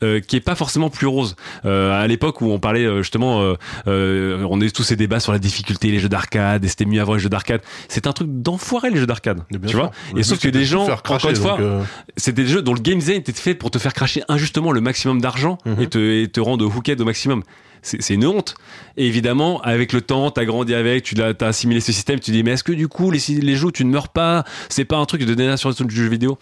euh, 0.02 0.22
qui 0.22 0.38
est 0.38 0.42
pas 0.42 0.56
forcément 0.56 0.90
plus 0.90 1.08
rose. 1.08 1.36
Euh, 1.66 1.92
à 2.02 2.08
l'époque 2.08 2.40
où 2.40 2.46
on 2.46 2.58
parlait 2.60 2.86
euh, 2.86 3.02
justement, 3.02 3.42
euh, 3.88 4.46
on 4.50 4.62
a 4.62 4.64
eu 4.64 4.72
tous 4.72 4.84
ces 4.84 4.96
débats 4.96 5.20
sur 5.20 5.34
la 5.34 5.40
difficulté, 5.40 5.92
les 5.92 6.00
jeux 6.00 6.08
d'arcade, 6.08 6.64
et 6.64 6.70
c'était 6.70 6.86
mieux 6.86 7.02
avant 7.02 7.16
les 7.16 7.20
jeux 7.20 7.28
d'arcade. 7.28 7.62
C'est 7.90 8.08
un 8.08 8.14
truc 8.14 8.30
d'enfoiré 8.32 8.90
les 8.92 8.96
jeux 8.98 9.06
d'arcade, 9.06 9.42
tu 9.52 9.68
sûr. 9.68 9.80
vois. 9.80 9.92
Le 10.14 10.20
Et 10.22 10.24
sauf 10.24 10.40
que 10.40 10.48
des 10.48 10.60
de 10.60 10.64
gens, 10.64 10.86
cracher, 10.86 11.02
encore 11.10 11.30
une 11.32 11.36
fois, 11.36 11.58
c'était 12.16 12.44
des 12.44 12.48
jeux 12.50 12.62
dont 12.62 12.74
le 12.74 12.80
game 12.80 13.00
design 13.00 13.18
était 13.20 13.34
fait 13.34 13.56
pour 13.56 13.72
te 13.72 13.78
faire 13.78 13.94
cracher 13.94 14.24
injustement 14.30 14.72
le 14.72 14.80
maximum 14.80 15.20
d'argent 15.20 15.58
Mhm. 15.66 15.82
et, 15.82 15.88
te, 15.88 16.24
et 16.24 16.28
te 16.30 16.40
rendre 16.40 16.66
hooked 16.66 17.02
au 17.02 17.06
maximum. 17.06 17.44
C'est 17.82 18.14
une 18.14 18.26
honte. 18.26 18.56
Et 18.98 19.08
évidemment, 19.08 19.62
avec 19.62 19.94
le 19.94 20.02
temps, 20.02 20.32
t'as 20.32 20.46
grandi 20.46 20.74
avec, 20.74 21.04
tu 21.04 21.16
t'as 21.16 21.48
assimilé 21.48 21.80
ce 21.80 21.92
système, 21.92 22.20
tu 22.20 22.32
dis, 22.32 22.44
mais 22.44 22.52
est-ce 22.52 22.64
que 22.64 22.74
du 22.74 22.88
coup, 22.88 23.12
les, 23.12 23.20
les 23.30 23.56
jeux 23.56 23.72
tu 23.72 23.86
ne 23.86 23.92
meurs 23.92 24.10
pas, 24.10 24.44
c'est 24.68 24.86
pas 24.86 24.98
un 24.98 25.06
truc 25.06 25.26
de 25.26 25.34
dénaturation 25.34 25.86
du 25.86 25.96
jeu 25.96 26.08
vidéo? 26.08 26.38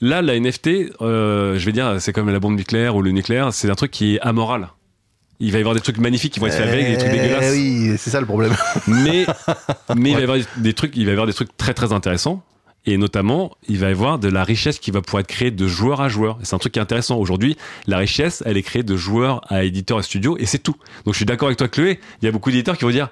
Là, 0.00 0.22
la 0.22 0.38
NFT, 0.38 0.68
euh, 1.00 1.58
je 1.58 1.66
vais 1.66 1.72
dire, 1.72 1.96
c'est 2.00 2.12
comme 2.12 2.30
la 2.30 2.40
bombe 2.40 2.56
nucléaire 2.56 2.96
ou 2.96 3.02
le 3.02 3.10
nucléaire, 3.10 3.52
c'est 3.52 3.70
un 3.70 3.74
truc 3.74 3.90
qui 3.90 4.16
est 4.16 4.20
amoral. 4.20 4.68
Il 5.40 5.52
va 5.52 5.58
y 5.58 5.60
avoir 5.60 5.74
des 5.74 5.80
trucs 5.80 5.98
magnifiques 5.98 6.32
qui 6.32 6.40
vont 6.40 6.46
être 6.46 6.56
faits 6.56 6.68
avec, 6.68 6.86
des 6.88 6.98
trucs 6.98 7.10
Eh 7.12 7.20
dégueulasses. 7.20 7.52
Oui, 7.52 7.94
c'est 7.96 8.10
ça 8.10 8.20
le 8.20 8.26
problème. 8.26 8.56
Mais, 8.88 9.24
mais 9.96 10.10
il 10.10 10.14
va 10.14 10.20
y 10.20 10.24
avoir 10.24 10.38
des 10.56 10.72
trucs, 10.72 10.96
il 10.96 11.04
va 11.04 11.10
y 11.10 11.12
avoir 11.12 11.26
des 11.28 11.32
trucs 11.32 11.56
très 11.56 11.74
très 11.74 11.92
intéressants. 11.92 12.42
Et 12.90 12.96
notamment, 12.96 13.54
il 13.68 13.76
va 13.76 13.88
y 13.88 13.92
avoir 13.92 14.18
de 14.18 14.28
la 14.28 14.44
richesse 14.44 14.78
qui 14.78 14.90
va 14.90 15.02
pouvoir 15.02 15.20
être 15.20 15.26
créée 15.26 15.50
de 15.50 15.68
joueur 15.68 16.00
à 16.00 16.08
joueur. 16.08 16.38
C'est 16.42 16.54
un 16.54 16.58
truc 16.58 16.72
qui 16.72 16.78
est 16.78 16.82
intéressant. 16.82 17.18
Aujourd'hui, 17.18 17.58
la 17.86 17.98
richesse, 17.98 18.42
elle 18.46 18.56
est 18.56 18.62
créée 18.62 18.82
de 18.82 18.96
joueur 18.96 19.42
à 19.52 19.64
éditeur 19.64 20.00
et 20.00 20.02
studio, 20.02 20.38
et 20.38 20.46
c'est 20.46 20.58
tout. 20.58 20.74
Donc 21.04 21.12
je 21.12 21.18
suis 21.18 21.26
d'accord 21.26 21.48
avec 21.48 21.58
toi, 21.58 21.68
Chloé. 21.68 22.00
Il 22.22 22.24
y 22.24 22.28
a 22.28 22.32
beaucoup 22.32 22.50
d'éditeurs 22.50 22.78
qui 22.78 22.86
vont 22.86 22.90
dire, 22.90 23.10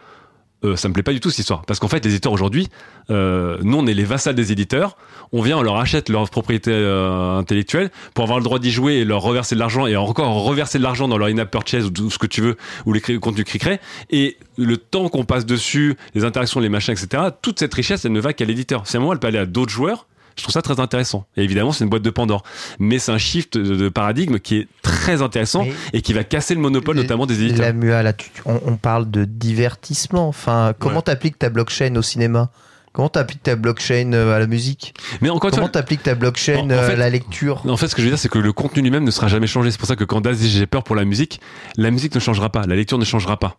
euh, 0.64 0.74
ça 0.74 0.88
me 0.88 0.94
plaît 0.94 1.02
pas 1.02 1.12
du 1.12 1.20
tout 1.20 1.30
cette 1.30 1.40
histoire. 1.40 1.62
Parce 1.66 1.80
qu'en 1.80 1.88
fait, 1.88 2.04
les 2.04 2.10
éditeurs 2.10 2.32
aujourd'hui, 2.32 2.68
euh, 3.10 3.58
nous, 3.62 3.76
on 3.76 3.86
est 3.86 3.94
les 3.94 4.04
vassals 4.04 4.34
des 4.34 4.52
éditeurs. 4.52 4.96
On 5.32 5.42
vient, 5.42 5.58
on 5.58 5.62
leur 5.62 5.76
achète 5.76 6.08
leur 6.08 6.28
propriété 6.30 6.70
euh, 6.72 7.36
intellectuelle 7.36 7.90
pour 8.14 8.24
avoir 8.24 8.38
le 8.38 8.44
droit 8.44 8.58
d'y 8.58 8.70
jouer 8.70 8.94
et 8.94 9.04
leur 9.04 9.22
reverser 9.22 9.54
de 9.54 9.60
l'argent 9.60 9.86
et 9.86 9.96
encore 9.96 10.44
reverser 10.44 10.78
de 10.78 10.82
l'argent 10.82 11.08
dans 11.08 11.18
leur 11.18 11.28
in-app 11.28 11.50
purchase 11.50 11.86
ou 11.86 12.10
ce 12.10 12.18
que 12.18 12.26
tu 12.26 12.40
veux 12.40 12.56
ou 12.86 12.92
les 12.92 13.00
contenus 13.00 13.44
créent. 13.44 13.80
Et 14.10 14.38
le 14.56 14.76
temps 14.76 15.08
qu'on 15.08 15.24
passe 15.24 15.44
dessus, 15.46 15.96
les 16.14 16.24
interactions, 16.24 16.60
les 16.60 16.68
machins, 16.68 16.94
etc., 16.94 17.24
toute 17.42 17.58
cette 17.58 17.74
richesse, 17.74 18.04
elle 18.04 18.12
ne 18.12 18.20
va 18.20 18.32
qu'à 18.32 18.44
l'éditeur. 18.44 18.82
À 18.82 18.96
un 18.96 19.00
moment, 19.00 19.12
elle 19.12 19.18
peut 19.18 19.26
aller 19.26 19.38
à 19.38 19.46
d'autres 19.46 19.72
joueurs, 19.72 20.06
je 20.36 20.42
trouve 20.42 20.52
ça 20.52 20.62
très 20.62 20.78
intéressant. 20.80 21.26
Et 21.36 21.42
évidemment, 21.44 21.72
c'est 21.72 21.84
une 21.84 21.90
boîte 21.90 22.02
de 22.02 22.10
Pandore. 22.10 22.42
Mais 22.78 22.98
c'est 22.98 23.12
un 23.12 23.18
shift 23.18 23.56
de, 23.56 23.74
de 23.76 23.88
paradigme 23.88 24.38
qui 24.38 24.56
est 24.56 24.68
très 24.82 25.22
intéressant 25.22 25.64
Mais- 25.64 25.72
et 25.94 26.02
qui 26.02 26.12
va 26.12 26.24
casser 26.24 26.54
le 26.54 26.60
monopole, 26.60 26.96
notamment 26.96 27.26
des 27.26 27.42
éditeurs. 27.42 27.64
La 27.66 27.72
MUA, 27.72 28.02
là, 28.02 28.12
tu- 28.12 28.30
on, 28.44 28.60
on 28.66 28.76
parle 28.76 29.10
de 29.10 29.24
divertissement. 29.24 30.28
Enfin, 30.28 30.74
comment 30.78 30.96
Ouais. 30.96 31.02
t'appliques 31.02 31.38
ta 31.38 31.48
blockchain 31.50 31.94
au 31.96 32.02
cinéma? 32.02 32.50
Comment 32.92 33.08
t'appliques 33.10 33.42
ta 33.42 33.56
blockchain 33.56 34.12
euh, 34.14 34.34
à 34.34 34.38
la 34.38 34.46
musique? 34.46 34.94
Mais 35.20 35.28
encore 35.28 35.50
Comment 35.50 35.68
t'appliques 35.68 36.02
ta 36.02 36.14
blockchain 36.14 36.56
En- 36.58 36.66
en 36.66 36.70
euh, 36.70 36.86
fait- 36.86 36.92
à 36.94 36.96
la 36.96 37.10
lecture? 37.10 37.62
En 37.68 37.76
fait, 37.76 37.88
ce 37.88 37.94
que 37.94 38.00
je 38.00 38.06
veux 38.06 38.10
dire, 38.12 38.18
c'est 38.18 38.30
que 38.30 38.38
le 38.38 38.52
contenu 38.54 38.82
lui-même 38.82 39.04
ne 39.04 39.10
sera 39.10 39.28
jamais 39.28 39.46
changé. 39.46 39.70
C'est 39.70 39.78
pour 39.78 39.86
ça 39.88 39.96
que 39.96 40.04
quand 40.04 40.20
Daz 40.22 40.38
dit 40.38 40.48
j'ai 40.50 40.66
peur 40.66 40.82
pour 40.82 40.96
la 40.96 41.04
musique, 41.04 41.40
la 41.76 41.90
musique 41.90 42.14
ne 42.14 42.20
changera 42.20 42.50
pas, 42.50 42.62
la 42.66 42.74
lecture 42.76 42.96
ne 42.98 43.04
changera 43.04 43.38
pas. 43.38 43.58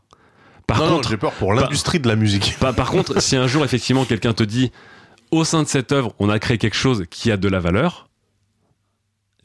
Par 0.66 0.80
non, 0.80 0.86
non, 0.88 0.96
contre, 0.96 1.10
j'ai 1.10 1.18
peur 1.18 1.32
pour 1.34 1.54
l'industrie 1.54 2.00
de 2.00 2.08
la 2.08 2.16
musique. 2.16 2.58
par, 2.60 2.74
par 2.74 2.90
contre, 2.90 3.22
si 3.22 3.36
un 3.36 3.48
jour 3.48 3.64
effectivement 3.64 4.06
quelqu'un 4.06 4.34
te 4.34 4.44
dit 4.44 4.72
au 5.32 5.44
sein 5.44 5.64
de 5.64 5.68
cette 5.68 5.92
œuvre, 5.92 6.14
on 6.20 6.30
a 6.30 6.40
créé 6.40 6.58
quelque 6.58 6.76
chose 6.78 7.06
qui 7.10 7.32
a 7.32 7.38
de 7.38 7.48
la 7.50 7.60
valeur, 7.60 8.08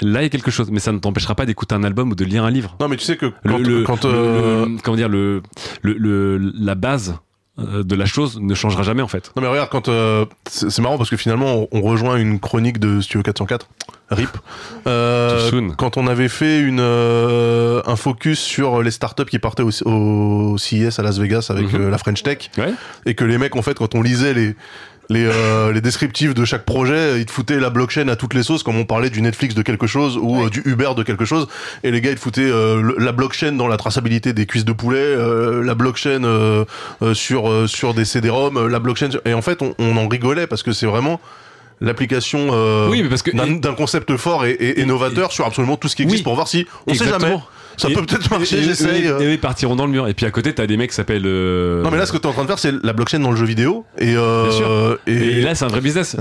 là 0.01 0.21
il 0.21 0.25
y 0.25 0.27
a 0.27 0.31
quelque 0.31 0.51
chose. 0.51 0.71
Mais 0.71 0.81
ça 0.81 0.93
ne 0.93 0.99
t'empêchera 0.99 1.35
pas 1.35 1.47
d'écouter 1.47 1.75
un 1.75 1.85
album 1.85 2.11
ou 2.11 2.15
de 2.15 2.25
lire 2.25 2.45
un 2.45 2.51
livre. 2.51 2.77
Non, 2.81 2.89
mais 2.89 2.97
tu 2.97 3.05
sais 3.05 3.17
que 3.17 3.33
quand, 3.47 3.59
le, 3.59 3.83
quand, 3.85 4.05
le- 4.05 4.11
euh, 4.13 4.67
le- 4.67 4.79
comment 4.83 4.97
dire 4.97 5.09
le, 5.09 5.43
la 5.85 6.75
base 6.75 7.17
euh, 7.59 7.83
de 7.83 7.95
la 7.95 8.07
chose 8.07 8.41
ne 8.41 8.55
changera 8.55 8.83
jamais 8.83 9.03
en 9.03 9.09
fait. 9.09 9.31
Non 9.37 9.43
mais 9.43 9.49
regarde 9.49 9.69
quand 9.71 9.89
euh, 9.89 10.25
c'est 10.49 10.79
marrant 10.81 10.97
parce 10.97 11.11
que 11.11 11.17
finalement 11.19 11.55
on, 11.55 11.69
on 11.73 11.83
rejoint 11.83 12.17
une 12.17 12.41
chronique 12.41 12.79
de 12.79 13.01
Studio 13.03 13.23
404 13.23 13.69
RIP 14.11 14.31
euh, 14.87 15.51
Too 15.51 15.57
soon. 15.57 15.71
quand 15.77 15.99
on 15.99 16.07
avait 16.07 16.31
fait 16.31 16.61
une 16.61 16.81
un 16.81 17.97
focus 17.97 18.39
sur 18.41 18.83
les 18.83 18.91
startups 18.91 19.27
qui 19.27 19.39
partaient 19.39 19.63
au, 19.63 19.71
au 19.87 20.57
CES 20.57 20.99
à 20.99 21.03
Las 21.03 21.19
Vegas 21.19 21.49
avec 21.51 21.71
Mhm. 21.73 21.91
la 21.91 21.99
French 21.99 22.23
Tech 22.23 22.51
Ouais. 22.57 22.73
et 23.05 23.15
que 23.15 23.25
les 23.25 23.37
mecs 23.37 23.55
en 23.55 23.63
fait 23.63 23.75
quand 23.77 23.95
on 23.95 24.01
lisait 24.03 24.33
les 24.33 24.57
les, 25.11 25.25
euh, 25.27 25.73
les 25.73 25.81
descriptifs 25.81 26.33
de 26.35 26.45
chaque 26.45 26.65
projet, 26.65 27.19
ils 27.21 27.27
te 27.27 27.33
foutaient 27.33 27.59
la 27.61 27.71
blockchain 27.71 28.09
à 28.09 28.17
toutes 28.17 28.35
les 28.35 28.43
sauces, 28.43 28.63
comme 28.63 28.77
on 28.77 28.85
parlait 28.85 29.11
du 29.11 29.21
Netflix 29.21 29.55
de 29.55 29.63
quelque 29.63 29.87
chose 29.87 30.17
ou 30.17 30.45
euh, 30.45 30.49
du 30.49 30.63
Uber 30.65 30.91
de 30.97 31.03
quelque 31.03 31.25
chose. 31.25 31.49
Et 31.83 31.91
les 31.91 32.01
gars, 32.01 32.11
ils 32.11 32.17
te 32.17 32.21
foutaient 32.21 32.41
euh, 32.51 32.95
la 32.99 33.13
blockchain 33.13 33.53
dans 33.53 33.69
la 33.69 33.77
traçabilité 33.77 34.33
des 34.33 34.47
cuisses 34.47 34.65
de 34.65 34.73
poulet, 34.73 34.99
euh, 35.01 35.63
la 35.63 35.75
blockchain 35.75 36.25
euh, 36.25 36.65
euh, 37.03 37.15
sur 37.15 37.51
euh, 37.51 37.67
sur 37.67 37.95
des 37.95 38.05
CD-ROM, 38.05 38.69
la 38.69 38.79
blockchain. 38.79 39.11
sur- 39.11 39.21
Et 39.27 39.35
en 39.35 39.43
fait, 39.43 39.61
on, 39.61 39.75
on 39.79 39.97
en 39.97 40.09
rigolait 40.09 40.47
parce 40.47 40.63
que 40.63 40.73
c'est 40.73 40.87
vraiment 40.87 41.21
l'application 41.81 42.51
euh, 42.53 42.89
Oui, 42.89 43.03
d'un 43.61 43.75
concept 43.75 44.17
fort 44.17 44.45
et, 44.47 44.53
et- 44.53 44.81
et 44.81 44.85
novateur 44.87 45.33
sur 45.33 45.47
absolument 45.47 45.77
tout 45.77 45.89
ce 45.89 45.97
qui 45.97 46.03
existe 46.03 46.21
Oui. 46.21 46.25
pour 46.25 46.35
voir 46.37 46.47
si 46.49 46.67
on 46.87 46.95
sait 46.95 47.09
jamais. 47.09 47.37
Ça 47.77 47.89
Et- 47.89 47.95
peut 47.95 48.05
peut-être 48.05 48.31
marcher, 48.31 48.57
et- 48.57 48.61
et- 48.61 48.63
j'essaye. 48.65 49.07
Et, 49.21 49.25
et 49.25 49.33
ils 49.33 49.41
partiront 49.41 49.77
dans 49.77 49.87
le 49.87 49.93
mur. 49.93 50.07
Et 50.09 50.15
puis 50.15 50.27
à 50.27 50.31
côté, 50.31 50.55
t'as 50.55 50.67
des 50.67 50.77
mecs 50.77 50.91
qui 50.91 50.97
s'appellent. 50.97 51.27
euh, 51.27 51.83
Non 51.83 51.91
mais 51.91 51.97
là, 51.99 52.07
ce 52.07 52.13
que 52.13 52.19
tu 52.19 52.25
es 52.25 52.27
en 52.27 52.33
train 52.33 52.43
de 52.43 52.49
faire, 52.49 52.59
c'est 52.59 52.73
la 52.83 52.93
blockchain 52.93 53.21
dans 53.21 53.31
le 53.31 53.37
jeu 53.37 53.47
vidéo. 53.47 53.85
Et, 53.99 54.15
euh, 54.17 54.43
Bien 54.49 54.53
sûr. 54.57 54.99
et, 55.07 55.13
Et 55.13 55.43
là, 55.43 55.55
c'est 55.55 55.65
un 55.65 55.69
vrai 55.69 55.81
business. 55.81 56.17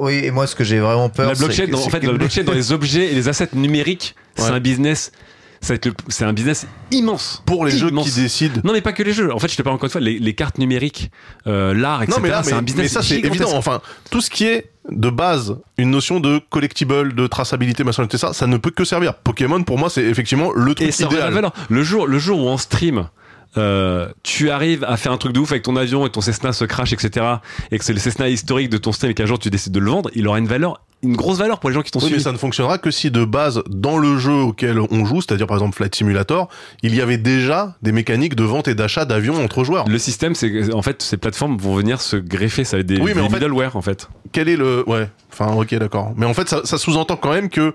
Oui, 0.00 0.20
et 0.24 0.30
moi, 0.30 0.46
ce 0.46 0.54
que 0.54 0.64
j'ai 0.64 0.78
vraiment 0.78 1.08
peur, 1.08 1.28
la 1.28 1.34
c'est 1.34 1.44
blockchain, 1.44 1.66
que- 1.66 1.70
dans, 1.72 1.84
en 1.84 1.88
fait, 1.88 2.02
la 2.04 2.12
blockchain 2.12 2.42
dans 2.44 2.52
les 2.54 2.72
objets 2.72 3.12
et 3.12 3.14
les 3.14 3.28
assets 3.28 3.48
numériques, 3.54 4.14
c'est 4.36 4.50
un 4.50 4.60
business. 4.60 5.12
C'est 5.60 6.24
un 6.24 6.32
business 6.32 6.66
immense. 6.90 7.42
pour 7.46 7.64
les 7.64 7.70
jeux 7.72 7.90
qui 7.90 8.10
décident. 8.12 8.60
Non, 8.64 8.72
mais 8.72 8.80
pas 8.80 8.92
que 8.92 9.02
les 9.02 9.12
jeux. 9.12 9.32
En 9.32 9.38
fait, 9.38 9.48
je 9.50 9.56
te 9.56 9.62
parle 9.62 9.76
encore 9.76 9.86
une 9.86 9.90
fois, 9.92 10.00
les, 10.00 10.18
les 10.18 10.34
cartes 10.34 10.58
numériques, 10.58 11.10
euh, 11.46 11.74
l'art, 11.74 12.02
etc. 12.02 12.18
Non 12.18 12.22
mais 12.22 12.30
là, 12.30 12.42
c'est 12.42 12.52
un 12.52 12.62
business 12.62 12.84
mais 12.84 12.88
ça 12.88 13.02
c'est 13.02 13.20
évident. 13.20 13.50
Enfin, 13.54 13.80
tout 14.10 14.20
ce 14.20 14.30
qui 14.30 14.44
est 14.44 14.70
de 14.90 15.10
base, 15.10 15.58
une 15.76 15.90
notion 15.90 16.20
de 16.20 16.40
collectible, 16.50 17.14
de 17.14 17.26
traçabilité, 17.26 17.84
machin, 17.84 18.06
tout 18.06 18.16
ça, 18.16 18.32
ça 18.32 18.46
ne 18.46 18.56
peut 18.56 18.70
que 18.70 18.84
servir. 18.84 19.14
Pokémon, 19.14 19.62
pour 19.62 19.78
moi, 19.78 19.90
c'est 19.90 20.04
effectivement 20.04 20.50
le 20.52 20.74
truc 20.74 20.88
Et 20.88 21.02
idéal. 21.02 21.32
valeur. 21.32 21.52
Le 21.68 21.82
jour, 21.82 22.06
le 22.06 22.18
jour 22.18 22.40
où 22.42 22.48
en 22.48 22.56
stream, 22.56 23.08
euh, 23.56 24.08
tu 24.22 24.50
arrives 24.50 24.84
à 24.84 24.96
faire 24.96 25.12
un 25.12 25.16
truc 25.18 25.32
de 25.32 25.40
ouf 25.40 25.50
avec 25.52 25.62
ton 25.64 25.76
avion 25.76 26.06
et 26.06 26.10
ton 26.10 26.20
Cessna 26.20 26.52
se 26.52 26.64
crash, 26.64 26.92
etc., 26.92 27.26
et 27.70 27.78
que 27.78 27.84
c'est 27.84 27.92
le 27.92 27.98
Cessna 27.98 28.28
historique 28.28 28.70
de 28.70 28.78
ton 28.78 28.92
stream 28.92 29.10
et 29.10 29.14
qu'un 29.14 29.26
jour 29.26 29.38
tu 29.38 29.50
décides 29.50 29.72
de 29.72 29.80
le 29.80 29.90
vendre, 29.90 30.10
il 30.14 30.26
aura 30.28 30.38
une 30.38 30.48
valeur, 30.48 30.80
une 31.02 31.14
grosse 31.16 31.38
valeur 31.38 31.60
pour 31.60 31.70
les 31.70 31.74
gens 31.74 31.82
qui 31.82 31.90
t'ont 31.92 31.98
Oui, 32.00 32.06
mais 32.06 32.10
suivi. 32.10 32.24
ça 32.24 32.32
ne 32.32 32.38
fonctionnera 32.38 32.78
que 32.78 32.90
si 32.90 33.10
de 33.10 33.24
base, 33.24 33.62
dans 33.68 33.98
le 33.98 34.18
jeu 34.18 34.32
auquel 34.32 34.80
on 34.90 35.04
joue, 35.04 35.20
c'est-à-dire 35.20 35.46
par 35.46 35.56
exemple 35.56 35.76
Flight 35.76 35.94
Simulator, 35.94 36.48
il 36.82 36.94
y 36.94 37.00
avait 37.00 37.18
déjà 37.18 37.76
des 37.82 37.92
mécaniques 37.92 38.34
de 38.34 38.42
vente 38.44 38.66
et 38.68 38.74
d'achat 38.74 39.04
d'avions 39.04 39.42
entre 39.42 39.62
joueurs. 39.64 39.88
Le 39.88 39.98
système, 39.98 40.34
c'est 40.34 40.50
que, 40.50 40.74
en 40.74 40.82
fait, 40.82 41.00
ces 41.02 41.16
plateformes 41.16 41.56
vont 41.56 41.74
venir 41.74 42.00
se 42.00 42.16
greffer, 42.16 42.64
ça 42.64 42.76
va 42.76 42.80
être 42.80 42.86
des, 42.86 42.96
Oui, 42.96 43.12
mais 43.14 43.14
des 43.14 43.20
en 43.20 43.28
fait- 43.30 43.36
middleware, 43.40 43.76
en 43.76 43.82
fait. 43.82 44.08
Quel 44.32 44.48
est 44.48 44.56
le... 44.56 44.82
Ouais, 44.88 45.08
enfin 45.32 45.52
ok 45.54 45.74
d'accord. 45.76 46.12
Mais 46.16 46.26
en 46.26 46.34
fait, 46.34 46.48
ça, 46.48 46.62
ça 46.64 46.78
sous-entend 46.78 47.16
quand 47.16 47.32
même 47.32 47.48
que 47.48 47.74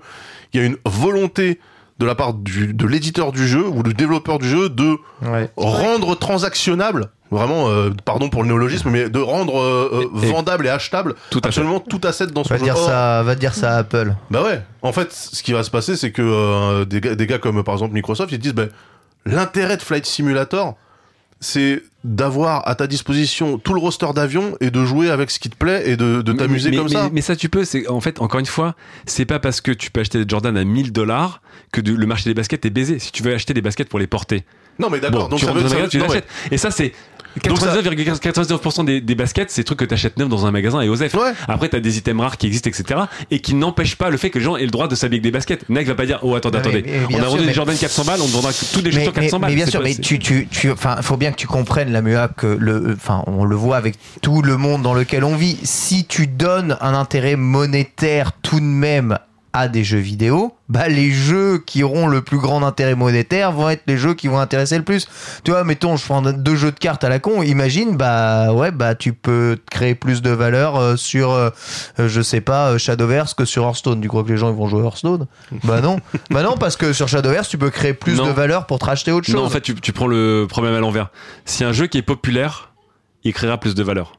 il 0.52 0.60
y 0.60 0.62
a 0.62 0.66
une 0.66 0.76
volonté 0.84 1.58
de 1.98 2.06
la 2.06 2.14
part 2.14 2.34
du, 2.34 2.74
de 2.74 2.86
l'éditeur 2.86 3.32
du 3.32 3.46
jeu 3.46 3.66
ou 3.66 3.82
du 3.82 3.94
développeur 3.94 4.38
du 4.38 4.48
jeu 4.48 4.68
de 4.68 4.96
Ouais. 5.22 5.48
rendre 5.56 6.14
transactionnable 6.18 7.08
vraiment 7.34 7.68
euh, 7.68 7.90
pardon 8.04 8.28
pour 8.30 8.42
le 8.42 8.48
néologisme 8.48 8.88
mais 8.90 9.10
de 9.10 9.18
rendre 9.18 9.60
euh, 9.60 10.08
euh, 10.14 10.22
Et- 10.22 10.26
vendable 10.30 10.66
et 10.66 10.70
achetable 10.70 11.14
Tout 11.30 11.38
à 11.38 11.42
fait. 11.42 11.46
absolument 11.48 11.80
tout 11.80 12.00
asset 12.04 12.28
dans 12.28 12.44
son 12.44 12.50
Va 12.54 12.58
jeu 12.58 12.64
dire 12.64 12.76
Or, 12.76 12.86
ça, 12.86 13.22
va 13.22 13.34
dire 13.34 13.54
ça 13.54 13.74
à 13.74 13.78
Apple. 13.78 14.14
bah 14.30 14.42
ouais 14.42 14.62
en 14.82 14.92
fait 14.92 15.12
ce 15.12 15.42
qui 15.42 15.52
va 15.52 15.62
se 15.62 15.70
passer 15.70 15.96
c'est 15.96 16.10
que 16.12 16.22
euh, 16.22 16.84
des, 16.84 17.00
gars, 17.00 17.14
des 17.14 17.26
gars 17.26 17.38
comme 17.38 17.62
par 17.62 17.74
exemple 17.74 17.94
Microsoft 17.94 18.32
ils 18.32 18.38
disent 18.38 18.54
bah, 18.54 18.66
l'intérêt 19.26 19.76
de 19.76 19.82
Flight 19.82 20.06
Simulator 20.06 20.76
c'est 21.40 21.82
d'avoir 22.04 22.66
à 22.68 22.74
ta 22.74 22.86
disposition 22.86 23.58
tout 23.58 23.74
le 23.74 23.80
roster 23.80 24.06
d'avions 24.14 24.56
et 24.60 24.70
de 24.70 24.84
jouer 24.84 25.10
avec 25.10 25.30
ce 25.30 25.38
qui 25.38 25.50
te 25.50 25.56
plaît 25.56 25.82
et 25.90 25.96
de, 25.96 26.22
de 26.22 26.32
t'amuser 26.32 26.70
Mais- 26.70 26.76
comme 26.76 26.86
mais, 26.86 26.92
ça 26.92 27.10
Mais 27.12 27.20
ça, 27.20 27.36
tu 27.36 27.48
peux. 27.50 27.64
C'est 27.64 27.86
en 27.88 28.00
fait, 28.00 28.20
encore 28.22 28.40
une 28.40 28.46
fois, 28.46 28.74
c'est 29.04 29.24
pas 29.26 29.38
parce 29.40 29.60
que 29.60 29.70
tu 29.72 29.90
peux 29.90 30.00
acheter 30.00 30.22
des 30.24 30.28
Jordan 30.28 30.56
à 30.56 30.64
1000 30.64 30.92
dollars 30.92 31.42
que 31.72 31.80
du- 31.82 31.96
le 31.96 32.06
marché 32.06 32.30
des 32.30 32.34
baskets 32.34 32.64
est 32.64 32.70
baisé. 32.70 32.98
Si 32.98 33.10
tu 33.12 33.22
veux 33.22 33.34
acheter 33.34 33.52
des 33.52 33.60
baskets 33.62 33.88
pour 33.90 33.98
les 33.98 34.06
porter, 34.06 34.44
non 34.78 34.90
mais 34.90 35.00
d'accord 35.00 35.24
bon, 35.24 35.28
donc 35.28 35.38
tu 35.38 35.44
ça 35.46 35.52
rentres 35.52 35.62
veut, 35.64 35.68
dans 35.68 35.74
un 35.74 35.76
ça 35.76 35.82
magasin, 35.82 35.84
veut- 35.84 35.90
tu 35.90 35.98
non, 35.98 36.06
l'achètes. 36.06 36.28
Et 36.50 36.58
ça, 36.58 36.70
c'est 36.70 36.92
Donc 37.48 37.58
ça- 37.58 37.66
99,99% 37.74 38.84
des, 38.84 39.00
des 39.00 39.14
baskets, 39.16 39.50
c'est 39.50 39.62
des 39.62 39.64
trucs 39.64 39.80
que 39.80 39.84
tu 39.84 39.94
achètes 39.94 40.16
neuf 40.18 40.28
dans 40.28 40.46
un 40.46 40.52
magasin 40.52 40.80
et 40.82 40.88
Osef. 40.88 41.14
Ouais. 41.14 41.32
Après, 41.48 41.68
t'as 41.68 41.80
des 41.80 41.98
items 41.98 42.20
rares 42.22 42.36
qui 42.36 42.46
existent, 42.46 42.70
etc. 42.70 43.00
Et 43.32 43.40
qui 43.40 43.54
n'empêchent 43.54 43.96
pas 43.96 44.08
le 44.10 44.16
fait 44.16 44.30
que 44.30 44.38
les 44.38 44.44
gens 44.44 44.56
aient 44.56 44.62
le 44.64 44.70
droit 44.70 44.86
de 44.86 44.94
s'habiller 44.94 45.16
avec 45.18 45.22
des 45.24 45.30
baskets. 45.32 45.68
Nike 45.68 45.88
va 45.88 45.94
pas 45.96 46.06
dire, 46.06 46.20
oh, 46.22 46.34
attendez, 46.36 46.58
mais- 46.58 46.68
attendez. 46.68 46.84
mais 46.86 47.16
on 47.16 47.22
a 47.22 47.24
vendu 47.26 47.40
mais- 47.40 47.46
des 47.48 47.52
Jordan 47.54 47.76
400 47.76 48.04
balles, 48.04 48.20
on 48.22 48.26
vendra 48.28 48.52
tous 48.52 48.82
des 48.82 48.90
mais, 48.90 48.96
chaussures 48.96 49.12
400 49.12 49.38
mais- 49.38 49.40
balles. 49.42 49.50
mais 49.50 49.56
bien 49.56 49.66
sûr, 49.66 49.80
pas- 49.80 49.88
mais 49.88 49.94
tu, 49.96 50.18
tu, 50.20 50.46
tu, 50.48 50.70
enfin, 50.70 50.96
faut 51.02 51.16
bien 51.16 51.32
que 51.32 51.36
tu 51.36 51.48
comprennes 51.48 51.90
la 51.92 52.02
MUA 52.02 52.28
que 52.28 52.46
le, 52.46 52.94
enfin, 52.96 53.24
on 53.26 53.44
le 53.44 53.56
voit 53.56 53.78
avec 53.78 53.96
tout 54.22 54.40
le 54.42 54.56
monde 54.56 54.82
dans 54.82 54.94
lequel 54.94 55.24
on 55.24 55.34
vit. 55.34 55.58
Si 55.64 56.04
tu 56.04 56.28
donnes 56.28 56.76
un 56.80 56.94
intérêt 56.94 57.34
monétaire 57.36 58.30
tout 58.42 58.60
de 58.60 58.64
même 58.64 59.18
à 59.56 59.68
des 59.68 59.84
jeux 59.84 59.98
vidéo, 60.00 60.52
bah 60.68 60.88
les 60.88 61.12
jeux 61.12 61.58
qui 61.64 61.84
auront 61.84 62.08
le 62.08 62.22
plus 62.22 62.38
grand 62.38 62.64
intérêt 62.64 62.96
monétaire 62.96 63.52
vont 63.52 63.68
être 63.70 63.82
les 63.86 63.96
jeux 63.96 64.14
qui 64.14 64.26
vont 64.26 64.40
intéresser 64.40 64.76
le 64.76 64.82
plus. 64.82 65.06
Tu 65.44 65.52
vois, 65.52 65.62
mettons, 65.62 65.96
je 65.96 66.04
prends 66.04 66.20
deux 66.22 66.56
jeux 66.56 66.72
de 66.72 66.78
cartes 66.78 67.04
à 67.04 67.08
la 67.08 67.20
con. 67.20 67.40
Imagine, 67.42 67.96
bah 67.96 68.52
ouais, 68.52 68.72
bah 68.72 68.96
tu 68.96 69.12
peux 69.12 69.56
créer 69.70 69.94
plus 69.94 70.22
de 70.22 70.30
valeur 70.30 70.76
euh, 70.76 70.96
sur, 70.96 71.30
euh, 71.30 71.50
euh, 72.00 72.08
je 72.08 72.20
sais 72.20 72.40
pas, 72.40 72.70
euh, 72.72 72.78
Shadowverse 72.78 73.34
que 73.34 73.44
sur 73.44 73.62
Hearthstone. 73.62 74.00
Tu 74.00 74.08
crois 74.08 74.24
que 74.24 74.28
les 74.30 74.36
gens 74.36 74.50
ils 74.50 74.56
vont 74.56 74.66
jouer 74.66 74.82
Hearthstone? 74.84 75.26
Bah 75.62 75.80
non, 75.80 76.00
bah 76.30 76.42
non, 76.42 76.56
parce 76.56 76.76
que 76.76 76.92
sur 76.92 77.06
Shadowverse 77.06 77.48
tu 77.48 77.56
peux 77.56 77.70
créer 77.70 77.94
plus 77.94 78.16
Non. 78.16 78.26
de 78.26 78.32
valeur 78.32 78.66
pour 78.66 78.80
te 78.80 78.86
racheter 78.86 79.12
autre 79.12 79.26
chose. 79.26 79.36
Non, 79.36 79.44
en 79.44 79.50
fait, 79.50 79.60
tu, 79.60 79.76
tu 79.76 79.92
prends 79.92 80.08
le 80.08 80.46
problème 80.48 80.74
à 80.74 80.80
l'envers. 80.80 81.10
Si 81.44 81.62
un 81.62 81.72
jeu 81.72 81.86
qui 81.86 81.98
est 81.98 82.02
populaire, 82.02 82.72
il 83.22 83.32
créera 83.32 83.58
plus 83.58 83.76
de 83.76 83.82
valeur. 83.84 84.14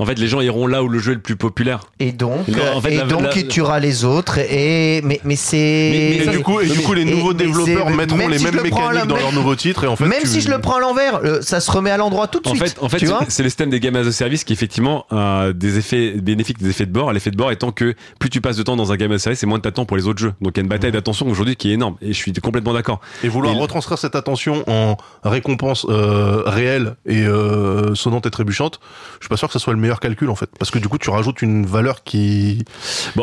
En 0.00 0.06
fait, 0.06 0.18
les 0.18 0.26
gens 0.28 0.40
iront 0.40 0.66
là 0.66 0.82
où 0.82 0.88
le 0.88 0.98
jeu 0.98 1.12
est 1.12 1.16
le 1.16 1.20
plus 1.20 1.36
populaire. 1.36 1.80
Et 2.00 2.10
donc, 2.12 2.46
en 2.74 2.80
fait, 2.80 2.92
et 2.94 2.96
la- 2.96 3.04
donc 3.04 3.22
la- 3.22 3.36
il 3.36 3.46
tuera 3.48 3.78
les 3.80 4.04
autres. 4.04 4.38
Et 4.38 5.00
mais 5.04 5.20
mais 5.24 5.36
c'est 5.36 5.56
Mais- 5.56 6.16
et 6.16 6.18
mais 6.20 6.24
ça, 6.24 6.30
du 6.32 6.40
coup, 6.40 6.60
et 6.60 6.66
du 6.68 6.80
coup 6.80 6.94
les 6.94 7.02
et- 7.02 7.04
nouveaux 7.04 7.28
mais 7.34 7.44
développeurs 7.44 7.86
c'est- 7.88 7.94
mettront 7.94 8.16
même 8.16 8.30
les 8.30 8.38
si 8.38 8.44
mêmes 8.44 8.54
le 8.56 8.62
prends 8.70 8.86
à 8.88 8.92
mécaniques 8.92 9.08
dans 9.08 9.16
leurs 9.16 9.32
nouveaux 9.32 9.54
titres 9.54 9.84
et 9.84 9.86
en 9.86 9.96
fait 9.96 10.06
même 10.06 10.22
tu- 10.22 10.28
si 10.28 10.40
je 10.40 10.50
le 10.50 10.58
prends 10.58 10.76
à 10.76 10.80
l'envers, 10.80 11.20
le- 11.20 11.42
ça 11.42 11.60
se 11.60 11.70
remet 11.70 11.90
à 11.90 11.96
l'endroit 11.98 12.26
tout 12.28 12.40
de 12.40 12.48
En 12.48 12.54
suite. 12.54 12.62
fait, 12.68 12.76
en 12.82 12.88
fait, 12.88 12.96
tu 12.98 13.06
vois 13.06 13.20
c'est- 13.24 13.30
c'est 13.30 13.42
le 13.42 13.48
système 13.50 13.70
des 13.70 13.78
games 13.80 13.94
as 13.96 14.06
a 14.06 14.12
service 14.12 14.44
qui 14.44 14.52
effectivement 14.54 15.04
a 15.10 15.52
des 15.52 15.76
effets 15.78 16.12
bénéfiques, 16.12 16.58
des 16.58 16.70
effets 16.70 16.86
de 16.86 16.92
bord. 16.92 17.12
L'effet 17.12 17.30
de 17.30 17.36
bord 17.36 17.52
étant 17.52 17.70
que 17.70 17.94
plus 18.18 18.30
tu 18.30 18.40
passes 18.40 18.56
de 18.56 18.62
temps 18.62 18.76
dans 18.76 18.92
un 18.92 18.96
game 18.96 19.12
as 19.12 19.16
a 19.16 19.18
service, 19.18 19.42
et 19.42 19.46
moins 19.46 19.60
tu 19.60 19.70
temps 19.70 19.84
pour 19.84 19.96
les 19.98 20.06
autres 20.08 20.20
jeux. 20.20 20.32
Donc 20.40 20.52
il 20.56 20.58
y 20.58 20.60
a 20.60 20.62
une 20.62 20.68
bataille 20.68 20.92
d'attention 20.92 21.28
aujourd'hui 21.28 21.56
qui 21.56 21.70
est 21.70 21.74
énorme. 21.74 21.96
Et 22.00 22.08
je 22.14 22.16
suis 22.16 22.32
complètement 22.32 22.72
d'accord. 22.72 23.00
Et 23.22 23.28
vouloir 23.28 23.54
Et- 23.54 23.58
retranscrire 23.60 23.98
cette 23.98 24.14
attention 24.16 24.64
en 24.66 24.96
récompense 25.24 25.84
euh, 25.90 26.42
réelle 26.46 26.96
et 27.06 27.22
euh, 27.26 27.94
sonnante 27.94 28.26
et 28.26 28.30
trébuchante, 28.30 28.80
je 29.20 29.24
suis 29.26 29.28
pas 29.28 29.36
sûr 29.36 29.48
que 29.48 29.52
ce 29.52 29.58
soit 29.58 29.72
le 29.74 29.78
meilleur 29.90 30.00
calcul 30.00 30.30
en 30.30 30.36
fait, 30.36 30.48
parce 30.58 30.70
que 30.70 30.78
du 30.78 30.88
coup 30.88 30.98
tu 30.98 31.10
rajoutes 31.10 31.42
une 31.42 31.66
valeur 31.66 32.04
qui 32.04 32.64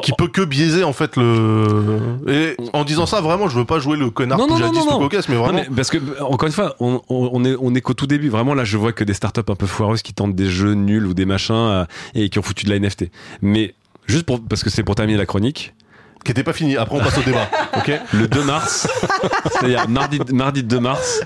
qui 0.03 0.11
peut 0.17 0.27
que 0.27 0.41
biaiser 0.41 0.83
en 0.83 0.93
fait 0.93 1.15
le. 1.15 1.97
Et 2.27 2.55
en 2.73 2.83
disant 2.83 3.05
ça, 3.05 3.21
vraiment, 3.21 3.47
je 3.47 3.57
veux 3.57 3.65
pas 3.65 3.79
jouer 3.79 3.97
le 3.97 4.09
connard 4.09 4.37
non, 4.37 4.47
poujadiste 4.47 4.85
ou 4.91 4.99
cocasse, 4.99 5.29
mais 5.29 5.35
vraiment. 5.35 5.61
parce 5.75 5.89
que 5.89 5.97
encore 6.21 6.47
une 6.47 6.53
fois, 6.53 6.75
on, 6.79 7.01
on 7.09 7.45
est 7.45 7.55
on 7.59 7.73
est 7.73 7.81
qu'au 7.81 7.93
tout 7.93 8.07
début. 8.07 8.29
Vraiment 8.29 8.53
là, 8.53 8.65
je 8.65 8.77
vois 8.77 8.91
que 8.91 9.03
des 9.03 9.13
startups 9.13 9.41
un 9.47 9.55
peu 9.55 9.65
foireuses 9.65 10.01
qui 10.01 10.13
tentent 10.13 10.35
des 10.35 10.49
jeux 10.49 10.73
nuls 10.73 11.07
ou 11.07 11.13
des 11.13 11.25
machins 11.25 11.55
euh, 11.55 11.85
et 12.13 12.29
qui 12.29 12.39
ont 12.39 12.41
foutu 12.41 12.65
de 12.65 12.71
la 12.71 12.79
NFT. 12.79 13.05
Mais 13.41 13.73
juste 14.05 14.25
pour 14.25 14.41
parce 14.41 14.63
que 14.63 14.69
c'est 14.69 14.83
pour 14.83 14.95
terminer 14.95 15.17
la 15.17 15.25
chronique 15.25 15.73
qui 16.25 16.31
était 16.31 16.43
pas 16.43 16.53
fini. 16.53 16.75
Après, 16.75 16.97
on 16.97 16.99
passe 16.99 17.17
au 17.17 17.23
débat. 17.23 17.49
Ok. 17.77 17.91
Le 18.13 18.27
2 18.27 18.43
mars, 18.43 18.87
c'est-à-dire 19.51 19.87
mardi, 19.87 20.19
mardi 20.33 20.63
2 20.63 20.79
mars, 20.79 21.21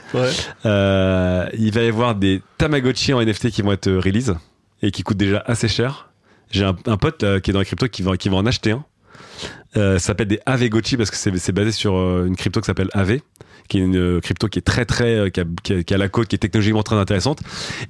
euh, 0.66 1.46
il 1.58 1.72
va 1.72 1.82
y 1.82 1.88
avoir 1.88 2.14
des 2.14 2.42
Tamagotchi 2.58 3.14
en 3.14 3.24
NFT 3.24 3.52
qui 3.52 3.62
vont 3.62 3.72
être 3.72 3.89
release 3.89 4.36
et 4.82 4.92
qui 4.92 5.04
coûtent 5.04 5.18
déjà 5.18 5.44
assez 5.46 5.68
cher. 5.68 6.10
J'ai 6.50 6.66
un, 6.66 6.74
pote 6.74 7.20
qui 7.42 7.52
est 7.52 7.54
dans 7.54 7.60
la 7.60 7.66
crypto 7.66 7.88
qui 7.88 8.02
va, 8.02 8.18
qui 8.18 8.30
va 8.30 8.38
en 8.38 8.46
acheter 8.46 8.72
un. 8.72 8.84
Euh, 9.78 10.00
ça 10.00 10.08
s'appelle 10.08 10.28
des 10.28 10.40
Avegotchi 10.46 10.98
parce 10.98 11.10
que 11.10 11.16
c'est 11.16 11.52
basé 11.52 11.72
sur 11.72 11.96
euh, 11.96 12.26
une 12.26 12.36
crypto 12.36 12.60
qui 12.60 12.66
s'appelle 12.66 12.90
Ave 12.94 13.20
qui 13.70 13.78
est 13.78 13.82
une 13.82 14.20
crypto 14.20 14.50
qui 14.50 14.60
est 14.60 14.64
très 14.64 14.84
très 14.84 15.32
qui 15.32 15.40
a, 15.40 15.46
qui 15.64 15.94
a, 15.94 15.98
la 15.98 16.10
côte 16.10 16.28
qui 16.28 16.36
est 16.36 16.40
technologiquement 16.40 16.84
très 16.84 16.98
intéressante 16.98 17.40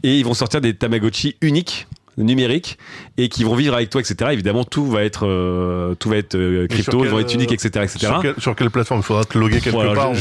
et 0.04 0.20
ils 0.20 0.24
vont 0.24 0.36
sortir 0.36 0.62
des 0.62 0.76
Tamagotchi 0.76 1.38
uniques 1.42 1.88
numériques 2.24 2.78
et 3.18 3.30
qui 3.30 3.44
vont 3.44 3.56
vivre 3.56 3.76
avec 3.76 3.90
toi, 3.90 4.02
etc. 4.02 4.32
Évidemment, 4.34 4.64
tout 4.64 4.86
va 4.86 5.04
être, 5.04 5.28
euh, 5.28 5.96
tout 5.96 6.10
va 6.10 6.18
être 6.18 6.36
euh, 6.36 6.68
crypto, 6.68 7.04
ils 7.04 7.10
vont 7.10 7.20
être 7.20 7.34
uniques, 7.34 7.52
etc., 7.52 7.86
etc. 7.86 8.34
Sur, 8.38 8.56
quelle 8.56 8.72
plateforme? 8.72 9.02
Il 9.02 9.04
faudra 9.04 9.24
te 9.24 9.38
loguer 9.38 9.60
quelque 9.60 9.96
part. 9.96 10.12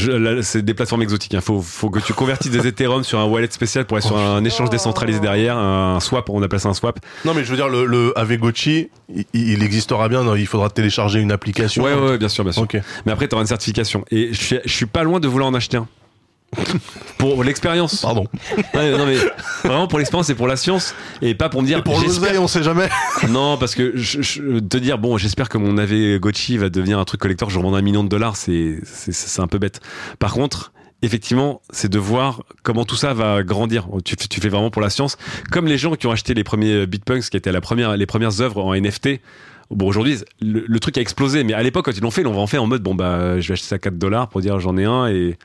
C'est 0.43 0.63
des 0.63 0.73
plateformes 0.73 1.01
exotiques. 1.03 1.33
Il 1.33 1.37
hein. 1.37 1.41
faut, 1.41 1.61
faut 1.61 1.89
que 1.89 1.99
tu 1.99 2.13
convertisses 2.13 2.51
des 2.51 2.67
Ethereum 2.67 3.03
sur 3.03 3.19
un 3.19 3.25
wallet 3.25 3.47
spécial 3.51 3.85
pour 3.85 3.97
aller 3.97 4.05
sur 4.05 4.17
un 4.17 4.43
échange 4.43 4.69
décentralisé 4.69 5.19
derrière, 5.19 5.57
un 5.57 5.99
swap, 5.99 6.29
on 6.29 6.41
appelle 6.41 6.59
ça 6.59 6.69
un 6.69 6.73
swap. 6.73 6.99
Non, 7.25 7.33
mais 7.33 7.43
je 7.43 7.49
veux 7.49 7.57
dire, 7.57 7.69
le, 7.69 7.85
le 7.85 8.17
Avegotchi, 8.17 8.89
il, 9.33 9.63
existera 9.63 10.09
bien. 10.09 10.23
il 10.35 10.47
faudra 10.47 10.69
télécharger 10.69 11.19
une 11.19 11.31
application. 11.31 11.83
Ouais, 11.83 11.93
ouais, 11.93 12.17
bien 12.17 12.29
sûr, 12.29 12.43
bien 12.43 12.53
sûr. 12.53 12.65
Mais 13.05 13.11
après, 13.11 13.27
tu 13.27 13.35
auras 13.35 13.43
une 13.43 13.47
certification. 13.47 14.05
Et 14.11 14.33
je 14.33 14.41
suis, 14.41 14.59
je 14.65 14.71
suis 14.71 14.85
pas 14.85 15.03
loin 15.03 15.19
de 15.19 15.27
vouloir 15.27 15.49
en 15.49 15.53
acheter 15.53 15.77
un 15.77 15.87
pour 17.17 17.43
l'expérience. 17.43 18.01
Pardon. 18.01 18.25
non 18.73 19.05
mais 19.05 19.17
vraiment 19.63 19.87
pour 19.87 19.99
l'expérience 19.99 20.29
et 20.29 20.35
pour 20.35 20.47
la 20.47 20.55
science 20.55 20.95
et 21.21 21.35
pas 21.35 21.49
pour 21.49 21.61
me 21.61 21.67
dire. 21.67 21.79
Et 21.79 21.83
pour 21.83 21.99
l'oseille, 21.99 22.37
on 22.37 22.47
sait 22.47 22.63
jamais. 22.63 22.89
non 23.29 23.57
parce 23.57 23.75
que 23.75 23.93
je, 23.95 24.59
te 24.59 24.77
dire 24.77 24.97
bon, 24.97 25.17
j'espère 25.17 25.49
que 25.49 25.57
mon 25.57 25.77
AV 25.77 26.19
Gotchi 26.19 26.57
va 26.57 26.69
devenir 26.69 26.99
un 26.99 27.05
truc 27.05 27.21
collector. 27.21 27.49
Je 27.49 27.57
revends 27.57 27.73
un 27.73 27.81
million 27.81 28.03
de 28.03 28.09
dollars, 28.09 28.35
c'est 28.35 28.79
c'est 28.83 29.41
un 29.41 29.47
peu 29.47 29.59
bête. 29.59 29.81
Par 30.19 30.33
contre. 30.33 30.71
Effectivement, 31.03 31.63
c'est 31.71 31.89
de 31.89 31.97
voir 31.97 32.43
comment 32.61 32.85
tout 32.85 32.95
ça 32.95 33.15
va 33.15 33.41
grandir. 33.41 33.87
Tu, 34.05 34.15
tu 34.15 34.39
fais 34.39 34.49
vraiment 34.49 34.69
pour 34.69 34.83
la 34.83 34.91
science, 34.91 35.17
comme 35.51 35.65
les 35.65 35.79
gens 35.79 35.95
qui 35.95 36.05
ont 36.05 36.11
acheté 36.11 36.35
les 36.35 36.43
premiers 36.43 36.85
Bitpunks, 36.85 37.23
qui 37.23 37.37
étaient 37.37 37.51
la 37.51 37.59
première, 37.59 37.97
les 37.97 38.05
premières 38.05 38.39
œuvres 38.39 38.63
en 38.63 38.75
NFT. 38.75 39.19
Bon, 39.71 39.87
aujourd'hui, 39.87 40.17
le, 40.41 40.63
le, 40.67 40.79
truc 40.79 40.99
a 40.99 41.01
explosé, 41.01 41.43
mais 41.43 41.53
à 41.53 41.63
l'époque, 41.63 41.85
quand 41.85 41.97
ils 41.97 42.01
l'ont 42.01 42.11
fait, 42.11 42.21
ils 42.21 42.25
l'ont 42.25 42.45
fait 42.45 42.59
en 42.59 42.67
mode 42.67 42.83
bon 42.83 42.93
bah, 42.93 43.39
je 43.39 43.47
vais 43.47 43.53
acheter 43.53 43.67
ça 43.67 43.75
à 43.77 43.79
4 43.79 43.97
dollars 43.97 44.29
pour 44.29 44.41
dire 44.41 44.59
j'en 44.59 44.77
ai 44.77 44.85
un 44.85 45.07
et 45.07 45.39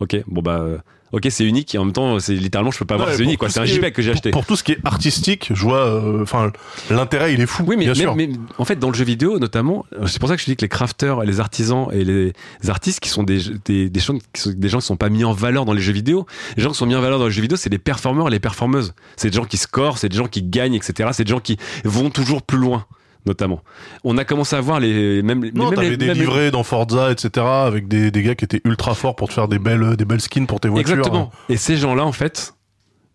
Ok, 0.00 0.16
bon 0.26 0.42
bah. 0.42 0.60
Euh, 0.60 0.78
ok, 1.12 1.26
c'est 1.30 1.44
unique 1.44 1.74
et 1.74 1.78
en 1.78 1.84
même 1.84 1.92
temps, 1.92 2.18
c'est 2.20 2.34
littéralement, 2.34 2.70
je 2.70 2.78
peux 2.78 2.84
pas 2.84 2.96
voir, 2.96 3.12
c'est 3.12 3.22
unique 3.22 3.38
quoi. 3.38 3.50
C'est 3.50 3.60
un 3.60 3.64
JPEG 3.64 3.92
que 3.92 4.02
j'ai 4.02 4.12
acheté. 4.12 4.30
Pour, 4.30 4.46
tout 4.46 4.56
ce 4.56 4.64
qui 4.64 4.72
est 4.72 4.78
artistique, 4.84 5.50
je 5.52 5.62
vois, 5.62 5.86
euh, 5.86 6.22
enfin, 6.22 6.52
l'intérêt 6.88 7.34
il 7.34 7.40
est 7.40 7.46
fou. 7.46 7.64
Oui, 7.66 7.76
mais, 7.76 7.84
bien 7.84 7.94
sûr. 7.94 8.16
mais, 8.16 8.30
en 8.58 8.64
fait, 8.64 8.78
dans 8.78 8.88
le 8.88 8.94
jeu 8.94 9.04
vidéo 9.04 9.38
notamment, 9.38 9.84
c'est 10.06 10.18
pour 10.18 10.28
ça 10.28 10.36
que 10.36 10.42
je 10.42 10.46
dis 10.46 10.56
que 10.56 10.62
les 10.62 10.68
crafters, 10.68 11.20
les 11.22 11.40
artisans 11.40 11.88
et 11.92 12.04
les 12.04 12.32
artistes 12.68 13.00
qui 13.00 13.08
sont 13.08 13.22
des 13.22 13.40
des, 13.64 13.90
des, 13.90 14.00
gens, 14.00 14.16
qui 14.32 14.40
sont, 14.40 14.52
des 14.56 14.68
gens 14.68 14.78
qui 14.78 14.86
sont 14.86 14.96
pas 14.96 15.10
mis 15.10 15.24
en 15.24 15.32
valeur 15.32 15.64
dans 15.64 15.74
les 15.74 15.82
jeux 15.82 15.92
vidéo, 15.92 16.26
les 16.56 16.62
gens 16.62 16.70
qui 16.70 16.78
sont 16.78 16.86
mis 16.86 16.94
en 16.94 17.00
valeur 17.00 17.18
dans 17.18 17.26
les 17.26 17.32
jeux 17.32 17.42
vidéo, 17.42 17.56
c'est 17.56 17.70
les 17.70 17.78
performeurs 17.78 18.28
et 18.28 18.30
les 18.30 18.40
performeuses. 18.40 18.94
C'est 19.16 19.30
des 19.30 19.36
gens 19.36 19.44
qui 19.44 19.58
scorent, 19.58 19.98
c'est 19.98 20.08
des 20.08 20.16
gens 20.16 20.28
qui 20.28 20.42
gagnent, 20.42 20.74
etc. 20.74 21.10
C'est 21.12 21.24
des 21.24 21.30
gens 21.30 21.40
qui 21.40 21.58
vont 21.84 22.10
toujours 22.10 22.42
plus 22.42 22.58
loin 22.58 22.86
notamment. 23.26 23.62
On 24.04 24.18
a 24.18 24.24
commencé 24.24 24.56
à 24.56 24.60
voir 24.60 24.80
les 24.80 25.22
même 25.22 25.50
non, 25.54 25.70
même, 25.70 25.96
des 25.96 26.14
livrets 26.14 26.50
dans 26.50 26.62
Forza, 26.62 27.10
etc. 27.10 27.46
avec 27.46 27.88
des, 27.88 28.10
des, 28.10 28.22
gars 28.22 28.34
qui 28.34 28.44
étaient 28.44 28.60
ultra 28.64 28.94
forts 28.94 29.16
pour 29.16 29.28
te 29.28 29.34
faire 29.34 29.48
des 29.48 29.58
belles 29.58 29.96
des 29.96 30.04
belles 30.04 30.20
skins 30.20 30.46
pour 30.46 30.60
tes 30.60 30.68
voitures. 30.68 30.94
Exactement. 30.94 31.30
Et 31.48 31.56
ces 31.56 31.76
gens-là, 31.76 32.04
en 32.04 32.12
fait, 32.12 32.54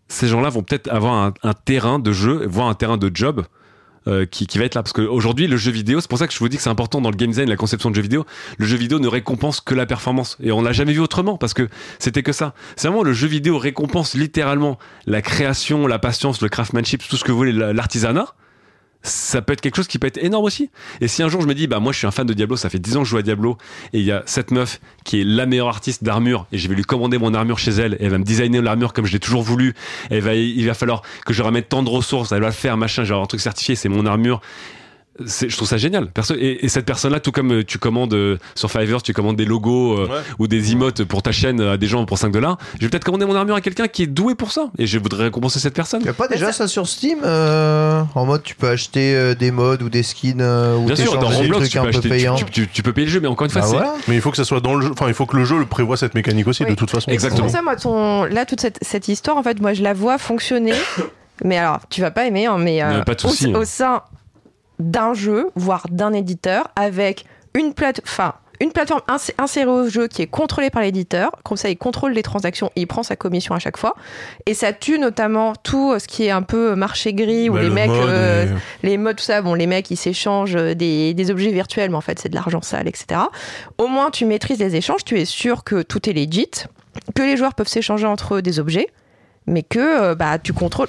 ces 0.08 0.28
gens-là 0.28 0.49
vont 0.49 0.64
peut-être 0.64 0.91
avoir 0.91 1.14
un, 1.14 1.34
un, 1.43 1.53
terrain 1.53 1.99
de 1.99 2.12
jeu, 2.12 2.45
voire 2.47 2.68
un 2.68 2.76
terrain 2.76 2.97
de 2.97 3.12
job. 3.14 3.45
Euh, 4.08 4.28
qui, 4.28 4.45
qui 4.45 4.60
va 4.60 4.66
être 4.66 4.76
là 4.76 4.84
parce 4.84 4.93
qu'aujourd'hui 4.93 5.47
le 5.47 5.58
jeu 5.58 5.72
vidéo 5.72 5.99
c'est 5.99 6.08
pour 6.08 6.20
ça 6.20 6.28
que 6.28 6.34
je 6.34 6.38
vous 6.38 6.47
dis 6.47 6.58
que 6.58 6.62
c'est 6.62 6.70
important 6.70 7.01
dans 7.01 7.10
le 7.10 7.16
game 7.16 7.32
design 7.32 7.49
la 7.49 7.56
conception 7.56 7.89
de 7.89 7.95
jeu 7.95 8.03
vidéo 8.03 8.24
le 8.60 8.68
jeu 8.68 8.78
vidéo 8.78 8.99
ne 8.99 9.08
récompense 9.08 9.62
que 9.62 9.74
la 9.74 9.88
performance 9.88 10.38
et 10.43 10.51
on 10.51 10.62
l'a 10.62 10.74
jamais 10.74 10.93
vu 10.93 10.99
autrement 10.99 11.39
parce 11.39 11.56
que 11.56 11.68
c'était 11.97 12.22
que 12.22 12.32
ça 12.32 12.53
c'est 12.76 12.88
vraiment 12.88 13.01
le 13.01 13.14
jeu 13.14 13.28
vidéo 13.28 13.58
récompense 13.58 14.14
littéralement 14.14 14.78
la 15.08 15.24
création 15.24 15.88
la 15.88 15.97
patience 15.97 16.39
le 16.43 16.49
craftsmanship 16.49 17.01
tout 17.10 17.18
ce 17.18 17.24
que 17.24 17.32
vous 17.32 17.38
voulez 17.39 17.51
l'artisanat 17.51 18.28
ça 19.06 19.41
peut 19.41 19.53
être 19.53 19.62
quelque 19.62 19.76
chose 19.76 19.88
qui 19.88 19.99
peut 19.99 20.08
être 20.08 20.22
énorme 20.24 20.45
aussi. 20.45 20.70
Et 21.01 21.08
si 21.08 21.24
un 21.24 21.30
jour 21.30 21.41
je 21.41 21.47
me 21.47 21.53
dis, 21.53 21.68
bah 21.68 21.80
moi 21.80 21.93
je 21.93 21.99
suis 21.99 22.08
un 22.08 22.12
fan 22.12 22.26
de 22.26 22.34
Diablo, 22.34 22.58
ça 22.58 22.70
fait 22.70 22.80
10 22.80 22.97
ans 22.97 22.99
que 22.99 23.06
je 23.06 23.12
joue 23.12 23.18
à 23.18 23.22
Diablo, 23.22 23.58
et 23.93 23.99
il 23.99 24.06
y 24.06 24.12
a 24.12 24.24
cette 24.26 24.51
meuf 24.51 24.80
qui 25.03 25.22
est 25.22 25.24
la 25.24 25.45
meilleure 25.45 25.68
artiste 25.68 26.03
d'armure, 26.03 26.47
et 26.51 26.58
je 26.58 26.68
vais 26.68 26.76
lui 26.76 26.84
commander 26.84 27.18
mon 27.18 27.34
armure 27.34 27.60
chez 27.60 27.72
elle, 27.72 27.93
et 27.93 28.06
elle 28.06 28.10
va 28.10 28.18
me 28.18 28.24
designer 28.24 28.62
l'armure 28.62 28.93
comme 28.93 29.06
je 29.06 29.14
l'ai 29.14 29.20
toujours 29.20 29.43
voulu, 29.43 29.74
elle 30.10 30.22
va, 30.22 30.34
il 30.34 30.66
va 30.66 30.74
falloir 30.74 31.01
que 31.26 31.34
je 31.34 31.41
ramène 31.43 31.64
tant 31.64 31.84
de 31.84 31.89
ressources, 31.89 32.32
elle 32.32 32.41
va 32.41 32.47
le 32.47 32.53
faire, 32.53 32.78
machin, 32.78 33.03
j'ai 33.03 33.14
un 33.14 33.26
truc 33.26 33.41
certifié, 33.41 33.76
c'est 33.76 33.89
mon 33.89 34.06
armure, 34.06 34.41
je 35.24 35.55
trouve 35.55 35.68
ça 35.68 35.78
génial. 35.78 36.09
Et, 36.38 36.66
et 36.66 36.70
cette 36.70 36.86
personne-là, 36.86 37.20
tout 37.20 37.32
comme 37.32 37.51
euh, 37.51 37.63
tu 37.63 37.78
commandes 37.78 38.13
euh, 38.13 38.38
sur 38.53 38.70
Fiverr, 38.70 39.01
tu 39.01 39.13
commandes 39.13 39.38
des 39.38 39.45
logos 39.45 39.97
euh, 39.97 40.22
ou 40.39 40.47
des 40.47 40.74
emotes 40.74 41.03
pour 41.03 41.22
ta 41.22 41.32
chaîne 41.32 41.61
à 41.61 41.78
des 41.78 41.88
gens 41.88 42.05
pour 42.05 42.18
5 42.18 42.32
dollars, 42.32 42.57
je 42.76 42.86
vais 42.86 42.89
peut-être 42.89 43.05
commander 43.05 43.26
mon 43.26 43.36
armure 43.36 43.55
à 43.55 43.61
quelqu'un 43.61 43.88
qui 43.88 44.03
est 44.03 44.07
doué 44.07 44.36
pour 44.36 44.51
ça. 44.51 44.70
Et 44.78 44.88
je 44.88 44.99
voudrais 44.99 45.26
récompenser 45.26 45.59
cette 45.59 45.74
personne. 45.74 46.03
Y 46.03 46.09
a 46.09 46.13
pas 46.13 46.28
déjà 46.28 46.51
ça 46.51 46.68
sur 46.68 46.88
Steam 46.88 47.20
En 47.24 48.26
mode, 48.26 48.43
tu 48.43 48.55
peux 48.55 48.68
acheter 48.68 49.36
des 49.36 49.51
modes 49.51 49.82
ou 49.82 49.89
des 49.89 50.03
skins 50.03 50.41
ou 50.41 50.86
Bien 50.86 50.95
sûr, 50.95 51.18
dans 51.18 51.30
Roblox, 51.30 51.70
tu 51.70 51.80
peux, 51.80 51.88
acheter, 51.88 52.30
tu, 52.51 52.68
tu, 52.68 52.84
peux 52.84 52.93
payer 52.93 53.07
le 53.07 53.13
jeu, 53.13 53.20
mais 53.20 53.28
encore 53.28 53.45
une 53.45 53.51
fois, 53.51 53.61
bah 53.61 53.68
c'est. 53.70 54.09
Mais 54.09 54.16
il 54.16 54.22
faut 54.22 54.32
que 54.32 54.38
ça 54.38 54.43
soit 54.43 54.59
dans 54.59 54.76
le 54.76 54.86
jeu. 54.86 54.91
Enfin, 54.91 55.07
il 55.07 55.13
faut 55.13 55.26
que 55.26 55.38
le 55.38 55.45
jeu 55.45 55.57
le 55.57 55.66
prévoit 55.66 55.97
cette 55.97 56.16
mécanique 56.16 56.47
aussi, 56.47 56.66
de 56.66 56.74
toute 56.74 56.91
façon. 56.91 57.09
Exactement. 57.11 57.47
C'est 57.47 57.61
pour 57.61 57.80
ça, 57.80 57.89
moi, 57.89 58.30
là, 58.30 58.45
toute 58.45 58.61
cette, 58.61 58.80
cette 58.82 59.07
histoire, 59.07 59.38
en 59.38 59.43
fait, 59.43 59.61
moi, 59.61 59.74
je 59.74 59.84
la 59.84 59.93
vois 59.93 60.18
fonctionner. 60.18 60.74
Mais 61.43 61.57
alors, 61.57 61.82
tu 61.89 61.99
vas 61.99 62.11
pas 62.11 62.26
aimer, 62.26 62.45
hein, 62.45 62.57
mais 62.57 62.80
pas 63.05 63.13
de 63.13 63.26
au, 63.26 63.59
au 63.59 63.66
sein 63.66 64.01
d'un 64.80 65.13
jeu, 65.13 65.49
voire 65.55 65.86
d'un 65.89 66.13
éditeur, 66.13 66.69
avec 66.76 67.26
une 67.53 67.73
plate, 67.73 68.01
une 68.59 68.71
plateforme 68.71 69.01
insérée 69.38 69.69
au 69.69 69.89
jeu 69.89 70.07
qui 70.07 70.21
est 70.21 70.28
contrôlée 70.28 70.69
par 70.69 70.82
l'éditeur. 70.82 71.32
Comme 71.43 71.57
ça, 71.57 71.69
il 71.69 71.78
contrôle 71.78 72.13
les 72.13 72.23
transactions 72.23 72.71
et 72.76 72.82
il 72.82 72.88
prend 72.88 73.03
sa 73.03 73.15
commission 73.15 73.55
à 73.55 73.59
chaque 73.59 73.78
fois. 73.78 73.95
Et 74.45 74.53
ça 74.53 74.73
tue 74.73 74.99
notamment 74.99 75.53
tout 75.55 75.97
ce 75.99 76.07
qui 76.07 76.26
est 76.26 76.32
un 76.32 76.41
peu 76.41 76.76
marché 76.76 77.13
gris 77.13 77.49
où 77.49 77.57
les 77.57 77.69
mecs, 77.69 77.89
euh, 77.89 78.47
les 78.84 78.97
modes, 78.97 79.17
tout 79.17 79.23
ça, 79.23 79.41
bon, 79.41 79.53
les 79.53 79.67
mecs, 79.67 79.89
ils 79.91 79.97
s'échangent 79.97 80.55
des, 80.55 81.13
des, 81.13 81.32
objets 81.32 81.51
virtuels, 81.51 81.89
mais 81.89 81.97
en 81.97 82.01
fait, 82.01 82.19
c'est 82.19 82.30
de 82.30 82.36
l'argent 82.36 82.61
sale, 82.61 82.88
etc. 82.88 83.21
Au 83.78 83.88
moins, 83.88 84.11
tu 84.11 84.26
maîtrises 84.26 84.59
les 84.59 84.76
échanges, 84.76 85.03
tu 85.03 85.19
es 85.19 85.26
sûr 85.26 85.63
que 85.63 85.82
tout 85.82 86.09
est 86.09 86.13
legit, 86.13 86.49
que 87.13 87.21
les 87.21 87.38
joueurs 87.38 87.55
peuvent 87.55 87.67
s'échanger 87.67 88.05
entre 88.05 88.36
eux 88.36 88.41
des 88.41 88.59
objets, 88.59 88.88
mais 89.47 89.63
que 89.63 89.80
euh, 89.80 90.15
bah, 90.15 90.39
tu 90.39 90.53
contrôles 90.53 90.88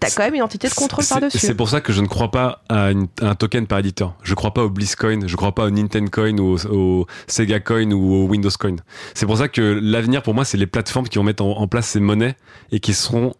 t'as 0.00 0.10
quand 0.10 0.22
même 0.22 0.34
une 0.34 0.42
entité 0.42 0.68
de 0.68 0.74
contrôle 0.74 1.04
par-dessus. 1.04 1.38
C'est 1.38 1.54
pour 1.54 1.68
ça 1.68 1.80
que 1.80 1.92
je 1.92 2.00
ne 2.00 2.06
crois 2.06 2.30
pas 2.30 2.62
à, 2.68 2.90
un 3.20 3.34
token 3.34 3.66
par 3.66 3.78
éditeur. 3.78 4.14
Je 4.22 4.34
crois 4.34 4.52
pas 4.52 4.64
au 4.64 4.70
Blizzcoin, 4.70 5.26
je 5.26 5.36
crois 5.36 5.54
pas 5.54 5.64
au 5.66 5.70
Nintendo 5.70 6.10
Coin 6.10 6.38
ou 6.38 6.56
au, 6.70 7.06
Sega 7.26 7.60
Coin 7.60 7.90
ou 7.92 8.14
au 8.14 8.26
Windows 8.26 8.50
Coin. 8.58 8.76
C'est 9.14 9.26
pour 9.26 9.38
ça 9.38 9.48
que 9.48 9.80
l'avenir 9.82 10.22
pour 10.22 10.34
moi, 10.34 10.44
c'est 10.44 10.56
les 10.56 10.66
plateformes 10.66 11.08
qui 11.08 11.18
vont 11.18 11.24
mettre 11.24 11.44
en, 11.44 11.66
place 11.68 11.88
ces 11.88 12.00
monnaies 12.00 12.36
et 12.72 12.80
qui 12.80 12.94
seront 12.94 13.34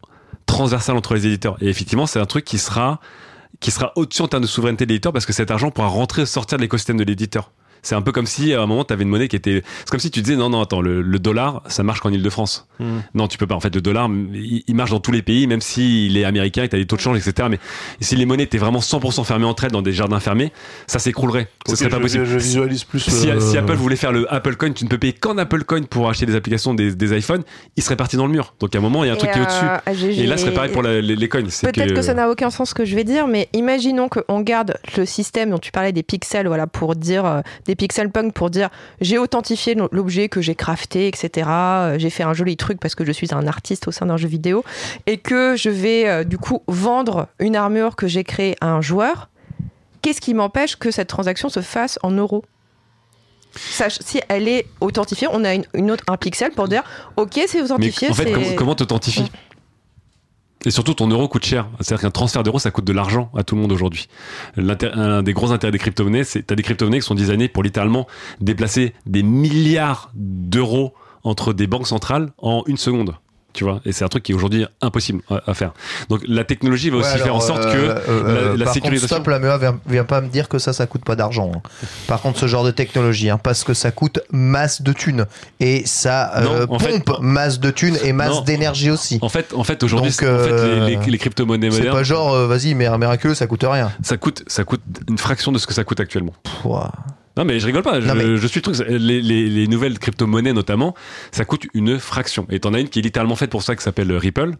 transversales 0.46 0.96
entre 0.96 1.14
les 1.14 1.26
éditeurs. 1.26 1.56
Et 1.60 1.68
effectivement, 1.68 2.06
c'est 2.06 2.20
un 2.20 2.26
truc 2.26 2.44
qui 2.44 2.58
sera 2.58 3.00
qui 3.60 3.70
sera 3.70 3.92
au-dessus 3.96 4.22
en 4.22 4.28
termes 4.28 4.42
de 4.42 4.48
souveraineté 4.48 4.86
de 4.86 4.90
l'éditeur 4.92 5.12
parce 5.12 5.26
que 5.26 5.32
cet 5.32 5.50
argent 5.50 5.70
pourra 5.70 5.88
rentrer 5.88 6.26
sortir 6.26 6.58
de 6.58 6.62
l'écosystème 6.62 6.96
de 6.96 7.04
l'éditeur. 7.04 7.50
C'est 7.82 7.94
un 7.94 8.02
peu 8.02 8.12
comme 8.12 8.26
si 8.26 8.54
à 8.54 8.62
un 8.62 8.66
moment 8.66 8.84
tu 8.84 8.92
avais 8.92 9.02
une 9.02 9.08
monnaie 9.08 9.28
qui 9.28 9.36
était. 9.36 9.62
C'est 9.80 9.90
comme 9.90 10.00
si 10.00 10.10
tu 10.10 10.22
disais 10.22 10.36
non 10.36 10.50
non 10.50 10.60
attends 10.60 10.80
le, 10.80 11.02
dollar 11.18 11.62
ça 11.66 11.82
marche 11.82 12.00
qu'en 12.00 12.10
Ile-de-France. 12.10 12.68
Hmm. 12.78 13.00
Non 13.14 13.28
tu 13.28 13.38
peux 13.38 13.46
pas 13.46 13.54
en 13.54 13.60
fait 13.60 13.74
le 13.74 13.80
dollar 13.80 14.08
il, 14.08 14.74
marche 14.74 14.90
dans 14.90 15.00
tous 15.00 15.12
les 15.12 15.22
pays 15.22 15.46
même 15.46 15.60
s'il 15.60 16.16
est 16.16 16.24
américain 16.24 16.62
et 16.62 16.68
t'as 16.68 16.76
des 16.76 16.86
taux 16.86 16.96
de 16.96 17.00
change 17.00 17.18
etc. 17.18 17.48
Mais 17.50 17.58
si 18.00 18.16
les 18.16 18.26
monnaies 18.26 18.44
étaient 18.44 18.58
vraiment 18.58 18.78
100% 18.78 19.24
fermées 19.24 19.46
entre 19.46 19.64
elles 19.64 19.72
dans 19.72 19.82
des 19.82 19.92
jardins 19.92 20.20
fermés 20.20 20.52
ça 20.86 20.98
s'écroulerait. 20.98 21.48
Ce 21.66 21.76
serait 21.76 21.90
pas 21.90 22.00
possible. 22.00 22.24
Je 22.24 22.38
visualise 22.38 22.84
plus. 22.84 23.00
Si, 23.00 23.56
Apple 23.56 23.74
voulait 23.74 23.96
faire 23.96 24.12
le 24.12 24.32
Apple 24.32 24.56
Coin 24.56 24.72
tu 24.72 24.84
ne 24.84 24.88
peux 24.88 24.98
payer 24.98 25.12
qu'en 25.12 25.38
Apple 25.38 25.64
Coin 25.64 25.82
pour 25.82 26.08
acheter 26.08 26.26
des 26.26 26.36
applications 26.36 26.74
des, 26.74 26.94
des 26.94 27.18
iPhones 27.18 27.42
il 27.76 27.82
serait 27.82 27.96
parti 27.96 28.16
dans 28.16 28.26
le 28.26 28.32
mur. 28.32 28.54
Donc 28.60 28.74
à 28.74 28.78
un 28.78 28.80
moment 28.80 29.04
il 29.04 29.08
y 29.08 29.10
a 29.10 29.14
un 29.14 29.16
truc 29.16 29.32
qui 29.32 29.38
est 29.38 29.42
au-dessus. 29.42 30.20
Et 30.20 30.26
là 30.26 30.36
ce 30.36 30.44
serait 30.44 30.54
pareil 30.54 30.72
pour 30.72 30.82
les, 30.82 31.28
coins. 31.28 31.42
Peut-être 31.42 31.94
que, 31.94 32.02
ça 32.02 32.14
n'a 32.14 32.30
aucun 32.30 32.50
sens 32.50 32.70
ce 32.70 32.74
que 32.74 32.84
je 32.84 32.94
vais 32.94 33.04
dire 33.04 33.26
mais 33.26 33.48
imaginons 33.52 34.08
qu'on 34.08 34.40
garde 34.40 34.78
le 34.96 35.04
système 35.04 35.50
dont 35.50 35.58
tu 35.58 35.70
parlais 35.70 35.92
des 35.92 36.02
pixels 36.02 36.46
voilà 36.46 36.66
pour 36.66 36.96
dire 36.96 37.24
euh, 37.24 37.40
des 37.68 37.76
pixels 37.76 38.10
punk 38.10 38.32
pour 38.32 38.48
dire 38.50 38.70
j'ai 39.00 39.18
authentifié 39.18 39.76
l'objet 39.92 40.28
que 40.28 40.40
j'ai 40.40 40.54
crafté, 40.54 41.06
etc. 41.06 41.46
Euh, 41.48 41.98
j'ai 41.98 42.10
fait 42.10 42.22
un 42.22 42.32
joli 42.32 42.56
truc 42.56 42.80
parce 42.80 42.94
que 42.94 43.04
je 43.04 43.12
suis 43.12 43.32
un 43.32 43.46
artiste 43.46 43.86
au 43.86 43.92
sein 43.92 44.06
d'un 44.06 44.16
jeu 44.16 44.26
vidéo 44.26 44.64
et 45.06 45.18
que 45.18 45.54
je 45.54 45.68
vais 45.68 46.08
euh, 46.08 46.24
du 46.24 46.38
coup 46.38 46.62
vendre 46.66 47.28
une 47.38 47.54
armure 47.54 47.94
que 47.94 48.08
j'ai 48.08 48.24
créée 48.24 48.56
à 48.62 48.68
un 48.68 48.80
joueur. 48.80 49.28
Qu'est-ce 50.00 50.22
qui 50.22 50.32
m'empêche 50.32 50.76
que 50.76 50.90
cette 50.90 51.08
transaction 51.08 51.50
se 51.50 51.60
fasse 51.60 51.98
en 52.02 52.10
euros? 52.10 52.42
Si 53.54 54.20
elle 54.28 54.48
est 54.48 54.66
authentifiée, 54.80 55.28
on 55.30 55.44
a 55.44 55.54
une, 55.54 55.90
autre, 55.90 56.04
un 56.08 56.16
pixel 56.16 56.52
pour 56.52 56.68
dire 56.68 56.82
ok, 57.16 57.38
c'est 57.46 57.60
authentifié. 57.60 58.08
en 58.10 58.14
fait, 58.14 58.54
comment 58.56 58.74
t'authentifies? 58.74 59.30
Et 60.64 60.70
surtout, 60.70 60.94
ton 60.94 61.08
euro 61.08 61.28
coûte 61.28 61.44
cher. 61.44 61.68
C'est-à-dire 61.80 62.02
qu'un 62.02 62.10
transfert 62.10 62.42
d'euros, 62.42 62.58
ça 62.58 62.70
coûte 62.70 62.84
de 62.84 62.92
l'argent 62.92 63.30
à 63.36 63.44
tout 63.44 63.54
le 63.54 63.60
monde 63.60 63.72
aujourd'hui. 63.72 64.08
Un 64.56 65.22
des 65.22 65.32
gros 65.32 65.52
intérêts 65.52 65.70
des 65.70 65.78
crypto-monnaies, 65.78 66.24
c'est 66.24 66.42
t'as 66.42 66.56
des 66.56 66.62
crypto-monnaies 66.62 67.00
qui 67.00 67.06
sont 67.06 67.14
designées 67.14 67.48
pour 67.48 67.62
littéralement 67.62 68.06
déplacer 68.40 68.94
des 69.06 69.22
milliards 69.22 70.10
d'euros 70.14 70.94
entre 71.22 71.52
des 71.52 71.66
banques 71.66 71.86
centrales 71.86 72.32
en 72.38 72.62
une 72.66 72.76
seconde 72.76 73.14
tu 73.58 73.64
vois 73.64 73.80
et 73.84 73.90
c'est 73.90 74.04
un 74.04 74.08
truc 74.08 74.22
qui 74.22 74.30
est 74.30 74.34
aujourd'hui 74.36 74.64
impossible 74.80 75.20
à, 75.28 75.52
faire. 75.52 75.72
Donc 76.08 76.20
la 76.28 76.44
technologie 76.44 76.90
va 76.90 76.98
aussi 76.98 77.18
faire 77.18 77.34
en 77.34 77.40
sorte 77.40 77.64
que 77.64 77.76
euh, 77.76 77.98
euh, 78.08 78.56
la, 78.56 78.66
par 78.66 78.74
sécurisation 78.74 79.16
contre, 79.16 79.32
stop, 79.32 79.42
la 79.42 79.58
MEA 79.58 79.80
vient, 79.84 80.04
pas 80.04 80.20
me 80.20 80.28
dire 80.28 80.48
que 80.48 80.60
ça 80.60 80.72
ça 80.72 80.86
coûte 80.86 81.04
pas 81.04 81.16
d'argent 81.16 81.50
hein. 81.56 81.60
par 82.06 82.22
contre 82.22 82.38
ce 82.38 82.46
genre 82.46 82.62
de 82.62 82.70
technologie 82.70 83.30
hein, 83.30 83.38
parce 83.42 83.64
que 83.64 83.74
ça 83.74 83.90
coûte 83.90 84.20
masse 84.30 84.80
de 84.80 84.92
thunes. 84.92 85.26
Et 85.58 85.82
ça 85.86 86.36
euh, 86.36 86.68
pompe 86.68 87.18
masse 87.20 87.58
de 87.58 87.72
thunes 87.72 87.98
et 88.04 88.12
masse 88.12 88.44
d'énergie 88.44 88.90
aussi. 88.90 89.18
En 89.22 89.28
fait 89.28 89.52
en 89.54 89.64
fait 89.64 89.82
aujourd'hui 89.82 90.12
en 90.12 90.14
fait, 90.14 90.86
les, 90.86 90.96
les, 90.96 91.18
crypto-monnaies 91.18 91.70
modernes 91.70 91.86
c'est 91.86 91.90
pas 91.90 92.04
genre 92.04 92.46
vas-y 92.46 92.74
mais 92.74 92.86
un 92.86 92.96
miraculeux 92.96 93.34
ça 93.34 93.48
coûte 93.48 93.64
rien. 93.68 93.90
Ça 94.02 94.16
coûte 94.18 94.44
ça 94.46 94.62
coûte 94.62 94.82
une 95.08 95.18
fraction 95.18 95.50
de 95.50 95.58
ce 95.58 95.66
que 95.66 95.74
ça 95.74 95.82
coûte 95.82 95.98
actuellement 95.98 96.32
non, 97.38 97.44
mais 97.44 97.60
je 97.60 97.66
rigole 97.66 97.82
pas. 97.82 98.00
Je, 98.00 98.46
suis 98.48 98.58
le 98.58 98.62
truc. 98.62 98.76
Les, 98.88 99.22
les, 99.22 99.66
nouvelles 99.68 100.00
crypto-monnaies, 100.00 100.52
notamment, 100.52 100.94
ça 101.30 101.44
coûte 101.44 101.66
une 101.72 102.00
fraction. 102.00 102.46
Et 102.50 102.58
t'en 102.58 102.74
as 102.74 102.80
une 102.80 102.88
qui 102.88 102.98
est 102.98 103.02
littéralement 103.02 103.36
faite 103.36 103.50
pour 103.50 103.62
ça, 103.62 103.76
qui 103.76 103.82
s'appelle 103.84 104.12
Ripple. 104.12 104.54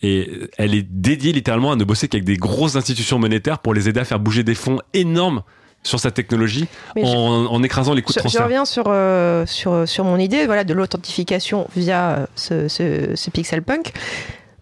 Et 0.00 0.48
elle 0.58 0.76
est 0.76 0.86
dédiée 0.88 1.32
littéralement 1.32 1.72
à 1.72 1.76
ne 1.76 1.82
bosser 1.82 2.06
qu'avec 2.06 2.24
des 2.24 2.36
grosses 2.36 2.76
institutions 2.76 3.18
monétaires 3.18 3.58
pour 3.58 3.74
les 3.74 3.88
aider 3.88 3.98
à 3.98 4.04
faire 4.04 4.20
bouger 4.20 4.44
des 4.44 4.54
fonds 4.54 4.78
énormes 4.94 5.42
sur 5.82 5.98
sa 5.98 6.12
technologie 6.12 6.66
en, 7.02 7.62
écrasant 7.64 7.94
les 7.94 8.02
coûts 8.02 8.12
de 8.12 8.20
transfert. 8.20 8.42
Je 8.42 8.44
reviens 8.44 8.64
sur, 8.64 8.84
euh, 8.86 9.44
sur, 9.46 9.88
sur 9.88 10.04
mon 10.04 10.18
idée 10.18 10.46
voilà, 10.46 10.62
de 10.62 10.74
l'authentification 10.74 11.68
via 11.74 12.10
euh, 12.10 12.26
ce, 12.36 12.68
ce, 12.68 13.16
ce 13.16 13.30
Pixel 13.30 13.62
Punk. 13.62 13.92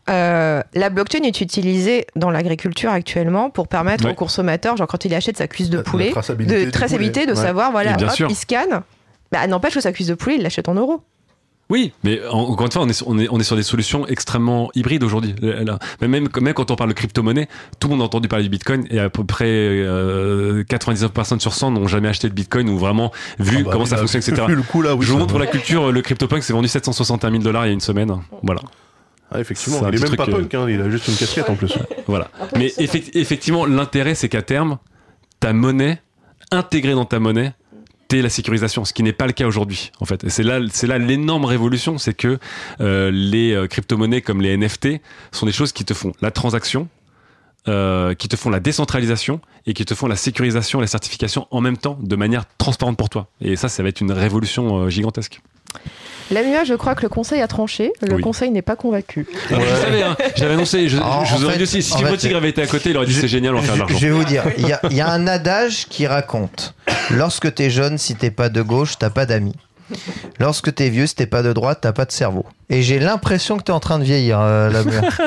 Euh, 0.09 0.62
la 0.74 0.90
blockchain 0.90 1.22
est 1.24 1.40
utilisée 1.40 2.07
dans 2.14 2.30
l'agriculture 2.30 2.90
actuellement 2.90 3.50
pour 3.50 3.66
permettre 3.66 4.09
aux 4.09 4.14
consommateurs, 4.14 4.76
genre 4.76 4.86
quand 4.86 5.04
il 5.04 5.14
achète 5.14 5.36
sa 5.36 5.48
cuisse 5.48 5.70
de 5.70 5.80
poulet, 5.80 6.11
de 6.11 6.70
traçabilité, 6.70 7.26
de 7.26 7.34
savoir, 7.34 7.72
voilà, 7.72 7.96
hop, 7.96 8.28
il 8.28 8.36
scanne. 8.36 8.82
Bah, 9.32 9.46
n'empêche 9.48 9.74
que 9.74 9.80
sa 9.80 9.92
cuisse 9.92 10.07
de 10.07 10.14
poulet, 10.14 10.36
il 10.36 10.42
l'achète 10.42 10.68
en 10.68 10.74
euros. 10.74 11.02
Oui, 11.68 11.92
mais 12.04 12.20
encore 12.30 12.66
une 12.66 12.72
fois, 12.72 12.82
on 12.82 12.88
est, 12.88 13.02
on 13.07 13.18
est, 13.18 13.26
on 13.28 13.40
est 13.40 13.44
sur 13.44 13.57
des 13.57 13.64
solutions 13.64 14.07
extrêmement 14.07 14.70
hybrides 14.76 15.02
aujourd'hui. 15.02 15.34
Même, 16.00 16.28
même 16.40 16.54
quand 16.54 16.70
on 16.70 16.76
parle 16.76 16.90
de 16.90 16.94
crypto-monnaie, 16.94 17.48
tout 17.80 17.88
le 17.88 17.94
monde 17.94 18.02
a 18.02 18.04
entendu 18.04 18.28
parler 18.28 18.44
du 18.44 18.50
Bitcoin 18.50 18.86
et 18.88 19.00
à 19.00 19.11
peu 19.11 19.24
près 19.24 19.48
euh, 19.48 20.62
99 20.68 21.11
personnes 21.11 21.40
sur 21.40 21.54
100 21.54 21.72
n'ont 21.72 21.88
jamais 21.88 22.07
acheté 22.07 22.28
de 22.28 22.34
Bitcoin 22.34 22.68
ou 22.68 22.78
vraiment 22.78 23.11
vu 23.40 23.59
ah 23.59 23.62
bah 23.64 23.70
comment 23.72 23.84
ça 23.84 23.96
fonctionne, 23.96 24.22
etc. 24.22 24.44
Le 24.48 24.62
coup, 24.62 24.80
là, 24.80 24.94
oui, 24.94 25.04
Je 25.04 25.11
vous 25.11 25.18
montre 25.18 25.32
pour 25.32 25.40
la 25.40 25.46
culture, 25.46 25.90
le 25.90 26.02
CryptoPunk 26.02 26.44
s'est 26.44 26.52
vendu 26.52 26.68
761 26.68 27.30
000 27.32 27.42
dollars 27.42 27.66
il 27.66 27.68
y 27.68 27.70
a 27.70 27.74
une 27.74 27.80
semaine. 27.80 28.16
Voilà. 28.44 28.61
Ah, 29.31 29.41
effectivement, 29.41 29.81
il 29.89 29.97
est 29.97 30.03
même 30.03 30.16
pas 30.16 30.27
punk, 30.27 30.55
hein, 30.55 30.66
il 30.68 30.81
a 30.81 30.89
juste 30.89 31.09
une 31.09 31.16
casquette 31.16 31.51
en 31.51 31.57
plus. 31.57 31.74
voilà. 32.07 32.31
Mais 32.57 32.72
effectivement, 32.79 33.66
l'intérêt, 33.66 34.14
c'est 34.14 34.29
qu'à 34.29 34.43
terme, 34.43 34.79
ta 35.41 35.53
monnaie, 35.53 36.01
intégrée 36.53 36.93
dans 36.93 37.05
ta 37.05 37.18
monnaie, 37.18 37.53
t'es 38.09 38.22
la 38.22 38.29
sécurisation, 38.29 38.85
ce 38.85 38.93
qui 38.93 39.03
n'est 39.03 39.12
pas 39.12 39.27
le 39.27 39.33
cas 39.33 39.47
aujourd'hui, 39.47 39.91
en 40.01 40.05
fait. 40.05 40.29
c'est 40.29 40.43
là, 40.43 40.61
c'est 40.70 40.87
là 40.87 40.99
l'énorme 40.99 41.45
révolution, 41.45 41.99
c'est 41.99 42.14
que 42.14 42.39
euh, 42.81 43.11
les 43.11 43.53
euh, 43.53 43.66
crypto-monnaies 43.66 44.22
comme 44.22 44.41
les 44.41 44.57
NFT 44.57 45.01
sont 45.33 45.47
des 45.47 45.53
choses 45.53 45.72
qui 45.72 45.85
te 45.85 45.95
font 45.95 46.12
la 46.20 46.31
transaction, 46.31 46.89
euh, 47.68 48.14
qui 48.14 48.29
te 48.29 48.37
font 48.37 48.51
la 48.51 48.61
décentralisation 48.61 49.41
et 49.66 49.74
qui 49.74 49.85
te 49.85 49.95
font 49.95 50.07
la 50.07 50.14
sécurisation, 50.14 50.81
la 50.81 50.87
certification 50.87 51.49
en 51.51 51.61
même 51.61 51.77
temps, 51.77 51.99
de 52.01 52.14
manière 52.14 52.45
transparente 52.59 52.97
pour 52.97 53.11
toi. 53.11 53.29
Et 53.41 53.57
ça, 53.57 53.68
ça 53.68 53.83
va 53.83 53.89
être 53.89 54.01
une 54.01 54.12
révolution 54.12 54.89
gigantesque. 54.89 55.41
La 56.31 56.43
MUA, 56.43 56.64
je 56.64 56.74
crois 56.74 56.95
que 56.97 57.03
le 57.03 57.09
conseil 57.09 57.41
a 57.41 57.47
tranché. 57.47 57.93
Le 58.03 58.18
conseil 58.18 58.51
n'est 58.51 58.62
pas 58.62 58.74
convaincu. 58.74 59.27
Je 59.49 59.55
savais, 59.55 60.03
hein, 60.03 60.16
j'avais 60.35 60.55
annoncé. 60.55 60.89
Je, 60.89 60.97
vous 60.97 61.45
aurais 61.45 61.57
dit 61.57 61.62
aussi, 61.62 61.83
si 61.83 61.95
Tigre 62.18 62.37
avait 62.37 62.49
été 62.49 62.62
à 62.62 62.66
côté, 62.66 62.91
il 62.91 62.97
aurait 62.97 63.07
dit 63.07 63.14
c'est 63.14 63.29
génial, 63.29 63.55
on 63.55 63.61
va 63.61 63.64
faire 63.64 63.74
de 63.74 63.81
l'argent. 63.81 63.97
Je 63.97 64.07
vais 64.07 64.12
vous 64.12 64.24
dire, 64.24 64.43
il 64.59 64.66
y, 64.66 64.97
y, 64.97 65.01
a 65.01 65.11
un 65.11 65.27
adage 65.27 65.87
qui 65.89 66.07
raconte 66.07 66.74
lorsque 67.11 67.55
t'es 67.55 67.70
jeune, 67.70 67.97
si 67.99 68.16
t'es 68.16 68.31
pas 68.31 68.49
de 68.49 68.62
gauche, 68.62 68.99
t'as 68.99 69.11
pas 69.11 69.27
d'amis. 69.27 69.55
Lorsque 70.41 70.74
t'es 70.74 70.89
vieux, 70.89 71.07
si 71.07 71.14
t'es 71.14 71.26
pas 71.26 71.43
de 71.43 71.53
droite, 71.53 71.78
t'as 71.82 71.93
pas 71.93 72.05
de 72.05 72.12
cerveau. 72.12 72.45
Et 72.68 72.82
j'ai 72.82 72.99
l'impression 72.99 73.57
que 73.57 73.62
t'es 73.62 73.72
en 73.72 73.80
train 73.80 73.99
de 73.99 74.05
vieillir, 74.05 74.41
euh, 74.41 74.70
la 74.70 74.82
mère. 74.82 75.03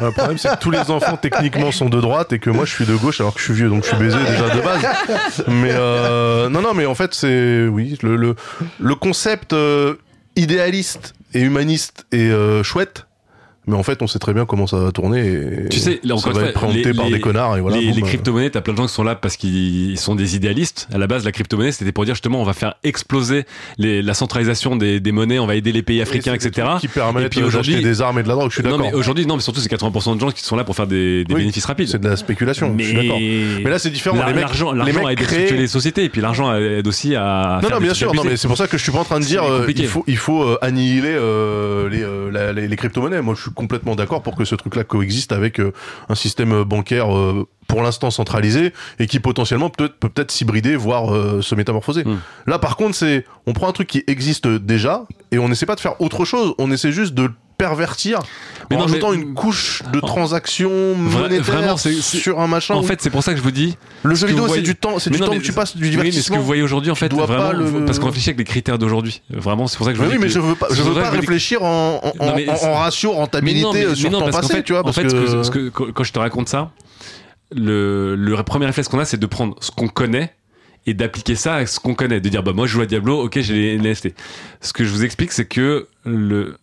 Le 0.00 0.10
problème, 0.12 0.38
c'est 0.38 0.50
que 0.50 0.58
tous 0.58 0.70
les 0.70 0.90
enfants, 0.90 1.16
techniquement, 1.16 1.72
sont 1.72 1.88
de 1.88 2.00
droite 2.00 2.32
et 2.32 2.38
que 2.38 2.50
moi, 2.50 2.64
je 2.64 2.72
suis 2.72 2.86
de 2.86 2.94
gauche 2.94 3.20
alors 3.20 3.34
que 3.34 3.40
je 3.40 3.44
suis 3.44 3.54
vieux, 3.54 3.68
donc 3.68 3.84
je 3.84 3.88
suis 3.88 3.96
baisé 3.96 4.18
déjà 4.18 4.54
de 4.54 4.60
base. 4.60 5.44
Mais 5.48 5.72
euh, 5.72 6.48
non, 6.48 6.62
non, 6.62 6.74
mais 6.74 6.86
en 6.86 6.94
fait, 6.94 7.14
c'est. 7.14 7.66
Oui, 7.66 7.98
le, 8.02 8.94
concept 8.94 9.52
euh, 9.52 9.94
idéaliste 10.36 11.14
et 11.34 11.40
humaniste 11.40 12.06
est 12.12 12.62
chouette 12.62 13.06
mais 13.70 13.76
en 13.76 13.82
fait, 13.82 14.02
on 14.02 14.06
sait 14.06 14.18
très 14.18 14.34
bien 14.34 14.46
comment 14.46 14.66
ça 14.66 14.78
va 14.78 14.92
tourner. 14.92 15.20
Et 15.20 15.68
tu 15.68 15.78
sais, 15.78 16.00
là, 16.04 16.16
ça 16.18 16.30
va 16.30 16.42
être 16.42 16.54
présenté 16.54 16.92
par 16.92 17.08
des 17.10 17.20
connards. 17.20 17.56
Et 17.56 17.60
voilà, 17.60 17.78
les, 17.78 17.92
les 17.92 18.00
bah. 18.00 18.06
crypto-monnaies, 18.08 18.50
t'as 18.50 18.60
plein 18.60 18.74
de 18.74 18.78
gens 18.78 18.86
qui 18.86 18.92
sont 18.92 19.04
là 19.04 19.14
parce 19.14 19.36
qu'ils 19.36 19.98
sont 19.98 20.14
des 20.14 20.36
idéalistes. 20.36 20.88
À 20.92 20.98
la 20.98 21.06
base, 21.06 21.24
la 21.24 21.32
crypto-monnaie, 21.32 21.72
c'était 21.72 21.92
pour 21.92 22.04
dire 22.04 22.14
justement, 22.14 22.40
on 22.40 22.44
va 22.44 22.52
faire 22.52 22.74
exploser 22.82 23.44
les, 23.78 24.02
la 24.02 24.14
centralisation 24.14 24.76
des, 24.76 25.00
des, 25.00 25.12
monnaies, 25.12 25.38
on 25.38 25.46
va 25.46 25.54
aider 25.54 25.72
les 25.72 25.82
pays 25.82 26.02
africains, 26.02 26.34
etc. 26.34 26.68
Qui 26.80 26.88
permettent 26.88 27.38
d'acheter 27.38 27.80
des 27.80 28.02
armes 28.02 28.18
et 28.18 28.22
de 28.22 28.28
la 28.28 28.34
drogue. 28.34 28.50
Je 28.50 28.54
suis 28.54 28.62
d'accord. 28.62 28.78
Non, 28.78 28.84
mais 28.84 28.92
aujourd'hui, 28.94 29.26
non, 29.26 29.36
mais 29.36 29.42
surtout, 29.42 29.60
c'est 29.60 29.72
80% 29.72 30.16
de 30.16 30.20
gens 30.20 30.30
qui 30.30 30.42
sont 30.42 30.56
là 30.56 30.64
pour 30.64 30.76
faire 30.76 30.86
des, 30.86 31.24
des 31.24 31.34
bénéfices 31.34 31.66
rapides. 31.66 31.88
C'est 31.88 32.00
de 32.00 32.08
la 32.08 32.16
spéculation. 32.16 32.72
Mais, 32.74 32.82
je 32.82 32.88
suis 32.88 32.96
d'accord. 32.96 33.18
Mais 33.20 33.70
là, 33.70 33.78
c'est 33.78 33.90
différent. 33.90 34.16
L'argent, 34.16 34.72
l'argent 34.72 35.08
aide 35.08 35.20
les 35.52 35.66
sociétés, 35.66 36.04
et 36.04 36.08
puis 36.08 36.20
l'argent 36.20 36.54
aide 36.54 36.86
aussi 36.86 37.14
à. 37.14 37.60
Non, 37.62 37.70
non, 37.70 37.78
bien 37.78 37.94
sûr. 37.94 38.14
Non, 38.14 38.24
mais 38.24 38.36
c'est 38.36 38.48
pour 38.48 38.56
ça 38.56 38.66
que 38.66 38.76
je 38.76 38.82
suis 38.82 38.92
pas 38.92 38.98
en 38.98 39.04
train 39.04 39.20
de 39.20 39.24
dire, 39.24 39.44
euh, 39.44 39.66
il 39.68 39.86
faut, 39.86 40.04
il 40.06 40.16
faut 40.16 40.42
euh, 40.42 40.58
annihiler 40.62 41.14
euh, 41.14 42.52
les 42.52 42.76
crypto-monnaies. 42.76 43.22
Moi, 43.22 43.34
je 43.36 43.42
suis 43.42 43.50
complètement 43.60 43.94
d'accord 43.94 44.22
pour 44.22 44.36
que 44.36 44.44
ce 44.44 44.54
truc-là 44.54 44.84
coexiste 44.84 45.32
avec 45.32 45.60
euh, 45.60 45.72
un 46.08 46.14
système 46.14 46.52
euh, 46.52 46.64
bancaire 46.64 47.14
euh, 47.14 47.46
pour 47.68 47.82
l'instant 47.82 48.10
centralisé 48.10 48.72
et 48.98 49.06
qui 49.06 49.20
potentiellement 49.20 49.68
peut, 49.68 49.88
peut 49.88 50.08
peut-être 50.08 50.30
s'hybrider, 50.30 50.74
voire 50.74 51.12
se 51.40 51.54
métamorphoser. 51.54 52.02
Hmm. 52.02 52.18
Là, 52.48 52.58
par 52.58 52.76
contre, 52.76 52.96
c'est 52.96 53.24
on 53.46 53.52
prend 53.52 53.68
un 53.68 53.72
truc 53.72 53.86
qui 53.86 54.02
existe 54.08 54.48
déjà 54.48 55.04
et 55.30 55.38
on 55.38 55.48
essaie 55.52 55.66
pas 55.66 55.76
de 55.76 55.80
faire 55.80 56.00
autre 56.00 56.24
chose. 56.24 56.54
On 56.58 56.72
essaie 56.72 56.90
juste 56.90 57.14
de 57.14 57.30
pervertir 57.60 58.20
mais 58.70 58.76
en 58.76 58.84
ajoutant 58.84 59.12
une 59.12 59.34
couche 59.34 59.82
de 59.92 60.00
transactions 60.00 60.94
monétaires 60.94 61.78
sur 61.78 62.40
un 62.40 62.46
machin. 62.46 62.74
En 62.74 62.82
fait, 62.82 63.00
c'est 63.02 63.10
pour 63.10 63.22
ça 63.22 63.32
que 63.32 63.38
je 63.38 63.42
vous 63.42 63.50
dis. 63.50 63.76
Le 64.04 64.14
jeu 64.14 64.28
vidéo, 64.28 64.46
c'est 64.48 64.62
du 64.62 64.76
temps, 64.76 64.98
c'est 64.98 65.10
du 65.10 65.18
temps 65.18 65.32
que 65.32 65.38
tu 65.38 65.52
passes 65.52 65.76
du 65.76 65.90
divertissement. 65.90 66.02
Oui, 66.02 66.16
mais 66.16 66.22
ce 66.22 66.30
que 66.30 66.36
vous 66.36 66.46
voyez 66.46 66.62
aujourd'hui, 66.62 66.90
en 66.90 66.94
fait, 66.94 67.12
vraiment, 67.12 67.52
le... 67.52 67.84
parce 67.84 67.98
qu'on 67.98 68.06
réfléchit 68.06 68.30
avec 68.30 68.38
les 68.38 68.44
critères 68.44 68.78
d'aujourd'hui. 68.78 69.22
Vraiment, 69.30 69.66
c'est 69.66 69.76
pour 69.76 69.86
ça 69.86 69.92
que 69.92 69.98
je 69.98 70.02
vous 70.02 70.08
dis. 70.08 70.16
Oui, 70.16 70.22
mais 70.22 70.28
je 70.28 70.38
veux 70.38 70.54
pas, 70.54 70.68
je 70.70 70.82
veux 70.82 70.94
pas 70.94 71.10
réfléchir 71.10 71.62
en, 71.62 72.00
en, 72.18 72.74
ratio 72.74 73.12
rentabilité 73.12 73.94
sur 73.94 74.10
temps 74.10 74.30
passé, 74.30 74.62
tu 74.62 74.72
vois. 74.72 74.86
En 74.86 74.92
fait, 74.92 75.08
quand 75.72 76.04
je 76.04 76.12
te 76.12 76.18
raconte 76.18 76.48
ça, 76.48 76.70
le, 77.52 78.14
le 78.14 78.42
premier 78.44 78.66
réflexe 78.66 78.88
qu'on 78.88 79.00
a, 79.00 79.04
c'est 79.04 79.18
de 79.18 79.26
prendre 79.26 79.56
ce 79.60 79.72
qu'on 79.72 79.88
connaît 79.88 80.32
et 80.86 80.94
d'appliquer 80.94 81.34
ça 81.34 81.56
à 81.56 81.66
ce 81.66 81.78
qu'on 81.78 81.94
connaît, 81.94 82.20
de 82.20 82.28
dire 82.28 82.42
bah 82.42 82.52
moi 82.52 82.66
je 82.66 82.72
joue 82.72 82.80
à 82.80 82.86
Diablo, 82.86 83.22
ok 83.22 83.38
j'ai 83.40 83.54
les 83.54 83.78
NFT. 83.78 84.14
Ce 84.60 84.72
que 84.72 84.84
je 84.84 84.90
vous 84.90 85.04
explique 85.04 85.32
c'est 85.32 85.44
que 85.44 85.86
le, 86.06 86.56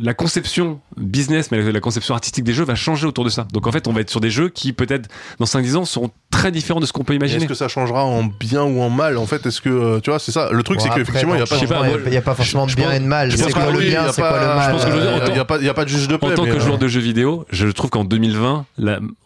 la 0.00 0.14
conception 0.14 0.80
business, 0.96 1.50
mais 1.50 1.60
la 1.70 1.80
conception 1.80 2.14
artistique 2.14 2.44
des 2.44 2.54
jeux 2.54 2.64
va 2.64 2.74
changer 2.74 3.06
autour 3.06 3.24
de 3.24 3.28
ça. 3.28 3.46
Donc 3.52 3.66
en 3.66 3.72
fait 3.72 3.86
on 3.88 3.92
va 3.92 4.00
être 4.00 4.10
sur 4.10 4.20
des 4.20 4.30
jeux 4.30 4.48
qui 4.48 4.72
peut-être 4.72 5.10
dans 5.38 5.44
5-10 5.44 5.76
ans 5.76 5.84
seront 5.84 6.10
très 6.30 6.50
différents 6.50 6.80
de 6.80 6.86
ce 6.86 6.92
qu'on 6.92 7.04
peut 7.04 7.14
imaginer. 7.14 7.42
Est-ce 7.42 7.48
que 7.48 7.54
ça 7.54 7.68
changera 7.68 8.04
en 8.04 8.24
bien 8.24 8.62
ou 8.62 8.80
en 8.80 8.88
mal 8.88 9.18
en 9.18 9.26
fait? 9.26 9.44
Est-ce 9.44 9.60
que 9.60 9.68
euh, 9.68 10.00
tu 10.00 10.08
vois 10.10 10.18
c'est 10.18 10.32
ça 10.32 10.50
Le 10.50 10.62
truc 10.62 10.80
c'est 10.80 10.88
qu'effectivement 10.88 11.34
il 11.34 11.38
n'y 11.38 11.42
a 11.42 11.46
pas, 11.46 11.58
il 12.06 12.14
y 12.14 12.16
a 12.16 12.22
pas 12.22 12.34
forcément 12.34 12.66
de 12.66 12.72
bien 12.74 12.90
et 12.92 13.00
de 13.00 13.04
mal. 13.04 13.36
C'est 13.36 13.52
quoi 13.52 13.70
le 13.70 13.80
bien, 13.80 14.10
c'est 14.12 14.22
quoi 14.22 14.40
le 14.40 14.46
mal? 14.46 15.26
Il 15.26 15.32
n'y 15.32 15.38
a 15.38 15.44
pas 15.44 15.58
il 15.58 15.64
y 15.64 15.68
a 15.68 15.74
pas 15.74 15.84
de 15.84 15.90
juge 15.90 16.08
de 16.08 16.16
paix. 16.16 16.26
En 16.26 16.34
tant 16.34 16.44
que 16.46 16.58
joueur 16.58 16.78
de 16.78 16.88
jeux 16.88 17.00
vidéo, 17.00 17.44
je 17.50 17.68
trouve 17.68 17.90
qu'en 17.90 18.04
2020, 18.04 18.64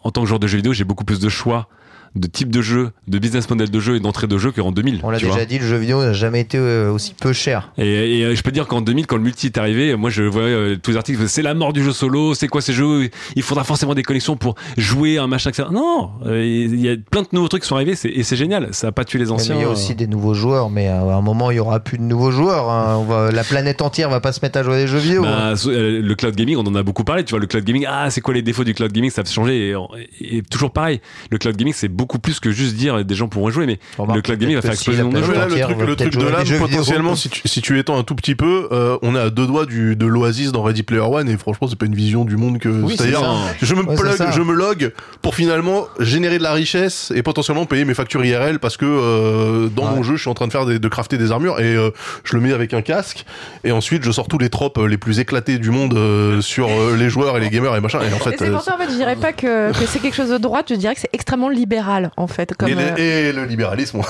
en 0.03 0.11
tant 0.11 0.21
que 0.21 0.27
joueur 0.27 0.39
de 0.39 0.47
jeux 0.47 0.57
vidéo, 0.57 0.73
j'ai 0.73 0.83
beaucoup 0.83 1.05
plus 1.05 1.19
de 1.19 1.29
choix 1.29 1.69
de 2.15 2.27
type 2.27 2.51
de 2.51 2.61
jeu, 2.61 2.91
de 3.07 3.19
business 3.19 3.49
model 3.49 3.69
de 3.69 3.79
jeu 3.79 3.95
et 3.95 3.99
d'entrée 3.99 4.27
de 4.27 4.37
jeu 4.37 4.51
qu'en 4.51 4.71
2000. 4.71 4.99
On 5.03 5.09
l'a 5.09 5.19
déjà 5.19 5.45
dit, 5.45 5.59
le 5.59 5.65
jeu 5.65 5.77
vidéo 5.77 6.03
n'a 6.03 6.13
jamais 6.13 6.41
été 6.41 6.57
euh, 6.57 6.91
aussi 6.91 7.13
peu 7.13 7.31
cher. 7.31 7.71
Et, 7.77 8.23
euh, 8.23 8.35
je 8.35 8.41
peux 8.41 8.51
dire 8.51 8.67
qu'en 8.67 8.81
2000, 8.81 9.07
quand 9.07 9.15
le 9.15 9.23
multi 9.23 9.45
est 9.47 9.57
arrivé, 9.57 9.95
moi 9.95 10.09
je 10.09 10.23
voyais 10.23 10.49
euh, 10.49 10.75
tous 10.81 10.91
les 10.91 10.97
articles, 10.97 11.27
c'est 11.27 11.41
la 11.41 11.53
mort 11.53 11.71
du 11.71 11.83
jeu 11.83 11.93
solo, 11.93 12.33
c'est 12.33 12.47
quoi 12.47 12.61
ces 12.61 12.73
jeux 12.73 13.09
Il 13.35 13.43
faudra 13.43 13.63
forcément 13.63 13.95
des 13.95 14.03
connexions 14.03 14.35
pour 14.35 14.55
jouer 14.77 15.17
un 15.19 15.27
machin, 15.27 15.51
etc. 15.51 15.69
Non, 15.71 16.11
il 16.25 16.81
y 16.81 16.89
a 16.89 16.95
plein 16.97 17.21
de 17.21 17.29
nouveaux 17.31 17.47
trucs 17.47 17.61
qui 17.61 17.67
sont 17.69 17.75
arrivés 17.75 17.95
et 18.03 18.23
c'est 18.23 18.35
génial, 18.35 18.69
ça 18.71 18.87
n'a 18.87 18.91
pas 18.91 19.05
tué 19.05 19.19
les 19.19 19.31
anciens. 19.31 19.55
il 19.55 19.61
y 19.61 19.63
a 19.63 19.69
aussi 19.69 19.95
des 19.95 20.07
nouveaux 20.07 20.33
joueurs, 20.33 20.69
mais 20.69 20.87
à 20.87 21.01
un 21.01 21.21
moment 21.21 21.51
il 21.51 21.57
y 21.57 21.59
aura 21.59 21.79
plus 21.79 21.97
de 21.97 22.03
nouveaux 22.03 22.31
joueurs. 22.31 22.69
Hein. 22.69 23.31
la 23.31 23.43
planète 23.43 23.81
entière 23.81 24.09
va 24.09 24.19
pas 24.19 24.33
se 24.33 24.39
mettre 24.41 24.59
à 24.59 24.63
jouer 24.63 24.75
à 24.75 24.77
des 24.77 24.87
jeux 24.87 24.99
vidéo. 24.99 25.23
Bah, 25.23 25.53
le 25.65 26.13
cloud 26.13 26.35
gaming, 26.35 26.57
on 26.57 26.67
en 26.67 26.75
a 26.75 26.83
beaucoup 26.83 27.03
parlé. 27.03 27.23
Tu 27.23 27.31
vois, 27.31 27.39
le 27.39 27.47
cloud 27.47 27.63
gaming, 27.63 27.85
ah 27.87 28.09
c'est 28.09 28.21
quoi 28.21 28.33
les 28.33 28.41
défauts 28.41 28.63
du 28.63 28.73
cloud 28.73 28.91
gaming 28.91 29.09
Ça 29.09 29.21
a 29.21 29.25
changé 29.25 29.69
et, 29.69 30.37
et 30.37 30.41
toujours 30.41 30.71
pareil. 30.71 30.99
Le 31.29 31.37
cloud 31.37 31.55
gaming, 31.55 31.73
c'est 31.73 31.87
beaucoup 32.01 32.17
plus 32.19 32.39
que 32.39 32.49
juste 32.51 32.75
dire 32.75 33.05
des 33.05 33.13
gens 33.15 33.27
pourront 33.27 33.49
y 33.49 33.51
jouer, 33.51 33.67
mais 33.67 33.79
Remarque, 33.97 34.15
le 34.15 34.21
cloud 34.23 34.39
gaming 34.39 34.55
va 34.55 34.61
faire 34.63 34.71
exploser 34.71 34.97
le 34.97 35.03
nombre 35.03 35.17
de 35.19 35.23
joueurs. 35.23 35.37
Là, 35.37 35.45
le 35.85 35.95
truc, 35.95 36.15
le 36.15 36.21
de 36.23 36.27
l'âme, 36.27 36.59
potentiellement, 36.59 37.15
si 37.15 37.29
tu, 37.29 37.41
si 37.47 37.61
tu 37.61 37.77
étends 37.77 37.97
un 37.99 38.03
tout 38.03 38.15
petit 38.15 38.33
peu, 38.33 38.67
euh, 38.71 38.97
on 39.03 39.15
est 39.15 39.19
à 39.19 39.29
deux 39.29 39.45
doigts 39.45 39.67
du, 39.67 39.95
de 39.95 40.05
l'Oasis 40.07 40.51
dans 40.51 40.63
Ready 40.63 40.81
Player 40.83 41.03
One, 41.03 41.29
et 41.29 41.37
franchement, 41.37 41.67
c'est 41.69 41.77
pas 41.77 41.85
une 41.85 41.93
vision 41.95 42.25
du 42.25 42.37
monde 42.37 42.57
que. 42.57 42.69
Oui, 42.69 42.95
c'est 42.97 43.03
C'est-à-dire, 43.03 43.19
ça. 43.21 43.37
je 43.61 43.75
me 43.75 43.83
Ouais, 43.83 43.95
plug, 43.95 44.31
je 44.33 44.41
me 44.41 44.53
log 44.53 44.93
pour 45.21 45.35
finalement 45.35 45.85
générer 45.99 46.37
de 46.39 46.43
la 46.43 46.53
richesse 46.53 47.11
et 47.15 47.21
potentiellement 47.23 47.65
payer 47.67 47.85
mes 47.85 47.93
factures 47.93 48.25
IRL 48.25 48.57
parce 48.59 48.77
que 48.77 48.85
euh, 48.85 49.67
dans 49.69 49.83
Ouais. 49.91 49.95
mon 49.97 50.03
jeu, 50.03 50.15
je 50.15 50.21
suis 50.21 50.29
en 50.29 50.33
train 50.33 50.47
de 50.47 50.51
faire 50.51 50.65
des, 50.65 50.79
de 50.79 50.87
crafter 50.87 51.17
des 51.17 51.31
armures 51.31 51.59
et 51.59 51.75
euh, 51.75 51.91
je 52.23 52.35
le 52.35 52.41
mets 52.41 52.53
avec 52.53 52.73
un 52.73 52.81
casque 52.81 53.25
et 53.63 53.71
ensuite 53.71 54.03
je 54.03 54.11
sors 54.11 54.27
tous 54.27 54.37
les 54.37 54.49
tropes 54.49 54.79
les 54.87 54.97
plus 54.97 55.19
éclatés 55.19 55.57
du 55.59 55.69
monde 55.71 55.93
euh, 55.95 56.39
sur 56.41 56.67
euh, 56.69 56.95
les 56.97 57.09
joueurs 57.09 57.37
et 57.37 57.39
les 57.41 57.49
gamers 57.49 57.75
et 57.75 57.81
machin. 57.81 57.99
Et 58.01 58.13
en 58.13 58.17
fait, 58.17 58.35
c'est 58.39 58.49
pour 58.49 58.61
ça, 58.61 58.75
en 58.75 58.77
fait, 58.77 58.89
je 58.89 58.95
dirais 58.95 59.15
pas 59.15 59.33
que, 59.33 59.71
que 59.71 59.85
c'est 59.87 59.99
quelque 59.99 60.15
chose 60.15 60.29
de 60.29 60.37
droite, 60.37 60.67
je 60.69 60.75
dirais 60.75 60.93
que 60.95 61.01
c'est 61.01 61.09
extrêmement 61.13 61.49
libéral, 61.49 61.90
en 62.17 62.27
fait. 62.27 62.53
Comme, 62.57 62.69
et, 62.69 62.75
le, 62.75 62.81
euh, 62.81 63.29
et 63.29 63.31
le 63.33 63.45
libéralisme. 63.45 64.01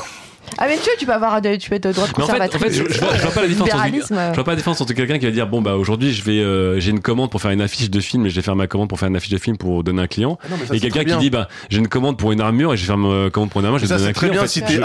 Ah, 0.58 0.66
mais 0.68 0.76
tu 0.76 0.84
vois, 0.84 0.94
tu 1.00 1.06
peux 1.06 1.14
avoir 1.14 1.40
tu 1.42 1.70
peux 1.70 1.76
être 1.76 1.88
de 1.88 1.94
droite 1.94 2.12
Mais 2.18 2.24
en 2.24 2.28
fait, 2.28 2.34
en 2.34 2.38
conservatrice. 2.48 2.78
fait, 2.78 2.84
je, 2.90 2.94
je 2.94 3.00
vois, 3.00 3.16
je 3.16 3.22
vois 3.22 3.32
pas 3.32 3.42
la 3.42 3.48
différence 3.48 3.70
entre, 3.74 3.88
je 4.10 4.36
vois 4.36 4.44
pas 4.44 4.52
la 4.52 4.56
différence 4.58 4.82
entre 4.82 4.94
quelqu'un 4.94 5.18
qui 5.20 5.26
va 5.26 5.32
dire 5.32 5.48
bon 5.48 5.62
bah 5.62 5.76
aujourd'hui 5.76 6.14
je 6.14 6.24
vais 6.24 6.40
euh, 6.40 6.78
j'ai 6.80 6.90
une 6.92 7.00
commande 7.00 7.30
pour 7.32 7.42
faire 7.42 7.52
une 7.52 7.62
affiche 7.62 7.90
de 7.90 8.00
film 8.02 8.26
et 8.26 8.30
je 8.30 8.36
vais 8.36 8.42
faire 8.42 8.56
ma 8.56 8.68
commande 8.68 8.90
pour 8.90 9.00
faire 9.00 9.08
une 9.08 9.16
affiche 9.16 9.30
de 9.32 9.38
film 9.38 9.56
pour 9.58 9.84
donner 9.84 10.02
un 10.02 10.08
client 10.08 10.38
non, 10.50 10.58
ça, 10.68 10.76
et 10.76 10.80
quelqu'un 10.80 11.06
qui 11.06 11.16
dit 11.18 11.30
bah 11.30 11.48
j'ai 11.70 11.78
une 11.78 11.88
commande 11.88 12.18
pour 12.18 12.32
une 12.34 12.42
armure 12.42 12.74
et 12.74 12.78
je 12.78 12.82
vais 12.82 12.88
faire 12.88 12.98
ma 12.98 13.30
commande 13.30 13.50
pour 13.50 13.62
une 13.62 13.66
armure 13.68 13.80
je 13.80 13.86
vais 13.86 13.90
Ça, 13.90 13.96
donner 13.98 14.06
c'est 14.06 14.10
un 14.10 14.14
très 14.14 14.28
client 14.28 14.34
bien 14.34 14.42
en 14.42 14.46
fait. 14.46 14.50
si 14.50 14.62
t'es 14.62 14.74
Je-. 14.74 14.82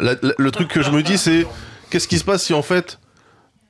La- 0.00 0.14
la- 0.22 0.32
le 0.36 0.50
truc 0.50 0.68
que 0.68 0.82
je 0.82 0.90
me 0.90 1.02
dis, 1.02 1.18
c'est 1.18 1.46
qu'est-ce 1.90 2.08
qui 2.08 2.18
se 2.18 2.24
passe 2.24 2.42
si 2.42 2.54
en 2.54 2.62
fait, 2.62 2.98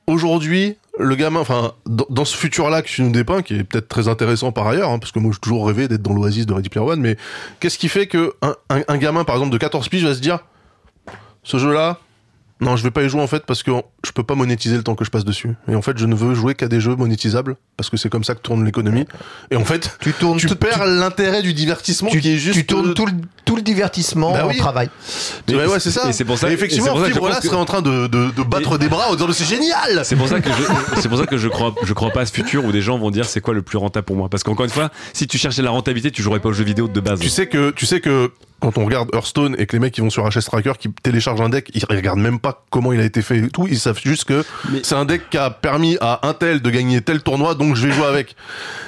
aujourd'hui, 0.07 0.75
le 0.99 1.15
gamin, 1.15 1.39
enfin, 1.39 1.73
dans, 1.85 2.25
ce 2.25 2.35
futur-là 2.35 2.81
que 2.81 2.87
tu 2.87 3.03
nous 3.03 3.11
dépeins, 3.11 3.41
qui 3.41 3.55
est 3.55 3.63
peut-être 3.63 3.87
très 3.87 4.07
intéressant 4.07 4.51
par 4.51 4.67
ailleurs, 4.67 4.89
hein, 4.89 4.99
parce 4.99 5.11
que 5.11 5.19
moi 5.19 5.31
j'ai 5.33 5.39
toujours 5.39 5.67
rêvé 5.67 5.87
d'être 5.87 6.01
dans 6.01 6.13
l'oasis 6.13 6.45
de 6.45 6.53
Ready 6.53 6.69
Player 6.69 6.87
One, 6.87 6.99
mais 7.01 7.17
qu'est-ce 7.59 7.77
qui 7.77 7.87
fait 7.89 8.07
que 8.07 8.33
un, 8.41 8.55
un- 8.69 8.83
un 8.87 8.97
gamin, 8.97 9.23
par 9.23 9.35
exemple, 9.35 9.51
de 9.53 9.57
14 9.57 9.89
piges 9.89 10.05
va 10.05 10.15
se 10.15 10.19
dire, 10.21 10.39
ce 11.43 11.57
jeu-là, 11.57 11.99
non, 12.59 12.75
je 12.75 12.83
vais 12.83 12.91
pas 12.91 13.03
y 13.03 13.09
jouer 13.09 13.21
en 13.21 13.27
fait 13.27 13.45
parce 13.45 13.61
que 13.63 13.71
je 14.05 14.11
peux 14.11 14.23
pas 14.23 14.33
monétiser 14.35 14.77
le 14.77 14.83
temps 14.83 14.95
que 14.95 15.05
je 15.05 15.11
passe 15.11 15.23
dessus. 15.25 15.55
Et 15.67 15.75
en 15.75 15.81
fait, 15.81 15.97
je 15.97 16.05
ne 16.05 16.15
veux 16.15 16.33
jouer 16.33 16.55
qu'à 16.55 16.67
des 16.67 16.79
jeux 16.79 16.95
monétisables 16.95 17.55
parce 17.77 17.89
que 17.89 17.97
c'est 17.97 18.09
comme 18.09 18.23
ça 18.23 18.33
que 18.35 18.39
tourne 18.39 18.65
l'économie. 18.65 19.05
Et 19.51 19.55
en 19.55 19.63
fait, 19.65 19.95
Tu 20.01 20.11
tournes, 20.13 20.37
tu 20.39 20.47
perds 20.55 20.85
l'intérêt 20.85 21.41
du 21.43 21.53
divertissement 21.53 22.09
tu, 22.09 22.19
qui 22.19 22.33
est 22.33 22.37
juste 22.37 22.57
tu 22.57 22.65
tournes 22.65 22.89
euh, 22.89 22.93
tout 22.93 23.05
le, 23.05 23.11
tout 23.45 23.55
le 23.55 23.61
divertissement 23.61 24.31
Bah 24.33 24.45
en 24.45 24.49
oui. 24.49 24.57
travail. 24.57 24.89
Mais 25.47 25.55
Ouais, 25.55 25.65
ouais, 25.67 25.79
c'est 25.79 25.91
ça. 25.91 26.09
et 26.09 26.13
c'est 26.13 26.25
pour 26.25 26.37
ça 26.37 26.49
Et 26.49 26.53
effectivement, 26.53 26.87
pour 26.93 26.97
ça 26.99 27.03
que 27.03 27.09
je 27.09 27.13
Fibre 27.13 27.29
là 27.29 27.35
que- 27.39 27.45
serait 27.47 27.55
en 27.57 27.65
train 27.65 27.81
de, 27.81 28.07
de, 28.07 28.31
de 28.31 28.43
battre 28.43 28.77
des 28.77 28.87
bras 28.89 29.09
en 29.09 29.15
disant 29.15 29.31
c'est 29.31 29.45
génial. 29.45 30.01
C'est 30.03 30.15
pour 30.15 30.27
ça 30.27 30.39
que 30.39 30.49
je, 30.49 31.01
c'est 31.01 31.09
pour 31.09 31.17
ça 31.17 31.25
que 31.25 31.37
je 31.37 31.47
crois, 31.47 31.73
je 31.83 31.93
crois 31.93 32.09
pas 32.11 32.21
à 32.21 32.25
ce 32.25 32.31
futur 32.33 32.65
où 32.65 32.71
des 32.71 32.81
gens 32.81 32.97
vont 32.97 33.11
dire 33.11 33.25
c'est 33.25 33.41
quoi 33.41 33.53
le 33.53 33.61
plus 33.61 33.77
rentable 33.77 34.05
pour 34.05 34.15
moi? 34.15 34.29
Parce 34.29 34.43
qu'encore 34.43 34.65
une 34.65 34.71
fois, 34.71 34.89
si 35.13 35.27
tu 35.27 35.37
cherchais 35.37 35.61
la 35.61 35.69
rentabilité, 35.71 36.11
tu 36.11 36.21
jouerais 36.21 36.39
pas 36.39 36.49
aux 36.49 36.53
jeux 36.53 36.63
vidéo 36.63 36.87
de 36.87 36.99
base. 36.99 37.19
Tu 37.19 37.29
sais 37.29 37.47
que 37.47 37.71
tu 37.71 37.85
sais 37.85 37.99
que 38.01 38.31
quand 38.59 38.77
on 38.77 38.85
regarde 38.85 39.09
Hearthstone 39.13 39.55
et 39.59 39.65
que 39.65 39.73
les 39.75 39.79
mecs 39.79 39.93
qui 39.93 40.01
vont 40.01 40.09
sur 40.09 40.27
HS 40.27 40.45
Tracker 40.45 40.73
qui 40.79 40.89
téléchargent 40.91 41.41
un 41.41 41.49
deck, 41.49 41.69
ils 41.73 41.83
regardent 41.85 42.19
même 42.19 42.39
pas 42.39 42.65
comment 42.69 42.91
il 42.93 42.99
a 42.99 43.03
été 43.05 43.21
fait 43.21 43.37
et 43.37 43.49
tout, 43.49 43.67
ils 43.69 43.79
savent 43.79 43.99
juste 44.03 44.25
que 44.25 44.43
Mais- 44.71 44.79
c'est 44.83 44.95
un 44.95 45.05
deck 45.05 45.29
qui 45.29 45.37
a 45.37 45.49
permis 45.49 45.97
à 46.01 46.27
un 46.27 46.33
tel 46.33 46.61
de 46.61 46.69
gagner 46.69 47.01
tel 47.01 47.21
tournoi 47.21 47.55
donc 47.55 47.75
je 47.75 47.87
vais 47.87 47.93
jouer 47.93 48.05
avec. 48.05 48.35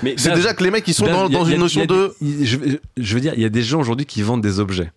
Mais 0.04 0.16
C'est 0.18 0.34
déjà 0.34 0.54
que 0.54 0.64
les 0.64 0.72
mecs 0.72 0.88
ils 0.88 0.94
sont 0.94 1.06
dans, 1.06 1.28
a- 1.28 1.46
a- 1.46 1.52
une 1.52 1.60
notion 1.60 1.82
a 1.84 1.86
de 1.86 2.16
je 2.22 3.14
veux 3.16 3.22
dire, 3.22 3.34
il 3.36 3.42
y 3.42 3.46
a 3.46 3.50
des 3.50 3.62
gens 3.64 3.80
aujourd'hui 3.80 4.06
qui 4.06 4.22
vendent 4.22 4.42
des 4.42 4.60
objets. 4.60 4.92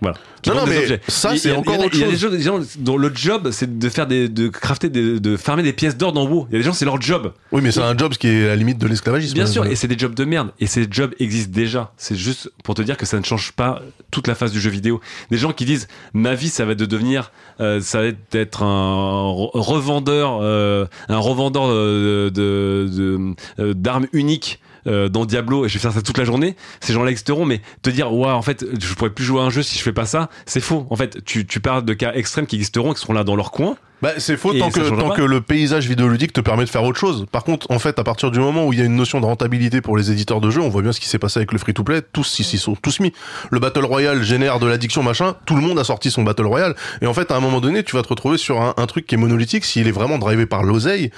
Voilà. 0.00 0.16
Non, 0.46 0.54
non, 0.54 0.66
mais 0.66 0.78
objets. 0.78 1.00
ça, 1.08 1.30
c'est 1.36 1.48
il 1.48 1.50
y 1.50 1.54
a- 1.54 1.58
encore 1.58 1.74
il 1.74 1.78
y 1.80 1.82
a- 1.82 1.86
autre 1.86 1.94
Il 1.96 2.00
y 2.00 2.04
a 2.04 2.06
des 2.10 2.16
chose. 2.16 2.40
gens, 2.40 2.60
dont 2.78 2.96
le 2.96 3.10
job, 3.12 3.50
c'est 3.50 3.78
de 3.80 3.88
faire 3.88 4.06
des, 4.06 4.28
de 4.28 4.46
crafter 4.46 4.88
des, 4.88 5.18
de 5.18 5.36
farmer 5.36 5.64
des 5.64 5.72
pièces 5.72 5.96
d'or 5.96 6.12
dans 6.12 6.24
WoW. 6.24 6.46
Il 6.50 6.52
y 6.52 6.56
a 6.56 6.58
des 6.60 6.64
gens, 6.64 6.72
c'est 6.72 6.84
leur 6.84 7.00
job. 7.02 7.32
Oui, 7.50 7.60
mais 7.62 7.72
c'est 7.72 7.80
un 7.82 7.96
job 7.98 8.12
qui 8.14 8.28
est 8.28 8.44
à 8.44 8.48
la 8.50 8.56
limite 8.56 8.78
de 8.78 8.86
l'esclavagisme. 8.86 9.34
Bien 9.34 9.46
sûr, 9.46 9.62
Ouais. 9.62 9.72
et 9.72 9.74
c'est 9.76 9.88
des 9.88 9.98
jobs 9.98 10.14
de 10.14 10.24
merde. 10.24 10.52
Et 10.60 10.68
ces 10.68 10.86
jobs 10.88 11.12
existent 11.18 11.52
déjà. 11.52 11.92
C'est 11.96 12.14
juste 12.14 12.52
pour 12.62 12.76
te 12.76 12.82
dire 12.82 12.96
que 12.96 13.06
ça 13.06 13.18
ne 13.18 13.24
change 13.24 13.50
pas 13.52 13.82
toute 14.12 14.28
la 14.28 14.36
phase 14.36 14.52
du 14.52 14.60
jeu 14.60 14.70
vidéo. 14.70 15.00
Des 15.32 15.36
gens 15.36 15.52
qui 15.52 15.64
disent 15.64 15.88
ma 16.12 16.34
vie, 16.36 16.48
ça 16.48 16.64
va 16.64 16.72
être 16.72 16.78
de 16.78 16.86
devenir, 16.86 17.32
euh, 17.60 17.80
ça 17.80 17.98
va 18.00 18.06
être 18.06 18.18
d'être 18.30 18.62
un 18.62 19.32
re- 19.32 19.50
revendeur, 19.54 20.38
euh, 20.42 20.86
un 21.08 21.18
revendeur 21.18 21.64
euh, 21.66 22.30
de 22.30 23.34
d'armes 23.72 24.06
uniques. 24.12 24.60
Euh, 24.88 25.08
dans 25.08 25.24
Diablo 25.24 25.64
et 25.64 25.68
je 25.68 25.74
vais 25.74 25.80
faire 25.80 25.92
ça 25.92 26.02
toute 26.02 26.18
la 26.18 26.24
journée 26.24 26.56
ces 26.80 26.92
gens-là 26.92 27.10
existeront 27.10 27.44
mais 27.44 27.60
te 27.82 27.90
dire 27.90 28.12
ouais 28.12 28.30
en 28.30 28.42
fait 28.42 28.64
je 28.80 28.94
pourrais 28.94 29.10
plus 29.10 29.24
jouer 29.24 29.40
à 29.40 29.44
un 29.44 29.50
jeu 29.50 29.62
si 29.62 29.78
je 29.78 29.82
fais 29.82 29.92
pas 29.92 30.06
ça 30.06 30.28
c'est 30.46 30.60
faux 30.60 30.86
en 30.90 30.96
fait 30.96 31.24
tu, 31.24 31.46
tu 31.46 31.60
parles 31.60 31.84
de 31.84 31.94
cas 31.94 32.12
extrêmes 32.14 32.46
qui 32.46 32.56
existeront 32.56 32.92
qui 32.94 33.00
seront 33.00 33.12
là 33.12 33.24
dans 33.24 33.36
leur 33.36 33.50
coin 33.50 33.76
Bah, 34.00 34.12
c'est 34.18 34.36
faux 34.36 34.52
Et 34.52 34.58
tant, 34.58 34.70
que, 34.70 34.80
tant 34.80 35.10
que 35.10 35.22
le 35.22 35.40
paysage 35.40 35.88
vidéoludique 35.88 36.32
te 36.32 36.40
permet 36.40 36.64
de 36.64 36.70
faire 36.70 36.84
autre 36.84 36.98
chose. 37.00 37.26
Par 37.32 37.42
contre, 37.42 37.68
en 37.70 37.80
fait, 37.80 37.98
à 37.98 38.04
partir 38.04 38.30
du 38.30 38.38
moment 38.38 38.64
où 38.64 38.72
il 38.72 38.78
y 38.78 38.82
a 38.82 38.84
une 38.84 38.94
notion 38.94 39.20
de 39.20 39.26
rentabilité 39.26 39.80
pour 39.80 39.96
les 39.96 40.12
éditeurs 40.12 40.40
de 40.40 40.50
jeux, 40.50 40.60
on 40.60 40.68
voit 40.68 40.82
bien 40.82 40.92
ce 40.92 41.00
qui 41.00 41.08
s'est 41.08 41.18
passé 41.18 41.40
avec 41.40 41.50
le 41.50 41.58
free-to-play, 41.58 42.02
tous 42.12 42.38
ils 42.38 42.44
s'y 42.44 42.58
sont 42.58 42.76
tous 42.76 43.00
mis. 43.00 43.12
Le 43.50 43.58
Battle 43.58 43.84
Royale 43.84 44.22
génère 44.22 44.60
de 44.60 44.66
l'addiction, 44.66 45.02
machin, 45.02 45.34
tout 45.46 45.56
le 45.56 45.62
monde 45.62 45.80
a 45.80 45.84
sorti 45.84 46.12
son 46.12 46.22
Battle 46.22 46.46
Royale. 46.46 46.76
Et 47.02 47.06
en 47.06 47.14
fait, 47.14 47.32
à 47.32 47.36
un 47.36 47.40
moment 47.40 47.60
donné, 47.60 47.82
tu 47.82 47.96
vas 47.96 48.02
te 48.02 48.08
retrouver 48.08 48.38
sur 48.38 48.60
un, 48.62 48.72
un 48.76 48.86
truc 48.86 49.04
qui 49.04 49.16
est 49.16 49.18
monolithique, 49.18 49.64
s'il 49.64 49.88
est 49.88 49.92
vraiment 49.92 50.18
drivé 50.18 50.46
par 50.46 50.62
l'oseille. 50.62 51.10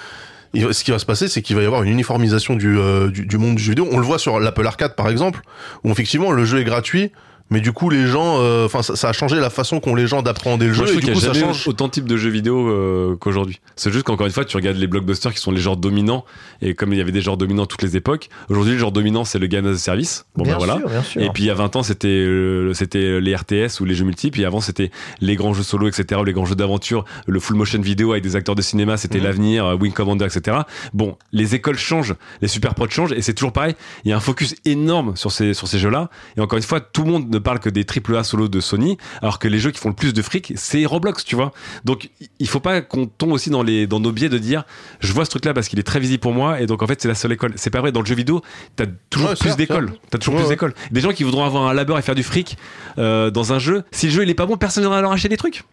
Ce 0.55 0.82
qui 0.84 0.90
va 0.90 0.98
se 0.98 1.07
passer, 1.07 1.28
c'est 1.28 1.42
qu'il 1.42 1.55
va 1.57 1.62
y 1.62 1.66
avoir 1.66 1.82
une 1.84 1.90
uniformisation 1.90 2.57
du, 2.57 2.76
euh, 2.76 3.09
du, 3.09 3.24
du 3.24 3.38
monde 3.38 3.55
du 3.55 3.62
jeu 3.62 3.70
vidéo. 3.70 3.88
On 3.92 3.98
le 3.98 4.05
voit 4.05 4.18
sur 4.18 4.40
l'Apple 4.40 4.66
Arcade, 4.66 4.96
par 4.96 5.09
exemple, 5.09 5.42
où 5.84 5.90
effectivement 5.90 6.32
le 6.32 6.44
jeu 6.44 6.59
est 6.59 6.64
gratuit, 6.64 7.12
mais 7.51 7.61
du 7.61 7.72
coup 7.72 7.90
les 7.90 8.07
gens, 8.07 8.36
euh, 8.40 8.66
enfin 8.66 8.82
ça, 8.82 8.96
ça 8.96 9.09
a 9.09 9.12
changé 9.12 9.36
la 9.40 9.51
façon 9.51 9.80
qu'ont 9.80 9.94
les 9.94 10.07
gens 10.07 10.22
d'appréhender 10.22 10.66
le 10.66 10.74
Moi, 10.74 10.86
jeu. 10.86 10.92
je 10.92 10.98
Et 10.98 11.01
trouve 11.01 11.01
du 11.01 11.07
qu'il 11.07 11.14
coup, 11.14 11.20
y 11.20 11.24
a 11.30 11.34
ça 11.34 11.40
jamais 11.40 11.53
change. 11.53 11.68
autant 11.68 11.86
de 11.86 11.90
types 11.92 12.09
de 12.09 12.16
jeux 12.16 12.30
vidéo 12.30 12.68
euh, 12.68 13.16
qu'aujourd'hui. 13.16 13.61
C'est 13.76 13.92
juste 13.92 14.05
qu'encore 14.05 14.26
une 14.26 14.32
fois, 14.32 14.44
tu 14.44 14.57
regardes 14.57 14.76
les 14.76 14.86
blockbusters 14.86 15.32
qui 15.32 15.40
sont 15.40 15.51
les 15.51 15.61
genres 15.61 15.76
dominants, 15.76 16.24
et 16.62 16.74
comme 16.74 16.92
il 16.92 16.98
y 16.98 17.01
avait 17.01 17.12
des 17.12 17.20
genres 17.20 17.36
dominants 17.36 17.66
toutes 17.66 17.82
les 17.82 17.96
époques, 17.96 18.28
aujourd'hui, 18.48 18.72
le 18.74 18.78
genre 18.78 18.92
dominant, 18.92 19.24
c'est 19.24 19.38
le 19.38 19.46
game 19.46 19.66
as 19.66 19.70
a 19.70 19.76
service. 19.78 20.26
Bon, 20.36 20.44
bien 20.44 20.53
ben 20.55 20.59
voilà. 20.59 20.76
sûr, 20.78 20.88
bien 20.88 21.03
sûr. 21.03 21.22
Et 21.22 21.30
puis 21.30 21.42
il 21.44 21.46
y 21.46 21.51
a 21.51 21.55
20 21.55 21.76
ans, 21.76 21.82
c'était 21.82 22.09
euh, 22.09 22.72
c'était 22.74 23.20
les 23.20 23.34
RTS 23.34 23.80
ou 23.80 23.84
les 23.84 23.94
jeux 23.94 24.05
multiples. 24.05 24.40
Et 24.40 24.44
avant, 24.44 24.61
c'était 24.61 24.90
les 25.20 25.36
grands 25.36 25.53
jeux 25.55 25.62
solo, 25.62 25.88
etc. 25.88 26.20
ou 26.20 26.24
les 26.24 26.32
grands 26.32 26.44
jeux 26.44 26.55
d'aventure, 26.55 27.05
le 27.26 27.40
full 27.40 27.57
motion 27.57 27.80
vidéo 27.80 28.12
avec 28.12 28.22
des 28.22 28.36
acteurs 28.36 28.55
de 28.55 28.62
cinéma, 28.62 28.96
c'était 28.96 29.18
Mhm. 29.18 29.24
l'avenir, 29.24 29.66
euh, 29.66 29.74
Wing 29.76 29.92
Commander, 29.92 30.24
etc. 30.26 30.59
Bon, 30.94 31.16
les 31.32 31.55
écoles 31.55 31.78
changent, 31.78 32.14
les 32.42 32.48
super 32.48 32.74
prods 32.74 32.88
changent, 32.90 33.12
et 33.12 33.22
c'est 33.22 33.34
toujours 33.34 33.53
pareil. 33.53 33.74
Il 34.05 34.11
y 34.11 34.12
a 34.12 34.16
un 34.16 34.20
focus 34.20 34.55
énorme 34.64 35.16
sur 35.16 35.32
ces 35.32 35.53
sur 35.55 35.66
ces 35.68 35.78
jeux-là. 35.78 36.11
Et 36.36 36.40
encore 36.40 36.57
une 36.57 36.62
fois, 36.62 36.80
tout 36.80 37.03
le 37.05 37.11
monde 37.11 37.28
ne 37.30 37.38
parle 37.41 37.59
que 37.61 37.68
des 37.70 37.84
triple 37.84 38.16
A 38.16 38.24
solo 38.24 38.49
de 38.49 38.61
Sony, 38.61 38.97
alors 39.22 39.38
que 39.38 39.49
les 39.49 39.59
jeux 39.59 39.70
qui 39.70 39.78
font 39.80 39.88
le 39.91 39.95
plus 39.95 40.12
de 40.12 40.22
fric, 40.22 40.53
c'est 40.57 40.84
Roblox, 40.86 41.24
tu 41.24 41.34
vois. 41.36 41.53
Donc 41.84 42.11
il 42.38 42.49
faut 42.49 42.61
pas 42.61 42.80
qu'on 42.82 43.07
tombe 43.07 43.32
aussi 43.32 43.51
dans 43.51 43.62
les 43.62 43.86
dans 43.86 44.01
nos 44.01 44.12
biais 44.12 44.28
de 44.28 44.38
dire, 44.38 44.64
je 45.01 45.12
vois 45.12 45.24
ce 45.24 45.30
truc-là 45.30 45.55
parce 45.55 45.68
qu'il 45.68 45.78
est 45.78 45.82
très 45.84 46.01
visible 46.01 46.20
pour 46.20 46.32
moi, 46.32 46.61
et 46.61 46.66
donc 46.66 46.82
en 46.82 46.86
fait 46.86 47.01
c'est 47.03 47.09
la 47.09 47.14
seule 47.14 47.32
école. 47.32 47.53
C'est 47.57 47.70
pas 47.70 47.80
vrai. 47.80 47.93
Dans 47.93 48.01
le 48.01 48.07
jeu 48.07 48.14
vidéo, 48.14 48.43
t'as 48.76 48.86
toujours 49.11 49.30
Ouais, 49.30 49.36
plus 49.36 49.57
d'écoles. 49.57 49.93
T'as 50.11 50.18
toujours 50.18 50.34
Ouais, 50.34 50.41
plus 50.41 50.49
ouais. 50.49 50.55
d'écoles. 50.55 50.74
Des 50.91 51.01
gens 51.01 51.11
qui 51.12 51.24
voudront 51.24 51.45
avoir 51.45 51.66
un 51.68 51.74
labeur 51.74 51.99
et 51.99 52.03
faire 52.03 52.14
du 52.14 52.22
fric 52.22 52.57
euh, 52.99 53.30
dans 53.30 53.53
un 53.53 53.59
jeu. 53.59 53.82
Si 53.91 54.07
le 54.07 54.12
jeu 54.12 54.22
il 54.22 54.30
est 54.30 54.34
pas 54.34 54.47
bon, 54.47 54.57
personne 54.57 54.82
ne 54.84 54.88
viendra 54.88 55.03
leur 55.03 55.12
acheter 55.12 55.28
des 55.28 55.36
trucs. 55.36 55.64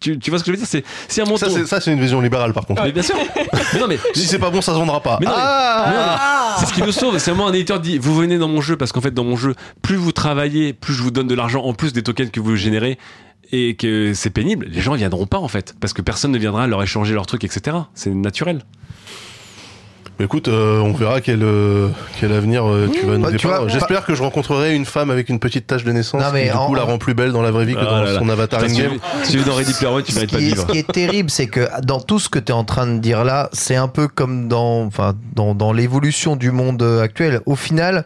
Tu, 0.00 0.18
tu 0.18 0.30
vois 0.30 0.38
ce 0.38 0.44
que 0.44 0.52
je 0.52 0.56
veux 0.56 0.66
dire? 0.66 0.82
C'est 1.08 1.26
mon 1.26 1.36
Ça, 1.36 1.48
c'est, 1.48 1.66
ça, 1.66 1.80
c'est 1.80 1.92
une 1.92 2.00
vision 2.00 2.20
libérale, 2.20 2.52
par 2.52 2.66
contre. 2.66 2.82
Mais 2.82 2.92
bien 2.92 3.02
sûr. 3.02 3.14
Mais 3.72 3.78
non 3.80 3.86
mais 3.88 3.98
Si 4.14 4.26
c'est 4.26 4.38
pas 4.38 4.50
bon, 4.50 4.60
ça 4.60 4.72
se 4.72 4.78
vendra 4.78 5.00
pas. 5.00 5.18
Mais 5.20 5.26
non, 5.26 5.32
ah 5.34 5.86
mais 5.88 6.60
c'est 6.60 6.66
ce 6.70 6.74
qui 6.74 6.82
nous 6.82 6.92
sauve. 6.92 7.18
C'est 7.18 7.30
vraiment 7.30 7.48
un 7.48 7.52
éditeur 7.52 7.80
dit 7.80 7.98
vous 7.98 8.14
venez 8.14 8.38
dans 8.38 8.48
mon 8.48 8.60
jeu 8.60 8.76
parce 8.76 8.92
qu'en 8.92 9.00
fait 9.00 9.12
dans 9.12 9.24
mon 9.24 9.36
jeu, 9.36 9.54
plus 9.82 9.96
vous 9.96 10.12
travaillez, 10.12 10.72
plus 10.72 10.94
je 10.94 11.02
vous 11.02 11.10
donne 11.10 11.26
de 11.26 11.34
l'argent 11.34 11.62
en 11.62 11.72
plus 11.72 11.92
des 11.92 12.02
tokens 12.02 12.30
que 12.30 12.40
vous 12.40 12.56
générez 12.56 12.98
et 13.52 13.76
que 13.76 14.12
c'est 14.14 14.30
pénible. 14.30 14.66
Les 14.70 14.80
gens 14.80 14.94
viendront 14.94 15.26
pas 15.26 15.38
en 15.38 15.48
fait 15.48 15.74
parce 15.80 15.92
que 15.92 16.02
personne 16.02 16.32
ne 16.32 16.38
viendra 16.38 16.66
leur 16.66 16.82
échanger 16.82 17.14
leurs 17.14 17.26
trucs, 17.26 17.44
etc. 17.44 17.76
C'est 17.94 18.10
naturel. 18.10 18.62
Écoute, 20.20 20.46
euh, 20.46 20.78
on 20.78 20.92
verra 20.92 21.20
quel, 21.20 21.42
euh, 21.42 21.88
quel 22.20 22.32
avenir 22.32 22.64
euh, 22.68 22.88
tu 22.92 23.04
vas 23.04 23.16
nous 23.16 23.24
Bah, 23.24 23.32
dépeindre. 23.32 23.68
J'espère 23.68 24.06
que 24.06 24.14
je 24.14 24.22
rencontrerai 24.22 24.74
une 24.74 24.84
femme 24.84 25.10
avec 25.10 25.28
une 25.28 25.40
petite 25.40 25.66
tache 25.66 25.82
de 25.82 25.90
naissance 25.90 26.22
Non, 26.22 26.28
mais 26.32 26.44
qui 26.44 26.50
du 26.52 26.56
en- 26.56 26.66
coup 26.68 26.74
la 26.76 26.82
rend 26.84 26.98
plus 26.98 27.14
belle 27.14 27.32
dans 27.32 27.42
la 27.42 27.50
vraie 27.50 27.64
vie 27.64 27.74
que 27.74 27.80
Ah 27.82 27.84
dans 27.86 28.02
là 28.02 28.12
là. 28.12 28.18
son 28.20 28.28
avatar 28.28 28.62
in-game. 28.62 28.92
tu- 29.24 29.38
si 29.38 29.44
dans 29.44 29.54
Ready 29.56 29.72
Player 29.74 29.92
One, 29.92 30.02
tu 30.04 30.12
ce 30.12 30.16
mérites 30.18 30.30
pas 30.30 30.36
de 30.38 30.42
vivre. 30.42 30.62
ce 30.68 30.72
qui 30.72 30.78
est 30.78 30.92
terrible, 30.92 31.30
c'est 31.30 31.48
que 31.48 31.66
dans 31.82 32.00
tout 32.00 32.20
ce 32.20 32.28
que 32.28 32.38
tu 32.38 32.52
es 32.52 32.54
en 32.54 32.62
train 32.62 32.86
de 32.86 32.98
dire 33.00 33.24
là, 33.24 33.50
c'est 33.52 33.74
un 33.74 33.88
peu 33.88 34.06
comme 34.06 34.46
dans, 34.46 34.84
enfin, 34.84 35.14
dans, 35.34 35.52
dans 35.56 35.72
l'évolution 35.72 36.36
du 36.36 36.52
monde 36.52 36.82
actuel. 37.02 37.40
Au 37.46 37.56
final, 37.56 38.04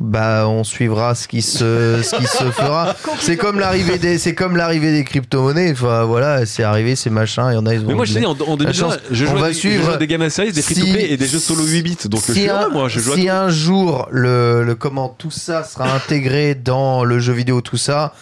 bah, 0.00 0.46
on 0.48 0.64
suivra 0.64 1.14
ce 1.14 1.26
qui 1.28 1.42
se, 1.42 2.00
ce 2.02 2.16
qui 2.16 2.26
se 2.26 2.50
fera. 2.50 2.94
C'est 3.20 3.36
comme 3.36 3.58
l'arrivée 3.58 3.98
des, 3.98 4.18
c'est 4.18 4.34
comme 4.34 4.56
l'arrivée 4.56 4.92
des 4.92 5.04
crypto-monnaies. 5.04 5.72
Enfin, 5.72 6.04
voilà, 6.04 6.46
c'est 6.46 6.62
arrivé, 6.62 6.94
c'est 6.96 7.10
machin. 7.10 7.50
Il 7.50 7.54
y 7.54 7.58
en 7.58 7.66
a, 7.66 7.74
ils 7.74 7.80
ont. 7.80 7.88
Mais 7.88 7.94
moi 7.94 8.04
je 8.04 8.14
te 8.14 8.18
dis 8.18 8.26
en, 8.26 8.30
en 8.32 8.56
2020, 8.56 8.72
chance, 8.72 8.98
je 9.10 9.24
on 9.26 9.30
joue, 9.30 9.36
va 9.38 9.46
à 9.46 9.48
des, 9.48 9.54
je 9.54 9.58
suivre 9.58 9.96
des 9.96 10.06
gammes 10.06 10.22
à 10.22 10.30
séries, 10.30 10.52
des 10.52 10.62
si- 10.62 10.74
free-to-play 10.74 11.10
et 11.12 11.16
des 11.16 11.26
jeux 11.26 11.38
solo 11.38 11.64
8 11.64 11.82
bits. 11.82 11.96
Donc 12.06 12.20
je 12.26 12.32
si 12.32 12.40
suis 12.40 12.48
un, 12.50 12.68
moi, 12.68 12.88
je 12.88 13.00
joue 13.00 13.12
à 13.12 13.16
si 13.16 13.28
un 13.28 13.48
jour 13.48 14.08
le, 14.10 14.62
le 14.64 14.74
comment 14.74 15.08
tout 15.08 15.30
ça 15.30 15.64
sera 15.64 15.92
intégré 15.94 16.54
dans 16.54 17.04
le 17.04 17.18
jeu 17.18 17.32
vidéo, 17.32 17.60
tout 17.60 17.76
ça, 17.76 18.12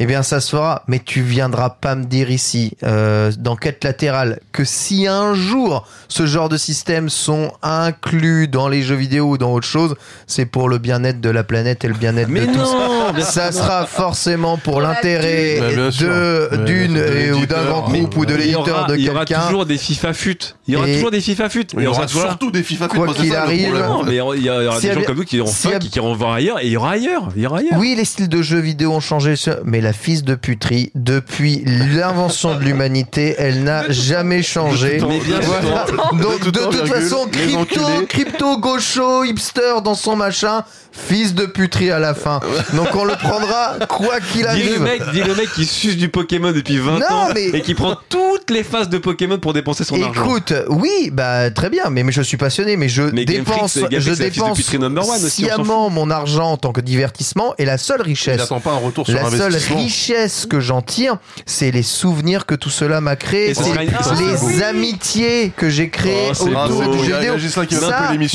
eh 0.00 0.06
bien 0.06 0.22
ça 0.22 0.40
se 0.40 0.50
fera. 0.50 0.82
Mais 0.88 0.98
tu 0.98 1.20
viendras 1.20 1.70
pas 1.70 1.94
me 1.94 2.04
dire 2.04 2.30
ici, 2.30 2.72
euh, 2.82 3.30
dans 3.38 3.54
quête 3.54 3.84
latérale, 3.84 4.40
que 4.52 4.64
si 4.64 5.06
un 5.06 5.34
jour 5.34 5.86
ce 6.08 6.26
genre 6.26 6.48
de 6.48 6.56
systèmes 6.56 7.08
sont 7.08 7.52
inclus 7.62 8.48
dans 8.48 8.68
les 8.68 8.82
jeux 8.82 8.96
vidéo 8.96 9.30
ou 9.30 9.38
dans 9.38 9.52
autre 9.52 9.66
chose, 9.66 9.94
c'est 10.26 10.46
pour 10.46 10.68
le 10.68 10.78
bien-être 10.78 11.20
de 11.20 11.30
la 11.30 11.44
planète 11.44 11.84
et 11.84 11.88
le 11.88 11.94
bien-être 11.94 12.30
de 12.30 12.46
tous. 12.46 12.54
non 12.56 12.88
non, 13.06 13.12
bien 13.12 13.24
ça 13.24 13.52
sera 13.52 13.86
forcément 13.86 14.56
pour 14.56 14.80
l'intérêt 14.80 15.60
de 15.60 16.64
d'une 16.64 16.96
ou 17.34 17.46
d'un 17.46 17.64
grand 17.64 17.88
groupe 17.88 18.16
ou 18.16 18.24
de 18.26 18.34
l'éditeur 18.34 18.86
de 18.86 18.96
Il 18.96 19.04
y 19.04 19.10
aura 19.10 19.24
quelqu'un. 19.24 19.46
toujours 19.46 19.66
des 19.66 19.78
FIFA 19.78 20.14
fut. 20.14 20.54
Il 20.66 20.74
y 20.74 20.76
aura 20.76 20.86
toujours 20.86 21.10
des 21.10 21.20
FIFA 21.20 21.48
fut. 21.50 21.66
Il 21.76 21.82
y 21.82 21.86
aura 21.86 22.08
surtout 22.08 22.50
des 22.50 22.62
FIFA 22.62 22.88
Quoi 22.88 23.04
moi, 23.04 23.14
c'est 23.16 23.22
qu'il 23.22 23.36
arrive. 23.36 23.74
mais 24.06 24.12
il 24.12 24.16
y 24.16 24.20
aura, 24.20 24.36
il 24.36 24.42
y 24.44 24.50
aura 24.50 24.80
S'il 24.80 24.90
y 24.90 24.92
des 24.92 24.96
a 24.96 25.00
gens 25.00 25.06
comme 25.06 25.16
nous 25.18 25.24
qui 25.24 25.36
iront 25.36 25.50
qui 25.80 25.98
voir 25.98 26.32
ailleurs. 26.32 26.60
Et 26.60 26.66
il 26.66 26.72
y 26.72 26.76
aura 26.76 26.92
ailleurs. 26.92 27.28
Il 27.36 27.42
y 27.42 27.46
aura 27.46 27.58
ailleurs. 27.58 27.78
Oui, 27.78 27.94
les 27.96 28.04
styles 28.04 28.28
de 28.28 28.42
jeux 28.42 28.60
vidéo 28.60 28.92
ont 28.92 29.00
changé, 29.00 29.34
mais 29.64 29.80
la 29.80 29.89
fils 29.92 30.22
de 30.24 30.34
puterie, 30.34 30.90
depuis 30.94 31.62
l'invention 31.66 32.54
de 32.56 32.60
l'humanité, 32.64 33.34
elle 33.38 33.62
n'a 33.64 33.90
jamais 33.90 34.42
changé. 34.42 35.00
Mais 35.06 35.18
bien 35.20 35.40
sûr. 35.42 35.50
Voilà. 35.62 35.86
Donc, 36.22 36.44
De 36.44 36.50
toute 36.60 36.86
façon, 36.88 37.26
crypto, 37.30 37.82
crypto, 38.08 38.58
gaucho, 38.58 39.24
hipster 39.24 39.80
dans 39.84 39.94
son 39.94 40.16
machin, 40.16 40.64
fils 40.92 41.34
de 41.34 41.46
puterie 41.46 41.90
à 41.90 41.98
la 41.98 42.14
fin. 42.14 42.40
Donc, 42.74 42.88
on 42.94 43.04
le 43.04 43.14
prendra 43.14 43.76
quoi 43.88 44.20
qu'il 44.20 44.40
Dis 44.40 44.42
le, 44.42 44.48
arrive. 44.48 44.80
mec, 44.82 45.02
dis 45.12 45.22
le 45.22 45.34
mec 45.34 45.48
qui 45.54 45.64
suce 45.64 45.96
du 45.96 46.08
Pokémon 46.08 46.52
depuis 46.52 46.78
20 46.78 46.98
Non, 46.98 47.06
ans 47.06 47.28
mais- 47.34 47.46
et 47.48 47.60
qui 47.60 47.74
prend 47.74 47.96
toutes 48.08 48.50
les 48.50 48.64
phases 48.64 48.88
de 48.88 48.98
Pokémon 48.98 49.38
pour 49.38 49.52
dépenser 49.52 49.84
son 49.84 50.02
argent. 50.02 50.24
Écoute, 50.24 50.52
oui, 50.68 51.10
bah 51.12 51.50
très 51.50 51.70
bien, 51.70 51.84
mais, 51.90 52.02
mais 52.02 52.12
je 52.12 52.22
suis 52.22 52.36
passionné, 52.36 52.76
mais 52.76 52.88
je 52.88 53.02
Mais 53.02 53.24
dépense, 53.24 53.78
Freak, 53.78 53.98
je 54.00 54.12
dépense 54.12 54.58
aussi, 54.58 55.30
sciemment 55.30 55.90
mon 55.90 56.10
argent 56.10 56.52
en 56.52 56.56
tant 56.56 56.72
que 56.72 56.80
divertissement 56.80 57.54
et 57.58 57.64
la 57.64 57.78
seule 57.78 58.00
Il 58.04 58.08
richesse 58.10 58.38
n'attend 58.38 58.60
pas 58.60 58.72
un 58.72 58.76
retour 58.78 59.06
sur 59.06 59.14
La 59.14 59.30
seule. 59.30 59.52
Richesse 59.74 60.46
que 60.46 60.60
j'en 60.60 60.82
tire, 60.82 61.16
c'est 61.46 61.70
les 61.70 61.82
souvenirs 61.82 62.46
que 62.46 62.54
tout 62.54 62.70
cela 62.70 63.00
m'a 63.00 63.16
créé, 63.16 63.54
c'est 63.54 63.76
les 63.78 63.86
beau. 63.88 64.62
amitiés 64.64 65.52
que 65.56 65.68
j'ai 65.68 65.88
créées 65.90 66.28
Oh, 66.30 66.34
c'est 66.34 66.44
autour 66.44 66.82
Ah, 66.82 66.88
du 66.90 66.98
jeu 67.04 67.16
vidéo. 67.16 67.34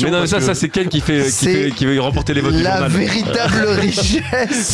Mais 0.02 0.10
non, 0.10 0.26
ça, 0.26 0.40
ça 0.40 0.54
c'est 0.54 0.68
Ken 0.68 0.88
qui 0.88 1.00
fait, 1.00 1.24
qui 1.24 1.30
C'est 1.30 1.52
fait, 1.64 1.70
qui 1.72 1.86
veut 1.86 2.00
remporter 2.00 2.34
les 2.34 2.40
votes 2.40 2.54
du 2.54 2.62
la 2.62 2.88
véritable 2.88 3.66
richesse. 3.80 4.22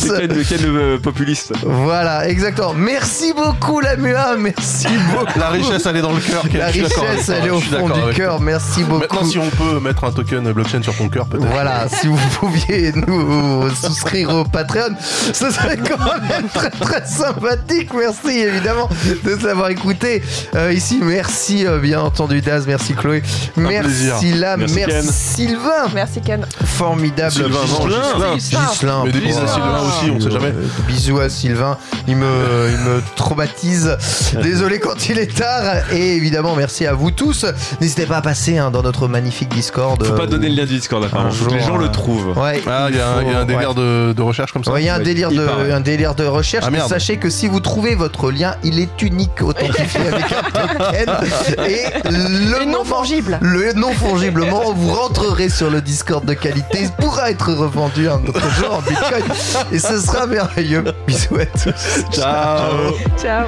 C'est 0.07 0.27
Ken, 0.27 0.43
Ken 0.43 0.61
le 0.61 0.79
euh, 0.79 0.97
populiste. 0.99 1.53
Voilà, 1.63 2.27
exactement. 2.29 2.73
Merci 2.73 3.33
beaucoup 3.33 3.79
la 3.79 3.95
MUA, 3.97 4.37
merci 4.37 4.87
beaucoup. 5.13 5.39
La 5.39 5.49
richesse, 5.49 5.85
elle 5.85 5.97
est 5.97 6.01
dans 6.01 6.13
le 6.13 6.19
cœur. 6.21 6.43
La 6.53 6.67
richesse, 6.67 7.29
elle 7.29 7.45
est 7.47 7.49
au 7.49 7.59
fond 7.59 7.89
du 7.89 8.13
cœur. 8.15 8.39
Merci 8.41 8.83
beaucoup. 8.83 9.01
Maintenant, 9.01 9.25
si 9.25 9.37
on 9.37 9.49
peut 9.49 9.79
mettre 9.79 10.03
un 10.03 10.11
token 10.11 10.51
blockchain 10.51 10.81
sur 10.81 10.95
ton 10.95 11.09
cœur, 11.09 11.25
peut-être. 11.27 11.47
Voilà, 11.47 11.87
si 11.89 12.07
vous 12.07 12.17
pouviez 12.39 12.91
nous 12.93 13.69
souscrire 13.75 14.29
au 14.29 14.43
Patreon, 14.43 14.95
ce 15.33 15.49
serait 15.51 15.77
quand 15.77 15.97
même 16.21 16.47
très 16.53 16.69
très 16.69 17.05
sympathique. 17.05 17.89
Merci 17.93 18.39
évidemment 18.39 18.89
de 19.23 19.35
nous 19.35 19.47
avoir 19.47 19.69
écouté 19.69 20.21
euh, 20.55 20.71
ici. 20.73 20.99
Merci 21.01 21.65
euh, 21.65 21.79
bien 21.79 22.01
entendu 22.01 22.41
Daz, 22.41 22.65
merci 22.67 22.93
Chloé, 22.93 23.21
merci 23.57 23.79
plaisir. 23.81 24.15
Lam, 24.39 24.65
Merci. 24.73 25.11
Sylvain, 25.11 25.87
Merci 25.93 26.21
Ken. 26.21 26.45
formidable. 26.65 27.31
Sylvain, 27.31 27.59
Gislain. 27.65 28.35
Gislain. 28.35 28.67
Gislain, 28.71 29.01
Mais 29.05 29.11
des 29.11 29.19
bises 29.19 29.37
à 29.37 29.47
Sylvain 29.47 29.79
aussi, 29.81 30.11
on 30.11 30.19
sait 30.19 30.31
jamais. 30.31 30.47
Euh, 30.47 30.67
bisous 30.87 31.19
à 31.19 31.29
Sylvain, 31.29 31.77
il 32.07 32.15
me, 32.17 32.69
il 32.71 32.77
me 32.77 33.01
traumatise. 33.15 33.97
Désolé 34.41 34.79
quand 34.79 35.09
il 35.09 35.19
est 35.19 35.35
tard. 35.37 35.63
Et 35.91 36.15
évidemment, 36.15 36.55
merci 36.55 36.85
à 36.85 36.93
vous 36.93 37.11
tous. 37.11 37.45
N'hésitez 37.81 38.05
pas 38.05 38.17
à 38.17 38.21
passer 38.21 38.57
hein, 38.57 38.71
dans 38.71 38.81
notre 38.83 39.07
magnifique 39.07 39.49
Discord. 39.49 40.03
Faut 40.05 40.13
pas 40.13 40.23
euh, 40.23 40.27
donner 40.27 40.49
le 40.49 40.55
lien 40.55 40.65
du 40.65 40.75
Discord 40.75 41.03
apparemment. 41.03 41.31
les 41.51 41.59
gens 41.61 41.77
euh, 41.77 41.83
le 41.83 41.89
trouvent. 41.91 42.37
Ouais, 42.37 42.61
Ah, 42.67 42.87
il 42.89 42.95
y 42.95 42.99
a 42.99 43.07
un- 43.09 43.21
il 43.21 43.27
y 43.29 43.33
a 43.33 43.37
un 43.37 43.41
faut- 43.41 43.45
délire 43.47 43.69
ouais. 43.69 43.75
de 43.75 44.13
de 44.13 44.21
recherche 44.21 44.51
comme 44.51 44.63
ça. 44.63 44.71
Ouais, 44.71 44.81
il 44.81 44.85
y 44.85 44.89
a 44.89 44.95
un 44.95 44.97
Ouais, 44.99 45.03
délire, 45.03 45.31
de, 45.31 45.45
paraît. 45.45 45.71
Recherche, 46.43 46.65
Ah, 46.67 46.71
mais 46.71 46.79
sachez 46.81 47.17
que 47.17 47.29
si 47.29 47.47
vous 47.47 47.59
trouvez 47.59 47.95
votre 47.95 48.29
lien, 48.31 48.55
il 48.63 48.79
est 48.79 49.01
unique, 49.01 49.41
authentifié 49.41 50.01
avec 50.07 50.25
un 50.31 50.43
token. 50.43 51.15
Et 51.67 52.09
le 52.11 52.61
Et 52.61 52.65
non 52.65 52.71
moment- 52.83 52.83
fongible. 52.85 53.39
Le 53.41 53.73
non 53.73 53.91
fongiblement, 53.93 54.73
vous 54.73 54.93
rentrerez 54.93 55.49
sur 55.49 55.69
le 55.69 55.81
Discord 55.81 56.25
de 56.25 56.33
qualité, 56.33 56.79
il 56.83 56.91
pourra 56.91 57.31
être 57.31 57.51
revendu 57.53 58.07
un 58.09 58.21
autre 58.27 58.49
jour 58.51 58.75
en 58.75 58.81
Bitcoin. 58.81 59.23
Et 59.71 59.79
ce 59.79 59.99
sera 59.99 60.27
merveilleux. 60.27 60.83
Bisous 61.07 61.37
à 61.37 61.45
tous. 61.45 62.03
Ciao. 62.11 62.93
Ciao. 63.21 63.47